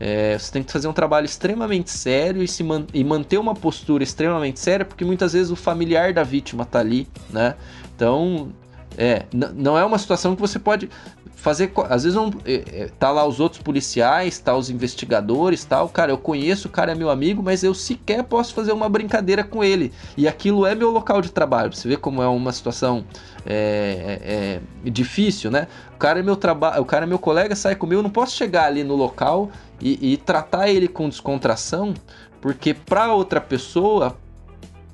É, 0.00 0.38
você 0.38 0.52
tem 0.52 0.62
que 0.62 0.72
fazer 0.72 0.88
um 0.88 0.92
trabalho 0.92 1.26
extremamente 1.26 1.90
sério 1.90 2.42
e, 2.42 2.48
se 2.48 2.62
man 2.62 2.86
e 2.92 3.04
manter 3.04 3.38
uma 3.38 3.54
postura 3.54 4.02
extremamente 4.02 4.60
séria, 4.60 4.84
porque 4.84 5.04
muitas 5.04 5.34
vezes 5.34 5.50
o 5.50 5.56
familiar 5.56 6.12
da 6.12 6.22
vítima 6.22 6.62
está 6.62 6.80
ali, 6.80 7.06
né? 7.30 7.54
Então, 7.94 8.52
é, 8.96 9.24
não 9.32 9.76
é 9.76 9.84
uma 9.84 9.98
situação 9.98 10.34
que 10.34 10.40
você 10.40 10.58
pode 10.58 10.88
fazer. 11.36 11.70
Às 11.88 12.02
vezes 12.02 12.16
não. 12.16 12.32
É, 12.44 12.54
é, 12.54 12.90
tá 12.98 13.10
lá 13.10 13.24
os 13.24 13.38
outros 13.38 13.62
policiais, 13.62 14.38
tá 14.38 14.56
os 14.56 14.68
investigadores 14.70 15.64
tal. 15.64 15.88
Cara, 15.88 16.10
eu 16.10 16.18
conheço, 16.18 16.66
o 16.66 16.70
cara 16.70 16.92
é 16.92 16.94
meu 16.94 17.10
amigo, 17.10 17.42
mas 17.42 17.62
eu 17.62 17.74
sequer 17.74 18.24
posso 18.24 18.52
fazer 18.52 18.72
uma 18.72 18.88
brincadeira 18.88 19.44
com 19.44 19.62
ele. 19.62 19.92
E 20.16 20.26
aquilo 20.26 20.66
é 20.66 20.74
meu 20.74 20.90
local 20.90 21.20
de 21.20 21.30
trabalho. 21.30 21.72
Você 21.72 21.86
vê 21.86 21.96
como 21.96 22.22
é 22.22 22.26
uma 22.26 22.50
situação 22.50 23.04
é, 23.44 24.60
é, 24.82 24.86
é 24.86 24.90
difícil, 24.90 25.50
né? 25.50 25.68
O 25.94 25.98
cara 25.98 26.18
é 26.18 26.22
meu 26.22 26.36
trabalho, 26.36 26.82
o 26.82 26.84
cara 26.84 27.04
é 27.04 27.08
meu 27.08 27.18
colega, 27.18 27.54
sai 27.54 27.76
comigo, 27.76 28.00
eu 28.00 28.02
não 28.02 28.10
posso 28.10 28.34
chegar 28.34 28.64
ali 28.64 28.82
no 28.82 28.96
local 28.96 29.50
e, 29.80 30.12
e 30.12 30.16
tratar 30.16 30.68
ele 30.68 30.88
com 30.88 31.08
descontração, 31.08 31.94
porque 32.40 32.74
para 32.74 33.12
outra 33.12 33.40
pessoa 33.40 34.16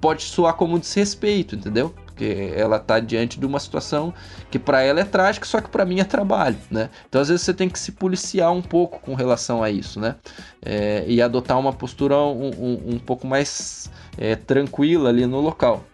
pode 0.00 0.24
soar 0.24 0.54
como 0.54 0.78
desrespeito, 0.78 1.54
entendeu? 1.54 1.94
Porque 2.12 2.52
ela 2.54 2.76
está 2.76 3.00
diante 3.00 3.40
de 3.40 3.46
uma 3.46 3.58
situação 3.58 4.12
que 4.50 4.58
para 4.58 4.82
ela 4.82 5.00
é 5.00 5.04
trágica, 5.04 5.46
só 5.46 5.60
que 5.60 5.68
para 5.68 5.84
mim 5.84 5.98
é 6.00 6.04
trabalho, 6.04 6.56
né? 6.70 6.90
Então 7.08 7.20
às 7.20 7.28
vezes 7.28 7.42
você 7.42 7.54
tem 7.54 7.68
que 7.68 7.78
se 7.78 7.92
policiar 7.92 8.52
um 8.52 8.62
pouco 8.62 9.00
com 9.00 9.14
relação 9.14 9.62
a 9.62 9.70
isso, 9.70 9.98
né? 9.98 10.16
É, 10.64 11.04
e 11.08 11.20
adotar 11.20 11.58
uma 11.58 11.72
postura 11.72 12.16
um, 12.16 12.50
um, 12.50 12.94
um 12.94 12.98
pouco 12.98 13.26
mais 13.26 13.90
é, 14.16 14.36
tranquila 14.36 15.08
ali 15.08 15.26
no 15.26 15.40
local. 15.40 15.84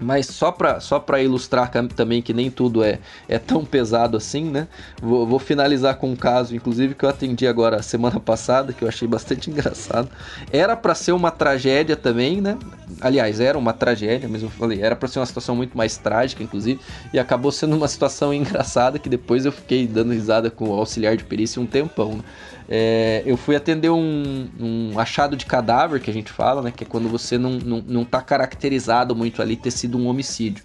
Mas 0.00 0.26
só 0.26 0.50
para 0.50 0.80
só 0.80 1.04
ilustrar 1.22 1.70
também 1.94 2.22
que 2.22 2.32
nem 2.32 2.50
tudo 2.50 2.82
é, 2.82 2.98
é 3.28 3.38
tão 3.38 3.64
pesado 3.64 4.16
assim, 4.16 4.44
né? 4.44 4.66
Vou, 5.00 5.26
vou, 5.26 5.38
finalizar 5.38 5.96
com 5.96 6.10
um 6.10 6.16
caso, 6.16 6.56
inclusive, 6.56 6.94
que 6.94 7.04
eu 7.04 7.08
atendi 7.08 7.46
agora 7.46 7.82
semana 7.82 8.18
passada, 8.20 8.72
que 8.72 8.82
eu 8.82 8.88
achei 8.88 9.06
bastante 9.06 9.50
engraçado. 9.50 10.08
Era 10.50 10.76
para 10.76 10.94
ser 10.94 11.12
uma 11.12 11.30
tragédia 11.30 11.96
também, 11.96 12.40
né? 12.40 12.56
Aliás, 13.00 13.40
era 13.40 13.58
uma 13.58 13.72
tragédia, 13.72 14.28
mas 14.28 14.42
eu 14.42 14.48
falei, 14.48 14.80
era 14.82 14.96
para 14.96 15.08
ser 15.08 15.18
uma 15.18 15.26
situação 15.26 15.54
muito 15.54 15.76
mais 15.76 15.96
trágica, 15.96 16.42
inclusive, 16.42 16.80
e 17.12 17.18
acabou 17.18 17.52
sendo 17.52 17.76
uma 17.76 17.88
situação 17.88 18.32
engraçada 18.34 18.98
que 18.98 19.08
depois 19.08 19.44
eu 19.44 19.52
fiquei 19.52 19.86
dando 19.86 20.12
risada 20.12 20.50
com 20.50 20.70
o 20.70 20.72
auxiliar 20.72 21.16
de 21.16 21.24
perícia 21.24 21.60
um 21.60 21.66
tempão, 21.66 22.16
né? 22.16 22.24
É, 22.72 23.24
eu 23.26 23.36
fui 23.36 23.56
atender 23.56 23.90
um, 23.90 24.48
um, 24.60 24.96
achado 24.96 25.36
de 25.36 25.44
cadáver, 25.44 26.00
que 26.00 26.08
a 26.08 26.14
gente 26.14 26.30
fala, 26.30 26.62
né? 26.62 26.70
Que 26.70 26.84
é 26.84 26.86
quando 26.86 27.08
você 27.08 27.36
não, 27.36 27.52
não, 27.52 27.84
não 27.84 28.04
tá 28.04 28.22
caracterizado 28.22 29.16
muito 29.16 29.42
ali 29.42 29.56
ter 29.56 29.72
sido 29.72 29.98
um 29.98 30.06
homicídio. 30.06 30.62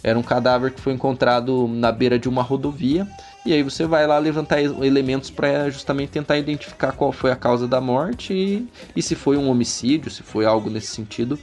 Era 0.00 0.16
um 0.16 0.22
cadáver 0.22 0.70
que 0.70 0.80
foi 0.80 0.92
encontrado 0.92 1.66
na 1.66 1.90
beira 1.90 2.16
de 2.16 2.28
uma 2.28 2.42
rodovia. 2.42 3.08
E 3.44 3.52
aí 3.52 3.64
você 3.64 3.86
vai 3.86 4.06
lá 4.06 4.18
levantar 4.18 4.62
elementos 4.62 5.30
para 5.30 5.68
justamente 5.68 6.10
tentar 6.10 6.38
identificar 6.38 6.92
qual 6.92 7.10
foi 7.10 7.32
a 7.32 7.36
causa 7.36 7.66
da 7.66 7.80
morte 7.80 8.32
e, 8.32 8.68
e 8.94 9.02
se 9.02 9.16
foi 9.16 9.36
um 9.36 9.48
homicídio, 9.48 10.10
se 10.10 10.22
foi 10.22 10.44
algo 10.44 10.70
nesse 10.70 10.88
sentido, 10.88 11.38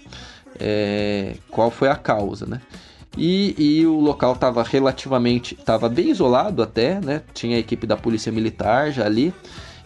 é, 0.57 1.35
qual 1.49 1.69
foi 1.69 1.89
a 1.89 1.95
causa, 1.95 2.45
né? 2.45 2.61
E, 3.17 3.55
e, 3.57 3.85
o 3.85 3.99
local 3.99 4.33
estava 4.33 4.61
relativamente, 4.61 5.55
estava 5.55 5.87
bem 5.87 6.09
isolado 6.09 6.61
até, 6.61 6.99
né? 6.99 7.21
Tinha 7.33 7.55
a 7.55 7.59
equipe 7.59 7.87
da 7.87 7.97
polícia 7.97 8.31
militar 8.31 8.91
já 8.91 9.05
ali. 9.05 9.33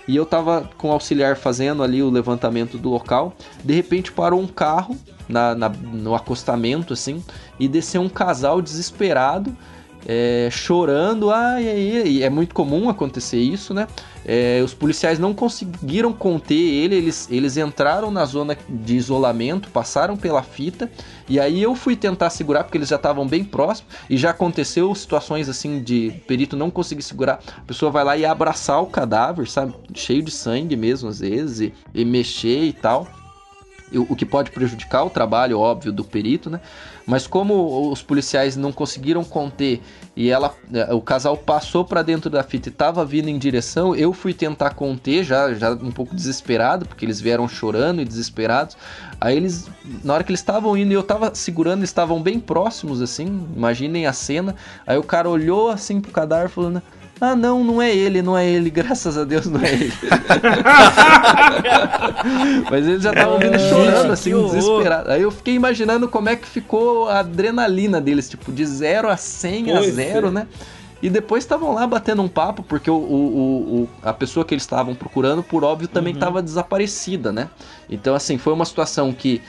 E 0.10 0.16
eu 0.16 0.26
tava 0.26 0.68
com 0.76 0.90
o 0.90 0.92
auxiliar 0.92 1.38
fazendo 1.38 1.84
ali 1.84 2.02
o 2.02 2.10
levantamento 2.10 2.80
do 2.80 2.90
local. 2.90 3.32
De 3.64 3.76
repente 3.76 4.12
parou 4.12 4.42
um 4.42 4.48
carro 4.48 4.98
na, 5.28 5.54
na 5.54 5.70
no 5.70 6.16
acostamento, 6.16 6.94
assim, 6.94 7.24
e 7.60 7.68
desceu 7.68 8.02
um 8.02 8.10
casal 8.10 8.60
desesperado 8.60 9.56
é, 10.06 10.50
chorando. 10.52 11.32
Ai, 11.32 11.68
ai, 11.68 12.02
ai, 12.04 12.24
é 12.24 12.30
muito 12.30 12.54
comum 12.54 12.90
acontecer 12.90 13.40
isso, 13.40 13.74
né? 13.74 13.88
É, 14.26 14.62
os 14.64 14.74
policiais 14.74 15.18
não 15.18 15.34
conseguiram 15.34 16.14
conter 16.14 16.54
ele, 16.54 16.96
eles, 16.96 17.28
eles 17.32 17.58
entraram 17.58 18.12
na 18.12 18.26
zona 18.26 18.58
de 18.68 18.96
isolamento, 18.96 19.70
passaram 19.70 20.16
pela 20.16 20.44
fita, 20.44 20.92
e 21.28 21.40
aí 21.40 21.64
eu 21.64 21.74
fui 21.74 21.96
tentar 21.96 22.30
segurar, 22.30 22.64
porque 22.64 22.78
eles 22.78 22.90
já 22.90 22.98
estavam 22.98 23.26
bem 23.26 23.44
próximos, 23.44 23.92
e 24.10 24.18
já 24.18 24.32
aconteceu 24.32 24.94
situações 24.94 25.50
assim 25.50 25.82
de 25.82 26.12
perito 26.28 26.56
não 26.56 26.70
conseguir 26.70 27.02
segurar, 27.02 27.40
a 27.58 27.62
pessoa 27.62 27.92
vai 27.92 28.04
lá 28.04 28.18
e 28.18 28.26
abraçar 28.26 28.82
o 28.84 28.88
cadáver, 28.88 29.50
sabe? 29.50 29.74
Cheio 29.96 30.22
de 30.22 30.32
sangue 30.32 30.76
mesmo, 30.76 31.10
às 31.10 31.20
vezes, 31.20 31.60
e, 31.62 31.74
e 31.94 32.06
mexer 32.06 32.66
e 32.66 32.74
tal 32.74 33.08
o 33.98 34.16
que 34.16 34.26
pode 34.26 34.52
prejudicar 34.52 35.04
o 35.04 35.10
trabalho, 35.10 35.60
óbvio, 35.60 35.92
do 35.92 36.04
perito, 36.04 36.50
né? 36.50 36.60
Mas 37.06 37.26
como 37.26 37.92
os 37.92 38.04
policiais 38.04 38.56
não 38.56 38.72
conseguiram 38.72 39.24
conter 39.24 39.82
e 40.16 40.30
ela, 40.30 40.54
eh, 40.72 40.94
o 40.94 41.02
casal 41.02 41.36
passou 41.36 41.84
para 41.84 42.04
dentro 42.04 42.30
da 42.30 42.44
fita 42.44 42.70
e 42.70 42.72
estava 42.72 43.04
vindo 43.04 43.30
em 43.30 43.38
direção, 43.38 43.96
eu 43.96 44.14
fui 44.14 44.32
tentar 44.34 44.72
conter, 44.72 45.24
já, 45.24 45.52
já 45.56 45.72
um 45.72 45.92
pouco 45.92 46.16
desesperado, 46.16 46.86
porque 46.86 47.04
eles 47.04 47.20
vieram 47.20 47.48
chorando 47.48 48.00
e 48.00 48.06
desesperados. 48.06 48.78
Aí 49.20 49.36
eles, 49.36 49.68
na 50.04 50.14
hora 50.14 50.24
que 50.24 50.30
eles 50.30 50.40
estavam 50.40 50.78
indo 50.78 50.92
e 50.92 50.94
eu 50.94 51.02
estava 51.02 51.34
segurando, 51.34 51.84
estavam 51.84 52.22
bem 52.22 52.40
próximos, 52.40 53.02
assim, 53.02 53.48
imaginem 53.56 54.06
a 54.06 54.14
cena. 54.14 54.56
Aí 54.86 54.98
o 54.98 55.04
cara 55.04 55.28
olhou 55.28 55.70
assim 55.70 56.00
pro 56.00 56.12
cadáver 56.12 56.50
falando 56.50 56.82
ah, 57.22 57.36
não, 57.36 57.64
não 57.64 57.82
é 57.82 57.94
ele, 57.94 58.22
não 58.22 58.38
é 58.38 58.48
ele, 58.48 58.70
graças 58.72 59.18
a 59.18 59.24
Deus 59.24 59.48
não 59.48 59.62
é 59.62 59.74
ele. 59.74 59.92
Mas 62.70 62.88
eles 62.88 63.04
já 63.04 63.12
estavam 63.12 63.40
vindo 63.40 63.60
chorando, 63.60 64.12
assim, 64.12 64.42
desesperados. 64.44 65.12
Aí 65.12 65.22
eu 65.22 65.32
fiquei 65.32 65.54
imaginando 65.54 66.08
como 66.08 66.30
é 66.30 66.36
que 66.36 66.48
ficou 66.48 67.10
a 67.10 67.20
adrenalina 67.20 68.00
deles, 68.00 68.30
tipo, 68.30 68.52
de 68.52 68.66
0 68.66 69.10
a 69.10 69.18
100 69.18 69.66
pois 69.66 69.78
a 69.78 69.92
0, 69.92 70.28
é. 70.28 70.32
né? 70.32 70.48
E 71.02 71.10
depois 71.10 71.44
estavam 71.44 71.74
lá 71.74 71.88
batendo 71.88 72.22
um 72.22 72.28
papo, 72.28 72.62
porque 72.62 72.92
o, 72.92 72.96
o, 72.96 73.84
o, 73.84 73.90
a 74.04 74.12
pessoa 74.12 74.46
que 74.46 74.54
eles 74.54 74.64
estavam 74.64 74.94
procurando, 74.94 75.42
por 75.42 75.64
óbvio, 75.64 75.88
também 75.88 76.14
estava 76.14 76.40
uhum. 76.40 76.46
desaparecida, 76.46 77.32
né? 77.32 77.50
Então, 77.90 78.14
assim, 78.14 78.38
foi 78.38 78.52
uma 78.52 78.66
situação 78.66 79.14
que 79.14 79.42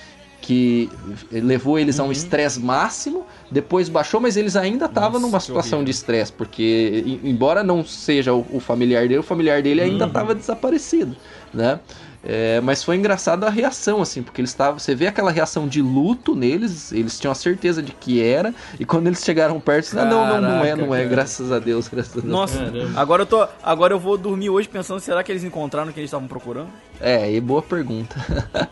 que 0.51 0.91
levou 1.31 1.79
eles 1.79 1.99
uhum. 1.99 2.03
a 2.03 2.05
um 2.07 2.07
uhum. 2.09 2.13
estresse 2.13 2.59
máximo, 2.59 3.25
depois 3.49 3.89
baixou, 3.89 4.21
mas 4.21 4.37
eles 4.37 4.57
ainda 4.57 4.87
estavam 4.87 5.21
numa 5.21 5.39
situação 5.39 5.85
de 5.85 5.93
estresse, 5.93 6.33
porque 6.33 7.21
embora 7.23 7.63
não 7.63 7.85
seja 7.85 8.35
o, 8.35 8.45
o, 8.51 8.59
familiar 8.59 9.03
dele, 9.03 9.19
o 9.19 9.23
familiar 9.23 9.63
dele 9.63 9.81
ainda 9.81 10.07
estava 10.07 10.33
uhum. 10.33 10.39
desaparecido, 10.39 11.17
né? 11.55 11.79
É, 12.23 12.61
mas 12.61 12.83
foi 12.83 12.97
engraçado 12.97 13.45
a 13.45 13.49
reação, 13.49 14.03
assim, 14.03 14.25
porque 14.25 14.41
eles 14.41 14.51
estavam. 14.51 14.79
Você 14.79 14.93
vê 14.93 15.07
aquela 15.07 15.31
reação 15.31 15.69
de 15.69 15.81
luto 15.81 16.35
neles, 16.35 16.93
eles 16.93 17.19
tinham 17.19 17.31
a 17.31 17.35
certeza 17.35 17.81
de 17.81 17.93
que 17.93 18.21
era, 18.21 18.53
e 18.79 18.85
quando 18.85 19.07
eles 19.07 19.23
chegaram 19.25 19.59
perto, 19.61 19.99
ah, 19.99 20.05
não, 20.05 20.27
não, 20.27 20.41
não 20.41 20.65
é, 20.65 20.77
não 20.77 20.95
é, 20.95 21.07
graças 21.07 21.51
a 21.53 21.61
Deus, 21.61 21.89
graças 21.89 22.19
a 22.19 22.21
Deus. 22.21 22.31
Nossa, 22.31 22.73
agora 22.97 23.23
eu 23.23 23.27
tô. 23.27 23.47
Agora 23.63 23.95
eu 23.95 24.01
vou 24.01 24.19
dormir 24.19 24.51
hoje 24.51 24.69
pensando, 24.69 24.99
será 25.01 25.23
que 25.23 25.31
eles 25.31 25.45
encontraram 25.45 25.91
o 25.91 25.95
que 25.95 26.01
eles 26.01 26.09
estavam 26.09 26.27
procurando? 26.27 26.69
É, 27.01 27.33
e 27.33 27.41
boa 27.41 27.63
pergunta. 27.63 28.17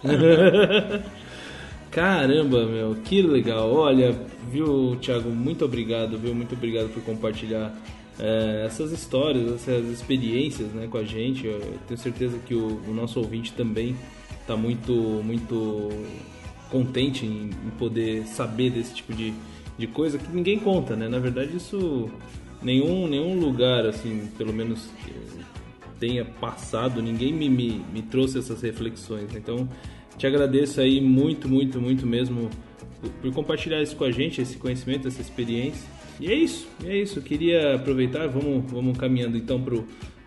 Caramba, 1.91 2.67
meu, 2.67 2.97
que 2.97 3.23
legal. 3.23 3.73
Olha, 3.73 4.15
viu, 4.51 4.97
Thiago, 5.01 5.31
muito 5.31 5.65
obrigado, 5.65 6.19
viu? 6.19 6.35
Muito 6.35 6.55
obrigado 6.55 6.93
por 6.93 7.03
compartilhar 7.03 7.75
é, 8.19 8.65
essas 8.67 8.93
histórias, 8.93 9.53
essas 9.53 9.87
experiências 9.87 10.69
né, 10.73 10.87
com 10.87 10.99
a 10.99 11.05
gente. 11.05 11.47
Eu 11.47 11.61
tenho 11.87 11.99
certeza 11.99 12.39
que 12.39 12.55
o, 12.55 12.81
o 12.87 12.95
nosso 12.95 13.19
ouvinte 13.21 13.53
também 13.53 13.97
está 14.41 14.57
muito, 14.57 14.93
muito 15.25 15.89
contente 16.71 17.25
em, 17.25 17.51
em, 17.51 17.71
poder 17.79 18.27
saber 18.27 18.71
desse 18.71 18.95
tipo 18.95 19.15
de, 19.15 19.33
de 19.79 19.87
coisa 19.87 20.19
que 20.19 20.31
ninguém 20.31 20.59
conta, 20.59 20.95
né? 20.95 21.09
Na 21.09 21.19
verdade, 21.19 21.57
isso 21.57 22.11
nenhum, 22.63 23.07
nenhum 23.07 23.39
lugar, 23.39 23.87
assim, 23.87 24.29
pelo 24.37 24.53
menos 24.53 24.91
tenha 25.99 26.25
passado, 26.25 27.03
ninguém 27.03 27.33
me, 27.33 27.49
me, 27.49 27.85
me 27.93 28.03
trouxe 28.03 28.39
essas 28.39 28.63
reflexões. 28.63 29.35
Então, 29.35 29.69
te 30.19 30.27
agradeço 30.27 30.81
aí 30.81 31.01
muito, 31.01 31.49
muito, 31.49 31.81
muito 31.81 32.07
mesmo 32.07 32.51
por 33.23 33.33
compartilhar 33.33 33.81
isso 33.81 33.97
com 33.97 34.05
a 34.05 34.11
gente, 34.11 34.41
esse 34.41 34.57
conhecimento, 34.57 35.07
essa 35.07 35.21
experiência. 35.21 35.89
E 36.21 36.31
é 36.31 36.35
isso, 36.35 36.69
é 36.85 36.97
isso. 36.97 37.21
Eu 37.21 37.23
queria 37.23 37.77
aproveitar, 37.77 38.27
vamos, 38.27 38.69
vamos 38.71 38.99
caminhando 38.99 39.37
então 39.37 39.63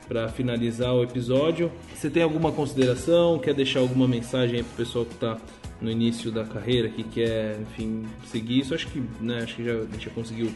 para 0.08 0.30
finalizar 0.30 0.94
o 0.94 1.04
episódio. 1.04 1.70
Você 1.94 2.10
tem 2.10 2.24
alguma 2.24 2.52
consideração? 2.52 3.38
Quer 3.38 3.54
deixar 3.54 3.82
alguma 3.82 4.08
mensagem 4.08 4.58
aí 4.58 4.64
pro 4.64 4.78
pessoal 4.78 5.06
que 5.06 5.14
está 5.14 5.38
no 5.82 5.92
início 5.92 6.32
da 6.32 6.46
carreira, 6.46 6.88
que 6.88 7.04
quer, 7.04 7.60
enfim, 7.62 8.06
seguir 8.26 8.60
isso? 8.60 8.74
Acho 8.74 8.88
que, 8.88 9.04
né, 9.20 9.40
acho 9.44 9.58
que 9.58 9.66
já, 9.66 9.74
a 9.74 9.82
gente 9.82 10.06
já 10.06 10.12
conseguiu 10.12 10.52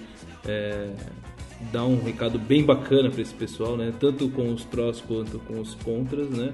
é, 0.46 0.94
dar 1.74 1.86
um 1.86 2.02
recado 2.02 2.40
bem 2.40 2.64
bacana 2.64 3.10
para 3.10 3.22
esse 3.22 3.34
pessoal, 3.34 3.76
né? 3.76 3.92
Tanto 4.00 4.30
com 4.30 4.54
os 4.54 4.64
prós 4.64 5.02
quanto 5.02 5.40
com 5.40 5.60
os 5.60 5.74
contras, 5.76 6.30
né? 6.30 6.54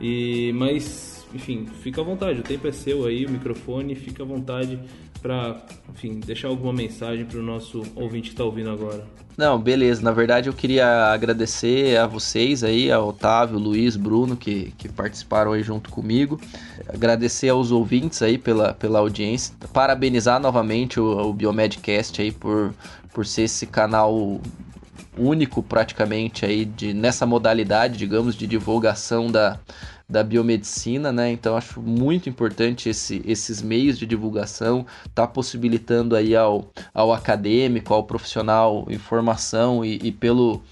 E 0.00 0.52
mas, 0.54 1.26
enfim, 1.34 1.66
fica 1.82 2.00
à 2.00 2.04
vontade. 2.04 2.40
O 2.40 2.42
tempo 2.42 2.66
é 2.66 2.72
seu 2.72 3.06
aí, 3.06 3.26
o 3.26 3.30
microfone, 3.30 3.94
fica 3.94 4.22
à 4.22 4.26
vontade 4.26 4.78
para, 5.20 5.60
enfim, 5.92 6.20
deixar 6.20 6.48
alguma 6.48 6.72
mensagem 6.72 7.24
para 7.24 7.38
o 7.38 7.42
nosso 7.42 7.82
ouvinte 7.96 8.28
que 8.28 8.34
está 8.34 8.44
ouvindo 8.44 8.70
agora. 8.70 9.04
Não, 9.36 9.56
beleza. 9.56 10.02
Na 10.02 10.10
verdade, 10.10 10.48
eu 10.48 10.52
queria 10.52 11.12
agradecer 11.12 11.96
a 11.96 12.08
vocês 12.08 12.64
aí, 12.64 12.90
a 12.90 13.00
Otávio, 13.00 13.56
Luiz, 13.56 13.94
Bruno, 13.94 14.36
que, 14.36 14.72
que 14.76 14.88
participaram 14.88 15.52
aí 15.52 15.62
junto 15.62 15.90
comigo. 15.90 16.40
Agradecer 16.88 17.48
aos 17.48 17.70
ouvintes 17.70 18.20
aí 18.20 18.36
pela, 18.36 18.74
pela 18.74 18.98
audiência. 18.98 19.54
Parabenizar 19.72 20.40
novamente 20.40 20.98
o, 20.98 21.28
o 21.28 21.32
Biomedcast 21.32 22.20
aí 22.20 22.32
por, 22.32 22.74
por 23.14 23.24
ser 23.24 23.42
esse 23.42 23.64
canal 23.64 24.40
único 25.18 25.62
praticamente 25.62 26.44
aí 26.44 26.64
de, 26.64 26.94
nessa 26.94 27.26
modalidade, 27.26 27.98
digamos, 27.98 28.34
de 28.34 28.46
divulgação 28.46 29.30
da, 29.30 29.58
da 30.08 30.22
biomedicina, 30.22 31.12
né? 31.12 31.30
Então 31.30 31.56
acho 31.56 31.80
muito 31.82 32.28
importante 32.28 32.88
esse, 32.88 33.22
esses 33.26 33.60
meios 33.60 33.98
de 33.98 34.06
divulgação, 34.06 34.86
tá 35.14 35.26
possibilitando 35.26 36.16
aí 36.16 36.34
ao, 36.34 36.70
ao 36.94 37.12
acadêmico, 37.12 37.92
ao 37.92 38.04
profissional 38.04 38.86
informação 38.88 39.84
e, 39.84 39.98
e 40.02 40.12
pelo 40.12 40.62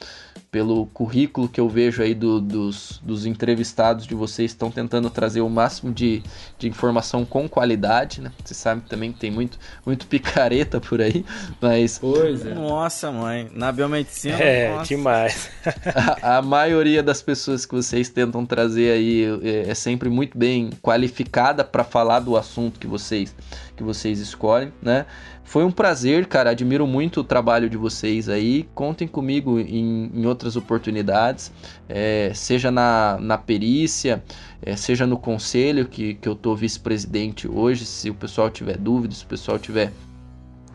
pelo 0.56 0.86
currículo 0.86 1.50
que 1.50 1.60
eu 1.60 1.68
vejo 1.68 2.02
aí 2.02 2.14
do, 2.14 2.40
dos, 2.40 2.98
dos 3.04 3.26
entrevistados 3.26 4.06
de 4.06 4.14
vocês, 4.14 4.52
estão 4.52 4.70
tentando 4.70 5.10
trazer 5.10 5.42
o 5.42 5.50
máximo 5.50 5.92
de, 5.92 6.22
de 6.58 6.66
informação 6.66 7.26
com 7.26 7.46
qualidade, 7.46 8.22
né? 8.22 8.32
Você 8.42 8.54
sabe 8.54 8.80
também 8.88 9.12
que 9.12 9.18
tem 9.18 9.30
muito, 9.30 9.58
muito 9.84 10.06
picareta 10.06 10.80
por 10.80 11.02
aí, 11.02 11.26
mas... 11.60 11.98
Pois 11.98 12.46
é. 12.46 12.54
Nossa, 12.54 13.12
mãe, 13.12 13.50
na 13.54 13.70
biomedicina... 13.70 14.38
É, 14.38 14.70
nossa. 14.70 14.88
demais. 14.88 15.50
a, 16.22 16.38
a, 16.38 16.42
maioria 16.42 17.02
das 17.02 17.20
pessoas 17.20 17.66
que 17.66 17.74
vocês 17.74 18.08
tentam 18.08 18.46
trazer 18.46 18.92
aí 18.92 19.26
é, 19.42 19.68
é 19.68 19.74
sempre 19.74 20.08
muito 20.08 20.38
bem 20.38 20.70
qualificada 20.80 21.64
para 21.64 21.84
falar 21.84 22.20
do 22.20 22.34
assunto 22.34 22.80
que 22.80 22.86
vocês, 22.86 23.36
que 23.76 23.82
vocês 23.82 24.20
escolhem, 24.20 24.72
né? 24.80 25.04
Foi 25.46 25.64
um 25.64 25.70
prazer, 25.70 26.26
cara. 26.26 26.50
Admiro 26.50 26.86
muito 26.88 27.20
o 27.20 27.24
trabalho 27.24 27.70
de 27.70 27.76
vocês 27.76 28.28
aí. 28.28 28.68
Contem 28.74 29.06
comigo 29.06 29.60
em, 29.60 30.10
em 30.12 30.26
outras 30.26 30.56
oportunidades, 30.56 31.52
é, 31.88 32.32
seja 32.34 32.70
na, 32.70 33.16
na 33.20 33.38
perícia, 33.38 34.22
é, 34.60 34.74
seja 34.74 35.06
no 35.06 35.16
conselho, 35.16 35.86
que, 35.86 36.14
que 36.14 36.28
eu 36.28 36.34
tô 36.34 36.54
vice-presidente 36.56 37.48
hoje. 37.48 37.86
Se 37.86 38.10
o 38.10 38.14
pessoal 38.14 38.50
tiver 38.50 38.76
dúvidas, 38.76 39.18
se 39.18 39.24
o 39.24 39.28
pessoal 39.28 39.56
tiver 39.56 39.92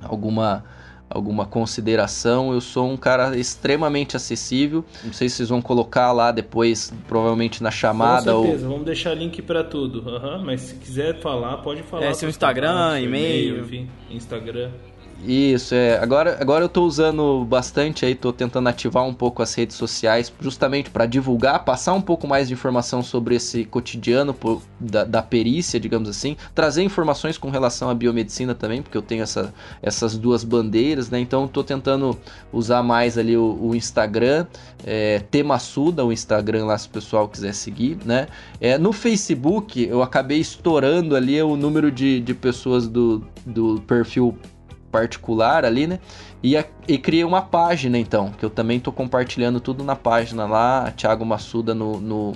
alguma 0.01 0.63
alguma 1.13 1.45
consideração. 1.45 2.53
Eu 2.53 2.61
sou 2.61 2.89
um 2.89 2.97
cara 2.97 3.37
extremamente 3.37 4.15
acessível. 4.15 4.83
Não 5.03 5.13
sei 5.13 5.29
se 5.29 5.37
vocês 5.37 5.49
vão 5.49 5.61
colocar 5.61 6.11
lá 6.11 6.31
depois, 6.31 6.93
provavelmente 7.07 7.61
na 7.61 7.71
chamada. 7.71 8.33
Com 8.33 8.43
certeza, 8.43 8.65
ou... 8.65 8.71
vamos 8.71 8.85
deixar 8.85 9.13
link 9.13 9.41
para 9.41 9.63
tudo. 9.63 10.01
Uhum, 10.07 10.43
mas 10.43 10.61
se 10.61 10.75
quiser 10.75 11.19
falar, 11.21 11.57
pode 11.57 11.83
falar. 11.83 12.05
É, 12.05 12.13
seu 12.13 12.29
Instagram, 12.29 12.99
e-mail. 12.99 13.59
Enfim, 13.61 13.89
Instagram. 14.09 14.71
Isso, 15.23 15.75
é. 15.75 15.99
Agora, 15.99 16.37
agora 16.39 16.65
eu 16.65 16.69
tô 16.69 16.83
usando 16.83 17.45
bastante 17.45 18.05
aí, 18.05 18.15
tô 18.15 18.33
tentando 18.33 18.67
ativar 18.67 19.03
um 19.03 19.13
pouco 19.13 19.43
as 19.43 19.53
redes 19.53 19.75
sociais, 19.75 20.33
justamente 20.39 20.89
para 20.89 21.05
divulgar, 21.05 21.63
passar 21.63 21.93
um 21.93 22.01
pouco 22.01 22.27
mais 22.27 22.47
de 22.47 22.53
informação 22.53 23.03
sobre 23.03 23.35
esse 23.35 23.63
cotidiano 23.65 24.35
da, 24.79 25.03
da, 25.03 25.21
perícia, 25.21 25.79
digamos 25.79 26.09
assim, 26.09 26.35
trazer 26.55 26.81
informações 26.81 27.37
com 27.37 27.51
relação 27.51 27.89
à 27.89 27.93
biomedicina 27.93 28.55
também, 28.55 28.81
porque 28.81 28.97
eu 28.97 29.01
tenho 29.01 29.21
essa, 29.21 29.53
essas 29.81 30.17
duas 30.17 30.43
bandeiras, 30.43 31.11
né? 31.11 31.19
Então 31.19 31.47
tô 31.47 31.63
tentando 31.63 32.17
usar 32.51 32.81
mais 32.81 33.15
ali 33.15 33.37
o, 33.37 33.57
o 33.61 33.75
Instagram, 33.75 34.47
é, 34.83 35.19
Temassuda, 35.19 36.03
o 36.03 36.11
Instagram 36.11 36.65
lá 36.65 36.77
se 36.77 36.87
o 36.87 36.91
pessoal 36.91 37.27
quiser 37.27 37.53
seguir, 37.53 37.99
né? 38.03 38.27
É, 38.59 38.75
no 38.77 38.91
Facebook 38.91 39.83
eu 39.83 40.01
acabei 40.01 40.39
estourando 40.39 41.15
ali 41.15 41.39
o 41.43 41.55
número 41.55 41.91
de, 41.91 42.19
de 42.19 42.33
pessoas 42.33 42.87
do, 42.87 43.23
do 43.45 43.79
perfil 43.85 44.35
particular 44.91 45.65
ali, 45.65 45.87
né? 45.87 45.99
E, 46.43 46.57
a, 46.57 46.65
e 46.87 46.97
criei 46.97 47.23
uma 47.23 47.41
página 47.41 47.97
então, 47.97 48.31
que 48.31 48.43
eu 48.43 48.49
também 48.49 48.79
tô 48.79 48.91
compartilhando 48.91 49.59
tudo 49.59 49.83
na 49.83 49.95
página 49.95 50.45
lá, 50.45 50.91
Thiago 50.91 51.25
Massuda 51.25 51.73
no, 51.73 51.99
no, 51.99 52.33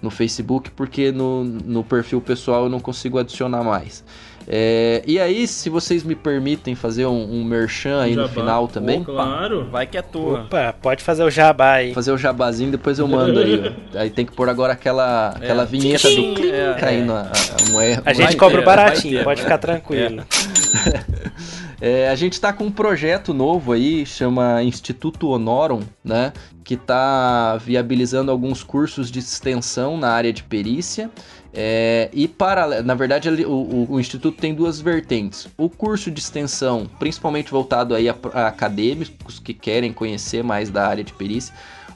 no 0.00 0.10
Facebook, 0.10 0.70
porque 0.70 1.12
no, 1.12 1.44
no 1.44 1.84
perfil 1.84 2.20
pessoal 2.20 2.64
eu 2.64 2.68
não 2.68 2.80
consigo 2.80 3.18
adicionar 3.18 3.62
mais. 3.62 4.04
É, 4.48 5.02
e 5.06 5.20
aí, 5.20 5.46
se 5.46 5.70
vocês 5.70 6.02
me 6.02 6.14
permitem 6.14 6.74
fazer 6.74 7.06
um, 7.06 7.32
um 7.32 7.44
merchan 7.44 8.00
aí 8.00 8.14
jabá. 8.14 8.26
no 8.26 8.34
final 8.34 8.68
também. 8.68 9.00
Oh, 9.02 9.04
claro, 9.04 9.68
vai 9.70 9.86
que 9.86 9.96
é 9.96 10.02
tua. 10.02 10.42
Opa, 10.42 10.74
pode 10.80 11.02
fazer 11.02 11.22
o 11.22 11.30
jabá 11.30 11.74
aí. 11.74 11.94
Fazer 11.94 12.12
o 12.12 12.18
jabazinho, 12.18 12.70
depois 12.70 12.98
eu 12.98 13.06
mando 13.06 13.38
aí. 13.38 13.74
aí 13.94 14.10
tem 14.10 14.26
que 14.26 14.32
pôr 14.32 14.48
agora 14.48 14.72
aquela, 14.72 15.28
aquela 15.28 15.62
é. 15.62 15.66
vinheta 15.66 16.08
do 16.08 16.34
clim 16.34 16.50
é, 16.50 16.74
caindo 16.78 17.12
a, 17.12 17.30
a 17.30 17.70
moeda. 17.70 18.02
A 18.04 18.12
gente 18.12 18.36
cobra 18.36 18.62
baratinho, 18.62 19.22
pode 19.22 19.42
ficar 19.42 19.58
tranquilo. 19.58 20.24
É. 21.84 22.08
A 22.08 22.14
gente 22.14 22.34
está 22.34 22.52
com 22.52 22.66
um 22.66 22.70
projeto 22.70 23.34
novo 23.34 23.72
aí, 23.72 24.06
chama 24.06 24.62
Instituto 24.62 25.30
Honorum, 25.30 25.80
né? 26.04 26.32
Que 26.62 26.74
está 26.74 27.56
viabilizando 27.56 28.30
alguns 28.30 28.62
cursos 28.62 29.10
de 29.10 29.18
extensão 29.18 29.96
na 29.96 30.10
área 30.10 30.32
de 30.32 30.44
perícia. 30.44 31.10
É, 31.52 32.08
e 32.12 32.28
para, 32.28 32.82
na 32.82 32.94
verdade, 32.94 33.28
o, 33.28 33.50
o, 33.50 33.92
o, 33.94 34.00
instituto 34.00 34.40
tem 34.40 34.54
duas 34.54 34.80
vertentes. 34.80 35.48
O 35.58 35.68
curso 35.68 36.08
de 36.08 36.20
extensão, 36.20 36.88
principalmente 37.00 37.50
voltado 37.50 37.96
aí 37.96 38.08
a, 38.08 38.14
a 38.32 38.46
acadêmicos 38.46 39.40
que 39.40 39.52
querem 39.52 39.92
conhecer 39.92 40.44
mais 40.44 40.70
da 40.70 40.86
área 40.86 41.02
de 41.02 41.12
perícia. 41.12 41.52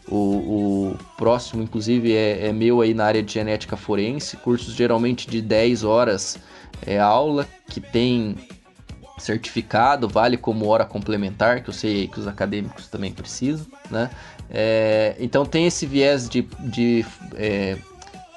O, 0.08 0.16
o 0.16 0.98
próximo, 1.16 1.62
inclusive, 1.62 2.12
é, 2.12 2.48
é, 2.48 2.52
meu 2.52 2.80
aí 2.80 2.92
na 2.92 3.04
área 3.04 3.22
de 3.22 3.32
genética 3.32 3.76
forense. 3.76 4.36
Cursos 4.36 4.74
geralmente 4.74 5.28
de 5.28 5.40
10 5.40 5.84
horas 5.84 6.38
é 6.84 6.98
aula, 6.98 7.46
que 7.68 7.80
tem 7.80 8.34
certificado, 9.18 10.08
vale 10.08 10.36
como 10.36 10.66
hora 10.66 10.84
complementar, 10.84 11.62
que 11.62 11.70
eu 11.70 11.74
sei 11.74 12.06
que 12.08 12.20
os 12.20 12.26
acadêmicos 12.26 12.88
também 12.88 13.12
precisam, 13.12 13.66
né? 13.90 14.10
É, 14.50 15.16
então 15.18 15.44
tem 15.44 15.66
esse 15.66 15.86
viés 15.86 16.28
de, 16.28 16.42
de 16.60 17.04
é, 17.34 17.76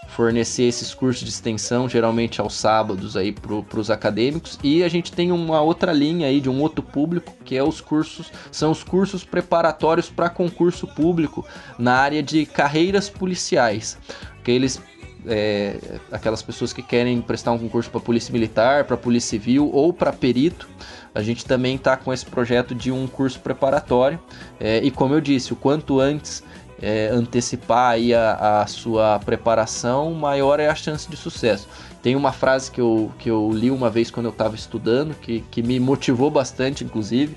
fornecer 0.07 0.64
esses 0.64 0.93
cursos 0.93 1.23
de 1.23 1.30
extensão, 1.30 1.88
geralmente 1.88 2.41
aos 2.41 2.53
sábados 2.56 3.15
aí 3.15 3.31
para 3.31 3.80
os 3.80 3.91
acadêmicos, 3.91 4.60
e 4.64 4.84
a 4.84 4.89
gente 4.89 5.11
tem 5.11 5.31
uma 5.31 5.61
outra 5.61 5.93
linha 5.93 6.27
aí 6.27 6.41
de 6.41 6.49
um 6.49 6.61
outro 6.61 6.81
público, 6.81 7.34
que 7.45 7.56
é 7.56 7.64
os 7.64 7.80
cursos, 7.80 8.31
são 8.51 8.72
os 8.72 8.84
cursos 8.84 9.23
preparatórios 9.23 10.10
para 10.10 10.30
concurso 10.30 10.88
público 10.88 11.45
na 11.77 11.95
área 11.95 12.23
de 12.23 12.45
carreiras 12.45 13.10
policiais, 13.10 13.97
que 14.43 14.51
eles 14.51 14.81
é, 15.30 15.77
aquelas 16.11 16.41
pessoas 16.41 16.73
que 16.73 16.81
querem 16.81 17.22
prestar 17.22 17.51
um 17.51 17.60
concurso 17.60 17.89
para 17.89 17.99
polícia 17.99 18.31
militar, 18.31 18.84
para 18.85 18.97
polícia 18.97 19.30
civil 19.30 19.69
ou 19.72 19.93
para 19.93 20.11
perito. 20.11 20.68
A 21.14 21.22
gente 21.22 21.45
também 21.45 21.76
está 21.76 21.95
com 21.95 22.11
esse 22.11 22.26
projeto 22.26 22.73
de 22.73 22.91
um 22.91 23.07
curso 23.07 23.39
preparatório 23.39 24.19
é, 24.60 24.80
e 24.84 24.91
como 24.91 25.14
eu 25.14 25.22
disse, 25.22 25.53
o 25.53 25.56
quanto 25.56 25.99
antes 25.99 26.43
é, 26.81 27.10
antecipar 27.11 27.91
aí 27.91 28.14
a, 28.14 28.61
a, 28.61 28.68
sua 28.68 29.19
preparação, 29.19 30.14
maior 30.14 30.60
é 30.60 30.68
a 30.68 30.76
chance 30.76 31.10
de 31.10 31.18
sucesso. 31.18 31.68
Tem 32.01 32.15
uma 32.15 32.31
frase 32.31 32.72
que 32.72 32.80
eu, 32.80 33.11
que 33.19 33.30
eu 33.30 33.51
li 33.51 33.69
uma 33.69 33.89
vez 33.89 34.10
quando 34.10 34.27
eu 34.27 34.31
estava 34.31 34.56
estudando, 34.56 35.14
que, 35.15 35.41
que 35.51 35.61
me 35.61 35.80
motivou 35.80 36.31
bastante, 36.31 36.84
inclusive, 36.84 37.35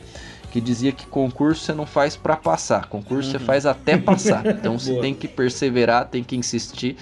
que 0.53 0.61
dizia 0.61 0.93
que 0.93 1.07
concurso 1.07 1.65
você 1.65 1.73
não 1.73 1.87
faz 1.87 2.15
para 2.15 2.37
passar, 2.37 2.87
concurso 2.87 3.33
uhum. 3.33 3.39
você 3.39 3.45
faz 3.45 3.67
até 3.67 3.97
passar. 3.97 4.47
Então 4.63 4.79
você 4.79 4.95
tem 5.01 5.15
que 5.15 5.27
perseverar, 5.27 6.07
tem 6.07 6.23
que 6.23 6.37
insistir 6.37 6.97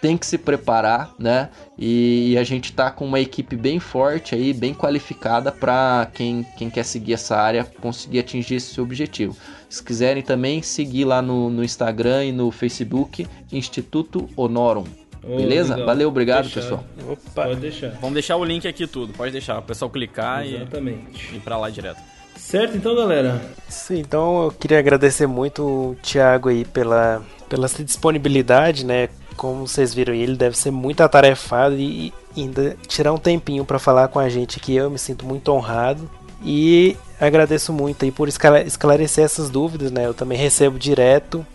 tem 0.00 0.16
que 0.16 0.26
se 0.26 0.38
preparar, 0.38 1.12
né? 1.18 1.48
E, 1.76 2.36
a 2.38 2.44
gente 2.44 2.72
tá 2.72 2.90
com 2.90 3.04
uma 3.04 3.20
equipe 3.20 3.56
bem 3.56 3.80
forte 3.80 4.34
aí, 4.34 4.52
bem 4.52 4.72
qualificada 4.74 5.50
para 5.50 6.08
quem, 6.14 6.46
quem 6.56 6.70
quer 6.70 6.84
seguir 6.84 7.14
essa 7.14 7.36
área 7.36 7.64
conseguir 7.80 8.20
atingir 8.20 8.56
esse 8.56 8.80
objetivo. 8.80 9.36
Se 9.68 9.82
quiserem 9.82 10.22
também 10.22 10.62
seguir 10.62 11.04
lá 11.04 11.20
no, 11.20 11.50
no 11.50 11.64
Instagram 11.64 12.26
e 12.26 12.32
no 12.32 12.50
Facebook, 12.50 13.26
Instituto 13.52 14.28
Honorum. 14.36 14.84
Oh, 15.22 15.36
Beleza? 15.36 15.74
Legal. 15.74 15.86
Valeu, 15.86 16.08
obrigado, 16.08 16.44
deixar. 16.44 16.60
pessoal. 16.60 16.84
Opa. 17.08 17.44
Pode 17.44 17.60
deixar. 17.60 17.90
Vamos 18.00 18.14
deixar 18.14 18.36
o 18.36 18.44
link 18.44 18.66
aqui 18.66 18.86
tudo, 18.86 19.12
pode 19.12 19.32
deixar. 19.32 19.58
O 19.58 19.62
pessoal 19.62 19.90
clicar 19.90 20.46
Exatamente. 20.46 21.32
e 21.32 21.36
ir 21.36 21.40
para 21.40 21.56
lá 21.58 21.68
direto. 21.68 22.00
Certo, 22.36 22.76
então, 22.76 22.94
galera. 22.94 23.42
Sim, 23.68 23.98
então 23.98 24.44
eu 24.44 24.52
queria 24.52 24.78
agradecer 24.78 25.26
muito 25.26 25.62
o 25.62 25.96
Thiago 26.02 26.48
aí 26.48 26.64
pela, 26.64 27.22
pela 27.48 27.68
disponibilidade, 27.68 28.86
né? 28.86 29.08
Como 29.38 29.66
vocês 29.66 29.94
viram, 29.94 30.12
ele 30.12 30.36
deve 30.36 30.58
ser 30.58 30.70
muito 30.70 31.00
atarefado 31.00 31.76
e 31.76 32.12
ainda 32.36 32.76
tirar 32.86 33.12
um 33.12 33.18
tempinho 33.18 33.64
para 33.64 33.78
falar 33.78 34.08
com 34.08 34.18
a 34.18 34.28
gente 34.28 34.58
aqui. 34.58 34.74
Eu 34.74 34.90
me 34.90 34.98
sinto 34.98 35.24
muito 35.24 35.50
honrado 35.50 36.10
e 36.44 36.96
agradeço 37.20 37.72
muito 37.72 38.04
aí 38.04 38.10
por 38.10 38.28
esclarecer 38.28 39.24
essas 39.24 39.48
dúvidas, 39.48 39.90
né? 39.90 40.04
Eu 40.04 40.12
também 40.12 40.36
recebo 40.36 40.78
direto 40.78 41.46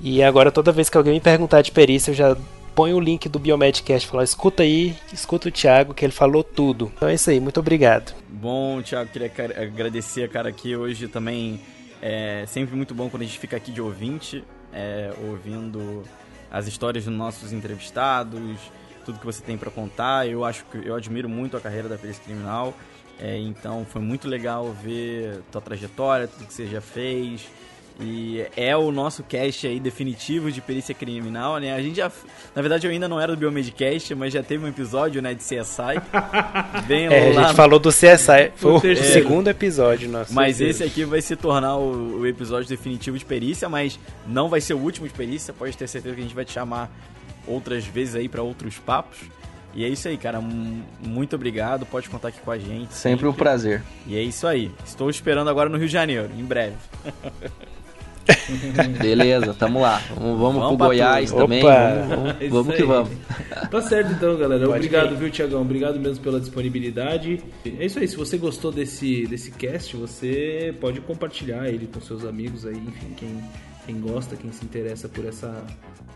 E 0.00 0.22
agora 0.22 0.50
toda 0.50 0.72
vez 0.72 0.88
que 0.88 0.96
alguém 0.96 1.14
me 1.14 1.20
perguntar 1.20 1.62
de 1.62 1.70
perícia, 1.70 2.10
eu 2.10 2.14
já 2.14 2.36
põe 2.74 2.92
o 2.92 3.00
link 3.00 3.28
do 3.28 3.38
Biomedcast, 3.38 4.06
fala, 4.06 4.22
escuta 4.22 4.62
aí, 4.62 4.94
escuta 5.12 5.48
o 5.48 5.52
Thiago, 5.52 5.94
que 5.94 6.04
ele 6.04 6.12
falou 6.12 6.44
tudo. 6.44 6.92
Então 6.96 7.08
é 7.08 7.14
isso 7.14 7.30
aí, 7.30 7.40
muito 7.40 7.58
obrigado. 7.58 8.14
Bom, 8.28 8.82
Thiago, 8.82 9.10
queria 9.10 9.32
agradecer, 9.56 10.28
cara, 10.28 10.50
aqui 10.50 10.76
hoje 10.76 11.08
também. 11.08 11.60
É 12.02 12.44
sempre 12.46 12.76
muito 12.76 12.94
bom 12.94 13.08
quando 13.08 13.22
a 13.22 13.24
gente 13.24 13.38
fica 13.38 13.56
aqui 13.56 13.72
de 13.72 13.80
ouvinte, 13.80 14.44
é, 14.72 15.10
ouvindo 15.26 16.04
as 16.50 16.66
histórias 16.66 17.04
dos 17.04 17.14
nossos 17.14 17.52
entrevistados, 17.52 18.58
tudo 19.04 19.18
que 19.18 19.26
você 19.26 19.42
tem 19.42 19.56
para 19.56 19.70
contar. 19.70 20.28
Eu 20.28 20.44
acho 20.44 20.64
que 20.66 20.78
eu 20.86 20.94
admiro 20.94 21.28
muito 21.28 21.56
a 21.56 21.60
carreira 21.60 21.88
da 21.88 21.96
perícia 21.96 22.22
criminal. 22.22 22.74
É, 23.18 23.38
então 23.38 23.86
foi 23.88 24.02
muito 24.02 24.28
legal 24.28 24.72
ver 24.72 25.40
tua 25.50 25.60
trajetória, 25.60 26.28
tudo 26.28 26.46
que 26.46 26.52
você 26.52 26.66
já 26.66 26.80
fez. 26.80 27.48
E 27.98 28.44
é 28.54 28.76
o 28.76 28.92
nosso 28.92 29.22
cast 29.22 29.66
aí 29.66 29.80
definitivo 29.80 30.52
de 30.52 30.60
perícia 30.60 30.94
criminal, 30.94 31.58
né? 31.58 31.74
A 31.74 31.80
gente 31.80 31.96
já. 31.96 32.12
Na 32.54 32.60
verdade, 32.60 32.86
eu 32.86 32.90
ainda 32.90 33.08
não 33.08 33.18
era 33.18 33.34
do 33.34 33.38
Biomedcast, 33.38 34.14
mas 34.14 34.34
já 34.34 34.42
teve 34.42 34.64
um 34.64 34.68
episódio, 34.68 35.22
né, 35.22 35.32
de 35.32 35.42
CSI. 35.42 36.02
Bem 36.86 37.06
é, 37.06 37.32
lá 37.32 37.40
a 37.40 37.46
gente 37.46 37.56
falou 37.56 37.78
do 37.78 37.88
CSI. 37.88 38.52
Foi 38.56 38.72
o, 38.72 38.76
o 38.76 38.96
segundo 38.96 39.48
episódio 39.48 40.10
nosso. 40.10 40.34
Mas 40.34 40.60
esse 40.60 40.84
aqui 40.84 41.04
vai 41.04 41.22
se 41.22 41.36
tornar 41.36 41.76
o, 41.76 42.20
o, 42.20 42.26
episódio 42.26 42.68
definitivo 42.68 43.16
de 43.16 43.24
perícia, 43.24 43.66
mas 43.66 43.98
não 44.26 44.50
vai 44.50 44.60
ser 44.60 44.74
o 44.74 44.78
último 44.78 45.08
de 45.08 45.14
perícia. 45.14 45.54
Pode 45.54 45.74
ter 45.74 45.88
certeza 45.88 46.14
que 46.14 46.20
a 46.20 46.24
gente 46.24 46.34
vai 46.34 46.44
te 46.44 46.52
chamar 46.52 46.90
outras 47.46 47.86
vezes 47.86 48.14
aí 48.14 48.28
para 48.28 48.42
outros 48.42 48.78
papos. 48.78 49.20
E 49.74 49.84
é 49.84 49.88
isso 49.88 50.06
aí, 50.06 50.18
cara. 50.18 50.38
Muito 50.38 51.34
obrigado. 51.34 51.86
Pode 51.86 52.10
contar 52.10 52.28
aqui 52.28 52.40
com 52.40 52.50
a 52.50 52.58
gente. 52.58 52.92
Sempre, 52.92 53.10
sempre 53.10 53.26
um 53.26 53.32
prazer. 53.32 53.82
E 54.06 54.18
é 54.18 54.22
isso 54.22 54.46
aí. 54.46 54.70
Estou 54.84 55.08
esperando 55.08 55.48
agora 55.48 55.70
no 55.70 55.78
Rio 55.78 55.86
de 55.86 55.92
Janeiro, 55.92 56.30
em 56.36 56.44
breve. 56.44 56.76
Beleza, 59.00 59.54
tamo 59.54 59.80
lá. 59.80 60.02
Vamos, 60.14 60.38
vamos, 60.38 60.62
vamos 60.62 60.76
pro 60.76 60.86
Goiás 60.86 61.30
tudo. 61.30 61.42
também. 61.42 61.62
Vamos, 61.62 62.08
vamos, 62.08 62.48
vamos 62.50 62.74
que 62.74 62.82
vamos. 62.82 63.10
Tá 63.70 63.82
certo 63.82 64.12
então, 64.12 64.36
galera. 64.36 64.66
Pode 64.66 64.86
Obrigado, 64.86 65.16
viu, 65.16 65.30
Tiagão? 65.30 65.62
Obrigado 65.62 65.98
mesmo 65.98 66.22
pela 66.22 66.40
disponibilidade. 66.40 67.40
É 67.64 67.86
isso 67.86 67.98
aí. 67.98 68.08
Se 68.08 68.16
você 68.16 68.36
gostou 68.36 68.72
desse, 68.72 69.26
desse 69.26 69.50
cast, 69.52 69.96
você 69.96 70.74
pode 70.80 71.00
compartilhar 71.00 71.68
ele 71.68 71.86
com 71.86 72.00
seus 72.00 72.24
amigos 72.24 72.66
aí, 72.66 72.76
enfim, 72.76 73.14
quem, 73.16 73.40
quem 73.86 74.00
gosta, 74.00 74.36
quem 74.36 74.50
se 74.52 74.64
interessa 74.64 75.08
por 75.08 75.24
essa, 75.24 75.64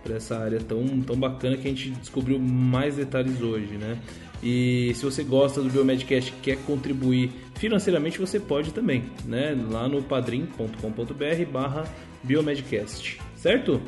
por 0.03 0.13
essa 0.13 0.37
área 0.39 0.59
tão, 0.61 0.85
tão 1.03 1.17
bacana 1.17 1.57
que 1.57 1.69
a 1.69 1.71
gente 1.71 1.91
descobriu 1.91 2.39
mais 2.39 2.97
detalhes 2.97 3.41
hoje, 3.41 3.79
né? 3.79 3.97
E 4.43 4.93
se 4.95 5.05
você 5.05 5.23
gosta 5.23 5.63
do 5.63 5.71
Biomedcast 5.71 6.31
e 6.31 6.41
quer 6.41 6.57
contribuir 6.65 7.31
financeiramente, 7.55 8.19
você 8.19 8.41
pode 8.41 8.73
também, 8.73 9.05
né? 9.25 9.57
Lá 9.71 9.87
no 9.87 10.03
padrim.com.br 10.03 11.51
barra 11.53 11.85
Biomedcast, 12.23 13.21
certo? 13.37 13.81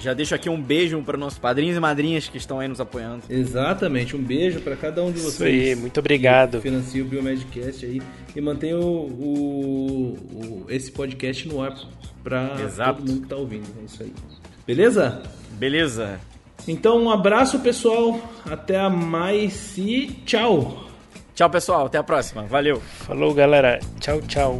Já 0.00 0.14
deixo 0.14 0.34
aqui 0.34 0.48
um 0.48 0.60
beijo 0.60 1.00
para 1.02 1.16
nossos 1.16 1.38
padrinhos 1.38 1.76
e 1.76 1.80
madrinhas 1.80 2.28
que 2.28 2.38
estão 2.38 2.60
aí 2.60 2.68
nos 2.68 2.80
apoiando. 2.80 3.22
Exatamente, 3.28 4.16
um 4.16 4.22
beijo 4.22 4.60
para 4.60 4.76
cada 4.76 5.02
um 5.02 5.10
de 5.10 5.20
vocês. 5.20 5.34
Isso 5.34 5.44
aí, 5.44 5.74
muito 5.74 5.98
obrigado. 6.00 6.60
Financia 6.60 7.02
o 7.02 7.06
Biomedcast 7.06 7.84
aí 7.84 8.02
e 8.34 8.40
mantenha 8.40 8.78
o, 8.78 8.82
o, 8.82 10.18
o, 10.32 10.66
esse 10.68 10.90
podcast 10.90 11.48
no 11.48 11.62
ar 11.62 11.74
para 12.22 12.48
todo 12.48 12.98
mundo 12.98 13.18
que 13.18 13.24
está 13.24 13.36
ouvindo. 13.36 13.66
É 13.80 13.84
isso 13.84 14.02
aí. 14.02 14.12
Beleza? 14.66 15.22
Beleza. 15.52 16.20
Então, 16.66 17.02
um 17.02 17.10
abraço, 17.10 17.58
pessoal. 17.60 18.20
Até 18.44 18.78
a 18.78 18.90
mais 18.90 19.76
e 19.78 20.08
tchau. 20.26 20.84
Tchau, 21.34 21.48
pessoal. 21.48 21.86
Até 21.86 21.98
a 21.98 22.02
próxima. 22.02 22.42
Valeu. 22.42 22.80
Falou, 22.80 23.32
galera. 23.32 23.78
Tchau, 24.00 24.20
tchau. 24.22 24.58